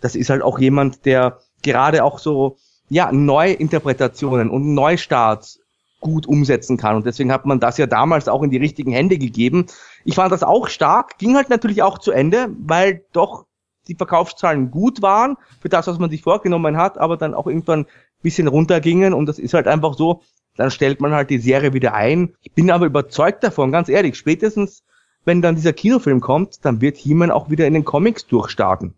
Das 0.00 0.14
ist 0.14 0.30
halt 0.30 0.42
auch 0.42 0.58
jemand, 0.58 1.04
der 1.04 1.38
gerade 1.62 2.04
auch 2.04 2.18
so, 2.18 2.56
ja, 2.88 3.12
Neuinterpretationen 3.12 4.48
und 4.48 4.74
Neustarts 4.74 5.60
gut 6.00 6.26
umsetzen 6.26 6.76
kann. 6.76 6.96
Und 6.96 7.06
deswegen 7.06 7.32
hat 7.32 7.44
man 7.44 7.60
das 7.60 7.76
ja 7.76 7.86
damals 7.86 8.28
auch 8.28 8.42
in 8.42 8.50
die 8.50 8.56
richtigen 8.56 8.92
Hände 8.92 9.18
gegeben. 9.18 9.66
Ich 10.04 10.14
fand 10.14 10.32
das 10.32 10.42
auch 10.42 10.68
stark, 10.68 11.18
ging 11.18 11.34
halt 11.34 11.50
natürlich 11.50 11.82
auch 11.82 11.98
zu 11.98 12.12
Ende, 12.12 12.48
weil 12.60 13.04
doch 13.12 13.46
die 13.88 13.94
Verkaufszahlen 13.94 14.70
gut 14.70 15.02
waren 15.02 15.36
für 15.60 15.68
das, 15.68 15.86
was 15.86 15.98
man 15.98 16.10
sich 16.10 16.22
vorgenommen 16.22 16.76
hat, 16.76 16.98
aber 16.98 17.16
dann 17.16 17.34
auch 17.34 17.46
irgendwann 17.46 17.80
ein 17.80 17.86
bisschen 18.22 18.48
runtergingen 18.48 19.14
und 19.14 19.26
das 19.26 19.38
ist 19.38 19.54
halt 19.54 19.66
einfach 19.66 19.94
so, 19.94 20.22
dann 20.56 20.70
stellt 20.70 21.00
man 21.00 21.12
halt 21.12 21.30
die 21.30 21.38
Serie 21.38 21.72
wieder 21.72 21.94
ein. 21.94 22.34
Ich 22.42 22.52
bin 22.52 22.70
aber 22.70 22.86
überzeugt 22.86 23.42
davon, 23.44 23.72
ganz 23.72 23.88
ehrlich, 23.88 24.16
spätestens 24.16 24.82
wenn 25.24 25.42
dann 25.42 25.56
dieser 25.56 25.74
Kinofilm 25.74 26.20
kommt, 26.20 26.64
dann 26.64 26.80
wird 26.80 26.96
He-Man 26.96 27.30
auch 27.30 27.50
wieder 27.50 27.66
in 27.66 27.74
den 27.74 27.84
Comics 27.84 28.26
durchstarten. 28.26 28.94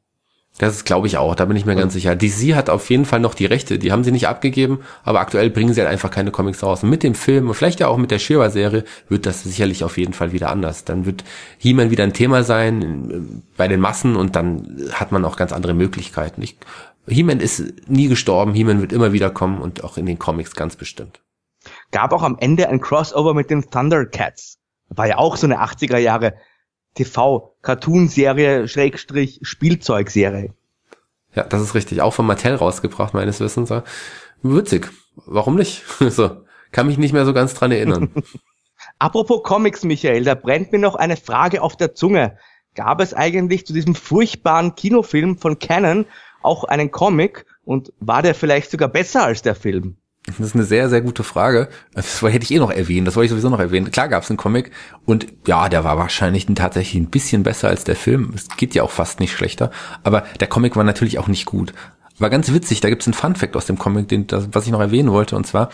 Das 0.59 0.85
glaube 0.85 1.07
ich 1.07 1.17
auch, 1.17 1.35
da 1.35 1.47
bin 1.47 1.57
ich 1.57 1.65
mir 1.65 1.75
ganz 1.75 1.95
sicher. 1.95 2.15
DC 2.15 2.55
hat 2.55 2.69
auf 2.69 2.91
jeden 2.91 3.07
Fall 3.07 3.21
noch 3.21 3.35
die 3.35 3.47
Rechte, 3.47 3.79
die 3.79 3.93
haben 3.93 4.05
sie 4.05 4.13
nicht 4.13 4.29
abgegeben, 4.29 4.81
aber 5.05 5.21
aktuell 5.21 5.49
bringen 5.49 5.73
sie 5.73 5.81
halt 5.81 5.89
einfach 5.89 6.11
keine 6.11 6.33
Comics 6.33 6.63
raus. 6.63 6.83
Und 6.83 6.91
mit 6.91 7.03
dem 7.03 7.15
Film 7.15 7.49
und 7.49 7.55
vielleicht 7.55 7.81
ja 7.81 7.89
auch 7.89 7.97
mit 7.97 8.11
der 8.11 8.19
Shira-Serie 8.19 8.85
wird 9.09 9.25
das 9.25 9.43
sicherlich 9.43 9.85
auf 9.85 9.97
jeden 9.97 10.13
Fall 10.13 10.33
wieder 10.33 10.51
anders. 10.51 10.85
Dann 10.85 11.07
wird 11.07 11.25
He-Man 11.59 11.91
wieder 11.91 12.05
ein 12.05 12.13
Thema 12.13 12.43
sein 12.43 13.11
äh, 13.11 13.41
bei 13.57 13.69
den 13.69 13.81
Massen 13.81 14.17
und 14.17 14.37
dann 14.37 14.91
hat 14.93 15.13
man 15.13 15.25
auch 15.25 15.37
ganz 15.37 15.53
andere 15.53 15.73
Möglichkeiten. 15.73 16.45
He-Man 17.07 17.41
ist 17.41 17.89
nie 17.89 18.09
gestorben, 18.09 18.53
He-Man 18.53 18.83
wird 18.83 18.93
immer 18.93 19.13
wieder 19.13 19.31
kommen 19.31 19.63
und 19.63 19.83
auch 19.83 19.97
in 19.97 20.05
den 20.05 20.19
Comics 20.19 20.55
ganz 20.55 20.77
bestimmt. 20.77 21.21
Gab 21.91 22.13
auch 22.13 22.23
am 22.23 22.37
Ende 22.39 22.69
ein 22.69 22.81
Crossover 22.81 23.35
mit 23.35 23.51
den 23.51 23.71
Thundercats. 23.71 24.59
War 24.89 25.07
ja 25.07 25.19
auch 25.19 25.37
so 25.37 25.47
eine 25.47 25.63
80er 25.63 25.99
Jahre 25.99 26.35
TV-Cartoon-Serie, 26.95 28.69
Schrägstrich, 28.69 29.41
Spielzeugserie. 29.43 30.55
Ja, 31.35 31.45
das 31.45 31.63
ist 31.63 31.75
richtig. 31.75 32.03
Auch 32.03 32.13
von 32.13 32.27
Mattel 32.27 32.55
rausgebracht, 32.55 33.15
meines 33.15 33.41
Wissens. 33.41 33.73
Witzig. 34.43 34.91
Warum 35.27 35.57
nicht? 35.57 35.85
so. 36.01 36.43
Kann 36.73 36.87
mich 36.87 36.99
nicht 36.99 37.13
mehr 37.13 37.25
so 37.25 37.33
ganz 37.33 37.55
dran 37.55 37.73
erinnern. 37.73 38.11
Apropos 38.99 39.43
Comics, 39.43 39.85
Michael, 39.85 40.25
da 40.25 40.35
brennt 40.35 40.73
mir 40.73 40.79
noch 40.79 40.95
eine 40.95 41.17
Frage 41.17 41.63
auf 41.63 41.77
der 41.77 41.95
Zunge. 41.95 42.39
Gab 42.75 43.01
es 43.01 43.15
eigentlich 43.15 43.67
zu 43.67 43.73
diesem 43.73 43.95
furchtbaren 43.95 44.75
Kinofilm 44.75 45.39
von 45.39 45.59
Canon 45.59 46.07
auch 46.43 46.65
einen 46.65 46.91
Comic 46.91 47.45
und 47.65 47.93
war 47.99 48.23
der 48.23 48.35
vielleicht 48.35 48.71
sogar 48.71 48.89
besser 48.89 49.25
als 49.25 49.43
der 49.43 49.55
Film? 49.55 49.97
Das 50.27 50.39
ist 50.39 50.55
eine 50.55 50.65
sehr, 50.65 50.89
sehr 50.89 51.01
gute 51.01 51.25
Frage. 51.25 51.69
Das 51.95 52.23
hätte 52.23 52.45
ich 52.45 52.51
eh 52.51 52.59
noch 52.59 52.71
erwähnt. 52.71 53.07
Das 53.07 53.17
wollte 53.17 53.27
ich 53.27 53.31
sowieso 53.31 53.49
noch 53.49 53.59
erwähnen. 53.59 53.91
Klar 53.91 54.09
gab 54.09 54.23
es 54.23 54.31
einen 54.31 54.37
Comic 54.37 54.71
und 55.07 55.27
ja, 55.47 55.69
der 55.69 55.83
war 55.83 55.97
wahrscheinlich 55.99 56.47
tatsächlich 56.55 57.01
ein 57.01 57.11
bisschen 57.11 57.43
besser 57.43 57.69
als 57.69 57.85
der 57.85 57.97
Film. 57.97 58.33
Es 58.35 58.49
geht 58.57 58.75
ja 58.75 58.83
auch 58.83 58.91
fast 58.91 59.19
nicht 59.19 59.33
schlechter. 59.33 59.71
Aber 60.05 60.25
der 60.39 60.47
Comic 60.47 60.77
war 60.77 60.85
natürlich 60.85 61.19
auch 61.19 61.29
nicht 61.29 61.47
gut. 61.47 61.73
War 62.19 62.31
ganz 62.31 62.53
witzig. 62.53 62.81
Da 62.81 62.91
gibt 62.91 63.03
es 63.03 63.09
einen 63.09 63.15
Fun 63.15 63.35
Fact 63.35 63.57
aus 63.57 63.67
dem 63.67 63.79
Comic, 63.79 64.09
den, 64.09 64.27
das, 64.27 64.49
was 64.53 64.67
ich 64.67 64.73
noch 64.73 64.81
erwähnen 64.81 65.11
wollte. 65.11 65.37
Und 65.37 65.47
zwar 65.47 65.71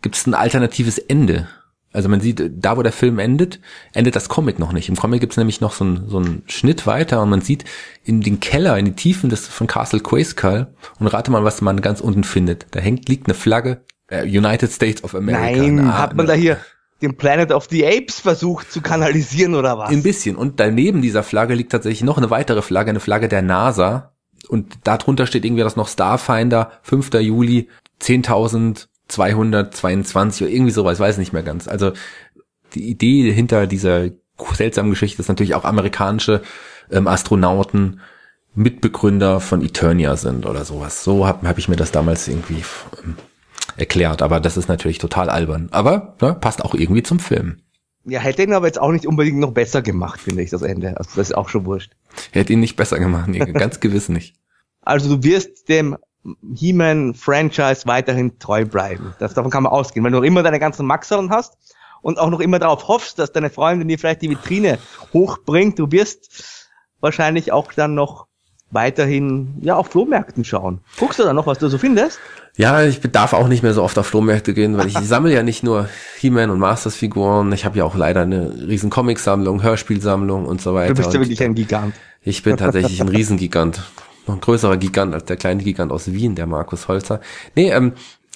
gibt 0.00 0.16
es 0.16 0.26
ein 0.26 0.34
alternatives 0.34 0.98
Ende. 0.98 1.48
Also 1.94 2.08
man 2.08 2.20
sieht, 2.20 2.42
da 2.52 2.76
wo 2.76 2.82
der 2.82 2.92
Film 2.92 3.20
endet, 3.20 3.60
endet 3.92 4.16
das 4.16 4.28
Comic 4.28 4.58
noch 4.58 4.72
nicht. 4.72 4.88
Im 4.88 4.96
Comic 4.96 5.20
gibt 5.20 5.32
es 5.32 5.36
nämlich 5.36 5.60
noch 5.60 5.72
so 5.72 5.84
einen 5.84 6.08
so 6.08 6.18
einen 6.18 6.42
Schnitt 6.46 6.88
weiter 6.88 7.22
und 7.22 7.30
man 7.30 7.40
sieht 7.40 7.64
in 8.04 8.20
den 8.20 8.40
Keller, 8.40 8.76
in 8.76 8.84
die 8.84 8.94
Tiefen 8.96 9.30
des 9.30 9.46
von 9.46 9.68
Castle 9.68 10.00
Grayskull 10.00 10.66
und 10.98 11.06
rate 11.06 11.30
mal, 11.30 11.44
was 11.44 11.60
man 11.60 11.80
ganz 11.80 12.00
unten 12.00 12.24
findet. 12.24 12.66
Da 12.72 12.80
hängt, 12.80 13.08
liegt 13.08 13.28
eine 13.28 13.34
Flagge 13.34 13.84
äh, 14.08 14.24
United 14.24 14.72
States 14.72 15.04
of 15.04 15.14
America. 15.14 15.62
Nein, 15.62 15.78
ah, 15.86 15.98
hat 15.98 16.16
man 16.16 16.26
da 16.26 16.32
hier 16.32 16.58
den 17.00 17.16
Planet 17.16 17.52
of 17.52 17.68
the 17.70 17.86
Apes 17.86 18.18
versucht 18.18 18.72
zu 18.72 18.80
kanalisieren 18.80 19.54
oder 19.54 19.78
was? 19.78 19.90
Ein 19.90 20.02
bisschen. 20.02 20.34
Und 20.34 20.58
daneben 20.58 21.00
dieser 21.00 21.22
Flagge 21.22 21.54
liegt 21.54 21.70
tatsächlich 21.70 22.02
noch 22.02 22.18
eine 22.18 22.30
weitere 22.30 22.60
Flagge, 22.60 22.90
eine 22.90 23.00
Flagge 23.00 23.28
der 23.28 23.42
NASA. 23.42 24.14
Und 24.48 24.78
darunter 24.82 25.26
steht 25.26 25.44
irgendwie 25.44 25.62
das 25.62 25.76
noch 25.76 25.88
Starfinder, 25.88 26.72
5. 26.82 27.14
Juli, 27.14 27.68
10.000 28.02 28.88
222 29.08 30.42
oder 30.42 30.54
irgendwie 30.54 30.72
sowas, 30.72 30.98
weiß 30.98 31.18
nicht 31.18 31.32
mehr 31.32 31.42
ganz. 31.42 31.68
Also 31.68 31.92
die 32.74 32.88
Idee 32.88 33.30
hinter 33.32 33.66
dieser 33.66 34.10
seltsamen 34.54 34.90
Geschichte 34.90 35.22
ist 35.22 35.28
natürlich 35.28 35.54
auch 35.54 35.64
amerikanische 35.64 36.42
ähm, 36.90 37.06
Astronauten 37.06 38.00
Mitbegründer 38.54 39.40
von 39.40 39.62
Eternia 39.62 40.16
sind 40.16 40.46
oder 40.46 40.64
sowas. 40.64 41.02
So 41.02 41.26
habe 41.26 41.48
hab 41.48 41.58
ich 41.58 41.68
mir 41.68 41.76
das 41.76 41.92
damals 41.92 42.28
irgendwie 42.28 42.62
ähm, 43.02 43.16
erklärt, 43.76 44.22
aber 44.22 44.40
das 44.40 44.56
ist 44.56 44.68
natürlich 44.68 44.98
total 44.98 45.28
albern. 45.28 45.68
Aber 45.72 46.16
ne, 46.20 46.34
passt 46.34 46.64
auch 46.64 46.74
irgendwie 46.74 47.02
zum 47.02 47.18
Film. 47.18 47.58
Ja, 48.04 48.20
hätte 48.20 48.42
ihn 48.42 48.52
aber 48.52 48.66
jetzt 48.66 48.80
auch 48.80 48.92
nicht 48.92 49.06
unbedingt 49.06 49.38
noch 49.38 49.52
besser 49.52 49.82
gemacht, 49.82 50.20
finde 50.20 50.42
ich, 50.42 50.50
das 50.50 50.62
Ende. 50.62 50.96
Also 50.98 51.10
das 51.16 51.30
ist 51.30 51.36
auch 51.36 51.48
schon 51.48 51.64
wurscht. 51.64 51.92
Hätte 52.32 52.52
ihn 52.52 52.60
nicht 52.60 52.76
besser 52.76 52.98
gemacht, 52.98 53.28
nee, 53.28 53.38
ganz 53.38 53.80
gewiss 53.80 54.08
nicht. 54.08 54.36
Also 54.82 55.16
du 55.16 55.24
wirst 55.24 55.68
dem 55.68 55.96
He-Man-Franchise 56.54 57.86
weiterhin 57.86 58.38
treu 58.38 58.64
bleiben. 58.64 59.14
Das, 59.18 59.34
davon 59.34 59.50
kann 59.50 59.62
man 59.62 59.72
ausgehen. 59.72 60.04
Wenn 60.04 60.12
du 60.12 60.20
noch 60.20 60.26
immer 60.26 60.42
deine 60.42 60.58
ganzen 60.58 60.86
Maxeln 60.86 61.30
hast 61.30 61.56
und 62.02 62.18
auch 62.18 62.30
noch 62.30 62.40
immer 62.40 62.58
darauf 62.58 62.88
hoffst, 62.88 63.18
dass 63.18 63.32
deine 63.32 63.50
Freundin 63.50 63.88
dir 63.88 63.98
vielleicht 63.98 64.22
die 64.22 64.30
Vitrine 64.30 64.78
hochbringt, 65.12 65.78
du 65.78 65.90
wirst 65.90 66.70
wahrscheinlich 67.00 67.52
auch 67.52 67.72
dann 67.72 67.94
noch 67.94 68.26
weiterhin 68.70 69.58
ja 69.60 69.76
auf 69.76 69.88
Flohmärkten 69.88 70.44
schauen. 70.44 70.80
Guckst 70.98 71.18
du 71.18 71.22
da 71.22 71.32
noch, 71.32 71.46
was 71.46 71.58
du 71.58 71.68
so 71.68 71.78
findest? 71.78 72.18
Ja, 72.56 72.84
ich 72.84 73.00
darf 73.00 73.32
auch 73.32 73.48
nicht 73.48 73.62
mehr 73.62 73.74
so 73.74 73.82
oft 73.82 73.98
auf 73.98 74.06
Flohmärkte 74.06 74.54
gehen, 74.54 74.76
weil 74.76 74.86
ich, 74.86 74.98
sammle 74.98 75.32
ja 75.32 75.42
nicht 75.42 75.62
nur 75.62 75.88
He-Man 76.18 76.50
und 76.50 76.58
Masters 76.58 76.96
Figuren, 76.96 77.52
ich 77.52 77.64
habe 77.64 77.78
ja 77.78 77.84
auch 77.84 77.96
leider 77.96 78.22
eine 78.22 78.52
riesen 78.66 78.90
Comicsammlung, 78.90 79.62
Hörspielsammlung 79.62 80.46
und 80.46 80.60
so 80.60 80.74
weiter. 80.74 80.94
Du 80.94 81.02
bist 81.02 81.14
ja 81.14 81.20
wirklich 81.20 81.42
ein 81.42 81.54
Gigant. 81.54 81.94
Ich 82.22 82.42
bin 82.42 82.56
tatsächlich 82.56 83.00
ein 83.00 83.08
Riesengigant 83.08 83.82
noch 84.26 84.34
ein 84.34 84.40
größerer 84.40 84.76
Gigant 84.76 85.14
als 85.14 85.24
der 85.24 85.36
kleine 85.36 85.62
Gigant 85.62 85.92
aus 85.92 86.12
Wien, 86.12 86.34
der 86.34 86.46
Markus 86.46 86.88
Holzer. 86.88 87.20
Nee, 87.54 87.70
ähm, 87.70 87.92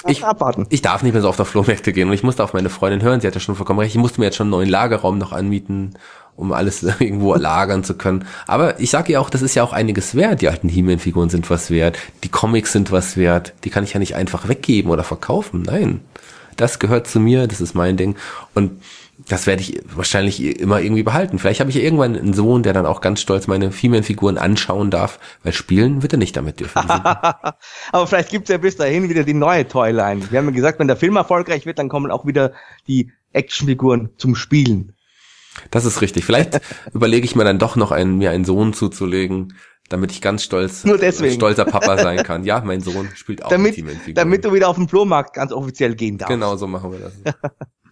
ich, 0.07 0.25
abwarten. 0.25 0.67
ich 0.71 0.83
darf 0.83 1.03
nicht 1.03 1.13
mehr 1.13 1.23
so 1.23 1.29
oft 1.29 1.41
auf 1.41 1.49
Flohmärkte 1.49 1.93
gehen 1.93 2.09
und 2.09 2.15
ich 2.15 2.23
musste 2.23 2.45
auf 2.45 2.53
meine 2.53 2.71
Freundin 2.71 3.03
hören, 3.03 3.21
sie 3.21 3.27
hat 3.27 3.35
ja 3.35 3.41
schon 3.41 3.57
vollkommen 3.57 3.81
recht, 3.81 3.95
ich 3.95 4.01
musste 4.01 4.21
mir 4.21 4.27
jetzt 4.27 4.37
schon 4.37 4.47
einen 4.47 4.53
neuen 4.53 4.69
Lagerraum 4.69 5.19
noch 5.19 5.33
anmieten, 5.33 5.95
um 6.37 6.53
alles 6.53 6.83
irgendwo 7.01 7.35
lagern 7.35 7.83
zu 7.83 7.95
können. 7.95 8.25
Aber 8.47 8.79
ich 8.79 8.91
sage 8.91 9.13
ja 9.13 9.21
auch, 9.21 9.31
das 9.31 9.43
ist 9.43 9.55
ja 9.55 9.65
auch 9.65 9.73
einiges 9.73 10.15
wert. 10.15 10.41
Die 10.41 10.49
alten 10.49 10.69
He-Man-Figuren 10.69 11.31
sind 11.31 11.51
was 11.51 11.71
wert, 11.71 11.99
die 12.23 12.29
Comics 12.29 12.73
sind 12.73 12.93
was 12.93 13.17
wert, 13.17 13.55
die 13.65 13.71
kann 13.71 13.85
ich 13.85 13.93
ja 13.93 13.99
nicht 13.99 14.15
einfach 14.15 14.49
weggeben 14.49 14.91
oder 14.91 15.03
verkaufen. 15.03 15.63
Nein, 15.63 16.01
das 16.57 16.79
gehört 16.79 17.09
zu 17.09 17.19
mir, 17.19 17.49
das 17.49 17.61
ist 17.61 17.75
mein 17.75 17.97
Ding. 17.97 18.15
Und 18.55 18.81
das 19.27 19.47
werde 19.47 19.63
ich 19.63 19.81
wahrscheinlich 19.85 20.61
immer 20.61 20.81
irgendwie 20.81 21.03
behalten. 21.03 21.39
Vielleicht 21.39 21.61
habe 21.61 21.71
ich 21.71 21.77
ja 21.77 21.83
irgendwann 21.83 22.17
einen 22.17 22.35
Sohn, 22.35 22.63
der 22.63 22.73
dann 22.73 22.87
auch 22.87 23.01
ganz 23.01 23.21
stolz 23.21 23.49
meine 23.49 23.73
Female-Figuren 23.73 24.39
anschauen 24.39 24.91
darf, 24.91 25.19
weil 25.43 25.53
spielen 25.53 26.03
wird 26.03 26.13
er 26.13 26.19
nicht 26.19 26.37
damit 26.37 26.61
dürfen. 26.61 26.79
Aber 26.89 28.07
vielleicht 28.07 28.31
gibt 28.31 28.49
es 28.49 28.53
ja 28.53 28.59
bis 28.59 28.77
dahin 28.77 29.09
wieder 29.09 29.25
die 29.25 29.35
neue 29.35 29.67
Toyline. 29.67 30.31
Wir 30.31 30.39
haben 30.39 30.47
ja 30.47 30.55
gesagt, 30.55 30.79
wenn 30.79 30.87
der 30.87 30.97
Film 30.97 31.17
erfolgreich 31.17 31.67
wird, 31.67 31.79
dann 31.79 31.89
kommen 31.89 32.11
auch 32.13 32.27
wieder 32.27 32.53
die 32.87 33.11
Actionfiguren 33.33 34.11
zum 34.19 34.37
Spielen. 34.37 34.95
Das 35.71 35.85
ist 35.85 36.01
richtig. 36.01 36.25
Vielleicht 36.25 36.61
überlege 36.93 37.25
ich 37.25 37.35
mir 37.35 37.45
dann 37.45 37.59
doch 37.59 37.75
noch 37.75 37.91
einen, 37.91 38.19
mir 38.19 38.31
einen 38.31 38.45
Sohn 38.45 38.73
zuzulegen, 38.73 39.55
damit 39.89 40.13
ich 40.13 40.21
ganz 40.21 40.45
stolz, 40.45 40.85
Nur 40.85 40.99
deswegen. 40.99 41.35
stolzer 41.35 41.65
Papa 41.65 41.99
sein 42.03 42.23
kann. 42.23 42.45
Ja, 42.45 42.61
mein 42.61 42.81
Sohn 42.81 43.09
spielt 43.15 43.45
auch 43.45 43.49
damit, 43.49 43.77
Damit 44.15 44.45
du 44.45 44.53
wieder 44.53 44.69
auf 44.69 44.77
den 44.77 44.89
Flohmarkt 44.89 45.35
ganz 45.35 45.51
offiziell 45.51 45.95
gehen 45.95 46.19
darfst. 46.19 46.31
Genau, 46.33 46.57
so 46.57 46.67
machen 46.67 46.93
wir 46.93 46.99
das. 47.01 47.35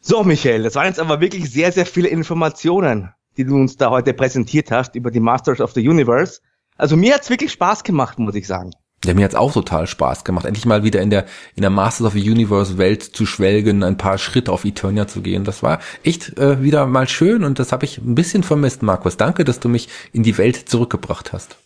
So, 0.01 0.23
Michael, 0.25 0.63
das 0.63 0.75
waren 0.75 0.87
jetzt 0.87 1.01
aber 1.01 1.21
wirklich 1.21 1.51
sehr, 1.51 1.73
sehr 1.73 1.87
viele 1.87 2.09
Informationen. 2.09 3.11
die 3.37 3.45
du 3.45 3.55
uns 3.55 3.77
da 3.77 3.91
heute 3.91 4.15
präsentiert 4.15 4.71
hast 4.71 4.95
über 4.95 5.11
die 5.11 5.21
Masters 5.21 5.61
of 5.61 5.73
the 5.73 5.87
Universe. 5.87 6.41
Also 6.77 6.97
mir 6.97 7.15
hat's 7.15 7.31
wirklich 7.31 7.53
Spaß 7.53 7.85
gemacht, 7.85 8.19
muss 8.19 8.35
ich 8.35 8.47
sagen. 8.47 8.71
Ja, 9.05 9.15
mir 9.15 9.25
hat's 9.25 9.35
auch 9.35 9.53
total 9.53 9.87
Spaß 9.87 10.25
gemacht, 10.25 10.47
endlich 10.47 10.65
mal 10.65 10.83
wieder 10.83 11.01
in 11.03 11.11
der 11.11 11.27
in 11.55 11.61
der 11.61 11.71
Masters 11.71 12.07
of 12.09 12.13
the 12.15 12.31
Universe 12.31 12.79
Welt 12.79 13.03
zu 13.03 13.27
schwelgen, 13.27 13.83
ein 13.83 13.99
paar 13.99 14.19
Schritte 14.19 14.51
auf 14.51 14.65
Eternia 14.65 15.07
zu 15.07 15.21
gehen. 15.21 15.45
Das 15.45 15.63
war 15.63 15.81
echt 16.03 16.39
äh, 16.39 16.63
wieder 16.63 16.87
mal 16.87 17.07
schön 17.09 17.45
und 17.45 17.59
das 17.59 17.73
habe 17.73 17.85
ich 17.85 17.99
ein 17.99 18.15
bisschen 18.15 18.43
vermisst, 18.43 18.83
Markus. 18.83 19.17
Danke, 19.17 19.45
dass 19.45 19.61
du 19.61 19.69
mich 19.69 19.89
in 20.13 20.23
die 20.23 20.39
Welt 20.39 20.69
zurückgebracht 20.69 21.33
hast. 21.33 21.57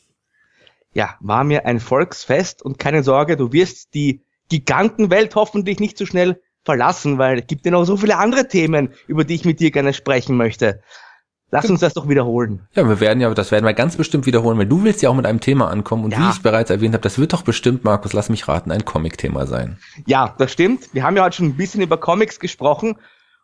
Ja, 0.92 1.14
war 1.20 1.44
mir 1.44 1.66
ein 1.66 1.78
Volksfest 1.78 2.62
und 2.62 2.80
keine 2.80 3.04
Sorge, 3.04 3.36
du 3.36 3.52
wirst 3.52 3.94
die 3.94 4.22
Gigantenwelt 4.48 5.36
hoffentlich 5.36 5.78
nicht 5.78 5.96
so 5.96 6.04
schnell 6.06 6.40
verlassen, 6.64 7.18
weil 7.18 7.40
es 7.40 7.46
gibt 7.46 7.64
ja 7.64 7.72
noch 7.72 7.84
so 7.84 7.96
viele 7.96 8.18
andere 8.18 8.48
Themen, 8.48 8.90
über 9.06 9.24
die 9.24 9.34
ich 9.34 9.44
mit 9.44 9.60
dir 9.60 9.70
gerne 9.70 9.92
sprechen 9.92 10.36
möchte. 10.36 10.80
Lass 11.52 11.68
uns 11.68 11.80
das 11.80 11.94
doch 11.94 12.08
wiederholen. 12.08 12.68
Ja, 12.74 12.88
wir 12.88 13.00
werden 13.00 13.20
ja, 13.20 13.32
das 13.34 13.50
werden 13.50 13.64
wir 13.64 13.74
ganz 13.74 13.96
bestimmt 13.96 14.24
wiederholen, 14.24 14.56
weil 14.56 14.66
du 14.66 14.84
willst 14.84 15.02
ja 15.02 15.10
auch 15.10 15.14
mit 15.14 15.26
einem 15.26 15.40
Thema 15.40 15.68
ankommen 15.68 16.04
und 16.04 16.12
ja. 16.12 16.20
wie 16.20 16.30
ich 16.30 16.42
bereits 16.42 16.70
erwähnt 16.70 16.94
habe, 16.94 17.02
das 17.02 17.18
wird 17.18 17.32
doch 17.32 17.42
bestimmt, 17.42 17.82
Markus, 17.82 18.12
lass 18.12 18.28
mich 18.28 18.46
raten, 18.46 18.70
ein 18.70 18.84
Comic-Thema 18.84 19.46
sein. 19.46 19.78
Ja, 20.06 20.34
das 20.38 20.52
stimmt. 20.52 20.94
Wir 20.94 21.02
haben 21.02 21.16
ja 21.16 21.24
heute 21.24 21.36
schon 21.36 21.46
ein 21.46 21.56
bisschen 21.56 21.82
über 21.82 21.96
Comics 21.96 22.38
gesprochen 22.38 22.98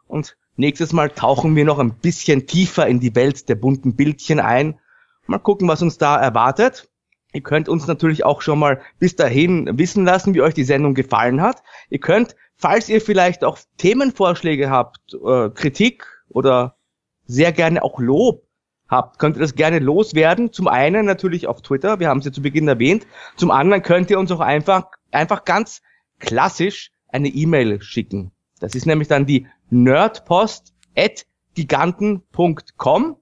und 0.06 0.36
nächstes 0.54 0.92
Mal 0.92 1.10
tauchen 1.10 1.56
wir 1.56 1.64
noch 1.64 1.80
ein 1.80 1.94
bisschen 1.94 2.46
tiefer 2.46 2.86
in 2.86 3.00
die 3.00 3.14
Welt 3.16 3.48
der 3.48 3.56
bunten 3.56 3.96
Bildchen 3.96 4.38
ein. 4.38 4.78
Mal 5.26 5.38
gucken, 5.38 5.66
was 5.66 5.82
uns 5.82 5.98
da 5.98 6.16
erwartet. 6.16 6.88
Ihr 7.32 7.42
könnt 7.42 7.68
uns 7.68 7.88
natürlich 7.88 8.24
auch 8.24 8.40
schon 8.40 8.60
mal 8.60 8.80
bis 9.00 9.16
dahin 9.16 9.68
wissen 9.78 10.04
lassen, 10.04 10.32
wie 10.34 10.42
euch 10.42 10.54
die 10.54 10.64
Sendung 10.64 10.94
gefallen 10.94 11.42
hat. 11.42 11.62
Ihr 11.90 11.98
könnt, 11.98 12.36
falls 12.56 12.88
ihr 12.88 13.00
vielleicht 13.00 13.44
auch 13.44 13.58
Themenvorschläge 13.78 14.70
habt, 14.70 15.14
äh, 15.14 15.50
Kritik 15.50 16.06
oder 16.28 16.76
sehr 17.26 17.52
gerne 17.52 17.82
auch 17.82 17.98
Lob 17.98 18.46
habt, 18.88 19.18
könnt 19.18 19.36
ihr 19.36 19.40
das 19.40 19.54
gerne 19.54 19.78
loswerden. 19.78 20.52
Zum 20.52 20.68
einen 20.68 21.06
natürlich 21.06 21.46
auf 21.46 21.62
Twitter, 21.62 22.00
wir 22.00 22.08
haben 22.08 22.18
es 22.18 22.24
ja 22.24 22.32
zu 22.32 22.42
Beginn 22.42 22.68
erwähnt. 22.68 23.06
Zum 23.36 23.50
anderen 23.50 23.82
könnt 23.82 24.10
ihr 24.10 24.18
uns 24.18 24.30
auch 24.30 24.40
einfach, 24.40 24.86
einfach 25.10 25.44
ganz 25.44 25.82
klassisch 26.18 26.92
eine 27.08 27.28
E-Mail 27.28 27.82
schicken. 27.82 28.32
Das 28.60 28.74
ist 28.74 28.86
nämlich 28.86 29.08
dann 29.08 29.26
die 29.26 29.46
nerdpost 29.70 30.74
at 30.96 31.26
giganten.com. 31.54 33.16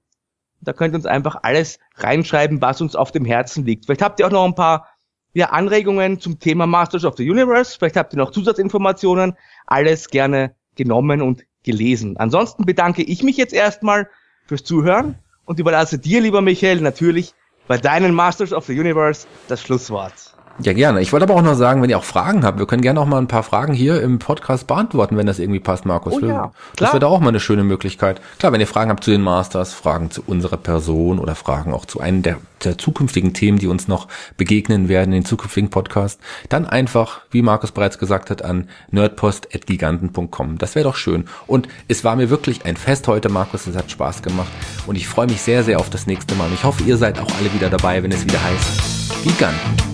Da 0.60 0.72
könnt 0.72 0.94
ihr 0.94 0.96
uns 0.96 1.06
einfach 1.06 1.36
alles 1.42 1.78
reinschreiben, 1.96 2.60
was 2.60 2.80
uns 2.80 2.96
auf 2.96 3.12
dem 3.12 3.24
Herzen 3.24 3.64
liegt. 3.64 3.86
Vielleicht 3.86 4.02
habt 4.02 4.20
ihr 4.20 4.26
auch 4.26 4.30
noch 4.30 4.44
ein 4.44 4.54
paar 4.54 4.88
ja, 5.34 5.50
Anregungen 5.50 6.20
zum 6.20 6.38
Thema 6.38 6.66
Masters 6.66 7.04
of 7.04 7.16
the 7.16 7.28
Universe. 7.28 7.76
Vielleicht 7.76 7.96
habt 7.96 8.14
ihr 8.14 8.18
noch 8.18 8.30
Zusatzinformationen. 8.30 9.36
Alles 9.66 10.08
gerne 10.08 10.54
genommen 10.76 11.20
und 11.20 11.44
gelesen. 11.64 12.16
Ansonsten 12.16 12.64
bedanke 12.64 13.02
ich 13.02 13.22
mich 13.22 13.36
jetzt 13.36 13.52
erstmal 13.52 14.08
fürs 14.46 14.64
Zuhören 14.64 15.18
und 15.44 15.58
überlasse 15.58 15.98
dir, 15.98 16.20
lieber 16.20 16.40
Michael, 16.40 16.80
natürlich 16.80 17.34
bei 17.66 17.78
deinen 17.78 18.14
Masters 18.14 18.52
of 18.52 18.66
the 18.66 18.78
Universe 18.78 19.26
das 19.48 19.62
Schlusswort. 19.62 20.33
Ja, 20.60 20.72
gerne. 20.72 21.00
Ich 21.00 21.12
wollte 21.12 21.24
aber 21.24 21.34
auch 21.34 21.42
noch 21.42 21.54
sagen, 21.54 21.82
wenn 21.82 21.90
ihr 21.90 21.98
auch 21.98 22.04
Fragen 22.04 22.44
habt, 22.44 22.58
wir 22.58 22.66
können 22.66 22.82
gerne 22.82 23.00
auch 23.00 23.06
mal 23.06 23.18
ein 23.18 23.26
paar 23.26 23.42
Fragen 23.42 23.72
hier 23.72 24.00
im 24.00 24.20
Podcast 24.20 24.68
beantworten, 24.68 25.16
wenn 25.16 25.26
das 25.26 25.40
irgendwie 25.40 25.58
passt, 25.58 25.84
Markus. 25.84 26.14
Oh, 26.14 26.20
ja. 26.24 26.52
Das 26.76 26.90
wäre 26.90 27.00
da 27.00 27.06
auch 27.08 27.18
mal 27.18 27.30
eine 27.30 27.40
schöne 27.40 27.64
Möglichkeit. 27.64 28.20
Klar, 28.38 28.52
wenn 28.52 28.60
ihr 28.60 28.68
Fragen 28.68 28.90
habt 28.90 29.02
zu 29.02 29.10
den 29.10 29.20
Masters, 29.20 29.74
Fragen 29.74 30.12
zu 30.12 30.22
unserer 30.24 30.56
Person 30.56 31.18
oder 31.18 31.34
Fragen 31.34 31.74
auch 31.74 31.86
zu 31.86 32.00
einem 32.00 32.22
der, 32.22 32.36
der 32.62 32.78
zukünftigen 32.78 33.34
Themen, 33.34 33.58
die 33.58 33.66
uns 33.66 33.88
noch 33.88 34.06
begegnen 34.36 34.88
werden 34.88 35.12
in 35.12 35.22
den 35.22 35.24
zukünftigen 35.24 35.70
Podcast, 35.70 36.20
dann 36.48 36.66
einfach, 36.66 37.22
wie 37.32 37.42
Markus 37.42 37.72
bereits 37.72 37.98
gesagt 37.98 38.30
hat, 38.30 38.44
an 38.44 38.68
nerdpost.giganten.com. 38.92 40.58
Das 40.58 40.76
wäre 40.76 40.84
doch 40.84 40.96
schön. 40.96 41.24
Und 41.48 41.66
es 41.88 42.04
war 42.04 42.14
mir 42.14 42.30
wirklich 42.30 42.64
ein 42.64 42.76
Fest 42.76 43.08
heute, 43.08 43.28
Markus. 43.28 43.66
Es 43.66 43.76
hat 43.76 43.90
Spaß 43.90 44.22
gemacht. 44.22 44.52
Und 44.86 44.94
ich 44.94 45.08
freue 45.08 45.26
mich 45.26 45.42
sehr, 45.42 45.64
sehr 45.64 45.80
auf 45.80 45.90
das 45.90 46.06
nächste 46.06 46.36
Mal. 46.36 46.46
Und 46.46 46.54
ich 46.54 46.62
hoffe, 46.62 46.84
ihr 46.84 46.96
seid 46.96 47.18
auch 47.18 47.30
alle 47.40 47.52
wieder 47.52 47.70
dabei, 47.70 48.02
wenn 48.04 48.12
es 48.12 48.24
wieder 48.24 48.42
heißt 48.42 49.24
Giganten. 49.24 49.93